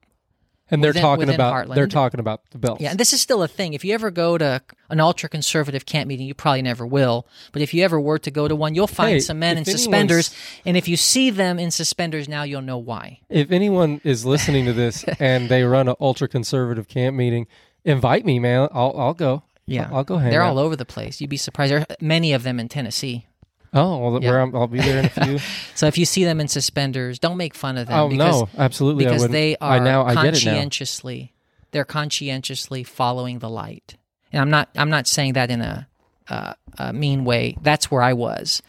And 0.73 0.85
they're 0.85 0.91
Within- 0.91 1.03
talking 1.03 1.19
within 1.27 1.35
about 1.35 1.69
they're 1.75 1.89
talking 1.89 2.21
about 2.21 2.43
the 2.53 2.59
belts. 2.59 2.81
Yeah, 2.81 2.91
and 2.91 2.99
this 3.01 3.13
is 3.13 3.21
still 3.21 3.43
a 3.43 3.49
thing. 3.49 3.75
If 3.75 3.85
you 3.85 3.93
ever 3.95 4.11
go 4.13 4.39
to 4.39 4.63
an 4.89 5.01
ultra 5.01 5.29
conservative 5.29 5.85
camp 5.85 6.07
meeting, 6.07 6.27
you 6.29 6.35
probably 6.35 6.63
never 6.63 6.87
will. 6.87 7.27
But 7.53 7.63
if 7.63 7.75
you 7.75 7.83
ever 7.83 7.99
were 8.01 8.19
to 8.21 8.31
go 8.31 8.47
to 8.47 8.55
one, 8.55 8.75
you'll 8.77 8.87
find 8.87 9.15
Hey, 9.15 9.21
some 9.21 9.39
men 9.41 9.59
in 9.59 9.65
suspenders. 9.65 10.33
And 10.65 10.77
if 10.77 10.87
you 10.87 10.97
see 10.97 11.31
them 11.31 11.59
in 11.59 11.71
suspenders 11.73 12.29
now, 12.29 12.45
you'll 12.45 12.63
know 12.63 12.79
why. 12.79 13.19
if 13.29 13.51
anyone 13.51 14.01
is 14.05 14.25
listening 14.25 14.65
to 14.67 14.73
this 14.73 15.03
and 15.19 15.49
they 15.49 15.65
run 15.65 15.89
an 15.89 15.97
ultra 16.01 16.29
conservative 16.29 16.87
camp 16.87 17.17
meeting, 17.17 17.49
invite 17.85 18.25
me, 18.25 18.39
man. 18.39 18.69
I'll 18.73 18.95
I'll 18.97 19.15
go. 19.15 19.43
Yeah, 19.67 19.89
I'll 19.93 20.05
go 20.05 20.19
hang 20.19 20.31
They're 20.31 20.43
out. 20.43 20.51
all 20.51 20.59
over 20.61 20.75
the 20.77 20.85
place. 20.85 21.21
You'd 21.21 21.31
be 21.31 21.37
surprised. 21.37 21.73
There 21.73 21.81
are 21.81 21.97
many 22.01 22.33
of 22.33 22.43
them 22.45 22.59
in 22.61 22.69
Tennessee. 22.69 23.27
Oh, 23.73 23.99
well, 23.99 24.23
Yeah. 24.23 24.51
I'll 24.55 24.67
be 24.67 24.81
there 24.81 24.99
in 24.99 25.05
a 25.05 25.09
few. 25.09 25.39
So 25.75 25.87
if 25.87 25.97
you 25.97 26.05
see 26.05 26.25
them 26.25 26.41
in 26.41 26.49
suspenders, 26.49 27.19
don't 27.19 27.37
make 27.37 27.55
fun 27.55 27.79
of 27.79 27.87
them. 27.87 27.99
oh 27.99 28.09
because, 28.09 28.43
no, 28.43 28.49
absolutely. 28.59 29.05
Because 29.05 29.29
they 29.29 29.57
are 29.57 29.77
I 29.77 29.79
now 29.79 30.05
I 30.05 30.15
get 30.15 30.35
it 30.35 30.45
now. 30.45 30.53
conscientiously. 30.53 31.33
They're 31.71 31.85
conscientiously 31.85 32.83
following 32.83 33.39
the 33.39 33.49
light, 33.49 33.97
and 34.33 34.43
I'm 34.43 34.51
not. 34.51 34.69
I'm 34.77 34.91
not 34.91 35.07
saying 35.07 35.35
that 35.35 35.51
in 35.51 35.61
a, 35.61 35.87
uh, 36.29 36.55
a 36.79 36.93
mean 36.93 37.25
way. 37.25 37.57
That's 37.63 37.91
where 37.91 38.03
I 38.03 38.13
was. 38.13 38.61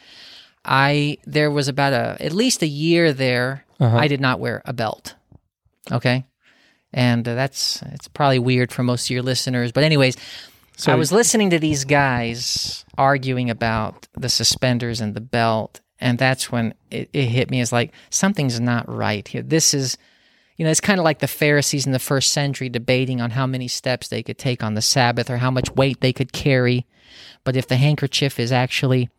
I 0.64 1.18
there 1.26 1.50
was 1.50 1.68
about 1.68 1.94
a 1.94 2.24
at 2.24 2.32
least 2.32 2.62
a 2.62 2.68
year 2.68 3.12
there. 3.12 3.66
Uh-huh. 3.80 3.98
I 3.98 4.08
did 4.08 4.22
not 4.22 4.40
wear 4.40 4.62
a 4.66 4.74
belt. 4.74 5.16
Okay, 5.92 6.26
and 6.94 7.28
uh, 7.28 7.34
that's 7.34 7.82
it's 7.92 8.08
probably 8.08 8.38
weird 8.38 8.72
for 8.72 8.84
most 8.84 9.08
of 9.08 9.10
your 9.10 9.24
listeners. 9.24 9.72
But 9.72 9.84
anyways, 9.84 10.16
So 10.82 10.92
I 10.92 10.96
was 10.96 11.12
listening 11.12 11.52
to 11.52 11.60
these 11.60 11.86
guys 11.86 12.86
arguing 12.98 13.52
about 13.52 14.08
the 14.14 14.30
suspenders 14.30 15.00
and 15.00 15.14
the 15.14 15.22
belt, 15.22 15.80
and 16.00 16.18
that's 16.18 16.52
when 16.52 16.74
it, 16.90 17.08
it 17.14 17.26
hit 17.26 17.52
me 17.52 17.60
as 17.60 17.72
like 17.72 17.94
something's 18.10 18.60
not 18.60 18.90
right 18.90 19.28
here. 19.28 19.44
This 19.44 19.76
is, 19.76 19.96
you 20.58 20.66
know, 20.66 20.72
it's 20.72 20.82
kind 20.82 21.00
of 21.00 21.04
like 21.04 21.20
the 21.20 21.28
Pharisees 21.28 21.86
in 21.86 21.92
the 21.92 22.00
first 22.00 22.34
century 22.34 22.68
debating 22.68 23.22
on 23.22 23.30
how 23.30 23.46
many 23.46 23.68
steps 23.68 24.08
they 24.08 24.24
could 24.24 24.40
take 24.40 24.64
on 24.64 24.74
the 24.74 24.82
Sabbath 24.82 25.30
or 25.30 25.38
how 25.38 25.52
much 25.52 25.70
weight 25.76 26.02
they 26.02 26.12
could 26.12 26.34
carry. 26.34 26.88
But 27.44 27.56
if 27.56 27.68
the 27.68 27.76
handkerchief 27.76 28.40
is 28.40 28.52
actually, 28.52 29.12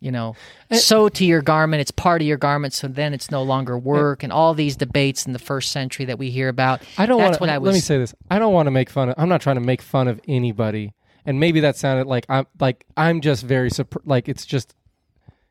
you 0.00 0.10
know, 0.12 0.36
sew 0.72 1.08
to 1.08 1.24
your 1.24 1.42
garment, 1.42 1.80
it's 1.80 1.90
part 1.90 2.22
of 2.22 2.28
your 2.28 2.36
garment, 2.36 2.72
so 2.72 2.86
then 2.88 3.12
it's 3.14 3.30
no 3.30 3.42
longer 3.42 3.76
work, 3.78 4.22
and 4.22 4.32
all 4.32 4.54
these 4.54 4.76
debates 4.76 5.26
in 5.26 5.32
the 5.32 5.38
first 5.38 5.72
century 5.72 6.04
that 6.06 6.18
we 6.18 6.30
hear 6.30 6.48
about. 6.48 6.82
I 6.96 7.06
don't 7.06 7.20
want. 7.20 7.40
what 7.40 7.50
I 7.50 7.58
Let 7.58 7.74
me 7.74 7.80
say 7.80 7.98
this. 7.98 8.14
I 8.30 8.38
don't 8.38 8.52
want 8.52 8.66
to 8.66 8.70
make 8.70 8.90
fun 8.90 9.08
of. 9.08 9.14
I'm 9.18 9.28
not 9.28 9.40
trying 9.40 9.56
to 9.56 9.60
make 9.62 9.82
fun 9.82 10.06
of 10.08 10.20
anybody. 10.28 10.94
And 11.26 11.38
maybe 11.40 11.60
that 11.60 11.76
sounded 11.76 12.06
like 12.06 12.24
I'm 12.28 12.46
like 12.58 12.86
I'm 12.96 13.20
just 13.20 13.44
very 13.44 13.70
like 14.04 14.28
it's 14.28 14.46
just 14.46 14.74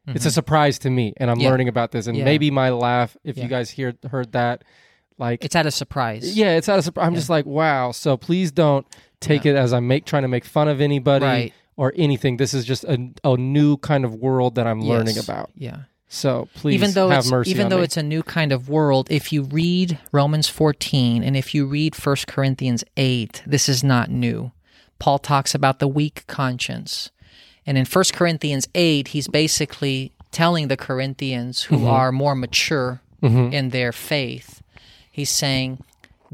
it's 0.07 0.25
a 0.25 0.31
surprise 0.31 0.79
to 0.79 0.89
me, 0.89 1.13
and 1.17 1.29
I'm 1.29 1.35
Mm-hmm. 1.37 1.43
Yeah. 1.43 1.49
learning 1.49 1.67
about 1.67 1.91
this. 1.91 2.07
And 2.07 2.17
Yeah. 2.17 2.23
maybe 2.23 2.49
my 2.49 2.69
laugh, 2.69 3.17
if 3.25 3.37
Yeah. 3.37 3.43
you 3.43 3.49
guys 3.49 3.69
hear 3.69 3.93
heard 4.09 4.31
that, 4.31 4.63
like 5.19 5.43
It's 5.43 5.55
out 5.55 5.65
of 5.65 5.73
surprise. 5.73 6.37
yeah, 6.37 6.55
it's 6.55 6.69
out 6.69 6.77
of 6.79 6.85
surprise. 6.85 7.05
I'm 7.05 7.13
just 7.15 7.29
like 7.29 7.45
wow. 7.45 7.91
So 7.91 8.15
please 8.17 8.51
don't 8.51 8.87
take 9.19 9.45
it 9.45 9.55
as 9.55 9.73
I'm 9.73 9.87
make 9.87 10.05
trying 10.05 10.21
to 10.23 10.27
make 10.29 10.45
fun 10.45 10.67
of 10.69 10.79
anybody 10.79 11.25
Right. 11.25 11.53
Or 11.77 11.93
anything. 11.95 12.37
This 12.37 12.53
is 12.53 12.65
just 12.65 12.83
a, 12.83 13.11
a 13.23 13.37
new 13.37 13.77
kind 13.77 14.03
of 14.03 14.15
world 14.15 14.55
that 14.55 14.67
I'm 14.67 14.81
learning 14.81 15.17
about. 15.17 15.51
Yeah. 15.55 15.83
So 16.09 16.47
please 16.55 16.75
even 16.75 16.91
though 16.91 17.09
have 17.09 17.19
it's, 17.19 17.31
mercy. 17.31 17.51
even 17.51 17.69
though 17.69 17.77
me. 17.77 17.83
it's 17.83 17.97
a 17.97 18.03
new 18.03 18.23
kind 18.23 18.51
of 18.51 18.69
world, 18.69 19.07
if 19.11 19.31
you 19.31 19.43
read 19.43 19.99
Romans 20.11 20.47
14 20.47 21.23
and 21.23 21.35
if 21.35 21.53
you 21.53 21.65
read 21.65 21.95
1 21.95 22.15
Corinthians 22.27 22.83
8, 22.95 23.43
this 23.45 23.69
is 23.69 23.83
not 23.83 24.09
new. 24.09 24.51
Paul 24.99 25.19
talks 25.19 25.53
about 25.53 25.79
the 25.79 25.87
weak 25.87 26.25
conscience. 26.27 27.11
And 27.65 27.77
in 27.77 27.85
1 27.85 28.05
Corinthians 28.13 28.67
8, 28.73 29.09
he's 29.09 29.27
basically 29.27 30.13
telling 30.31 30.69
the 30.69 30.77
Corinthians 30.77 31.63
who 31.63 31.77
mm-hmm. 31.77 31.87
are 31.87 32.11
more 32.11 32.35
mature 32.35 33.01
mm-hmm. 33.21 33.53
in 33.53 33.69
their 33.69 33.91
faith, 33.91 34.61
he's 35.11 35.29
saying, 35.29 35.83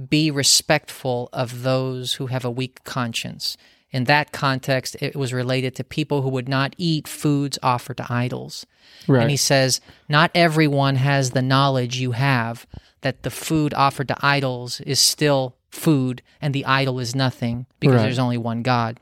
be 0.10 0.32
respectful 0.32 1.30
of 1.34 1.64
those 1.64 2.14
who 2.14 2.28
have 2.28 2.46
a 2.46 2.52
weak 2.52 2.84
conscience. 2.84 3.58
In 3.94 4.06
that 4.06 4.32
context, 4.32 4.96
it 5.00 5.16
was 5.16 5.32
related 5.32 5.76
to 5.76 5.84
people 5.84 6.24
who 6.24 6.30
would 6.30 6.50
not 6.50 6.74
eat 6.78 7.08
foods 7.08 7.58
offered 7.64 7.98
to 7.98 8.08
idols. 8.12 8.66
right. 9.08 9.22
And 9.22 9.30
he 9.32 9.38
says, 9.38 9.80
Not 10.10 10.32
everyone 10.36 10.96
has 10.98 11.32
the 11.32 11.42
knowledge 11.44 11.98
you 11.98 12.12
have 12.14 12.66
that 13.02 13.22
the 13.24 13.30
food 13.30 13.74
offered 13.76 14.08
to 14.08 14.18
idols 14.26 14.82
is 14.82 15.00
still 15.00 15.56
food 15.70 16.22
and 16.42 16.54
the 16.54 16.66
idol 16.66 17.00
is 17.00 17.14
nothing 17.16 17.66
because 17.80 17.96
Right. 17.98 18.04
there's 18.04 18.20
only 18.20 18.38
one 18.38 18.64
God. 18.64 19.00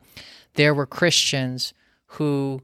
There 0.55 0.73
were 0.73 0.85
Christians 0.85 1.73
who 2.17 2.61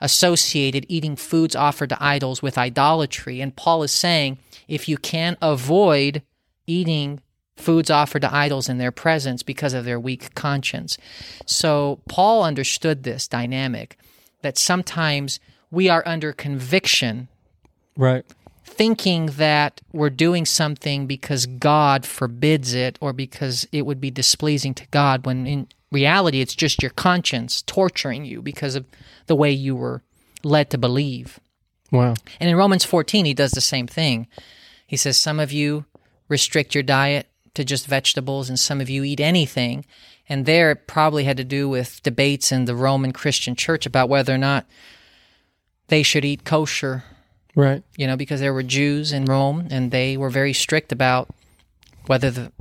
associated 0.00 0.84
eating 0.88 1.16
foods 1.16 1.56
offered 1.56 1.88
to 1.88 2.02
idols 2.04 2.42
with 2.42 2.58
idolatry. 2.58 3.40
And 3.40 3.54
Paul 3.56 3.82
is 3.82 3.92
saying, 3.92 4.38
if 4.68 4.88
you 4.88 4.96
can 4.98 5.36
avoid 5.40 6.22
eating 6.66 7.20
foods 7.56 7.90
offered 7.90 8.22
to 8.22 8.34
idols 8.34 8.68
in 8.68 8.78
their 8.78 8.92
presence 8.92 9.42
because 9.42 9.74
of 9.74 9.84
their 9.84 10.00
weak 10.00 10.34
conscience. 10.34 10.98
So 11.46 12.00
Paul 12.08 12.42
understood 12.42 13.02
this 13.02 13.28
dynamic 13.28 13.96
that 14.42 14.58
sometimes 14.58 15.40
we 15.70 15.88
are 15.88 16.02
under 16.06 16.32
conviction 16.32 17.28
right. 17.96 18.24
thinking 18.64 19.26
that 19.26 19.80
we're 19.92 20.10
doing 20.10 20.44
something 20.44 21.06
because 21.06 21.46
God 21.46 22.04
forbids 22.04 22.74
it 22.74 22.98
or 23.00 23.12
because 23.12 23.66
it 23.72 23.82
would 23.82 24.00
be 24.00 24.10
displeasing 24.10 24.74
to 24.74 24.86
God 24.88 25.26
when 25.26 25.46
in 25.46 25.68
reality 25.90 26.40
it's 26.40 26.54
just 26.54 26.82
your 26.82 26.90
conscience 26.90 27.62
torturing 27.62 28.24
you 28.24 28.42
because 28.42 28.74
of 28.74 28.84
the 29.26 29.36
way 29.36 29.50
you 29.50 29.76
were 29.76 30.02
led 30.42 30.70
to 30.70 30.78
believe. 30.78 31.40
Wow. 31.90 32.14
And 32.40 32.50
in 32.50 32.56
Romans 32.56 32.84
14 32.84 33.24
he 33.24 33.34
does 33.34 33.52
the 33.52 33.60
same 33.60 33.86
thing. 33.86 34.26
He 34.86 34.96
says 34.96 35.16
some 35.16 35.40
of 35.40 35.52
you 35.52 35.86
restrict 36.28 36.74
your 36.74 36.82
diet 36.82 37.28
to 37.54 37.64
just 37.64 37.86
vegetables 37.86 38.48
and 38.48 38.58
some 38.58 38.80
of 38.80 38.90
you 38.90 39.04
eat 39.04 39.20
anything. 39.20 39.84
And 40.28 40.46
there 40.46 40.70
it 40.70 40.86
probably 40.86 41.24
had 41.24 41.36
to 41.36 41.44
do 41.44 41.68
with 41.68 42.02
debates 42.02 42.50
in 42.50 42.64
the 42.64 42.74
Roman 42.74 43.12
Christian 43.12 43.54
church 43.54 43.86
about 43.86 44.08
whether 44.08 44.34
or 44.34 44.38
not 44.38 44.66
they 45.88 46.02
should 46.02 46.24
eat 46.24 46.44
kosher 46.44 47.04
Right. 47.56 47.82
you 47.96 48.06
know, 48.06 48.16
because 48.16 48.40
there 48.40 48.54
were 48.54 48.62
Jews 48.64 49.12
in 49.12 49.26
Rome 49.26 49.68
and 49.70 49.90
they 49.90 50.16
were 50.16 50.30
very 50.30 50.52
strict 50.52 50.90
about 50.90 51.28
whether 52.06 52.30
the 52.30 52.52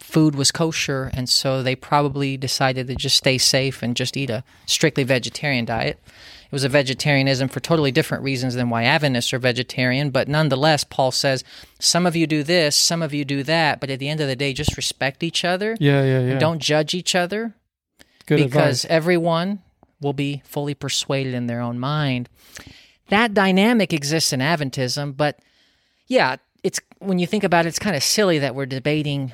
food 0.00 0.34
was 0.34 0.50
kosher, 0.50 1.10
and 1.14 1.28
so 1.28 1.62
they 1.62 1.74
probably 1.76 2.36
decided 2.36 2.86
to 2.86 2.94
just 2.94 3.16
stay 3.16 3.38
safe 3.38 3.82
and 3.82 3.96
just 3.96 4.16
eat 4.16 4.30
a 4.30 4.44
strictly 4.64 5.04
vegetarian 5.04 5.64
diet. 5.64 5.98
It 6.46 6.52
was 6.52 6.64
a 6.64 6.68
vegetarianism 6.68 7.48
for 7.48 7.60
totally 7.60 7.90
different 7.90 8.24
reasons 8.24 8.54
than 8.54 8.70
why 8.70 8.84
Adventists 8.84 9.32
are 9.32 9.38
vegetarian, 9.38 10.10
but 10.10 10.28
nonetheless, 10.28 10.84
Paul 10.84 11.10
says, 11.10 11.42
some 11.80 12.06
of 12.06 12.14
you 12.16 12.26
do 12.26 12.42
this, 12.42 12.76
some 12.76 13.02
of 13.02 13.12
you 13.12 13.24
do 13.24 13.42
that, 13.42 13.80
but 13.80 13.90
at 13.90 13.98
the 13.98 14.08
end 14.08 14.20
of 14.20 14.28
the 14.28 14.36
day, 14.36 14.52
just 14.52 14.76
respect 14.76 15.22
each 15.22 15.44
other. 15.44 15.76
Yeah, 15.80 16.02
yeah, 16.02 16.20
yeah. 16.20 16.30
And 16.30 16.40
don't 16.40 16.60
judge 16.60 16.94
each 16.94 17.14
other 17.14 17.54
Good 18.26 18.36
because 18.36 18.84
advice. 18.84 18.96
everyone 18.96 19.62
will 20.00 20.12
be 20.12 20.42
fully 20.44 20.74
persuaded 20.74 21.34
in 21.34 21.46
their 21.46 21.60
own 21.60 21.78
mind. 21.78 22.28
That 23.08 23.34
dynamic 23.34 23.92
exists 23.92 24.32
in 24.32 24.40
Adventism, 24.40 25.16
but 25.16 25.38
yeah, 26.06 26.36
it's 26.62 26.80
when 26.98 27.18
you 27.18 27.26
think 27.26 27.44
about 27.44 27.66
it, 27.66 27.68
it's 27.68 27.78
kind 27.78 27.96
of 27.96 28.02
silly 28.02 28.38
that 28.38 28.54
we're 28.54 28.66
debating 28.66 29.32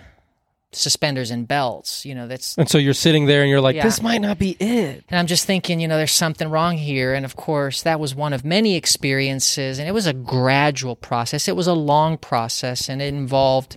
suspenders 0.73 1.31
and 1.31 1.47
belts. 1.47 2.05
You 2.05 2.15
know, 2.15 2.27
that's 2.27 2.57
And 2.57 2.69
so 2.69 2.79
you're 2.79 2.95
sitting 2.95 3.27
there 3.27 3.43
and 3.43 3.51
you're 3.51 3.61
like, 3.61 3.77
Yeah. 3.77 3.85
this 3.85 4.01
might 4.03 4.21
not 4.21 4.39
be 4.39 4.53
it. 4.53 5.05
and 5.09 5.19
I'm 5.19 5.27
just 5.27 5.45
thinking, 5.47 5.81
you 5.81 5.89
know, 5.89 5.97
there's 5.97 6.13
something 6.13 6.49
wrong 6.49 6.77
here. 6.79 7.15
And 7.15 7.25
of 7.25 7.37
course, 7.37 7.83
that 7.83 8.01
was 8.01 8.15
one 8.15 8.33
of 8.33 8.45
many 8.45 8.75
experiences, 8.77 9.79
and 9.79 9.89
it 9.89 9.93
was 9.93 10.07
a 10.07 10.13
gradual 10.13 10.97
process. 10.97 11.49
It 11.49 11.57
was 11.57 11.67
a 11.67 11.75
long 11.75 12.19
process, 12.19 12.89
and 12.89 13.03
it 13.03 13.09
involved, 13.13 13.77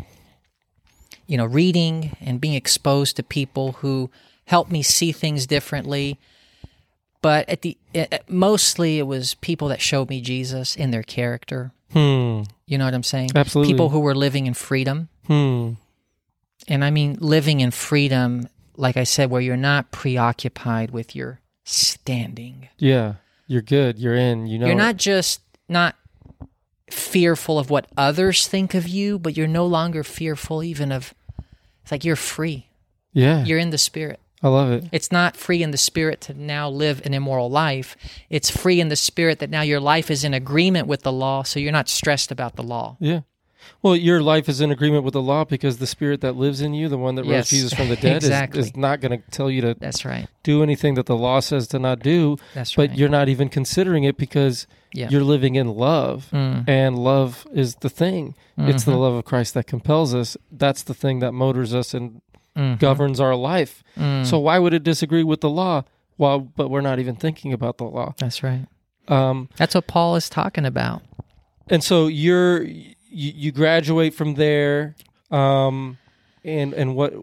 you 1.27 1.37
know, 1.37 1.45
reading 1.45 2.15
and 2.21 2.39
being 2.39 2.53
exposed 2.53 3.15
to 3.17 3.23
people 3.23 3.73
who 3.73 4.09
helped 4.45 4.71
me 4.71 4.81
see 4.83 5.11
things 5.11 5.45
differently. 5.47 6.17
But 7.21 7.49
at 7.49 7.61
the 7.63 7.77
eh, 7.95 8.05
eh, 8.11 8.19
mostly, 8.27 8.99
it 8.99 9.07
was 9.07 9.33
people 9.35 9.67
that 9.69 9.81
showed 9.81 10.09
me 10.09 10.21
Jesus 10.21 10.75
in 10.75 10.91
their 10.91 11.01
character. 11.03 11.71
Hmm. 11.91 12.43
You 12.67 12.77
know 12.77 12.85
what 12.85 12.93
I'm 12.93 13.03
saying? 13.03 13.31
Absolutely. 13.35 13.73
People 13.73 13.89
who 13.89 13.99
were 13.99 14.13
living 14.15 14.45
in 14.45 14.53
freedom. 14.53 15.09
Hmm. 15.27 15.71
And 16.67 16.83
I 16.83 16.91
mean, 16.91 17.17
living 17.19 17.59
in 17.59 17.71
freedom, 17.71 18.47
like 18.75 18.97
I 18.97 19.03
said, 19.03 19.29
where 19.29 19.41
you're 19.41 19.57
not 19.57 19.91
preoccupied 19.91 20.91
with 20.91 21.15
your 21.15 21.39
standing. 21.63 22.69
Yeah. 22.77 23.15
You're 23.47 23.61
good. 23.61 23.99
You're 23.99 24.15
in. 24.15 24.47
You 24.47 24.59
know. 24.59 24.65
you're 24.67 24.75
not 24.75 24.97
just 24.97 25.41
not 25.69 25.95
fearful 26.89 27.59
of 27.59 27.69
what 27.69 27.87
others 27.97 28.47
think 28.47 28.73
of 28.73 28.87
you, 28.87 29.19
but 29.19 29.37
you're 29.37 29.47
no 29.47 29.65
longer 29.65 30.03
fearful 30.03 30.63
even 30.63 30.91
of. 30.91 31.13
It's 31.83 31.91
like 31.91 32.03
you're 32.03 32.15
free. 32.15 32.67
Yeah. 33.13 33.43
You're 33.43 33.59
in 33.59 33.69
the 33.69 33.77
spirit. 33.77 34.19
I 34.43 34.49
love 34.49 34.71
it. 34.71 34.85
It's 34.91 35.11
not 35.11 35.37
free 35.37 35.63
in 35.63 35.71
the 35.71 35.77
spirit 35.77 36.21
to 36.21 36.33
now 36.33 36.69
live 36.69 37.03
an 37.05 37.13
immoral 37.13 37.49
life. 37.49 37.95
It's 38.29 38.49
free 38.49 38.79
in 38.79 38.89
the 38.89 38.95
spirit 38.95 39.39
that 39.39 39.49
now 39.49 39.61
your 39.61 39.79
life 39.79 40.11
is 40.11 40.23
in 40.23 40.33
agreement 40.33 40.87
with 40.87 41.01
the 41.01 41.11
law, 41.11 41.43
so 41.43 41.59
you're 41.59 41.71
not 41.71 41.89
stressed 41.89 42.31
about 42.31 42.55
the 42.55 42.63
law. 42.63 42.97
Yeah. 42.99 43.21
Well, 43.81 43.95
your 43.95 44.21
life 44.21 44.47
is 44.49 44.61
in 44.61 44.71
agreement 44.71 45.03
with 45.03 45.13
the 45.13 45.21
law 45.21 45.43
because 45.45 45.77
the 45.77 45.87
spirit 45.87 46.21
that 46.21 46.35
lives 46.35 46.61
in 46.61 46.73
you, 46.73 46.89
the 46.89 46.97
one 46.97 47.15
that 47.15 47.25
rose 47.25 47.49
Jesus 47.49 47.73
from 47.73 47.89
the 47.89 47.95
dead, 47.95 48.15
Exactly. 48.23 48.59
is, 48.61 48.67
is 48.67 48.75
not 48.75 49.01
going 49.01 49.21
to 49.21 49.31
tell 49.31 49.49
you 49.51 49.61
to 49.61 49.75
That's 49.79 50.05
right. 50.05 50.27
do 50.43 50.63
anything 50.63 50.95
that 50.95 51.05
the 51.05 51.15
law 51.15 51.39
says 51.39 51.67
to 51.69 51.79
not 51.79 51.99
do. 51.99 52.37
That's 52.53 52.75
but 52.75 52.89
right. 52.89 52.97
you're 52.97 53.09
not 53.09 53.29
even 53.29 53.49
considering 53.49 54.03
it 54.03 54.17
because 54.17 54.67
Yeah. 54.93 55.09
you're 55.09 55.23
living 55.23 55.55
in 55.55 55.67
love. 55.67 56.27
Mm. 56.31 56.67
And 56.69 56.97
love 56.97 57.45
is 57.53 57.75
the 57.75 57.89
thing. 57.89 58.35
It's 58.57 58.83
Mm-hmm. 58.83 58.91
the 58.91 58.97
love 58.97 59.13
of 59.13 59.25
Christ 59.25 59.53
that 59.55 59.67
compels 59.67 60.15
us. 60.15 60.37
That's 60.51 60.83
the 60.83 60.93
thing 60.93 61.19
that 61.19 61.31
motors 61.33 61.73
us 61.75 61.93
and 61.93 62.21
Mhm. 62.57 62.79
governs 62.79 63.19
our 63.19 63.35
life. 63.35 63.83
Mm. 63.97 64.25
So 64.25 64.39
why 64.39 64.59
would 64.59 64.73
it 64.73 64.83
disagree 64.83 65.23
with 65.23 65.41
the 65.41 65.49
law? 65.49 65.83
Well, 66.17 66.39
but 66.39 66.69
we're 66.69 66.79
not 66.79 66.99
even 66.99 67.15
thinking 67.17 67.51
about 67.51 67.77
the 67.77 67.83
law. 67.83 68.13
That's 68.17 68.41
right. 68.43 68.65
Um, 69.09 69.49
That's 69.57 69.75
what 69.75 69.87
Paul 69.87 70.15
is 70.15 70.29
talking 70.29 70.65
about. 70.65 71.01
and 71.69 71.83
so 71.83 72.07
you're 72.07 72.65
you, 73.15 73.31
you 73.35 73.51
graduate 73.51 74.13
from 74.13 74.35
there, 74.35 74.95
um, 75.31 75.97
and 76.43 76.73
and 76.73 76.95
what 76.95 77.13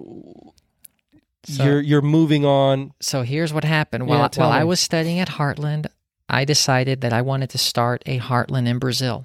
So- 1.45 1.65
you're 1.65 1.81
you're 1.81 2.03
moving 2.03 2.45
on. 2.45 2.93
So 3.01 3.23
here's 3.23 3.53
what 3.53 3.65
happened. 3.65 4.05
Yeah, 4.09 4.19
While, 4.19 4.29
tell 4.29 4.49
while 4.49 4.59
I 4.61 4.65
was 4.65 4.81
studying 4.81 5.19
at 5.21 5.29
Heartland, 5.29 5.87
I 6.29 6.45
decided 6.45 7.01
that 7.03 7.13
I 7.13 7.23
wanted 7.23 7.51
to 7.51 7.59
start 7.59 8.03
a 8.07 8.19
Heartland 8.19 8.69
in 8.69 8.79
Brazil. 8.79 9.25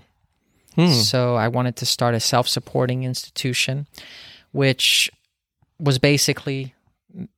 Hmm. 0.76 0.92
So 0.92 1.36
I 1.36 1.48
wanted 1.48 1.76
to 1.78 1.86
start 1.86 2.16
a 2.16 2.20
self 2.20 2.48
supporting 2.48 3.04
institution, 3.04 3.88
which 4.52 5.10
was 5.80 6.00
basically 6.00 6.74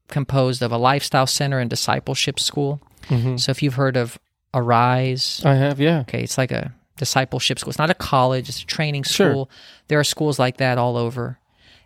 composed 0.07 0.61
of 0.61 0.71
a 0.71 0.77
lifestyle 0.77 1.27
center 1.27 1.59
and 1.59 1.69
discipleship 1.69 2.39
school. 2.39 2.81
Mhm. 3.09 3.39
So 3.39 3.51
if 3.51 3.61
you've 3.61 3.75
heard 3.75 3.95
of 3.97 4.17
Arise, 4.53 5.41
I 5.45 5.55
have, 5.55 5.79
yeah. 5.79 5.99
okay, 5.99 6.23
it's 6.23 6.37
like 6.37 6.51
a 6.51 6.73
discipleship 6.99 7.57
school. 7.57 7.71
It's 7.71 7.79
not 7.79 7.89
a 7.89 7.95
college, 7.95 8.49
it's 8.49 8.61
a 8.61 8.65
training 8.65 9.03
Sure. 9.03 9.31
school. 9.31 9.49
There 9.87 9.99
are 9.99 10.03
schools 10.03 10.37
like 10.37 10.57
that 10.57 10.77
all 10.77 10.95
over. 10.97 11.39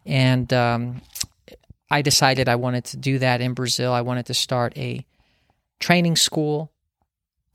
And 0.05 0.51
um, 0.51 1.01
I 1.89 2.01
decided 2.01 2.49
I 2.49 2.55
wanted 2.55 2.83
to 2.85 2.97
do 2.97 3.19
that 3.19 3.39
in 3.39 3.53
Brazil. 3.53 3.93
I 3.93 4.01
wanted 4.01 4.25
to 4.25 4.33
start 4.33 4.77
a 4.77 5.05
training 5.79 6.17
school 6.17 6.71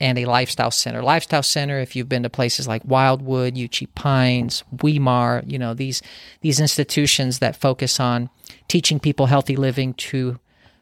and 0.01 0.17
a 0.17 0.25
lifestyle 0.27 0.71
center. 0.71 1.03
Lifestyle 1.03 1.43
center, 1.43 1.81
if 1.81 1.97
you've 1.97 2.09
been 2.09 2.23
to 2.23 2.31
places 2.31 2.69
like 2.69 2.83
Wildwood, 2.85 3.57
Uchee 3.57 3.89
Pines, 3.95 4.63
Weimar, 4.83 5.43
you 5.47 5.59
know, 5.59 5.75
these 5.75 6.01
these 6.41 6.61
institutions 6.61 7.41
that 7.41 7.57
focus 7.57 7.99
on 7.99 8.31
teaching 8.69 9.01
people 9.01 9.27
healthy 9.27 9.57
living 9.57 9.95
to 9.95 10.39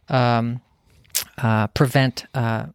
um, 0.09 0.61
uh, 1.39 1.67
prevent 1.69 2.27
uh, 2.35 2.67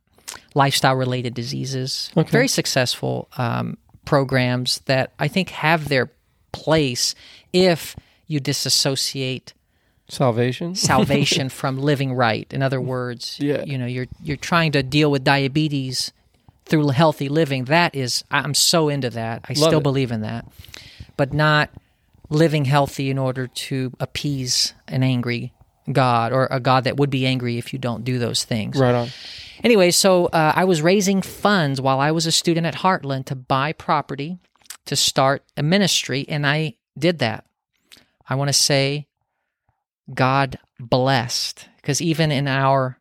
lifestyle 0.56 0.96
related 0.96 1.34
diseases. 1.34 2.10
Okay. 2.18 2.30
Very 2.32 2.48
successful 2.48 3.28
um, 3.38 3.78
programs 4.12 4.80
that 4.88 5.14
I 5.18 5.30
think 5.30 5.52
have 5.52 5.88
their 5.88 6.12
place 6.52 7.16
if 7.54 7.96
you 8.28 8.42
disassociate 8.42 9.54
Salvation. 10.10 10.76
salvation 10.94 11.48
from 11.48 11.78
living 11.80 12.12
right. 12.14 12.46
In 12.52 12.62
other 12.62 12.82
words, 12.82 13.38
Yeah. 13.40 13.64
you 13.64 13.78
know, 13.78 13.86
you're 13.86 14.08
you're 14.22 14.36
trying 14.52 14.74
to 14.74 14.84
deal 14.84 15.10
with 15.10 15.24
diabetes 15.24 16.12
through 16.66 16.90
healthy 16.90 17.30
living. 17.30 17.66
That 17.66 17.96
is 17.96 18.26
I'm 18.30 18.54
so 18.54 18.90
into 18.90 19.10
that. 19.12 19.46
I 19.48 19.54
Love 19.54 19.70
still 19.70 19.80
it. 19.80 19.84
believe 19.84 20.12
in 20.12 20.20
that. 20.22 20.44
But 21.16 21.32
not 21.32 21.70
living 22.30 22.66
healthy 22.66 23.10
in 23.10 23.18
order 23.18 23.48
to 23.48 23.94
appease 24.02 24.74
an 24.90 25.04
angry 25.04 25.54
God 25.92 26.34
or 26.34 26.48
a 26.52 26.60
God 26.60 26.84
that 26.84 26.98
would 26.98 27.10
be 27.10 27.26
angry 27.26 27.58
if 27.58 27.74
you 27.74 27.80
don't 27.80 28.04
do 28.04 28.20
those 28.20 28.44
things. 28.44 28.78
right 28.78 28.96
on. 28.96 29.10
Anyway, 29.64 29.92
so 29.92 30.26
uh, 30.28 30.54
I 30.56 30.64
was 30.64 30.82
raising 30.82 31.22
funds 31.22 31.80
while 31.80 32.00
I 32.00 32.12
was 32.12 32.26
a 32.26 32.32
student 32.32 32.66
at 32.66 32.76
Heartland 32.76 33.26
to 33.26 33.36
buy 33.36 33.74
property 33.74 34.40
to 34.86 34.96
start 34.96 35.44
a 35.56 35.62
ministry, 35.62 36.26
and 36.28 36.48
I 36.48 36.76
did 36.98 37.20
that. 37.20 37.46
I 38.28 38.36
want 38.36 38.50
to 38.50 38.54
say 38.54 39.08
God 40.12 40.58
blessed, 40.80 41.68
because 41.78 42.02
even 42.02 42.32
in 42.32 42.48
our 42.48 42.98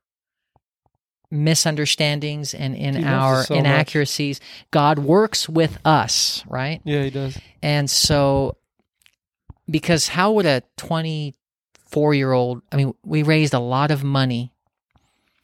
misunderstandings 1.30 2.52
and 2.54 2.74
in 2.74 2.96
He 2.96 3.04
our 3.04 3.44
so 3.44 3.54
much. 3.54 3.60
inaccuracies, 3.60 4.40
God 4.70 4.98
works 4.98 5.48
with 5.48 5.78
us, 5.84 6.44
right? 6.46 6.80
Yeah, 6.84 7.04
he 7.04 7.10
does. 7.10 7.38
And 7.62 7.88
so, 7.88 8.56
because 9.68 10.08
how 10.08 10.32
would 10.32 10.46
a 10.46 10.62
24 11.90 12.14
year 12.14 12.32
old, 12.32 12.62
I 12.72 12.76
mean, 12.76 12.94
we 13.04 13.22
raised 13.22 13.54
a 13.54 13.58
lot 13.58 13.90
of 13.90 14.04
money 14.04 14.52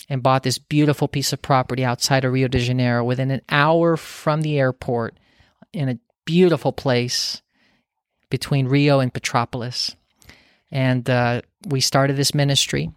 and 0.08 0.22
bought 0.22 0.44
this 0.44 0.58
beautiful 0.58 1.08
piece 1.08 1.32
of 1.32 1.42
property 1.42 1.84
outside 1.84 2.24
of 2.24 2.32
Rio 2.32 2.48
de 2.48 2.58
Janeiro 2.58 3.04
within 3.04 3.30
an 3.30 3.42
hour 3.48 3.96
from 3.96 4.42
the 4.42 4.58
airport 4.58 5.18
in 5.72 5.88
a 5.88 5.98
beautiful 6.24 6.72
place 6.72 7.42
between 8.30 8.68
Rio 8.68 9.00
and 9.00 9.12
Petropolis. 9.12 9.96
And 10.70 11.08
uh, 11.10 11.42
we 11.66 11.80
started 11.80 12.16
this 12.16 12.34
ministry. 12.34 12.90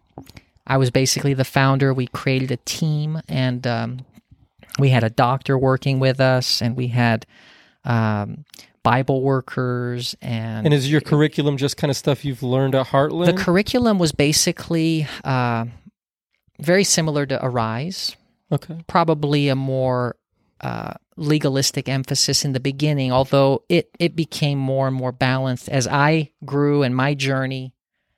I 0.67 0.77
was 0.77 0.91
basically 0.91 1.33
the 1.33 1.43
founder. 1.43 1.93
We 1.93 2.07
created 2.07 2.51
a 2.51 2.57
team 2.57 3.21
and 3.27 3.65
um, 3.65 4.05
we 4.77 4.89
had 4.89 5.03
a 5.03 5.09
doctor 5.09 5.57
working 5.57 5.99
with 5.99 6.19
us 6.19 6.61
and 6.61 6.77
we 6.77 6.87
had 6.87 7.25
um, 7.83 8.45
Bible 8.83 9.21
workers 9.21 10.15
and, 10.21 10.65
And 10.65 10.73
is 10.73 10.89
your 10.89 11.01
curriculum 11.01 11.57
just 11.57 11.77
kind 11.77 11.91
of 11.91 11.97
stuff 11.97 12.23
you've 12.23 12.43
learned 12.43 12.75
at 12.75 12.87
Heartland? 12.87 13.25
the 13.25 13.33
curriculum 13.33 13.99
was 13.99 14.11
basically 14.11 15.07
uh, 15.23 15.65
very 16.59 16.83
similar 16.83 17.25
to 17.25 17.43
Arise, 17.43 18.15
okay. 18.51 18.77
probably 18.87 19.49
a 19.49 19.55
more 19.55 20.15
uh, 20.61 20.93
legalistic 21.15 21.87
emphasis 21.87 22.45
in 22.45 22.53
the 22.53 22.59
beginning, 22.59 23.11
although 23.11 23.63
it, 23.69 23.89
it 23.99 24.15
became 24.15 24.57
more 24.57 24.87
and 24.87 24.95
more 24.95 25.11
balanced 25.11 25.69
as 25.69 25.87
I 25.87 26.31
grew 26.45 26.83
in 26.83 26.93
my 26.93 27.13
journey. 27.13 27.73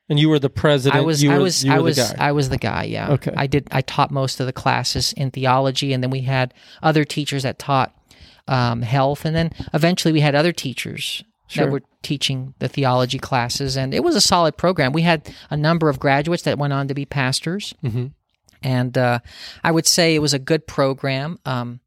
And 0.09 0.19
you 0.19 0.27
were 0.27 0.39
the 0.39 0.49
president. 0.49 1.01
I 1.01 1.05
was, 1.05 1.23
you 1.23 1.29
were, 1.29 1.35
I 1.35 1.39
was, 1.39 1.65
I 1.65 1.79
was. 1.79 1.99
I 1.99 2.31
was 2.33 2.49
the 2.49 2.57
guy. 2.57 2.83
Yeah. 2.83 3.11
Okay. 3.11 3.33
I 3.35 3.47
did. 3.47 3.69
I 3.71 3.79
taught 3.79 4.11
most 4.11 4.41
of 4.41 4.45
the 4.45 4.51
classes 4.51 5.13
in 5.13 5.31
theology, 5.31 5.93
and 5.93 6.03
then 6.03 6.09
we 6.09 6.19
had 6.19 6.53
other 6.83 7.05
teachers 7.05 7.43
that 7.43 7.59
taught 7.59 7.95
um, 8.51 8.81
health, 8.83 9.25
and 9.25 9.35
then 9.35 9.51
eventually 9.73 10.11
we 10.11 10.19
had 10.21 10.35
other 10.35 10.51
teachers 10.53 11.23
Sure. 11.47 11.65
that 11.65 11.71
were 11.71 11.81
teaching 12.01 12.53
the 12.59 12.67
theology 12.69 13.19
classes, 13.19 13.75
and 13.75 13.93
it 13.93 14.03
was 14.03 14.15
a 14.15 14.21
solid 14.21 14.55
program. 14.55 14.93
We 14.93 15.01
had 15.01 15.33
a 15.49 15.57
number 15.57 15.89
of 15.89 15.99
graduates 15.99 16.43
that 16.43 16.57
went 16.57 16.71
on 16.73 16.87
to 16.87 16.93
be 16.93 17.05
pastors, 17.05 17.73
hmm 17.81 18.07
and 18.63 18.95
uh, 18.97 19.19
I 19.63 19.71
would 19.71 19.87
say 19.87 20.13
it 20.15 20.19
was 20.21 20.33
a 20.35 20.39
good 20.39 20.67
program. 20.67 21.39
Um, 21.45 21.79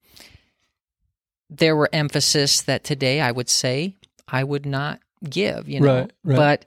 there 1.48 1.76
were 1.76 1.88
emphasis 1.92 2.62
that 2.62 2.82
today 2.84 3.20
I 3.20 3.30
would 3.30 3.48
say 3.48 3.94
I 4.28 4.42
would 4.44 4.66
not 4.66 5.00
give, 5.28 5.68
you 5.68 5.80
know, 5.80 6.00
Right, 6.00 6.12
right. 6.24 6.36
but 6.36 6.64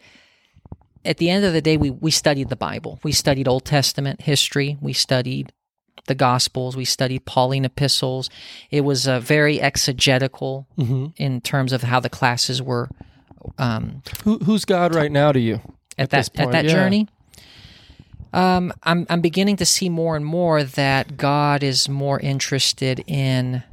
at 1.03 1.17
the 1.17 1.29
end 1.29 1.45
of 1.45 1.53
the 1.53 1.61
day, 1.61 1.77
we 1.77 1.89
we 1.89 2.11
studied 2.11 2.49
the 2.49 2.55
Bible. 2.55 2.99
We 3.03 3.11
studied 3.11 3.47
Old 3.47 3.65
Testament 3.65 4.21
history. 4.21 4.77
We 4.81 4.93
studied 4.93 5.51
the 6.07 6.15
Gospels. 6.15 6.75
We 6.75 6.85
studied 6.85 7.25
Pauline 7.25 7.65
epistles. 7.65 8.29
It 8.71 8.81
was 8.81 9.07
uh, 9.07 9.19
very 9.19 9.61
exegetical 9.61 10.67
Mm-hmm. 10.77 11.07
in 11.17 11.41
terms 11.41 11.71
of 11.73 11.83
how 11.83 11.99
the 11.99 12.09
classes 12.09 12.61
were 12.61 12.89
um, 13.57 14.01
Who, 14.23 14.39
who's 14.39 14.65
God 14.65 14.93
right 14.95 15.11
now 15.11 15.31
to 15.31 15.39
you? 15.39 15.61
at, 15.97 16.09
this 16.09 16.29
that 16.29 16.39
at 16.39 16.43
point, 16.43 16.51
that 16.53 16.65
yeah. 16.65 16.71
journey. 16.71 17.07
Um, 18.33 18.73
I'm 18.83 19.05
I'm 19.09 19.21
beginning 19.21 19.55
to 19.57 19.65
see 19.65 19.89
more 19.89 20.15
and 20.15 20.25
more 20.25 20.63
that 20.63 21.15
God 21.17 21.63
is 21.63 21.87
more 21.87 22.19
interested 22.19 23.03
in 23.07 23.63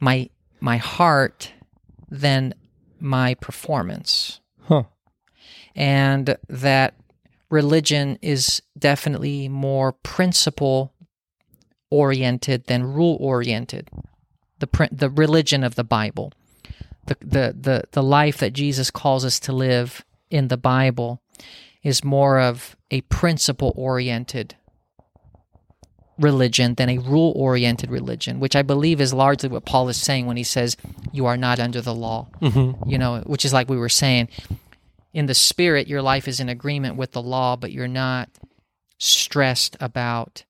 my 0.00 0.30
my 0.60 0.78
heart 0.78 1.52
than 2.10 2.54
my 2.98 3.34
performance, 3.34 4.40
Huh. 4.62 4.84
and 5.76 6.36
that 6.48 6.94
religion 7.50 8.18
is 8.22 8.62
definitely 8.78 9.48
more 9.48 9.92
principle 9.92 10.94
oriented 11.90 12.66
than 12.66 12.84
rule 12.84 13.16
oriented. 13.20 13.90
The 14.60 14.66
prin- 14.66 14.90
the 14.92 15.10
religion 15.10 15.64
of 15.64 15.74
the 15.74 15.84
Bible, 15.84 16.32
the, 17.06 17.16
the 17.20 17.56
the 17.58 17.84
the 17.92 18.02
life 18.02 18.38
that 18.38 18.52
Jesus 18.52 18.90
calls 18.90 19.24
us 19.24 19.40
to 19.40 19.52
live 19.52 20.04
in 20.30 20.48
the 20.48 20.56
Bible, 20.56 21.20
is 21.82 22.04
more 22.04 22.38
of 22.38 22.76
a 22.90 23.00
principle 23.02 23.72
oriented 23.76 24.54
religion 26.18 26.74
than 26.74 26.90
a 26.90 26.98
rule 26.98 27.32
oriented 27.34 27.90
religion, 27.90 28.38
which 28.38 28.54
I 28.54 28.62
believe 28.62 29.00
is 29.00 29.14
largely 29.14 29.48
what 29.48 29.64
Paul 29.64 29.88
is 29.88 29.96
saying 29.96 30.26
when 30.26 30.36
he 30.36 30.44
says, 30.44 30.76
You 31.12 31.26
are 31.26 31.36
not 31.36 31.58
under 31.58 31.80
the 31.80 31.94
law. 31.94 32.28
Mm-hmm. 32.42 32.88
You 32.88 32.98
know, 32.98 33.20
which 33.26 33.44
is 33.44 33.52
like 33.52 33.68
we 33.68 33.78
were 33.78 33.88
saying, 33.88 34.28
in 35.12 35.26
the 35.26 35.34
spirit, 35.34 35.88
your 35.88 36.02
life 36.02 36.28
is 36.28 36.40
in 36.40 36.48
agreement 36.48 36.96
with 36.96 37.12
the 37.12 37.22
law, 37.22 37.56
but 37.56 37.72
you're 37.72 37.88
not 37.88 38.28
stressed 38.98 39.76
about 39.80 40.44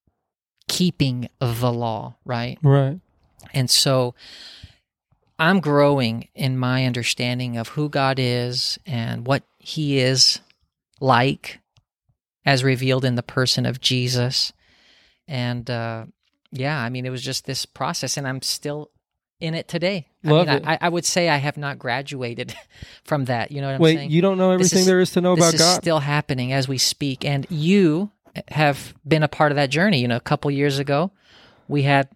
keeping 0.68 1.28
the 1.38 1.72
law, 1.72 2.16
right? 2.24 2.58
Right. 2.62 3.00
And 3.54 3.70
so 3.70 4.14
I'm 5.38 5.60
growing 5.60 6.28
in 6.34 6.58
my 6.58 6.84
understanding 6.84 7.56
of 7.56 7.68
who 7.68 7.88
God 7.88 8.18
is 8.18 8.78
and 8.86 9.26
what 9.26 9.42
He 9.58 9.98
is 9.98 10.40
like 11.00 11.60
as 12.44 12.62
revealed 12.62 13.04
in 13.04 13.14
the 13.14 13.22
person 13.22 13.64
of 13.64 13.80
Jesus. 13.80 14.52
And 15.26 15.68
uh, 15.70 16.06
yeah, 16.52 16.78
I 16.78 16.90
mean, 16.90 17.06
it 17.06 17.10
was 17.10 17.22
just 17.22 17.46
this 17.46 17.64
process, 17.64 18.16
and 18.16 18.26
I'm 18.26 18.42
still 18.42 18.90
in 19.40 19.54
it 19.54 19.68
today. 19.68 20.06
Love 20.22 20.48
I 20.48 20.54
mean, 20.54 20.62
it. 20.62 20.68
I, 20.68 20.78
I 20.82 20.88
would 20.88 21.04
say 21.04 21.28
I 21.28 21.36
have 21.36 21.56
not 21.56 21.78
graduated 21.78 22.54
from 23.04 23.24
that. 23.26 23.50
You 23.52 23.60
know 23.60 23.68
what 23.68 23.74
I'm 23.76 23.80
Wait, 23.80 23.96
saying? 23.96 24.10
you 24.10 24.20
don't 24.22 24.38
know 24.38 24.50
everything 24.50 24.80
is- 24.80 24.86
there 24.86 25.00
is 25.00 25.10
to 25.12 25.20
know 25.20 25.34
this 25.34 25.44
about 25.44 25.54
is 25.54 25.60
God? 25.60 25.80
still 25.82 25.98
happening 26.00 26.52
as 26.52 26.68
we 26.68 26.78
speak, 26.78 27.24
and 27.24 27.46
you 27.50 28.10
have 28.48 28.94
been 29.06 29.22
a 29.22 29.28
part 29.28 29.50
of 29.52 29.56
that 29.56 29.70
journey. 29.70 30.00
You 30.00 30.08
know, 30.08 30.16
a 30.16 30.20
couple 30.20 30.50
years 30.50 30.78
ago, 30.78 31.10
we 31.68 31.82
had 31.82 32.08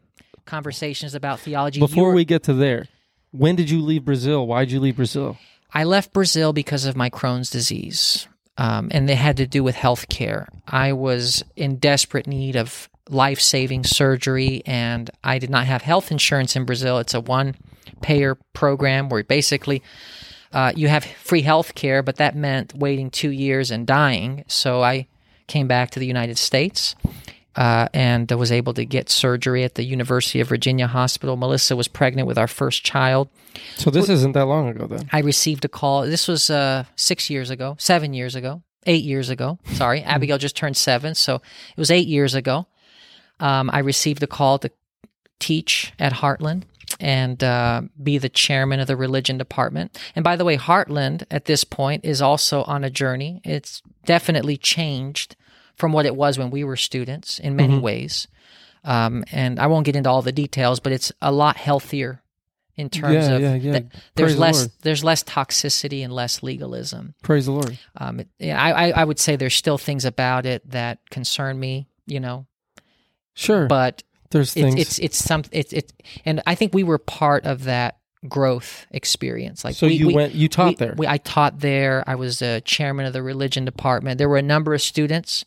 conversations 0.44 1.14
about 1.14 1.40
theology. 1.40 1.80
Before 1.80 2.08
were- 2.08 2.14
we 2.14 2.24
get 2.24 2.42
to 2.44 2.52
there, 2.52 2.86
when 3.30 3.56
did 3.56 3.70
you 3.70 3.80
leave 3.80 4.04
Brazil? 4.04 4.46
Why 4.46 4.64
did 4.64 4.72
you 4.72 4.80
leave 4.80 4.96
Brazil? 4.96 5.38
I 5.72 5.84
left 5.84 6.12
Brazil 6.12 6.52
because 6.52 6.84
of 6.84 6.96
my 6.96 7.10
Crohn's 7.10 7.50
disease, 7.50 8.28
um, 8.58 8.88
and 8.92 9.08
it 9.10 9.16
had 9.16 9.38
to 9.38 9.46
do 9.46 9.64
with 9.64 9.74
health 9.74 10.08
care. 10.08 10.46
I 10.68 10.92
was 10.92 11.42
in 11.56 11.76
desperate 11.76 12.26
need 12.28 12.54
of 12.54 12.88
life 13.08 13.40
saving 13.40 13.84
surgery, 13.84 14.62
and 14.66 15.10
I 15.22 15.38
did 15.38 15.50
not 15.50 15.66
have 15.66 15.82
health 15.82 16.10
insurance 16.10 16.56
in 16.56 16.64
Brazil. 16.64 16.98
It's 16.98 17.14
a 17.14 17.20
one 17.20 17.54
payer 18.00 18.36
program 18.52 19.08
where 19.08 19.22
basically 19.22 19.82
uh, 20.52 20.72
you 20.74 20.88
have 20.88 21.04
free 21.04 21.42
health 21.42 21.74
care, 21.74 22.02
but 22.02 22.16
that 22.16 22.36
meant 22.36 22.74
waiting 22.74 23.10
two 23.10 23.30
years 23.30 23.70
and 23.70 23.86
dying. 23.86 24.44
So 24.46 24.82
I 24.82 25.06
came 25.46 25.68
back 25.68 25.90
to 25.90 26.00
the 26.00 26.06
United 26.06 26.38
States. 26.38 26.94
Uh, 27.56 27.86
and 27.94 28.28
was 28.32 28.50
able 28.50 28.74
to 28.74 28.84
get 28.84 29.08
surgery 29.08 29.62
at 29.62 29.76
the 29.76 29.84
University 29.84 30.40
of 30.40 30.48
Virginia 30.48 30.88
Hospital. 30.88 31.36
Melissa 31.36 31.76
was 31.76 31.86
pregnant 31.86 32.26
with 32.26 32.36
our 32.36 32.48
first 32.48 32.84
child. 32.84 33.28
So 33.76 33.90
this 33.90 34.08
isn't 34.08 34.32
that 34.32 34.46
long 34.46 34.68
ago 34.68 34.88
then. 34.88 35.08
I 35.12 35.20
received 35.20 35.64
a 35.64 35.68
call. 35.68 36.02
This 36.02 36.26
was 36.26 36.50
uh, 36.50 36.82
six 36.96 37.30
years 37.30 37.50
ago, 37.50 37.76
seven 37.78 38.12
years 38.12 38.34
ago, 38.34 38.64
eight 38.86 39.04
years 39.04 39.30
ago. 39.30 39.60
Sorry, 39.74 40.02
Abigail 40.02 40.36
just 40.36 40.56
turned 40.56 40.76
seven, 40.76 41.14
so 41.14 41.36
it 41.36 41.78
was 41.78 41.92
eight 41.92 42.08
years 42.08 42.34
ago. 42.34 42.66
Um, 43.40 43.70
I 43.72 43.80
received 43.80 44.22
a 44.22 44.26
call 44.26 44.58
to 44.60 44.70
teach 45.40 45.92
at 45.98 46.12
Heartland 46.12 46.62
and 47.00 47.42
uh, 47.42 47.82
be 48.02 48.18
the 48.18 48.28
chairman 48.28 48.80
of 48.80 48.86
the 48.86 48.96
religion 48.96 49.36
department. 49.38 49.98
And 50.14 50.22
by 50.22 50.36
the 50.36 50.44
way, 50.44 50.56
Heartland 50.56 51.24
at 51.30 51.46
this 51.46 51.64
point 51.64 52.04
is 52.04 52.22
also 52.22 52.62
on 52.64 52.84
a 52.84 52.90
journey. 52.90 53.40
It's 53.44 53.82
definitely 54.04 54.56
changed 54.56 55.36
from 55.76 55.92
what 55.92 56.06
it 56.06 56.14
was 56.14 56.38
when 56.38 56.50
we 56.50 56.62
were 56.62 56.76
students 56.76 57.38
in 57.38 57.56
many 57.56 57.78
ways. 57.78 58.28
Um, 58.84 59.24
and 59.32 59.58
I 59.58 59.66
won't 59.66 59.86
get 59.86 59.96
into 59.96 60.10
all 60.10 60.22
the 60.22 60.30
details, 60.32 60.78
but 60.78 60.92
it's 60.92 61.10
a 61.20 61.32
lot 61.32 61.56
healthier 61.56 62.22
in 62.76 62.90
terms 62.90 63.14
Yeah, 63.14 63.34
of 63.34 63.40
yeah, 63.42 63.54
yeah. 63.54 63.72
th- 63.72 63.84
there's 64.14 64.34
the 64.34 64.40
less 64.40 64.68
there's 64.82 65.02
less 65.02 65.24
toxicity 65.24 66.04
and 66.04 66.12
less 66.12 66.42
legalism. 66.42 67.14
Praise 67.22 67.46
the 67.46 67.52
Lord. 67.52 67.78
Um, 67.96 68.20
it, 68.20 68.50
I 68.50 68.90
I 68.90 69.04
would 69.04 69.18
say 69.18 69.36
there's 69.36 69.54
still 69.54 69.78
things 69.78 70.04
about 70.04 70.44
it 70.44 70.68
that 70.70 70.98
concern 71.10 71.58
me, 71.58 71.88
you 72.06 72.20
know, 72.20 72.46
Sure. 73.34 73.66
but 73.66 74.02
There's 74.30 74.54
it's 74.56 74.74
things. 74.74 74.80
it's 74.80 74.98
it's 74.98 75.16
some 75.18 75.42
it's 75.52 75.72
it, 75.72 75.92
and 76.24 76.42
I 76.46 76.54
think 76.54 76.72
we 76.74 76.82
were 76.84 76.98
part 76.98 77.44
of 77.44 77.64
that 77.64 77.98
growth 78.28 78.86
experience. 78.90 79.64
Like 79.64 79.74
so 79.74 79.86
we, 79.86 79.94
you 79.94 80.06
we- 80.08 80.14
went. 80.14 80.34
You 80.34 80.48
taught 80.48 80.68
we- 80.68 80.74
there. 80.76 80.94
we- 80.96 81.06
I 81.06 81.18
taught 81.18 81.60
there. 81.60 82.02
I 82.06 82.14
was 82.14 82.40
a 82.42 82.60
chairman 82.62 83.06
of 83.06 83.12
the 83.12 83.22
religion 83.22 83.64
department. 83.64 84.18
There 84.18 84.28
were 84.28 84.38
a 84.38 84.42
number 84.42 84.72
of 84.74 84.80
students 84.82 85.44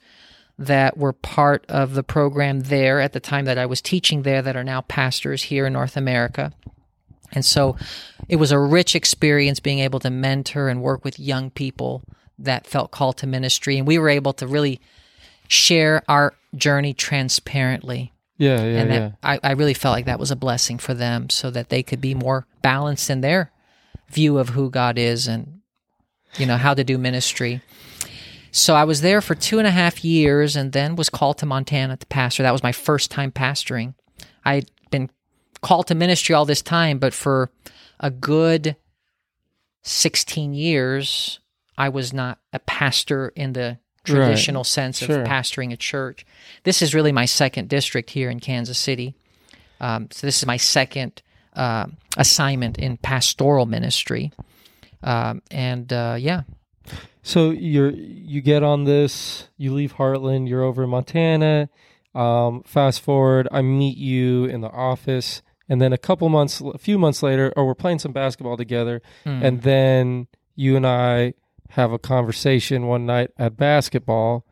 that 0.60 0.98
were 0.98 1.14
part 1.14 1.66
of 1.70 1.94
the 1.94 2.04
program 2.04 2.62
there 2.62 3.00
at 3.00 3.14
the 3.14 3.20
time 3.20 3.46
that 3.46 3.58
I 3.60 3.66
was 3.68 3.82
teaching 3.82 4.24
there 4.24 4.42
that 4.42 4.56
are 4.56 4.64
now 4.64 4.82
pastors 4.82 5.44
here 5.44 5.68
in 5.68 5.74
North 5.74 5.96
America. 5.96 6.52
And 7.32 7.46
so 7.46 7.76
it 8.28 8.38
was 8.38 8.52
a 8.52 8.60
rich 8.60 8.96
experience 8.96 9.60
being 9.60 9.80
able 9.80 10.00
to 10.00 10.10
mentor 10.10 10.68
and 10.70 10.82
work 10.82 11.04
with 11.06 11.20
young 11.20 11.52
people 11.52 12.02
that 12.40 12.66
felt 12.66 12.90
called 12.92 13.18
to 13.18 13.28
ministry. 13.28 13.78
And 13.78 13.86
we 13.86 14.00
were 14.00 14.10
able 14.10 14.34
to 14.34 14.48
really 14.48 14.80
share 15.48 16.04
our 16.08 16.34
journey 16.56 16.94
transparently 16.94 18.14
yeah, 18.38 18.62
yeah, 18.62 18.80
and 18.80 18.92
that 18.92 19.02
yeah. 19.02 19.12
I, 19.24 19.40
I 19.44 19.52
really 19.54 19.74
felt 19.74 19.94
like 19.94 20.06
that 20.06 20.20
was 20.20 20.30
a 20.30 20.36
blessing 20.36 20.78
for 20.78 20.94
them 20.94 21.30
so 21.30 21.50
that 21.50 21.70
they 21.70 21.82
could 21.82 22.00
be 22.00 22.14
more 22.14 22.46
balanced 22.62 23.10
in 23.10 23.22
their 23.22 23.52
view 24.10 24.38
of 24.38 24.50
who 24.50 24.70
God 24.70 24.98
is 24.98 25.28
and 25.28 25.62
you 26.38 26.46
know 26.46 26.58
how 26.58 26.74
to 26.74 26.84
do 26.84 26.98
ministry. 26.98 27.62
So 28.52 28.76
I 28.76 28.84
was 28.84 29.02
there 29.02 29.22
for 29.22 29.36
two 29.36 29.58
and 29.58 29.68
a 29.68 29.72
half 29.72 30.04
years 30.04 30.56
and 30.56 30.72
then 30.72 30.96
was 30.96 31.10
called 31.10 31.40
to 31.40 31.46
Montana 31.46 31.98
to 31.98 32.06
pastor. 32.08 32.44
That 32.44 32.52
was 32.52 32.64
my 32.64 32.72
first 32.72 33.12
time 33.12 33.32
pastoring. 33.32 33.96
I'd 34.46 34.70
been 34.92 35.10
called 35.62 35.88
to 35.88 35.96
ministry 35.96 36.36
all 36.36 36.46
this 36.46 36.62
time, 36.62 37.00
but 37.00 37.14
for 37.14 37.52
a 38.00 38.12
good 38.12 38.76
16 39.82 40.54
years, 40.54 41.40
I 41.78 41.90
was 41.90 42.14
not 42.14 42.40
a 42.54 42.60
pastor 42.60 43.30
in 43.36 43.54
the 43.54 43.80
traditional 44.16 44.64
sense 44.64 45.00
Sure. 45.00 45.22
of 45.22 45.28
pastoring 45.28 45.72
a 45.74 45.78
church. 45.78 46.26
This 46.64 46.82
is 46.82 46.94
really 46.96 47.12
my 47.12 47.26
second 47.26 47.70
district 47.70 48.10
here 48.12 48.30
in 48.30 48.40
Kansas 48.40 48.78
City. 48.78 49.16
Um, 49.80 50.08
so 50.12 50.26
this 50.28 50.38
is 50.38 50.46
my 50.46 50.58
second 50.58 51.22
uh, 51.56 51.86
assignment 52.18 52.78
in 52.80 52.98
pastoral 52.98 53.66
ministry. 53.66 54.32
Um, 55.04 55.42
and 55.52 55.92
uh, 55.94 56.16
yeah, 56.20 56.42
So 57.22 57.52
you're 57.52 57.92
you 57.92 58.42
get 58.42 58.64
on 58.64 58.86
this. 58.86 59.48
You 59.58 59.74
leave 59.74 59.94
Heartland. 59.96 60.50
You're 60.50 60.64
over 60.64 60.84
in 60.84 60.90
Montana. 60.90 61.70
Um, 62.16 62.64
fast 62.66 63.02
forward, 63.02 63.48
I 63.52 63.62
meet 63.62 63.98
you 63.98 64.46
in 64.46 64.62
the 64.62 64.70
office, 64.72 65.44
and 65.70 65.80
then 65.80 65.94
a 65.94 65.98
couple 66.00 66.28
months, 66.30 66.62
a 66.62 66.80
few 66.80 66.98
months 66.98 67.22
later, 67.22 67.54
or 67.56 67.68
we're 67.68 67.76
playing 67.76 68.00
some 68.00 68.12
basketball 68.12 68.58
together, 68.58 69.04
Hmm. 69.24 69.44
and 69.44 69.62
then 69.62 70.28
you 70.56 70.76
and 70.76 70.88
I 70.88 71.34
have 71.70 71.92
a 71.92 72.00
conversation 72.00 72.88
one 72.88 73.06
night 73.06 73.32
at 73.38 73.58
basketball. 73.58 74.46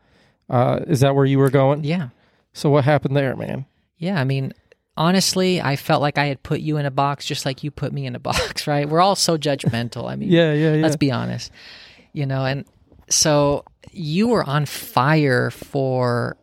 Uh, 0.48 0.80
is 0.86 1.00
that 1.00 1.14
where 1.14 1.24
you 1.24 1.38
were 1.38 1.50
going? 1.50 1.82
yeah, 1.84 2.08
So 2.52 2.70
what 2.70 2.84
happened 2.84 3.16
there, 3.16 3.34
man? 3.36 3.66
yeah. 3.98 4.20
I 4.20 4.24
mean, 4.24 4.52
honestly, 4.96 5.60
I 5.60 5.76
felt 5.76 6.00
like 6.02 6.18
I 6.18 6.26
had 6.26 6.42
put 6.42 6.60
you 6.60 6.76
in 6.76 6.86
a 6.86 6.90
box 6.90 7.24
just 7.26 7.44
like 7.46 7.64
you 7.64 7.70
put 7.70 7.92
me 7.92 8.06
in 8.06 8.14
a 8.14 8.18
box, 8.30 8.66
right? 8.66 8.88
We're 8.88 9.00
all 9.00 9.16
so 9.16 9.36
judgmental. 9.36 10.08
I 10.08 10.16
mean, 10.16 10.30
Yeah, 10.30 10.52
yeah, 10.54 10.74
yeah. 10.74 10.82
let's 10.82 10.96
be 10.96 11.10
honest 11.10 11.50
you 12.12 12.24
know 12.24 12.46
and 12.46 12.64
so 13.10 13.62
you 13.92 14.28
were 14.28 14.42
on 14.42 14.64
fire 14.64 15.50
for 15.50 16.34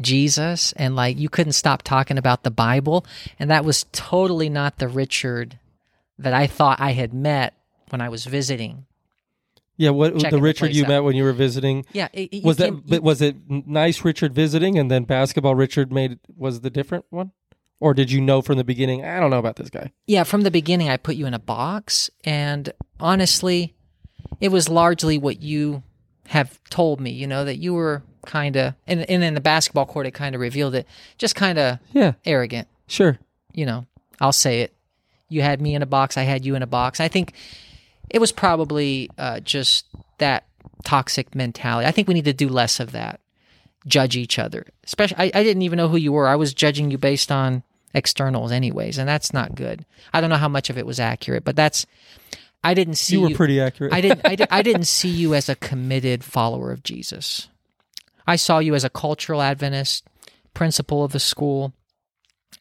jesus 0.00 0.72
and 0.72 0.96
like 0.96 1.18
you 1.18 1.28
couldn't 1.28 1.52
stop 1.52 1.82
talking 1.82 2.16
about 2.18 2.42
the 2.44 2.50
bible 2.50 3.04
and 3.38 3.50
that 3.50 3.62
was 3.64 3.84
totally 3.92 4.48
not 4.48 4.78
the 4.78 4.88
richard 4.88 5.58
that 6.18 6.32
i 6.32 6.46
thought 6.46 6.80
i 6.80 6.92
had 6.92 7.12
met 7.12 7.52
when 7.90 8.00
i 8.00 8.08
was 8.08 8.24
visiting 8.24 8.86
yeah, 9.76 9.90
what 9.90 10.18
the 10.18 10.30
the 10.30 10.40
Richard 10.40 10.66
place 10.66 10.76
you 10.76 10.84
out. 10.84 10.88
met 10.88 11.00
when 11.00 11.16
you 11.16 11.24
were 11.24 11.32
visiting? 11.32 11.84
yeah 11.92 12.08
it, 12.12 12.28
it- 12.32 12.44
Was 12.44 12.56
that 12.58 12.70
came- 12.70 12.82
you- 12.86 13.00
was 13.00 13.20
it 13.22 13.36
nice 13.48 14.04
Richard 14.04 14.34
visiting 14.34 14.78
and 14.78 14.90
then 14.90 15.04
basketball 15.04 15.54
Richard 15.54 15.92
made 15.92 16.18
was 16.36 16.60
the 16.60 16.70
different 16.70 17.04
one? 17.10 17.32
Or 17.80 17.92
did 17.92 18.10
you 18.10 18.20
know 18.20 18.40
from 18.40 18.56
the 18.56 18.64
beginning, 18.64 19.04
I 19.04 19.20
don't 19.20 19.30
know 19.30 19.38
about 19.38 19.56
this 19.56 19.70
guy? 19.70 19.92
yeah 20.06 20.22
from 20.24 20.42
the 20.42 20.50
beginning 20.50 20.88
i 20.88 20.96
put 20.96 21.16
you 21.16 21.26
in 21.26 21.34
a 21.34 21.38
box 21.38 22.10
and 22.24 22.72
honestly 23.00 23.74
it 24.40 24.48
was 24.48 24.68
largely 24.68 25.18
what 25.18 25.42
you 25.42 25.82
have 26.28 26.58
told 26.70 27.00
me. 27.00 27.10
You 27.10 27.26
know 27.26 27.44
that 27.44 27.56
you 27.56 27.74
were 27.74 28.02
kind 28.26 28.56
of, 28.56 28.74
and, 28.86 29.08
and 29.10 29.22
in 29.22 29.34
the 29.34 29.40
basketball 29.40 29.84
court, 29.86 30.06
it 30.06 30.12
kind 30.12 30.34
of 30.34 30.40
revealed 30.40 30.74
it. 30.74 30.86
Just 31.18 31.34
kind 31.36 31.58
of 31.58 31.78
Yeah, 31.92 32.14
arrogant. 32.24 32.66
sure. 32.86 33.18
You 33.52 33.66
know, 33.66 33.86
I'll 34.20 34.32
say 34.32 34.62
it. 34.62 34.74
You 35.28 35.42
had 35.42 35.60
me 35.60 35.74
in 35.74 35.82
a 35.82 35.86
box. 35.86 36.16
I 36.16 36.22
had 36.22 36.44
you 36.44 36.54
in 36.56 36.62
a 36.62 36.66
box. 36.66 36.98
I 37.00 37.08
think 37.08 37.34
it 38.10 38.20
was 38.20 38.32
probably 38.32 39.10
uh, 39.18 39.40
just 39.40 39.86
that 40.18 40.46
toxic 40.84 41.34
mentality. 41.34 41.86
I 41.86 41.90
think 41.90 42.08
we 42.08 42.14
need 42.14 42.26
to 42.26 42.32
do 42.32 42.48
less 42.48 42.80
of 42.80 42.92
that. 42.92 43.20
Judge 43.86 44.16
each 44.16 44.38
other. 44.38 44.66
Especially, 44.84 45.16
I, 45.18 45.24
I 45.40 45.42
didn't 45.42 45.62
even 45.62 45.76
know 45.76 45.88
who 45.88 45.96
you 45.96 46.12
were. 46.12 46.26
I 46.26 46.36
was 46.36 46.54
judging 46.54 46.90
you 46.90 46.96
based 46.96 47.30
on 47.30 47.62
externals, 47.92 48.50
anyways, 48.50 48.96
and 48.98 49.08
that's 49.08 49.32
not 49.32 49.54
good. 49.54 49.84
I 50.12 50.20
don't 50.20 50.30
know 50.30 50.36
how 50.36 50.48
much 50.48 50.70
of 50.70 50.78
it 50.78 50.86
was 50.86 51.00
accurate, 51.00 51.44
but 51.44 51.56
that's. 51.56 51.86
I 52.62 52.72
didn't 52.72 52.94
see 52.94 53.16
You 53.16 53.22
were 53.22 53.30
pretty 53.34 53.60
accurate. 53.60 53.92
I 53.92 54.00
didn't. 54.00 54.22
I, 54.24 54.36
I 54.50 54.62
didn't 54.62 54.84
see 54.86 55.10
you 55.10 55.34
as 55.34 55.50
a 55.50 55.56
committed 55.56 56.24
follower 56.24 56.72
of 56.72 56.82
Jesus. 56.82 57.48
I 58.26 58.36
saw 58.36 58.58
you 58.58 58.74
as 58.74 58.84
a 58.84 58.90
cultural 58.90 59.42
Adventist, 59.42 60.06
principal 60.54 61.04
of 61.04 61.12
the 61.12 61.20
school, 61.20 61.74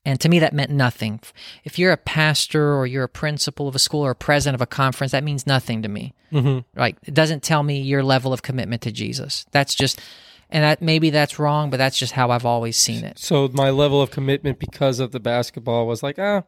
and 0.05 0.19
to 0.19 0.29
me 0.29 0.39
that 0.39 0.53
meant 0.53 0.71
nothing. 0.71 1.19
If 1.63 1.79
you're 1.79 1.91
a 1.91 1.97
pastor 1.97 2.73
or 2.73 2.85
you're 2.85 3.03
a 3.03 3.09
principal 3.09 3.67
of 3.67 3.75
a 3.75 3.79
school 3.79 4.01
or 4.01 4.11
a 4.11 4.15
president 4.15 4.55
of 4.55 4.61
a 4.61 4.67
conference, 4.67 5.11
that 5.11 5.23
means 5.23 5.47
nothing 5.47 5.81
to 5.81 5.87
me. 5.87 6.13
Mm-hmm. 6.31 6.79
Like 6.79 6.97
it 7.03 7.13
doesn't 7.13 7.43
tell 7.43 7.63
me 7.63 7.81
your 7.81 8.03
level 8.03 8.33
of 8.33 8.41
commitment 8.41 8.81
to 8.83 8.91
Jesus. 8.91 9.45
That's 9.51 9.75
just, 9.75 10.01
and 10.49 10.63
that 10.63 10.81
maybe 10.81 11.09
that's 11.09 11.39
wrong, 11.39 11.69
but 11.69 11.77
that's 11.77 11.97
just 11.97 12.13
how 12.13 12.31
I've 12.31 12.45
always 12.45 12.77
seen 12.77 13.03
it. 13.03 13.17
So 13.17 13.47
my 13.53 13.69
level 13.69 14.01
of 14.01 14.11
commitment 14.11 14.59
because 14.59 14.99
of 14.99 15.11
the 15.11 15.19
basketball 15.19 15.87
was 15.87 16.03
like, 16.03 16.19
ah, 16.19 16.43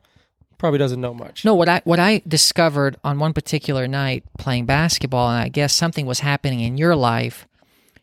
probably 0.57 0.79
doesn't 0.79 1.01
know 1.01 1.13
much. 1.13 1.45
No, 1.45 1.55
what 1.55 1.69
I 1.69 1.81
what 1.85 1.99
I 1.99 2.21
discovered 2.27 2.97
on 3.03 3.19
one 3.19 3.33
particular 3.33 3.87
night 3.87 4.23
playing 4.37 4.65
basketball, 4.65 5.29
and 5.29 5.41
I 5.41 5.49
guess 5.49 5.73
something 5.73 6.05
was 6.05 6.19
happening 6.19 6.59
in 6.59 6.77
your 6.77 6.95
life. 6.95 7.47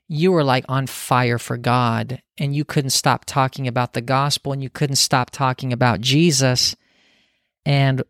You 0.09 0.33
were 0.33 0.45
like 0.45 0.65
on 0.69 0.87
fire 0.87 1.39
for 1.39 1.57
God, 1.57 2.23
and 2.37 2.55
you 2.55 2.65
couldn't 2.65 2.91
stop 2.91 3.25
talking 3.25 3.67
about 3.67 3.93
the 3.93 4.01
gospel, 4.01 4.53
and 4.53 4.63
you 4.63 4.71
couldn't 4.71 4.97
stop 4.97 5.31
talking 5.31 5.73
about 5.73 6.01
Jesus 6.01 6.77
and 7.65 8.03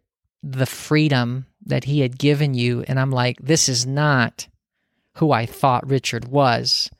the 0.42 0.66
freedom 0.66 1.46
that 1.64 1.84
He 1.84 2.00
had 2.00 2.18
given 2.18 2.54
you. 2.54 2.84
And 2.88 2.98
I'm 2.98 3.10
like, 3.12 3.40
this 3.40 3.68
is 3.68 3.86
not 3.86 4.48
who 5.16 5.30
I 5.30 5.46
thought 5.46 5.88
Richard 5.88 6.26
was. 6.26 6.90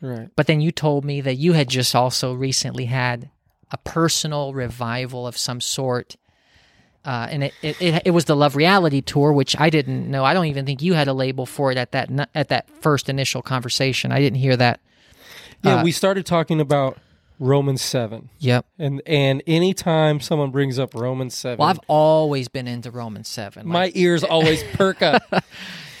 Right. 0.00 0.28
But 0.36 0.46
then 0.46 0.60
you 0.60 0.70
told 0.70 1.04
me 1.04 1.22
that 1.22 1.36
you 1.36 1.54
had 1.54 1.68
just 1.68 1.94
also 1.94 2.34
recently 2.34 2.84
had 2.86 3.30
a 3.70 3.78
personal 3.78 4.52
revival 4.52 5.26
of 5.26 5.38
some 5.38 5.60
sort. 5.60 6.16
Uh, 7.04 7.26
and 7.30 7.44
it, 7.44 7.52
it, 7.62 8.02
it, 8.06 8.10
was 8.12 8.24
the 8.24 8.34
Love 8.34 8.56
Reality 8.56 9.00
Tour, 9.02 9.32
which 9.32 9.54
I 9.60 9.68
didn't 9.68 10.10
know. 10.10 10.24
I 10.24 10.32
don't 10.32 10.46
even 10.46 10.64
think 10.64 10.80
you 10.82 10.94
had 10.94 11.06
a 11.06 11.12
label 11.12 11.44
for 11.44 11.70
it 11.70 11.76
at 11.76 11.92
that 11.92 12.30
at 12.34 12.48
that 12.48 12.68
first 12.80 13.08
initial 13.10 13.42
conversation. 13.42 14.10
I 14.10 14.20
didn't 14.20 14.38
hear 14.38 14.56
that. 14.56 14.80
Yeah, 15.62 15.76
Uh, 15.80 15.84
we 15.84 15.92
started 15.92 16.24
talking 16.24 16.60
about 16.60 16.96
Romans 17.38 17.82
seven, 17.82 18.30
Yep. 18.38 18.64
and 18.78 19.02
and 19.06 19.42
anytime 19.46 20.20
someone 20.20 20.50
brings 20.50 20.78
up 20.78 20.94
Romans 20.94 21.34
seven, 21.34 21.58
Well, 21.58 21.68
I've 21.68 21.80
always 21.88 22.48
been 22.48 22.66
into 22.68 22.90
Romans 22.90 23.28
seven. 23.28 23.66
my 23.68 23.84
Like, 23.86 23.96
ears 23.96 24.24
always 24.24 24.62
perk 24.74 25.02
up. 25.02 25.22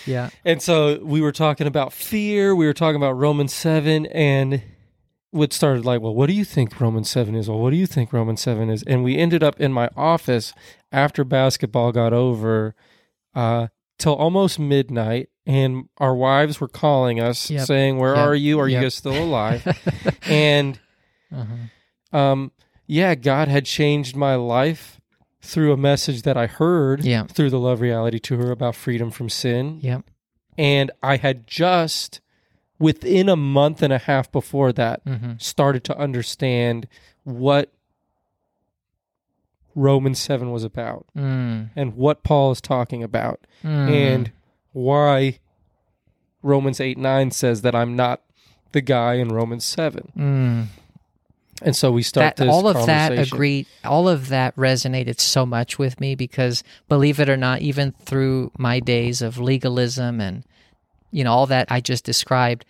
yeah. 0.06 0.30
And 0.44 0.62
so 0.62 0.98
we 1.02 1.20
were 1.20 1.32
talking 1.32 1.66
about 1.66 1.92
fear. 1.92 2.54
We 2.54 2.66
were 2.66 2.72
talking 2.72 2.96
about 2.96 3.12
Romans 3.12 3.52
7. 3.52 4.06
And 4.06 4.62
what 5.34 5.52
started 5.52 5.84
like, 5.84 6.00
well, 6.00 6.14
what 6.14 6.26
do 6.28 6.32
you 6.32 6.44
think 6.44 6.80
Romans 6.80 7.10
7 7.10 7.34
is? 7.34 7.48
Well, 7.48 7.58
what 7.58 7.70
do 7.70 7.76
you 7.76 7.86
think 7.86 8.12
Romans 8.12 8.40
7 8.40 8.70
is? 8.70 8.82
And 8.84 9.02
we 9.02 9.16
ended 9.18 9.42
up 9.42 9.60
in 9.60 9.72
my 9.72 9.88
office 9.96 10.52
after 10.92 11.24
basketball 11.24 11.90
got 11.92 12.12
over 12.12 12.74
uh, 13.34 13.66
till 13.98 14.14
almost 14.14 14.58
midnight. 14.58 15.28
And 15.44 15.88
our 15.98 16.14
wives 16.14 16.60
were 16.60 16.68
calling 16.68 17.20
us 17.20 17.50
Yep. 17.50 17.66
saying, 17.66 17.98
Where 17.98 18.14
Yep. 18.14 18.26
are 18.26 18.34
you? 18.34 18.60
Are 18.60 18.68
you 18.68 18.80
guys 18.80 18.94
still 18.94 19.20
alive? 19.22 19.66
and 20.26 20.78
Uh-huh. 21.34 22.16
um, 22.18 22.52
yeah, 22.86 23.14
God 23.14 23.48
had 23.48 23.64
changed 23.64 24.14
my 24.16 24.36
life 24.36 25.00
through 25.42 25.72
a 25.72 25.76
message 25.76 26.22
that 26.22 26.36
I 26.36 26.46
heard 26.46 27.04
Yeah. 27.04 27.24
through 27.24 27.50
the 27.50 27.58
Love 27.58 27.80
Reality 27.80 28.18
Tour 28.20 28.50
about 28.52 28.74
freedom 28.76 29.10
from 29.10 29.28
sin 29.28 29.80
Yep. 29.82 30.04
and 30.56 30.90
I 31.02 31.16
had 31.16 31.46
just 31.46 32.20
within 32.78 33.28
a 33.28 33.36
month 33.36 33.82
and 33.82 33.92
a 33.92 33.98
half 33.98 34.30
before 34.32 34.72
that 34.72 35.04
Mm-hmm. 35.04 35.32
started 35.38 35.84
to 35.84 35.98
understand 35.98 36.86
what 37.24 37.70
Romans 39.74 40.20
7 40.20 40.50
was 40.52 40.62
about 40.64 41.06
Mm. 41.16 41.70
and 41.74 41.96
what 41.96 42.22
Paul 42.22 42.52
is 42.52 42.60
talking 42.60 43.02
about 43.02 43.40
Mm. 43.64 43.90
and 43.90 44.32
why 44.72 45.38
Romans 46.42 46.80
8 46.80 46.96
9 46.98 47.30
says 47.30 47.62
that 47.62 47.74
I'm 47.74 47.96
not 47.96 48.20
the 48.72 48.80
guy 48.80 49.14
in 49.14 49.28
Romans 49.30 49.64
7. 49.64 50.12
Mm. 50.16 50.66
And 51.62 51.74
so 51.76 51.90
we 51.92 52.02
start 52.02 52.36
that 52.36 52.48
all 52.48 52.66
of 52.68 52.86
that 52.86 53.16
agreed 53.16 53.66
all 53.84 54.08
of 54.08 54.28
that 54.28 54.54
resonated 54.56 55.20
so 55.20 55.46
much 55.46 55.78
with 55.78 56.00
me 56.00 56.14
because 56.14 56.62
believe 56.88 57.18
it 57.20 57.28
or 57.28 57.36
not 57.36 57.60
even 57.60 57.92
through 58.04 58.50
my 58.58 58.80
days 58.80 59.22
of 59.22 59.38
legalism 59.38 60.20
and 60.20 60.44
you 61.14 61.24
know 61.24 61.32
all 61.32 61.46
that 61.46 61.70
i 61.70 61.80
just 61.80 62.04
described 62.04 62.64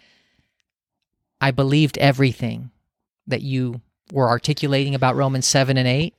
i 1.41 1.51
believed 1.51 1.99
everything 1.99 2.71
that 3.27 3.43
you 3.43 3.81
were 4.13 4.29
articulating 4.29 4.95
about 4.95 5.17
romans 5.17 5.47
7 5.47 5.77
and 5.77 5.89
8 5.89 6.15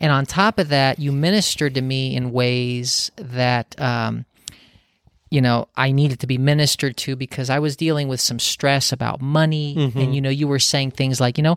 and 0.00 0.12
on 0.12 0.26
top 0.26 0.58
of 0.58 0.68
that 0.68 0.98
you 0.98 1.12
ministered 1.12 1.74
to 1.74 1.82
me 1.82 2.14
in 2.14 2.32
ways 2.32 3.10
that 3.16 3.74
um, 3.80 4.24
you 5.30 5.40
know 5.40 5.66
i 5.76 5.90
needed 5.90 6.20
to 6.20 6.26
be 6.26 6.38
ministered 6.38 6.96
to 6.96 7.16
because 7.16 7.50
i 7.50 7.58
was 7.58 7.76
dealing 7.76 8.08
with 8.08 8.20
some 8.20 8.38
stress 8.38 8.92
about 8.92 9.20
money 9.20 9.74
and 9.94 10.14
you 10.14 10.20
know 10.20 10.30
you 10.30 10.46
were 10.46 10.58
saying 10.58 10.90
things 10.90 11.20
like 11.20 11.38
you 11.38 11.42
know 11.42 11.56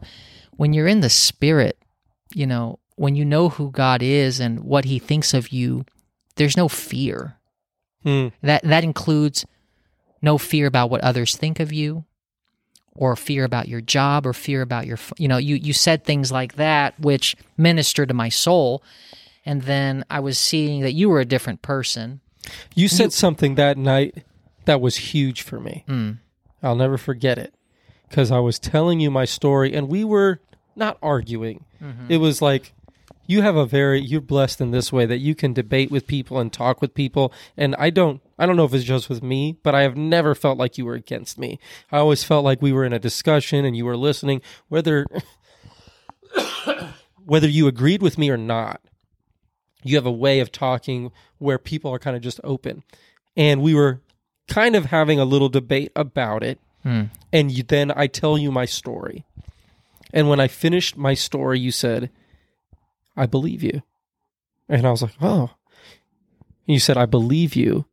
when 0.58 0.74
you're 0.74 0.88
in 0.88 1.02
the 1.02 1.10
spirit, 1.10 1.78
you 2.34 2.48
know, 2.48 2.80
when 2.96 3.16
you 3.16 3.26
know 3.26 3.50
who 3.50 3.72
God 3.72 4.02
is 4.02 4.40
and 4.40 4.62
what 4.62 4.86
he 4.86 5.00
thinks 5.00 5.34
of 5.34 5.50
you, 5.50 5.86
there's 6.36 6.58
no 6.58 6.68
fear. 6.68 7.38
Hmm. 8.04 8.28
That 8.42 8.64
that 8.64 8.84
includes 8.84 9.46
no 10.26 10.38
fear 10.38 10.68
about 10.68 10.90
what 10.90 11.02
others 11.02 11.38
think 11.38 11.62
of 11.62 11.72
you 11.72 12.04
or 12.96 13.16
fear 13.16 13.44
about 13.44 13.68
your 13.68 13.82
job 13.82 14.26
or 14.26 14.34
fear 14.34 14.62
about 14.62 14.86
your 14.86 14.98
you 15.18 15.28
know, 15.28 15.38
you 15.38 15.56
you 15.56 15.72
said 15.72 16.04
things 16.04 16.32
like 16.32 16.56
that 16.56 17.00
which 17.00 17.36
ministered 17.56 18.10
to 18.10 18.14
my 18.14 18.30
soul 18.30 18.84
and 19.46 19.62
then 19.62 20.04
I 20.10 20.20
was 20.20 20.38
seeing 20.38 20.82
that 20.82 20.94
you 20.94 21.08
were 21.08 21.22
a 21.22 21.26
different 21.26 21.62
person. 21.62 22.20
You 22.74 22.88
said 22.88 23.14
something 23.14 23.56
that 23.56 23.78
night 23.78 24.24
that 24.66 24.82
was 24.82 24.98
huge 24.98 25.44
for 25.44 25.60
me. 25.60 25.86
Mm. 25.88 26.18
I'll 26.64 26.76
never 26.76 26.98
forget 26.98 27.38
it 27.38 27.54
because 28.10 28.32
I 28.32 28.40
was 28.40 28.60
telling 28.60 29.00
you 29.00 29.12
my 29.12 29.26
story 29.26 29.74
and 29.74 29.88
we 29.88 30.04
were 30.04 30.42
not 30.76 30.98
arguing. 31.02 31.66
It 32.10 32.18
was 32.18 32.42
like 32.42 32.74
you 33.28 33.42
have 33.42 33.56
a 33.56 33.66
very 33.66 34.00
you're 34.00 34.22
blessed 34.22 34.62
in 34.62 34.72
this 34.72 34.92
way 34.92 35.06
that 35.06 35.18
you 35.18 35.36
can 35.36 35.54
debate 35.54 35.92
with 35.92 36.08
people 36.08 36.40
and 36.40 36.52
talk 36.52 36.82
with 36.82 36.94
people 36.94 37.34
and 37.58 37.76
I 37.76 37.90
don't 37.90 38.22
I 38.38 38.46
don't 38.46 38.58
know 38.58 38.66
if 38.66 38.74
it's 38.74 38.84
just 38.84 39.10
with 39.10 39.24
me, 39.24 39.58
but 39.64 39.74
I 39.74 39.84
have 39.84 39.96
never 39.96 40.36
felt 40.36 40.58
like 40.58 40.78
you 40.78 40.86
were 40.86 40.96
against 40.96 41.38
me. 41.38 41.60
I 41.92 42.00
always 42.00 42.24
felt 42.24 42.44
like 42.44 42.62
we 42.62 42.74
were 42.74 42.84
in 42.84 42.94
a 42.94 43.00
discussion 43.00 43.64
and 43.66 43.78
you 43.78 43.86
were 43.86 43.98
listening 43.98 44.42
whether 44.68 45.06
whether 47.26 47.48
you 47.48 47.68
agreed 47.68 48.02
with 48.02 48.18
me 48.18 48.30
or 48.30 48.38
not. 48.38 48.82
You 49.84 49.96
have 49.96 50.06
a 50.06 50.12
way 50.12 50.40
of 50.40 50.52
talking 50.52 51.12
where 51.38 51.60
people 51.60 51.94
are 51.94 52.00
kind 52.00 52.16
of 52.16 52.24
just 52.24 52.42
open. 52.44 52.84
And 53.38 53.62
we 53.62 53.76
were 53.76 54.02
kind 54.48 54.76
of 54.76 54.86
having 54.86 55.20
a 55.20 55.26
little 55.26 55.50
debate 55.50 55.92
about 55.96 56.44
it 56.44 56.60
hmm. 56.84 57.04
and 57.34 57.52
you, 57.52 57.64
then 57.64 57.92
I 57.96 58.08
tell 58.08 58.38
you 58.38 58.52
my 58.52 58.66
story. 58.66 59.26
And 60.14 60.30
when 60.30 60.40
I 60.40 60.48
finished 60.48 60.98
my 60.98 61.14
story, 61.14 61.60
you 61.60 61.72
said, 61.72 62.10
I 63.18 63.26
believe 63.26 63.64
you. 63.64 63.82
And 64.68 64.86
I 64.86 64.92
was 64.92 65.02
like, 65.02 65.14
oh. 65.22 65.52
And 66.68 66.74
you 66.74 66.80
said, 66.80 66.98
I 66.98 67.06
believe 67.06 67.56
you 67.56 67.86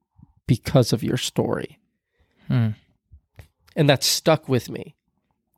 because 0.47 0.93
of 0.93 1.03
your 1.03 1.17
story. 1.19 1.79
Hmm. 2.49 2.71
And 3.77 3.89
that 3.89 4.03
stuck 4.03 4.49
with 4.49 4.69
me. 4.71 4.95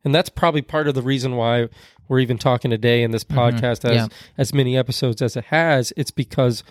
And 0.05 0.15
that's 0.15 0.29
probably 0.29 0.63
part 0.63 0.87
of 0.89 0.95
the 0.95 1.03
reason 1.03 1.37
why 1.37 1.69
we're 2.09 2.19
even 2.21 2.37
talking 2.39 2.71
today 2.71 3.03
in 3.03 3.11
this 3.11 3.25
podcast 3.25 3.85
as, 3.89 3.95
Yeah. 3.97 4.07
as 4.37 4.53
many 4.53 4.77
episodes 4.77 5.23
as 5.23 5.37
it 5.37 5.47
has. 5.47 5.93
It's 5.97 6.11
because 6.11 6.63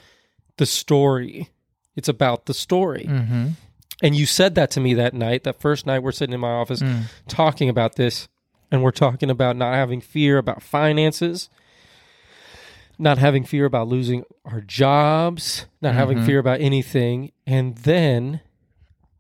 the 0.58 0.66
story, 0.66 1.50
it's 1.96 2.08
about 2.10 2.46
the 2.46 2.54
story. 2.54 3.06
Mhm. 3.10 3.54
And 4.04 4.16
you 4.16 4.26
said 4.26 4.56
that 4.56 4.70
to 4.72 4.80
me 4.80 4.94
that 4.94 5.14
night, 5.14 5.44
that 5.46 5.60
first 5.60 5.86
night 5.88 6.00
we're 6.04 6.12
sitting 6.12 6.34
in 6.34 6.40
my 6.42 6.52
office 6.52 6.82
Mm. 6.82 7.04
talking 7.28 7.70
about 7.70 7.96
this. 7.96 8.28
And 8.72 8.82
we're 8.84 8.92
talking 8.92 9.30
about 9.30 9.56
not 9.56 9.74
having 9.76 10.02
fear 10.02 10.38
about 10.38 10.62
finances, 10.64 11.50
not 13.04 13.18
having 13.20 13.44
fear 13.44 13.66
about 13.66 13.88
losing 13.88 14.24
our 14.46 14.62
jobs, 14.62 15.66
not 15.82 15.94
having 15.94 16.20
Mhm. 16.20 16.26
fear 16.26 16.40
about 16.40 16.62
anything. 16.62 17.32
And 17.46 17.76
then 17.78 18.40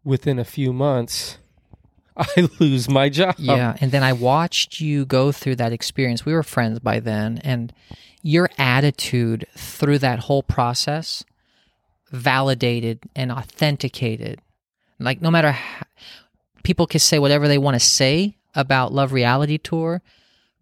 within 0.04 0.40
a 0.40 0.46
few 0.46 0.74
months, 0.74 1.38
I 2.18 2.48
lose 2.60 2.90
my 2.90 3.10
job. 3.10 3.36
Yeah, 3.38 3.76
and 3.82 3.92
then 3.92 4.04
I 4.04 4.14
watched 4.14 4.80
you 4.80 5.06
go 5.06 5.32
through 5.32 5.58
that 5.58 5.74
experience. 5.74 6.26
We 6.26 6.34
were 6.34 6.44
friends 6.44 6.80
by 6.80 7.00
then, 7.00 7.40
and 7.44 7.74
your 8.22 8.50
attitude 8.58 9.46
through 9.58 9.98
that 10.00 10.20
whole 10.20 10.44
process 10.44 11.24
validated 12.12 13.00
and 13.16 13.32
authenticated 13.32 14.40
Like 15.00 15.22
no 15.22 15.32
matter 15.32 15.52
how, 15.52 15.86
people 16.64 16.86
can 16.88 17.00
say 17.00 17.18
whatever 17.20 17.48
they 17.48 17.58
want 17.58 17.76
to 17.76 17.80
say 17.80 18.38
about 18.56 18.94
Love 18.94 19.12
Reality 19.12 19.58
Tour, 19.58 20.02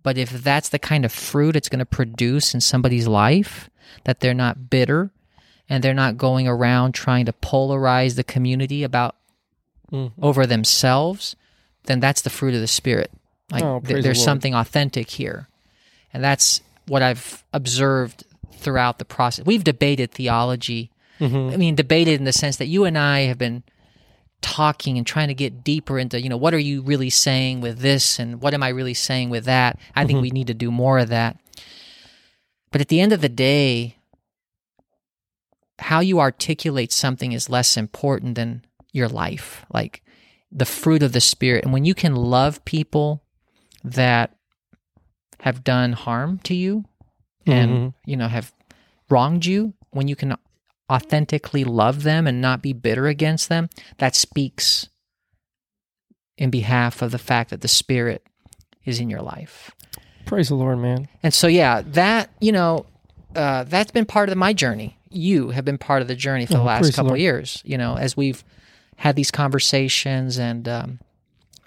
but 0.04 0.18
if 0.18 0.30
that's 0.32 0.70
the 0.70 0.80
kind 0.80 1.06
of 1.06 1.12
fruit 1.12 1.56
it's 1.56 1.70
going 1.70 1.80
to 1.80 1.86
produce 1.86 2.54
in 2.54 2.62
somebody's 2.62 3.08
life, 3.08 3.70
that 4.06 4.20
they're 4.20 4.34
not 4.34 4.70
bitter 4.70 5.12
and 5.70 5.84
they're 5.84 5.94
not 5.94 6.18
going 6.18 6.48
around 6.48 6.94
trying 6.94 7.26
to 7.26 7.34
polarize 7.34 8.16
the 8.16 8.24
community 8.24 8.84
about 8.84 9.16
Mm-hmm. 9.92 10.24
over 10.24 10.46
themselves, 10.46 11.36
then 11.84 12.00
that's 12.00 12.22
the 12.22 12.30
fruit 12.30 12.54
of 12.54 12.62
the 12.62 12.68
spirit. 12.68 13.12
Like 13.52 13.62
Oh, 13.62 13.80
th- 13.82 13.84
praise 13.84 13.96
the 13.98 14.02
there's 14.04 14.24
something 14.24 14.56
authentic 14.56 15.10
here. 15.10 15.50
And 16.14 16.24
that's 16.24 16.62
what 16.88 17.02
I've 17.02 17.44
observed 17.52 18.24
throughout 18.54 19.00
the 19.00 19.04
process. 19.06 19.46
We've 19.46 19.66
debated 19.66 20.12
theology. 20.12 20.92
Mm-hmm. 21.20 21.54
I 21.54 21.58
mean, 21.58 21.76
debated 21.76 22.20
in 22.20 22.24
the 22.24 22.32
sense 22.32 22.56
that 22.56 22.68
you 22.68 22.86
and 22.86 22.98
I 22.98 23.22
have 23.24 23.38
been 23.38 23.64
talking 24.42 24.98
and 24.98 25.06
trying 25.06 25.28
to 25.28 25.34
get 25.34 25.64
deeper 25.64 26.00
into, 26.00 26.22
you 26.22 26.30
know, 26.30 26.38
what 26.38 26.54
are 26.54 26.60
you 26.60 26.82
really 26.82 27.10
saying 27.10 27.62
with 27.62 27.80
this 27.80 28.20
and 28.20 28.42
what 28.42 28.54
am 28.54 28.64
I 28.64 28.70
really 28.70 28.94
saying 28.94 29.30
with 29.30 29.46
that? 29.46 29.80
I 29.96 30.06
think 30.06 30.22
we 30.22 30.32
need 30.32 30.48
to 30.48 30.54
do 30.54 30.72
more 30.72 31.00
of 31.00 31.10
that. 31.10 31.38
But 32.72 32.82
at 32.82 32.88
the 32.88 33.02
end 33.02 33.14
of 33.14 33.22
the 33.22 33.30
day, 33.30 33.98
how 35.80 36.00
you 36.00 36.20
articulate 36.20 36.92
something 36.92 37.32
is 37.32 37.50
less 37.50 37.76
important 37.78 38.36
than 38.36 38.64
your 38.94 39.08
life, 39.08 39.66
like 39.74 40.04
the 40.52 40.66
fruit 40.66 41.04
of 41.04 41.12
the 41.14 41.22
spirit. 41.22 41.64
And 41.64 41.74
when 41.74 41.86
you 41.86 41.94
can 41.94 42.16
love 42.16 42.64
people 42.66 43.24
that 43.84 44.36
have 45.40 45.64
done 45.64 45.94
harm 45.94 46.40
to 46.40 46.54
you 46.54 46.86
and, 47.46 47.72
Mhm. 47.72 47.94
you 48.06 48.16
know, 48.16 48.28
have 48.28 48.54
wronged 49.10 49.46
you, 49.46 49.74
when 49.90 50.08
you 50.08 50.16
can 50.16 50.36
authentically 50.92 51.64
love 51.64 52.04
them 52.04 52.28
and 52.28 52.42
not 52.42 52.62
be 52.62 52.74
bitter 52.74 53.08
against 53.08 53.48
them, 53.50 53.70
that 53.98 54.16
speaks 54.16 54.90
in 56.38 56.50
behalf 56.50 57.02
of 57.02 57.12
the 57.12 57.18
fact 57.18 57.50
that 57.52 57.62
the 57.62 57.68
spirit 57.68 58.26
is 58.84 59.00
in 59.00 59.10
your 59.10 59.22
life. 59.22 59.72
Praise 60.26 60.50
the 60.50 60.56
Lord, 60.56 60.80
man. 60.80 61.08
And 61.24 61.34
so, 61.34 61.48
yeah, 61.48 61.82
that 61.82 62.30
you 62.40 62.52
know, 62.52 62.86
uh, 63.36 63.64
that's 63.64 63.92
been 63.92 64.06
part 64.06 64.30
of 64.30 64.38
my 64.38 64.54
journey. 64.54 64.98
You 65.10 65.50
have 65.50 65.66
been 65.66 65.78
part 65.78 66.02
of 66.02 66.08
the 66.08 66.16
journey 66.16 66.46
for 66.46 66.54
the 66.54 66.60
Oh, 66.60 66.64
last 66.64 66.88
the 66.88 66.94
couple 66.94 67.14
of 67.14 67.20
years. 67.20 67.62
You 67.66 67.78
know, 67.78 67.98
as 67.98 68.16
we've 68.16 68.44
had 68.98 69.16
these 69.16 69.32
conversations, 69.32 70.38
and 70.38 70.68
um, 70.68 71.00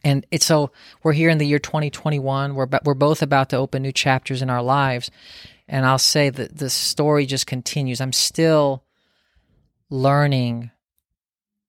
and 0.02 0.26
it's 0.30 0.46
so 0.46 0.70
we're 1.02 1.12
here 1.12 1.30
in 1.30 1.38
the 1.38 1.46
year 1.46 1.58
2021. 1.58 2.54
We're 2.54 2.64
about, 2.64 2.84
we're 2.84 2.94
both 2.94 3.22
about 3.22 3.50
to 3.50 3.56
open 3.56 3.82
new 3.82 3.92
chapters 3.92 4.40
in 4.40 4.50
our 4.50 4.62
lives, 4.62 5.10
and 5.68 5.84
I'll 5.84 5.98
say 5.98 6.30
that 6.30 6.56
the 6.56 6.70
story 6.70 7.26
just 7.26 7.46
continues. 7.46 8.00
I'm 8.00 8.12
still 8.12 8.83
learning 9.90 10.70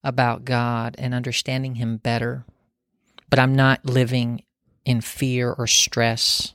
about 0.04 0.46
God 0.46 0.96
and 0.98 1.14
understanding 1.14 1.76
Him 1.76 1.98
better, 1.98 2.46
but 3.30 3.40
I'm 3.40 3.56
not 3.56 3.86
living 3.86 4.44
in 4.86 5.02
fear 5.02 5.52
or 5.52 5.68
stress 5.68 6.54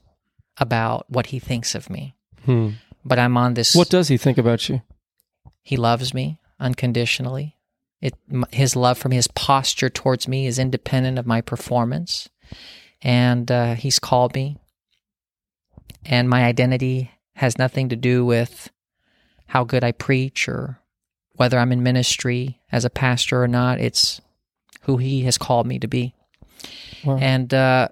about 0.57 1.11
what 1.11 1.27
He 1.27 1.39
thinks 1.39 1.75
of 1.75 1.91
me. 1.91 2.15
Hmm. 2.45 2.71
But 3.05 3.19
I'm 3.19 3.37
on 3.37 3.55
this. 3.55 3.75
What 3.75 3.89
does 3.89 4.09
he 4.09 4.17
think 4.17 4.39
about 4.39 4.69
you? 4.69 4.83
He 5.63 5.77
loves 5.77 6.13
me 6.13 6.39
unconditionally. 6.59 7.57
It 8.01 8.15
his 8.51 8.77
love 8.77 8.99
from 8.99 9.13
his 9.13 9.29
posture 9.29 9.91
towards 9.91 10.27
me 10.27 10.47
is 10.47 10.59
independent 10.59 11.19
of 11.19 11.27
my 11.27 11.41
performance, 11.41 12.29
and 13.03 13.51
uh, 13.51 13.75
he's 13.75 13.99
called 13.99 14.35
me. 14.35 14.57
And 16.05 16.31
my 16.31 16.45
identity 16.45 17.11
has 17.35 17.59
nothing 17.59 17.91
to 17.91 17.97
do 17.97 18.25
with 18.25 18.71
how 19.47 19.65
good 19.65 19.85
I 19.85 19.93
preach 19.93 20.49
or 20.49 20.79
whether 21.41 21.59
I'm 21.59 21.73
in 21.73 21.83
ministry 21.83 22.61
as 22.71 22.85
a 22.85 22.91
pastor 22.91 23.43
or 23.43 23.49
not. 23.49 23.81
It's 23.81 24.21
who 24.83 24.99
he 24.99 25.23
has 25.23 25.39
called 25.39 25.67
me 25.67 25.79
to 25.79 25.89
be. 25.89 26.13
Wow. 27.03 27.17
And 27.17 27.55
uh, 27.55 27.89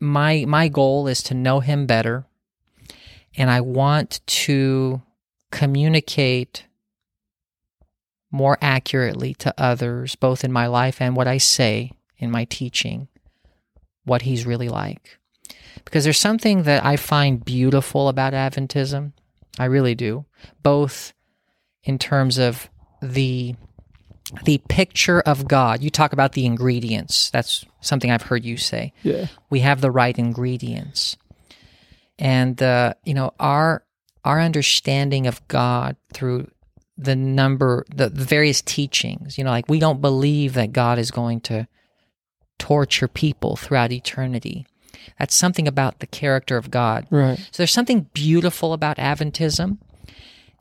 my 0.00 0.46
my 0.48 0.68
goal 0.68 1.06
is 1.06 1.22
to 1.24 1.34
know 1.34 1.60
him 1.60 1.84
better, 1.84 2.24
and 3.36 3.50
I 3.50 3.60
want 3.60 4.26
to 4.46 5.02
communicate 5.50 6.64
more 8.30 8.56
accurately 8.62 9.34
to 9.34 9.52
others, 9.58 10.14
both 10.14 10.42
in 10.42 10.50
my 10.50 10.66
life 10.66 11.02
and 11.02 11.14
what 11.14 11.28
I 11.28 11.36
say 11.36 11.92
in 12.16 12.30
my 12.30 12.46
teaching, 12.46 13.08
what 14.06 14.22
he's 14.22 14.46
really 14.46 14.70
like. 14.70 15.18
Because 15.84 16.04
there's 16.04 16.18
something 16.18 16.62
that 16.62 16.82
I 16.82 16.96
find 16.96 17.44
beautiful 17.44 18.08
about 18.08 18.32
Adventism. 18.32 19.12
I 19.58 19.66
really 19.66 19.94
do. 19.94 20.24
Both 20.62 21.12
in 21.84 21.98
terms 21.98 22.38
of 22.38 22.68
the 23.00 23.54
the 24.44 24.58
picture 24.68 25.20
of 25.20 25.46
God. 25.46 25.82
You 25.82 25.90
talk 25.90 26.12
about 26.14 26.32
the 26.32 26.46
ingredients. 26.46 27.30
That's 27.30 27.64
something 27.82 28.10
I've 28.10 28.22
heard 28.22 28.44
you 28.44 28.56
say 28.56 28.92
Yeah. 29.02 29.26
we 29.50 29.60
have 29.60 29.80
the 29.82 29.90
right 29.90 30.18
ingredients 30.18 31.16
and 32.18 32.62
uh, 32.62 32.94
you 33.04 33.12
know 33.14 33.32
our 33.38 33.84
our 34.24 34.40
understanding 34.40 35.26
of 35.26 35.46
god 35.48 35.96
through 36.14 36.48
the 36.96 37.14
number 37.16 37.84
the, 37.94 38.08
the 38.08 38.24
various 38.24 38.62
teachings 38.62 39.36
you 39.36 39.44
know 39.44 39.50
like 39.50 39.68
we 39.68 39.78
don't 39.80 40.00
believe 40.00 40.54
that 40.54 40.72
god 40.72 40.98
is 40.98 41.10
going 41.10 41.40
to 41.40 41.66
torture 42.58 43.08
people 43.08 43.56
throughout 43.56 43.90
eternity 43.92 44.64
that's 45.18 45.34
something 45.34 45.66
about 45.68 45.98
the 45.98 46.06
character 46.06 46.56
of 46.56 46.70
god 46.70 47.06
Right. 47.10 47.36
so 47.36 47.58
there's 47.58 47.72
something 47.72 48.08
beautiful 48.14 48.72
about 48.72 48.96
Adventism, 48.96 49.78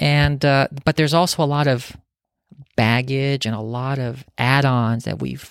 and 0.03 0.43
uh, 0.43 0.67
but 0.83 0.97
there's 0.97 1.13
also 1.13 1.41
a 1.41 1.45
lot 1.45 1.65
of 1.65 1.95
baggage 2.75 3.45
and 3.45 3.55
a 3.55 3.61
lot 3.61 3.99
of 3.99 4.25
add-ons 4.37 5.05
that 5.05 5.19
we've 5.19 5.49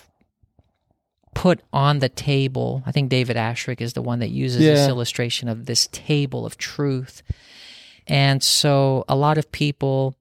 put 1.33 1.59
on 1.73 1.97
the 1.97 2.09
table. 2.09 2.83
I 2.85 2.91
think 2.91 3.09
David 3.09 3.35
Asscherick 3.35 3.81
is 3.81 3.93
the 3.93 4.03
one 4.03 4.19
that 4.19 4.29
uses 4.29 4.59
this 4.59 4.87
illustration 4.87 5.49
of 5.49 5.65
this 5.65 5.89
table 5.91 6.45
of 6.45 6.59
truth, 6.59 7.23
and 8.05 8.43
so 8.43 9.05
a 9.09 9.15
lot 9.15 9.39
of 9.39 9.51
people 9.51 10.15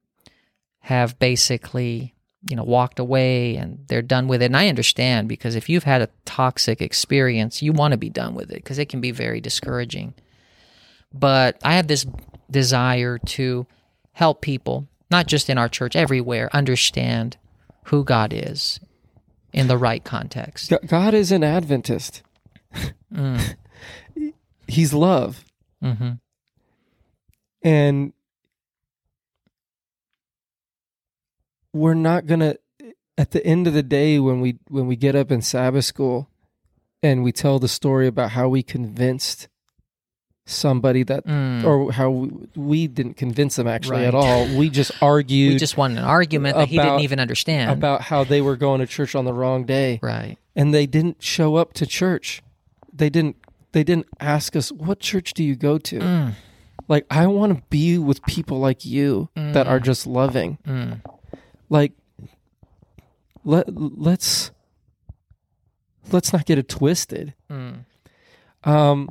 have 0.79 1.19
basically 1.19 2.15
you 2.49 2.57
know 2.57 2.65
walked 2.65 2.99
away 2.99 3.57
and 3.57 3.85
they're 3.89 4.01
done 4.01 4.29
with 4.29 4.41
it. 4.41 4.47
And 4.47 4.57
i 4.57 4.69
understand 4.69 5.29
because 5.29 5.57
if 5.57 5.69
you've 5.69 5.85
had 5.85 6.01
a 6.01 6.09
toxic 6.25 6.81
experience 6.81 7.63
you 7.63 7.73
want 7.73 7.93
to 7.93 7.99
be 7.99 8.09
done 8.09 8.35
with 8.35 8.51
it 8.51 8.57
because 8.57 8.79
it 8.79 8.89
can 8.89 9.03
be 9.03 9.11
very 9.11 9.43
discouraging. 9.43 10.15
But 11.13 11.61
I 11.63 11.75
have 11.75 11.89
this 11.89 12.07
desire 12.51 13.19
to 13.19 13.67
help 14.13 14.41
people, 14.41 14.89
not 15.11 15.27
just 15.27 15.49
in 15.51 15.59
our 15.59 15.69
church, 15.69 15.97
everywhere, 15.97 16.49
understand 16.53 17.37
who 17.87 18.05
God 18.05 18.33
is 18.33 18.79
in 19.53 19.67
the 19.69 19.77
right 19.79 20.03
context. 20.05 20.73
God 20.87 21.15
is 21.15 21.31
an 21.33 21.43
Adventist. 21.45 22.23
Mm, 23.13 23.55
He's 24.69 24.93
love. 24.95 25.45
hmm 25.83 26.13
and 27.65 28.13
we're 31.73 31.95
not 31.95 32.27
gonna 32.27 32.57
at 33.17 33.31
the 33.31 33.45
end 33.47 33.67
of 33.69 33.73
the 33.73 33.83
day 33.83 34.19
when 34.19 34.41
we 34.41 34.59
when 34.69 34.87
we 34.87 34.97
get 34.97 35.15
up 35.15 35.31
in 35.31 35.41
sabbath 35.41 35.85
school 35.85 36.29
and 37.03 37.23
we 37.23 37.31
tell 37.33 37.59
the 37.59 37.69
story 37.69 38.07
about 38.09 38.31
how 38.33 38.49
we 38.49 38.63
convinced 38.63 39.49
somebody 40.45 41.03
that 41.05 41.25
Mm. 41.27 41.65
or 41.65 41.93
how 41.93 42.11
we, 42.11 42.31
we 42.57 42.87
didn't 42.89 43.15
convince 43.15 43.57
them 43.57 43.69
actually 43.69 44.05
at 44.05 44.15
all. 44.15 44.47
We 44.57 44.71
just 44.71 44.91
argued 45.01 45.53
We 45.55 45.59
just 45.59 45.77
won 45.77 45.93
an 45.97 46.05
argument 46.05 46.57
that 46.57 46.69
he 46.69 46.77
didn't 46.79 47.01
even 47.01 47.21
understand. 47.21 47.71
about 47.71 48.03
how 48.03 48.25
they 48.25 48.41
were 48.41 48.57
going 48.57 48.81
to 48.81 48.87
church 48.87 49.15
on 49.15 49.25
the 49.25 49.33
wrong 49.33 49.65
day. 49.65 50.01
Right. 50.03 50.37
and 50.57 50.75
they 50.75 50.87
didn't 50.87 51.23
show 51.23 51.57
up 51.57 51.73
to 51.75 51.87
church. 51.87 52.43
They 52.93 53.09
didn't 53.09 53.37
they 53.73 53.85
didn't 53.85 54.07
ask 54.21 54.55
us 54.57 54.71
what 54.73 55.01
church 55.01 55.33
do 55.33 55.43
you 55.45 55.55
go 55.57 55.79
to? 55.79 55.99
Mm, 55.99 56.33
like 56.89 57.07
i 57.11 57.27
want 57.27 57.57
to 57.57 57.63
be 57.71 57.97
with 57.97 58.23
people 58.25 58.59
like 58.59 58.85
you 58.85 59.29
that 59.35 59.67
are 59.67 59.81
just 59.81 60.07
loving. 60.07 60.59
Mm, 60.67 61.01
like 61.71 61.93
let 63.45 63.65
let's 63.75 64.51
let's 66.11 66.33
not 66.33 66.45
get 66.45 66.59
it 66.59 66.69
twisted. 66.69 67.33
Mm. 67.51 67.85
um 68.65 69.09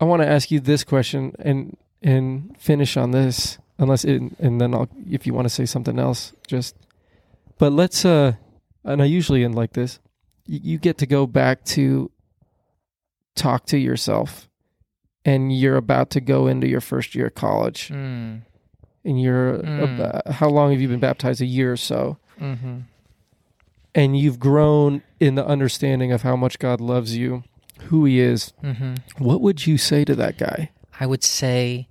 i 0.00 0.04
want 0.04 0.22
to 0.22 0.28
ask 0.28 0.50
you 0.50 0.60
this 0.60 0.84
question 0.84 1.32
and 1.38 1.76
and 2.02 2.54
finish 2.58 2.96
on 2.96 3.10
this 3.10 3.58
unless 3.78 4.04
it, 4.04 4.20
and 4.38 4.60
then 4.60 4.74
i'll 4.74 4.88
if 5.10 5.26
you 5.26 5.34
want 5.34 5.44
to 5.46 5.50
say 5.54 5.64
something 5.66 5.98
else 5.98 6.32
just 6.46 6.74
but 7.58 7.72
let's 7.72 8.04
uh 8.04 8.32
and 8.84 9.02
i 9.02 9.04
usually 9.04 9.44
end 9.44 9.54
like 9.54 9.72
this. 9.72 9.98
You, 10.46 10.60
you 10.62 10.78
get 10.78 10.96
to 10.98 11.06
go 11.06 11.26
back 11.26 11.64
to 11.76 12.10
talk 13.34 13.66
to 13.66 13.78
yourself 13.78 14.48
and 15.24 15.52
you're 15.56 15.76
about 15.76 16.10
to 16.10 16.20
go 16.20 16.46
into 16.46 16.66
your 16.66 16.80
first 16.80 17.14
year 17.14 17.26
of 17.26 17.34
college. 17.34 17.88
Mm, 17.88 18.42
and 19.04 19.20
you're 19.20 19.58
Mm. 19.58 19.82
about, 20.00 20.26
how 20.34 20.48
long 20.48 20.70
have 20.72 20.80
you 20.80 20.88
been 20.88 21.00
baptized? 21.00 21.40
A 21.42 21.46
year 21.46 21.72
or 21.72 21.76
so. 21.76 22.16
Mhm. 22.40 22.84
and 23.94 24.16
you've 24.18 24.38
grown 24.38 25.02
in 25.18 25.34
the 25.34 25.44
understanding 25.44 26.12
of 26.12 26.22
how 26.22 26.36
much 26.36 26.58
God 26.60 26.80
loves 26.80 27.16
you, 27.16 27.42
who 27.84 28.04
He 28.04 28.20
is, 28.20 28.52
hmm 28.60 28.94
what 29.18 29.40
would 29.40 29.66
you 29.66 29.78
say 29.78 30.04
to 30.04 30.14
that 30.16 30.38
guy? 30.38 30.70
I 31.00 31.06
would 31.06 31.24
say 31.24 31.88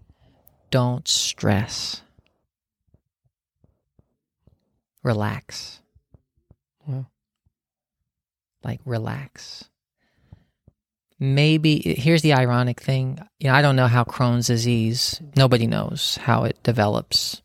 don't 0.69 1.07
stress. 1.07 2.01
Relax. 5.03 5.79
like 8.63 8.81
relax. 8.85 9.69
Maybe 11.19 11.79
here's 11.79 12.21
the 12.21 12.33
ironic 12.33 12.81
thing. 12.81 13.17
You 13.39 13.47
know, 13.47 13.55
I 13.55 13.61
don't 13.61 13.75
know 13.75 13.87
how 13.87 14.03
Crohn's 14.03 14.47
disease. 14.47 15.21
Nobody 15.35 15.65
knows 15.65 16.17
how 16.21 16.43
it 16.43 16.61
develops. 16.63 17.41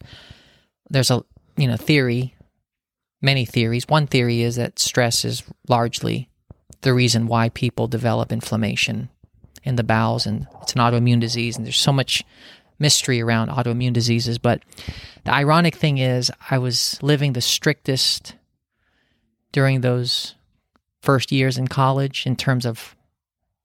There's 0.90 1.10
a 1.10 1.24
you 1.56 1.68
know 1.68 1.76
theory, 1.76 2.34
many 3.22 3.44
theories. 3.44 3.88
One 3.88 4.06
theory 4.06 4.42
is 4.42 4.56
that 4.56 4.78
stress 4.78 5.24
is 5.24 5.42
largely 5.68 6.28
the 6.82 6.94
reason 6.94 7.26
why 7.26 7.48
people 7.48 7.88
develop 7.88 8.30
inflammation 8.30 9.08
in 9.64 9.76
the 9.76 9.84
bowels, 9.84 10.26
and 10.26 10.46
it's 10.62 10.74
an 10.74 10.80
autoimmune 10.80 11.20
disease. 11.20 11.56
And 11.56 11.64
there's 11.64 11.80
so 11.80 11.92
much 11.92 12.22
mystery 12.78 13.20
around 13.20 13.48
autoimmune 13.48 13.92
diseases. 13.92 14.38
But 14.38 14.62
the 15.24 15.32
ironic 15.32 15.76
thing 15.76 15.98
is, 15.98 16.30
I 16.50 16.58
was 16.58 16.98
living 17.02 17.32
the 17.32 17.40
strictest 17.40 18.34
during 19.52 19.80
those 19.80 20.34
first 21.00 21.32
years 21.32 21.58
in 21.58 21.68
college 21.68 22.26
in 22.26 22.36
terms 22.36 22.66
of 22.66 22.96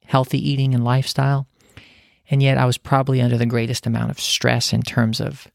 healthy 0.05 0.49
eating 0.49 0.73
and 0.73 0.83
lifestyle. 0.83 1.47
And 2.29 2.43
yet 2.43 2.57
I 2.57 2.65
was 2.65 2.77
probably 2.77 3.21
under 3.21 3.37
the 3.37 3.45
greatest 3.45 3.85
amount 3.85 4.11
of 4.11 4.19
stress 4.19 4.73
in 4.73 4.81
terms 4.81 5.19
of, 5.19 5.47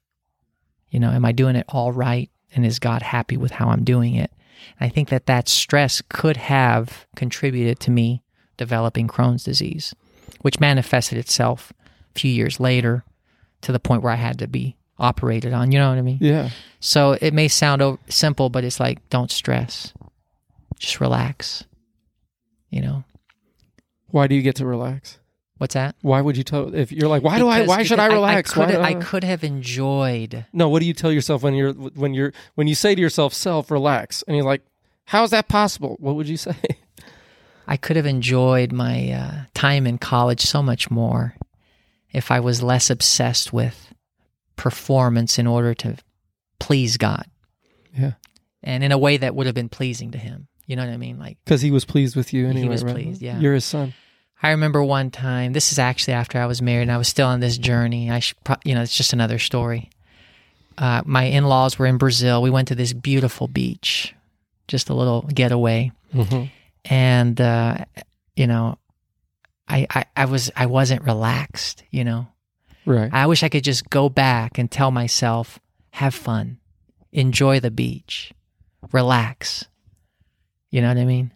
you 0.91 0.99
know, 0.99 1.11
am 1.11 1.25
I 1.25 1.33
doing 1.33 1.57
it 1.57 1.67
all 1.69 1.93
right? 1.93 2.31
And 2.55 2.67
is 2.67 2.79
God 2.79 3.03
happy 3.03 3.37
with 3.37 3.51
how 3.51 3.69
I'm 3.69 3.85
doing 3.85 4.15
it? 4.15 4.31
I 4.81 4.89
think 4.89 5.09
that 5.11 5.27
that 5.27 5.49
stress 5.49 6.03
could 6.09 6.37
have 6.37 7.07
contributed 7.17 7.81
to 7.81 7.91
me 7.91 8.23
developing 8.57 9.09
Crohn's 9.09 9.45
disease, 9.45 9.95
which 10.43 10.61
manifested 10.61 11.19
itself 11.19 11.73
a 12.15 12.19
few 12.19 12.31
years 12.31 12.61
later 12.61 13.05
to 13.63 13.73
the 13.73 13.81
point 13.81 14.03
where 14.03 14.13
I 14.13 14.17
had 14.17 14.39
to 14.41 14.49
be 14.49 14.77
operated 14.99 15.53
on. 15.53 15.73
You 15.73 15.79
know 15.79 15.89
what 15.91 15.99
I 15.99 16.03
mean? 16.03 16.19
Yeah. 16.21 16.51
So 16.81 17.13
it 17.21 17.33
may 17.35 17.49
sound 17.49 17.99
simple, 18.09 18.51
but 18.51 18.65
it's 18.65 18.81
like, 18.81 19.09
don't 19.09 19.31
stress. 19.31 19.93
Just 20.79 21.01
relax. 21.01 21.65
You 22.71 22.83
know, 22.83 23.05
Why 24.09 24.27
do 24.27 24.35
you 24.35 24.43
get 24.43 24.57
to 24.57 24.67
relax? 24.67 25.19
What's 25.63 25.75
that? 25.75 25.95
Why 26.03 26.21
would 26.21 26.37
you 26.37 26.43
tell 26.43 26.75
if 26.75 26.91
you're 26.91 27.09
like, 27.09 27.23
why 27.23 27.39
do 27.39 27.47
I? 27.47 27.65
Why 27.65 27.85
should 27.85 28.01
I 28.01 28.07
relax? 28.07 28.57
I, 28.57 28.61
Why 28.61 28.67
could, 28.67 28.81
I 28.81 28.95
could 28.95 29.23
have 29.23 29.45
enjoyed. 29.45 30.45
No, 30.53 30.69
what 30.69 30.81
do 30.81 30.87
you 30.87 30.93
tell 30.93 31.13
yourself 31.13 31.45
when 31.45 31.55
you're 31.55 31.73
when 31.73 32.15
you're 32.15 32.33
when 32.57 32.67
you 32.67 32.75
say 32.75 32.97
to 32.97 33.01
yourself, 33.01 33.33
"Self, 33.33 33.71
relax," 33.71 34.25
and 34.27 34.37
you're 34.37 34.45
like, 34.45 34.63
"How 35.05 35.23
is 35.23 35.31
that 35.31 35.47
possible?" 35.47 35.97
What 36.01 36.17
would 36.17 36.29
you 36.29 36.37
say? 36.37 36.57
I 37.69 37.77
could 37.77 37.95
have 37.95 38.07
enjoyed 38.07 38.73
my 38.73 39.13
uh, 39.13 39.33
time 39.55 39.87
in 39.87 39.99
college 39.99 40.41
so 40.41 40.65
much 40.65 40.91
more 40.91 41.37
if 42.11 42.33
I 42.33 42.41
was 42.41 42.61
less 42.61 42.91
obsessed 42.91 43.53
with 43.53 43.95
performance 44.57 45.39
in 45.39 45.47
order 45.47 45.75
to 45.75 45.97
please 46.59 46.97
God. 46.97 47.27
Yeah. 47.97 48.15
And 48.65 48.83
in 48.83 48.91
a 48.91 48.99
way 48.99 49.17
that 49.17 49.37
would 49.37 49.47
have 49.47 49.55
been 49.55 49.69
pleasing 49.69 50.11
to 50.11 50.19
Him. 50.19 50.49
You 50.67 50.75
know 50.75 50.85
what 50.85 50.93
I 50.93 50.97
mean? 50.97 51.21
Like, 51.21 51.39
Because 51.45 51.61
he 51.61 51.71
was 51.71 51.85
pleased 51.85 52.17
with 52.17 52.33
you 52.33 52.47
anyway. 52.47 52.63
He 52.63 52.69
was 52.69 52.85
right? 52.85 52.95
pleased, 52.95 53.21
yeah. 53.21 53.39
You're 53.39 53.55
his 53.55 53.65
son. 53.65 53.95
I 54.43 54.51
remember 54.51 54.83
one 54.83 55.11
time. 55.11 55.53
This 55.53 55.71
is 55.73 55.79
actually 55.79 56.15
after 56.15 56.39
I 56.39 56.47
was 56.47 56.61
married, 56.61 56.83
and 56.83 56.93
I 56.93 56.97
was 56.99 57.09
still 57.09 57.29
on 57.29 57.41
this 57.41 57.59
journey. 57.59 58.11
I 58.11 58.19
should, 58.19 58.43
pro- 58.45 58.57
you 58.65 58.75
know, 58.75 58.83
it's 58.83 58.97
just 58.97 59.13
another 59.13 59.39
story. 59.39 59.89
Uh, 60.77 61.03
my 61.05 61.25
in-laws 61.25 61.79
were 61.79 61.87
in 61.87 61.99
Brazil. 61.99 62.43
We 62.43 62.51
went 62.51 62.69
to 62.69 62.75
this 62.75 62.93
beautiful 62.93 63.47
beach, 63.47 64.15
just 64.69 64.89
a 64.89 64.95
little 64.95 65.23
getaway, 65.23 65.93
Mm-hmm. 66.15 66.45
and 66.87 67.41
uh, 67.41 67.85
you 68.37 68.47
know, 68.47 68.79
I, 69.69 69.87
I 69.91 70.05
I 70.17 70.25
was 70.27 70.51
I 70.57 70.67
wasn't 70.67 71.05
relaxed. 71.05 71.85
You 71.91 72.05
know, 72.05 72.27
Right. 72.85 73.11
I 73.13 73.27
wish 73.29 73.43
I 73.43 73.49
could 73.49 73.65
just 73.65 73.89
go 73.91 74.09
back 74.09 74.59
and 74.59 74.71
tell 74.71 74.91
myself, 74.91 75.59
have 75.91 76.15
fun, 76.15 76.59
enjoy 77.13 77.61
the 77.61 77.71
beach, 77.71 78.33
relax. 78.93 79.67
You 80.71 80.81
know 80.81 80.89
what 80.89 80.97
I 80.99 81.05
mean? 81.05 81.31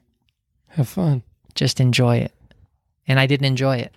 Have 0.69 0.89
fun. 0.89 1.23
just 1.55 1.79
enjoy 1.81 2.17
it. 2.17 2.33
And 3.09 3.21
I 3.21 3.27
didn't 3.27 3.47
enjoy 3.47 3.77
it. 3.77 3.95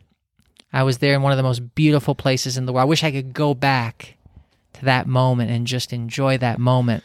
I 0.72 0.84
was 0.84 1.00
there 1.00 1.16
in 1.16 1.22
one 1.24 1.32
of 1.32 1.38
the 1.38 1.44
most 1.44 1.74
beautiful 1.76 2.14
places 2.16 2.58
in 2.58 2.66
the 2.66 2.74
world. 2.74 2.84
I 2.84 2.86
wish 2.86 3.04
I 3.04 3.12
could 3.12 3.34
go 3.34 3.54
back 3.54 4.18
to 4.74 4.86
that 4.86 5.08
moment 5.08 5.50
and 5.50 5.66
just 5.66 5.92
enjoy 5.92 6.38
that 6.38 6.60
moment 6.60 7.04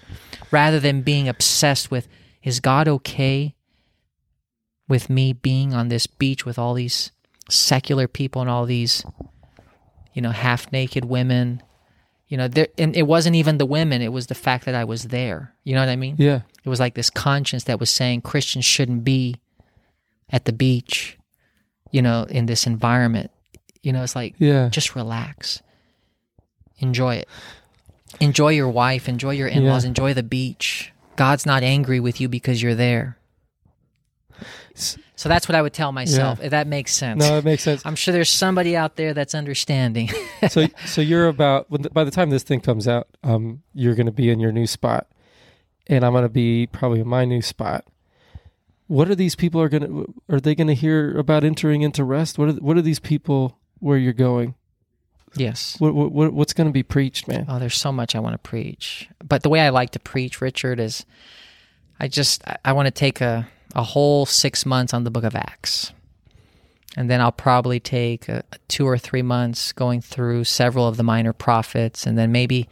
rather 0.51 0.79
than 0.79 1.01
being 1.03 1.29
obsessed 1.29 1.91
with 1.91 2.07
is 2.43 2.61
God 2.61 2.87
okay 2.89 3.55
with 4.87 5.09
me 5.09 5.33
being 5.33 5.73
on 5.73 5.89
this 5.89 6.07
beach 6.07 6.45
with 6.45 6.59
all 6.59 6.75
these 6.75 7.11
secular 7.49 8.07
people 8.07 8.43
and 8.43 8.51
all 8.51 8.67
these 8.67 9.05
you 10.13 10.21
know 10.23 10.31
half 10.31 10.71
naked 10.73 11.07
women 11.07 11.63
you 12.29 12.37
know 12.37 12.49
there 12.49 12.69
and 12.79 12.95
it 12.95 13.07
wasn't 13.07 13.35
even 13.35 13.57
the 13.59 13.67
women 13.67 14.03
it 14.03 14.13
was 14.13 14.27
the 14.27 14.35
fact 14.35 14.67
that 14.67 14.75
I 14.75 14.85
was 14.85 15.05
there 15.05 15.55
you 15.65 15.75
know 15.75 15.81
what 15.81 15.89
I 15.89 15.97
mean 15.97 16.17
Yeah. 16.19 16.41
it 16.65 16.69
was 16.69 16.81
like 16.81 16.95
this 16.95 17.11
conscience 17.11 17.65
that 17.65 17.81
was 17.81 17.89
saying 17.91 18.21
Christians 18.23 18.65
shouldn't 18.67 19.05
be 19.05 19.37
at 20.31 20.45
the 20.47 20.53
beach, 20.53 21.19
you 21.95 22.03
know, 22.03 22.25
in 22.29 22.47
this 22.47 22.67
environment. 22.67 23.31
You 23.85 23.93
know, 23.93 24.03
it's 24.03 24.17
like 24.17 24.35
Yeah. 24.39 24.69
just 24.69 24.97
relax. 24.97 25.63
Enjoy 26.79 27.15
it. 27.15 27.29
Enjoy 28.19 28.49
your 28.49 28.69
wife, 28.69 29.09
enjoy 29.09 29.31
your 29.31 29.47
in-laws, 29.47 29.85
Yeah. 29.85 29.89
enjoy 29.89 30.13
the 30.13 30.25
beach. 30.25 30.93
God's 31.15 31.47
not 31.47 31.63
angry 31.63 32.01
with 32.01 32.21
you 32.21 32.29
because 32.29 32.61
you're 32.61 32.75
there. 32.75 33.17
So 34.75 35.29
that's 35.29 35.49
what 35.49 35.55
I 35.55 35.63
would 35.63 35.73
tell 35.73 35.93
myself. 35.93 36.41
If 36.43 36.51
that 36.51 36.67
makes 36.67 36.93
sense. 36.93 37.21
No, 37.21 37.39
it 37.39 37.45
makes 37.45 37.63
sense. 37.63 37.83
I'm 37.87 37.95
sure 37.95 38.11
there's 38.13 38.29
somebody 38.29 38.77
out 38.77 38.97
there 38.97 39.15
that's 39.15 39.33
understanding. 39.37 40.11
so 40.49 40.67
so 40.85 41.01
you're 41.01 41.29
about 41.29 41.71
when 41.71 41.83
the, 41.83 41.91
by 41.91 42.03
the 42.03 42.11
time 42.11 42.31
this 42.31 42.43
thing 42.43 42.61
comes 42.61 42.89
out, 42.89 43.07
um, 43.23 43.63
you're 43.73 43.95
going 43.95 44.07
to 44.07 44.13
be 44.13 44.31
in 44.31 44.41
your 44.41 44.51
new 44.51 44.67
spot, 44.67 45.07
and 45.87 46.05
I'm 46.05 46.11
going 46.13 46.25
to 46.25 46.29
be 46.29 46.67
probably 46.67 46.99
in 47.01 47.07
my 47.07 47.25
new 47.25 47.41
spot. 47.41 47.85
What 48.87 49.09
are 49.09 49.15
these 49.15 49.35
people 49.35 49.61
are 49.61 49.69
going 49.69 49.83
to? 49.83 50.15
Are 50.29 50.41
they 50.41 50.55
going 50.55 50.67
to 50.69 50.75
hear 50.75 51.17
about 51.19 51.43
entering 51.45 51.83
into 51.83 52.05
rest? 52.05 52.39
What 52.39 52.49
are 52.49 52.53
what 52.53 52.77
are 52.77 52.83
these 52.83 52.99
people 53.01 53.59
where 53.81 53.97
you're 53.99 54.13
going? 54.13 54.55
yes. 55.37 55.75
What, 55.81 55.95
what, 55.95 56.13
what 56.13 56.33
what's 56.33 56.53
going 56.53 56.69
to 56.69 56.73
be 56.73 56.83
preached, 56.85 57.27
man? 57.27 57.47
Oh, 57.49 57.59
there's 57.59 57.77
so 57.77 57.91
much 57.91 58.15
I 58.15 58.21
want 58.21 58.35
to 58.35 58.39
preach. 58.39 59.09
But 59.27 59.43
the 59.43 59.49
way 59.49 59.61
I 59.61 59.71
like 59.71 59.91
to 59.91 59.99
preach, 59.99 60.41
Richard, 60.41 60.79
is 60.79 61.05
I 61.99 62.09
just 62.09 62.43
I- 62.65 62.73
want 62.73 62.87
to 62.87 62.91
take 62.93 63.21
a, 63.21 63.49
a 63.75 63.83
whole 63.83 64.27
six 64.27 64.65
months 64.67 64.93
on 64.95 65.05
the 65.05 65.11
book 65.11 65.25
of 65.25 65.35
Acts. 65.35 65.93
And 66.97 67.11
then 67.11 67.21
I'll 67.21 67.33
probably 67.33 67.81
take 67.81 68.29
a, 68.29 68.45
two 68.69 68.87
or 68.87 68.97
three 68.97 69.23
months 69.23 69.73
going 69.73 70.01
through 70.01 70.45
several 70.45 70.87
of 70.87 70.97
the 70.97 71.03
minor 71.03 71.33
prophets, 71.33 72.07
and 72.07 72.17
then 72.17 72.31
maybe 72.31 72.69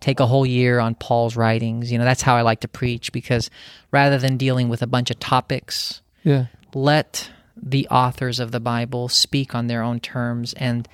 take 0.00 0.20
a 0.20 0.26
whole 0.26 0.46
year 0.46 0.78
on 0.78 0.94
Paul's 0.94 1.36
writings. 1.36 1.92
You 1.92 1.98
know, 1.98 2.04
that's 2.04 2.22
how 2.22 2.34
I 2.36 2.42
like 2.42 2.60
to 2.60 2.68
preach 2.68 3.12
because 3.12 3.50
rather 3.90 4.16
than 4.18 4.36
dealing 4.38 4.68
with 4.68 4.80
a 4.80 4.86
bunch 4.86 5.10
of 5.10 5.18
topics, 5.18 6.00
Yeah, 6.24 6.46
let 6.74 7.30
the 7.62 7.86
authors 7.88 8.40
of 8.40 8.52
the 8.52 8.60
Bible 8.60 9.08
speak 9.08 9.54
on 9.54 9.66
their 9.66 9.82
own 9.82 10.00
terms 10.00 10.54
and 10.54 10.88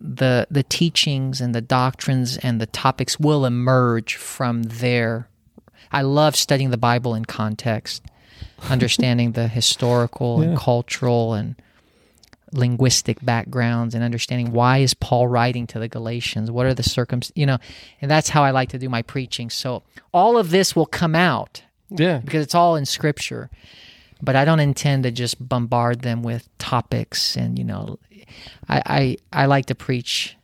the 0.00 0.46
the 0.50 0.62
teachings 0.62 1.40
and 1.40 1.54
the 1.54 1.60
doctrines 1.60 2.38
and 2.38 2.60
the 2.60 2.66
topics 2.66 3.20
will 3.20 3.44
emerge 3.44 4.16
from 4.16 4.62
there. 4.64 5.28
I 5.92 6.02
love 6.02 6.36
studying 6.36 6.70
the 6.70 6.78
Bible 6.78 7.14
in 7.14 7.24
context, 7.24 8.02
understanding 8.68 9.32
the 9.32 9.48
historical 9.48 10.40
and 10.42 10.56
cultural 10.58 11.34
and 11.34 11.54
linguistic 12.52 13.24
backgrounds 13.24 13.94
and 13.94 14.02
understanding 14.02 14.52
why 14.52 14.78
is 14.78 14.92
Paul 14.92 15.28
writing 15.28 15.66
to 15.68 15.78
the 15.78 15.88
Galatians? 15.88 16.50
What 16.50 16.66
are 16.66 16.74
the 16.74 16.82
circumstances? 16.82 17.38
you 17.40 17.46
know, 17.46 17.58
and 18.02 18.10
that's 18.10 18.28
how 18.28 18.42
I 18.42 18.50
like 18.50 18.70
to 18.70 18.78
do 18.78 18.88
my 18.88 19.02
preaching. 19.02 19.50
So 19.50 19.82
all 20.12 20.36
of 20.36 20.50
this 20.50 20.74
will 20.74 20.86
come 20.86 21.14
out 21.14 21.62
yeah, 21.90 22.18
because 22.18 22.42
it's 22.42 22.54
all 22.54 22.76
in 22.76 22.86
scripture 22.86 23.50
but 24.22 24.36
i 24.36 24.44
don't 24.44 24.60
intend 24.60 25.02
to 25.02 25.10
just 25.10 25.48
bombard 25.48 26.02
them 26.02 26.22
with 26.22 26.48
topics 26.58 27.36
and 27.36 27.58
you 27.58 27.64
know 27.64 27.98
i 28.68 29.16
i, 29.32 29.42
I 29.42 29.46
like 29.46 29.66
to 29.66 29.74
preach 29.74 30.36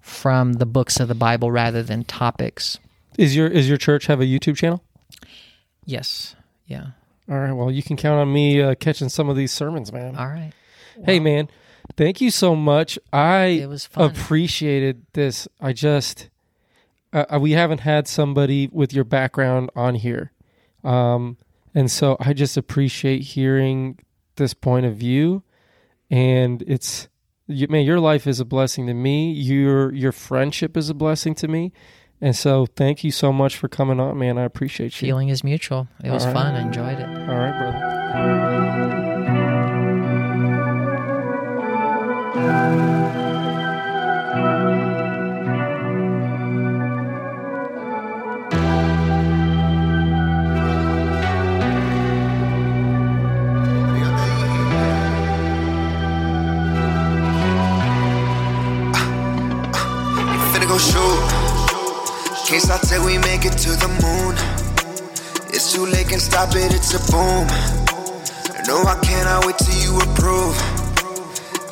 from 0.00 0.54
the 0.54 0.64
books 0.64 0.98
of 0.98 1.08
the 1.08 1.14
bible 1.14 1.50
rather 1.50 1.82
than 1.82 2.04
topics 2.04 2.78
Is 3.18 3.36
your 3.36 3.48
is 3.48 3.68
your 3.68 3.76
church 3.76 4.06
have 4.06 4.20
a 4.22 4.24
YouTube 4.24 4.56
channel? 4.56 4.82
yes 5.84 6.36
yeah 6.66 6.92
All 7.32 7.38
right. 7.38 7.52
Well, 7.52 7.70
you 7.70 7.82
can 7.82 7.96
count 7.96 8.20
on 8.20 8.30
me 8.30 8.60
uh, 8.60 8.74
catching 8.74 9.08
some 9.08 9.30
of 9.30 9.36
these 9.36 9.52
sermons, 9.52 9.90
man. 9.90 10.16
all 10.16 10.26
right 10.26 10.52
Hey, 11.02 11.18
man, 11.18 11.48
thank 11.96 12.20
you 12.20 12.30
so 12.30 12.54
much. 12.54 12.98
I 13.10 13.44
It 13.62 13.68
was 13.70 13.86
fun. 13.86 14.10
appreciated 14.10 15.06
this. 15.14 15.48
I 15.58 15.72
just 15.72 16.28
uh, 17.14 17.24
uh, 17.34 17.38
we 17.40 17.52
haven't 17.52 17.80
had 17.80 18.06
somebody 18.06 18.68
with 18.70 18.92
your 18.92 19.04
background 19.04 19.70
on 19.74 19.94
here, 19.94 20.32
um, 20.84 21.38
and 21.74 21.90
so 21.90 22.18
I 22.20 22.34
just 22.34 22.58
appreciate 22.58 23.22
hearing 23.22 23.98
this 24.36 24.52
point 24.52 24.84
of 24.84 24.96
view. 24.96 25.42
And 26.10 26.62
it's 26.66 27.08
you, 27.46 27.66
man, 27.68 27.86
your 27.86 28.00
life 28.00 28.26
is 28.26 28.40
a 28.40 28.44
blessing 28.44 28.86
to 28.88 28.94
me. 28.94 29.32
Your 29.32 29.90
your 29.94 30.12
friendship 30.12 30.76
is 30.76 30.90
a 30.90 30.94
blessing 30.94 31.34
to 31.36 31.48
me. 31.48 31.72
And 32.22 32.36
so, 32.36 32.66
thank 32.66 33.02
you 33.02 33.10
so 33.10 33.32
much 33.32 33.56
for 33.56 33.66
coming 33.66 33.98
on, 33.98 34.16
man. 34.16 34.38
I 34.38 34.44
appreciate 34.44 35.02
you. 35.02 35.08
Feeling 35.08 35.28
is 35.28 35.42
mutual. 35.42 35.88
It 36.04 36.10
was 36.10 36.24
right. 36.24 36.32
fun. 36.32 36.54
I 36.54 36.62
enjoyed 36.62 37.00
it. 37.00 37.08
All 37.08 37.36
right, 37.36 37.58
brother. 37.58 37.92
shoot 60.78 61.31
can't 62.52 62.64
stop 62.64 62.82
till 62.82 63.02
we 63.06 63.16
make 63.16 63.46
it 63.46 63.56
to 63.64 63.70
the 63.80 63.88
moon. 64.04 64.36
It's 65.56 65.72
too 65.72 65.86
late, 65.86 66.08
can't 66.10 66.20
stop 66.20 66.50
it, 66.52 66.68
it's 66.68 66.92
a 66.92 67.00
boom. 67.10 67.48
No, 68.68 68.76
I 68.84 69.00
cannot 69.00 69.46
wait 69.46 69.56
till 69.56 69.80
you 69.80 69.96
approve. 69.96 70.52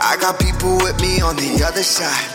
I 0.01 0.16
got 0.23 0.40
people 0.40 0.77
with 0.81 0.98
me 0.98 1.20
on 1.20 1.36
the 1.36 1.62
other 1.69 1.82
side. 1.82 2.32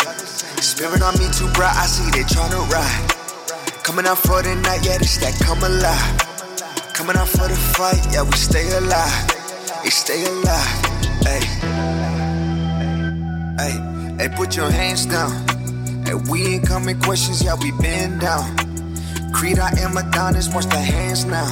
Spirit 0.61 1.01
on 1.01 1.17
me 1.17 1.25
too 1.33 1.49
bright, 1.57 1.73
I 1.73 1.87
see 1.87 2.05
they 2.11 2.21
tryna 2.21 2.61
ride. 2.69 3.81
Coming 3.81 4.05
out 4.05 4.19
for 4.19 4.43
the 4.43 4.53
night, 4.53 4.85
yeah, 4.85 4.99
this 4.99 5.17
that 5.25 5.33
come 5.41 5.63
alive. 5.65 6.93
Coming 6.93 7.17
out 7.17 7.29
for 7.29 7.47
the 7.47 7.57
fight, 7.73 8.05
yeah, 8.13 8.21
we 8.21 8.37
stay 8.37 8.69
alive. 8.77 9.25
We 9.83 9.89
stay 9.89 10.23
alive. 10.23 10.85
Hey, 11.25 11.41
hey, 13.57 13.73
hey, 14.19 14.29
put 14.37 14.55
your 14.55 14.69
hands 14.69 15.07
down. 15.07 15.64
Hey, 16.05 16.15
we 16.29 16.45
ain't 16.45 16.67
coming 16.67 16.99
questions, 17.01 17.43
yeah, 17.43 17.55
we 17.55 17.71
been 17.81 18.19
down. 18.19 18.45
Creed, 19.33 19.59
I 19.59 19.71
am 19.79 19.97
Adonis, 19.97 20.53
watch 20.53 20.65
the 20.65 20.77
hands 20.77 21.25
now. 21.25 21.49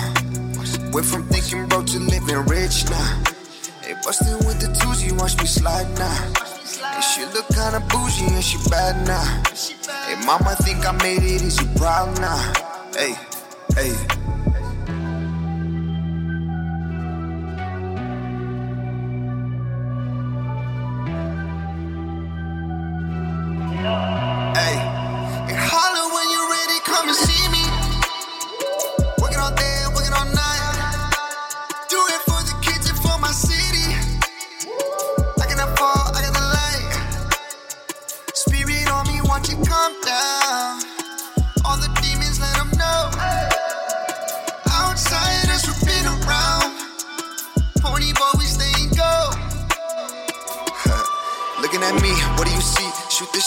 Went 0.94 1.08
from 1.08 1.24
thinking 1.28 1.68
broke 1.68 1.88
to 1.88 2.00
living 2.00 2.46
rich 2.46 2.90
now. 2.90 3.24
They 3.82 3.94
bustin' 4.06 4.38
with 4.46 4.60
the 4.62 4.70
twos, 4.80 5.04
you 5.04 5.16
watch 5.16 5.38
me 5.40 5.46
slide 5.46 5.90
now. 5.98 6.34
And 6.96 7.04
she 7.04 7.26
look 7.34 7.48
kinda 7.50 7.82
bougie 7.90 8.28
and 8.34 8.44
she 8.44 8.58
bad 8.70 8.96
now. 9.08 9.26
Hey, 10.06 10.16
mama 10.26 10.56
think 10.62 10.86
I 10.86 10.92
made 11.04 11.24
it, 11.24 11.42
is 11.42 11.60
you 11.60 11.68
proud 11.76 12.20
now? 12.22 12.38
Hey. 12.96 13.16
Hey, 13.76 14.23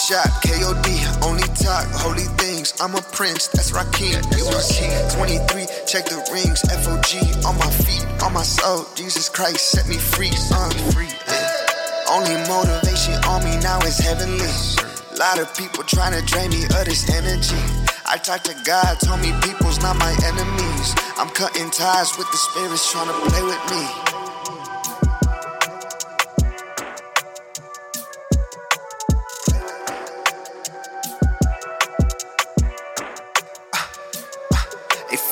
shot, 0.07 0.31
KOD, 0.39 0.87
only 1.27 1.43
talk 1.59 1.87
holy 1.91 2.31
things. 2.39 2.73
I'm 2.81 2.95
a 2.95 3.03
prince, 3.03 3.49
that's 3.49 3.73
Rakim, 3.73 4.23
you 4.39 4.47
a 4.47 4.63
king. 4.71 4.95
23, 5.19 5.67
check 5.87 6.07
the 6.07 6.23
rings, 6.31 6.63
FOG 6.63 7.43
on 7.43 7.59
my 7.59 7.71
feet, 7.83 8.07
on 8.23 8.33
my 8.33 8.43
soul. 8.43 8.87
Jesus 8.95 9.29
Christ 9.29 9.71
set 9.71 9.89
me 9.89 9.97
free, 9.99 10.31
uh, 10.55 10.71
free. 10.95 11.11
Only 12.07 12.39
motivation 12.47 13.19
on 13.27 13.43
me 13.43 13.59
now 13.59 13.81
is 13.83 13.99
heavenly. 13.99 14.47
Lot 15.19 15.41
of 15.41 15.51
people 15.59 15.83
trying 15.83 16.15
to 16.15 16.23
drain 16.25 16.51
me 16.51 16.63
of 16.71 16.85
this 16.87 17.11
energy. 17.11 17.59
I 18.07 18.17
talk 18.19 18.45
to 18.45 18.55
God, 18.65 19.01
told 19.01 19.21
me 19.21 19.35
people's 19.43 19.81
not 19.83 19.99
my 19.99 20.15
enemies. 20.23 20.95
I'm 21.19 21.31
cutting 21.31 21.71
ties 21.71 22.17
with 22.17 22.31
the 22.31 22.39
spirits 22.39 22.93
trying 22.93 23.11
to 23.11 23.19
play 23.27 23.43
with 23.43 23.63
me. 23.75 24.16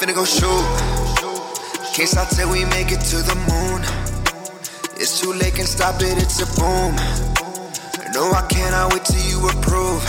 Finna 0.05 0.15
go 0.15 0.25
shoot. 0.25 1.95
Can't 1.95 2.09
stop 2.09 2.29
till 2.29 2.51
we 2.51 2.65
make 2.67 2.93
it 2.93 3.01
to 3.01 3.17
the 3.25 3.37
moon. 3.49 3.81
It's 5.01 5.21
too 5.21 5.33
late, 5.33 5.55
can 5.55 5.67
stop 5.67 6.01
it, 6.03 6.19
it's 6.19 6.43
a 6.43 6.47
boom. 6.61 6.95
No, 8.13 8.31
I 8.33 8.45
cannot 8.51 8.93
wait 8.93 9.05
till 9.05 9.25
you 9.25 9.49
approve. 9.49 10.03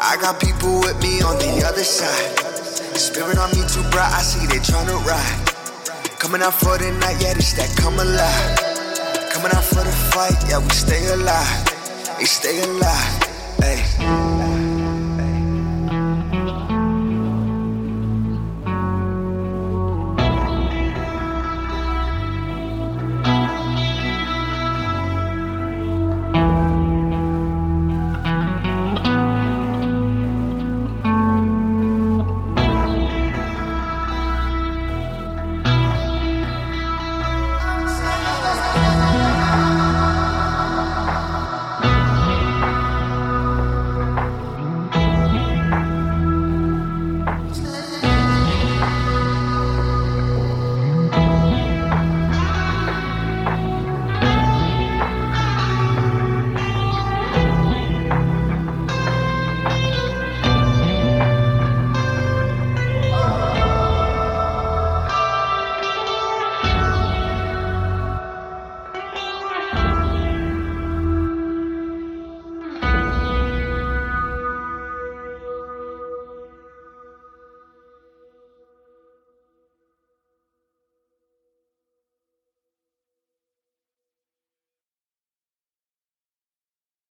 I 0.00 0.16
got 0.20 0.40
people 0.40 0.80
with 0.80 1.00
me 1.02 1.20
on 1.22 1.36
the 1.38 1.64
other 1.66 1.82
side. 1.82 2.38
Spirit 2.96 3.38
on 3.38 3.50
me 3.50 3.62
too 3.66 3.82
bright, 3.90 4.12
I 4.12 4.22
see 4.22 4.46
they 4.46 4.62
tryna 4.62 4.96
ride. 5.04 6.18
Coming 6.18 6.42
out 6.42 6.54
for 6.54 6.78
the 6.78 6.92
night, 7.00 7.20
yeah, 7.20 7.34
this 7.34 7.54
that 7.54 7.74
come 7.76 7.98
alive. 7.98 9.30
Coming 9.32 9.52
out 9.52 9.64
for 9.64 9.82
the 9.82 9.96
fight, 10.14 10.36
yeah, 10.48 10.58
we 10.58 10.70
stay 10.70 11.06
alive. 11.12 12.18
We 12.18 12.24
stay 12.24 12.62
alive. 12.62 13.22
Hey. 13.58 14.55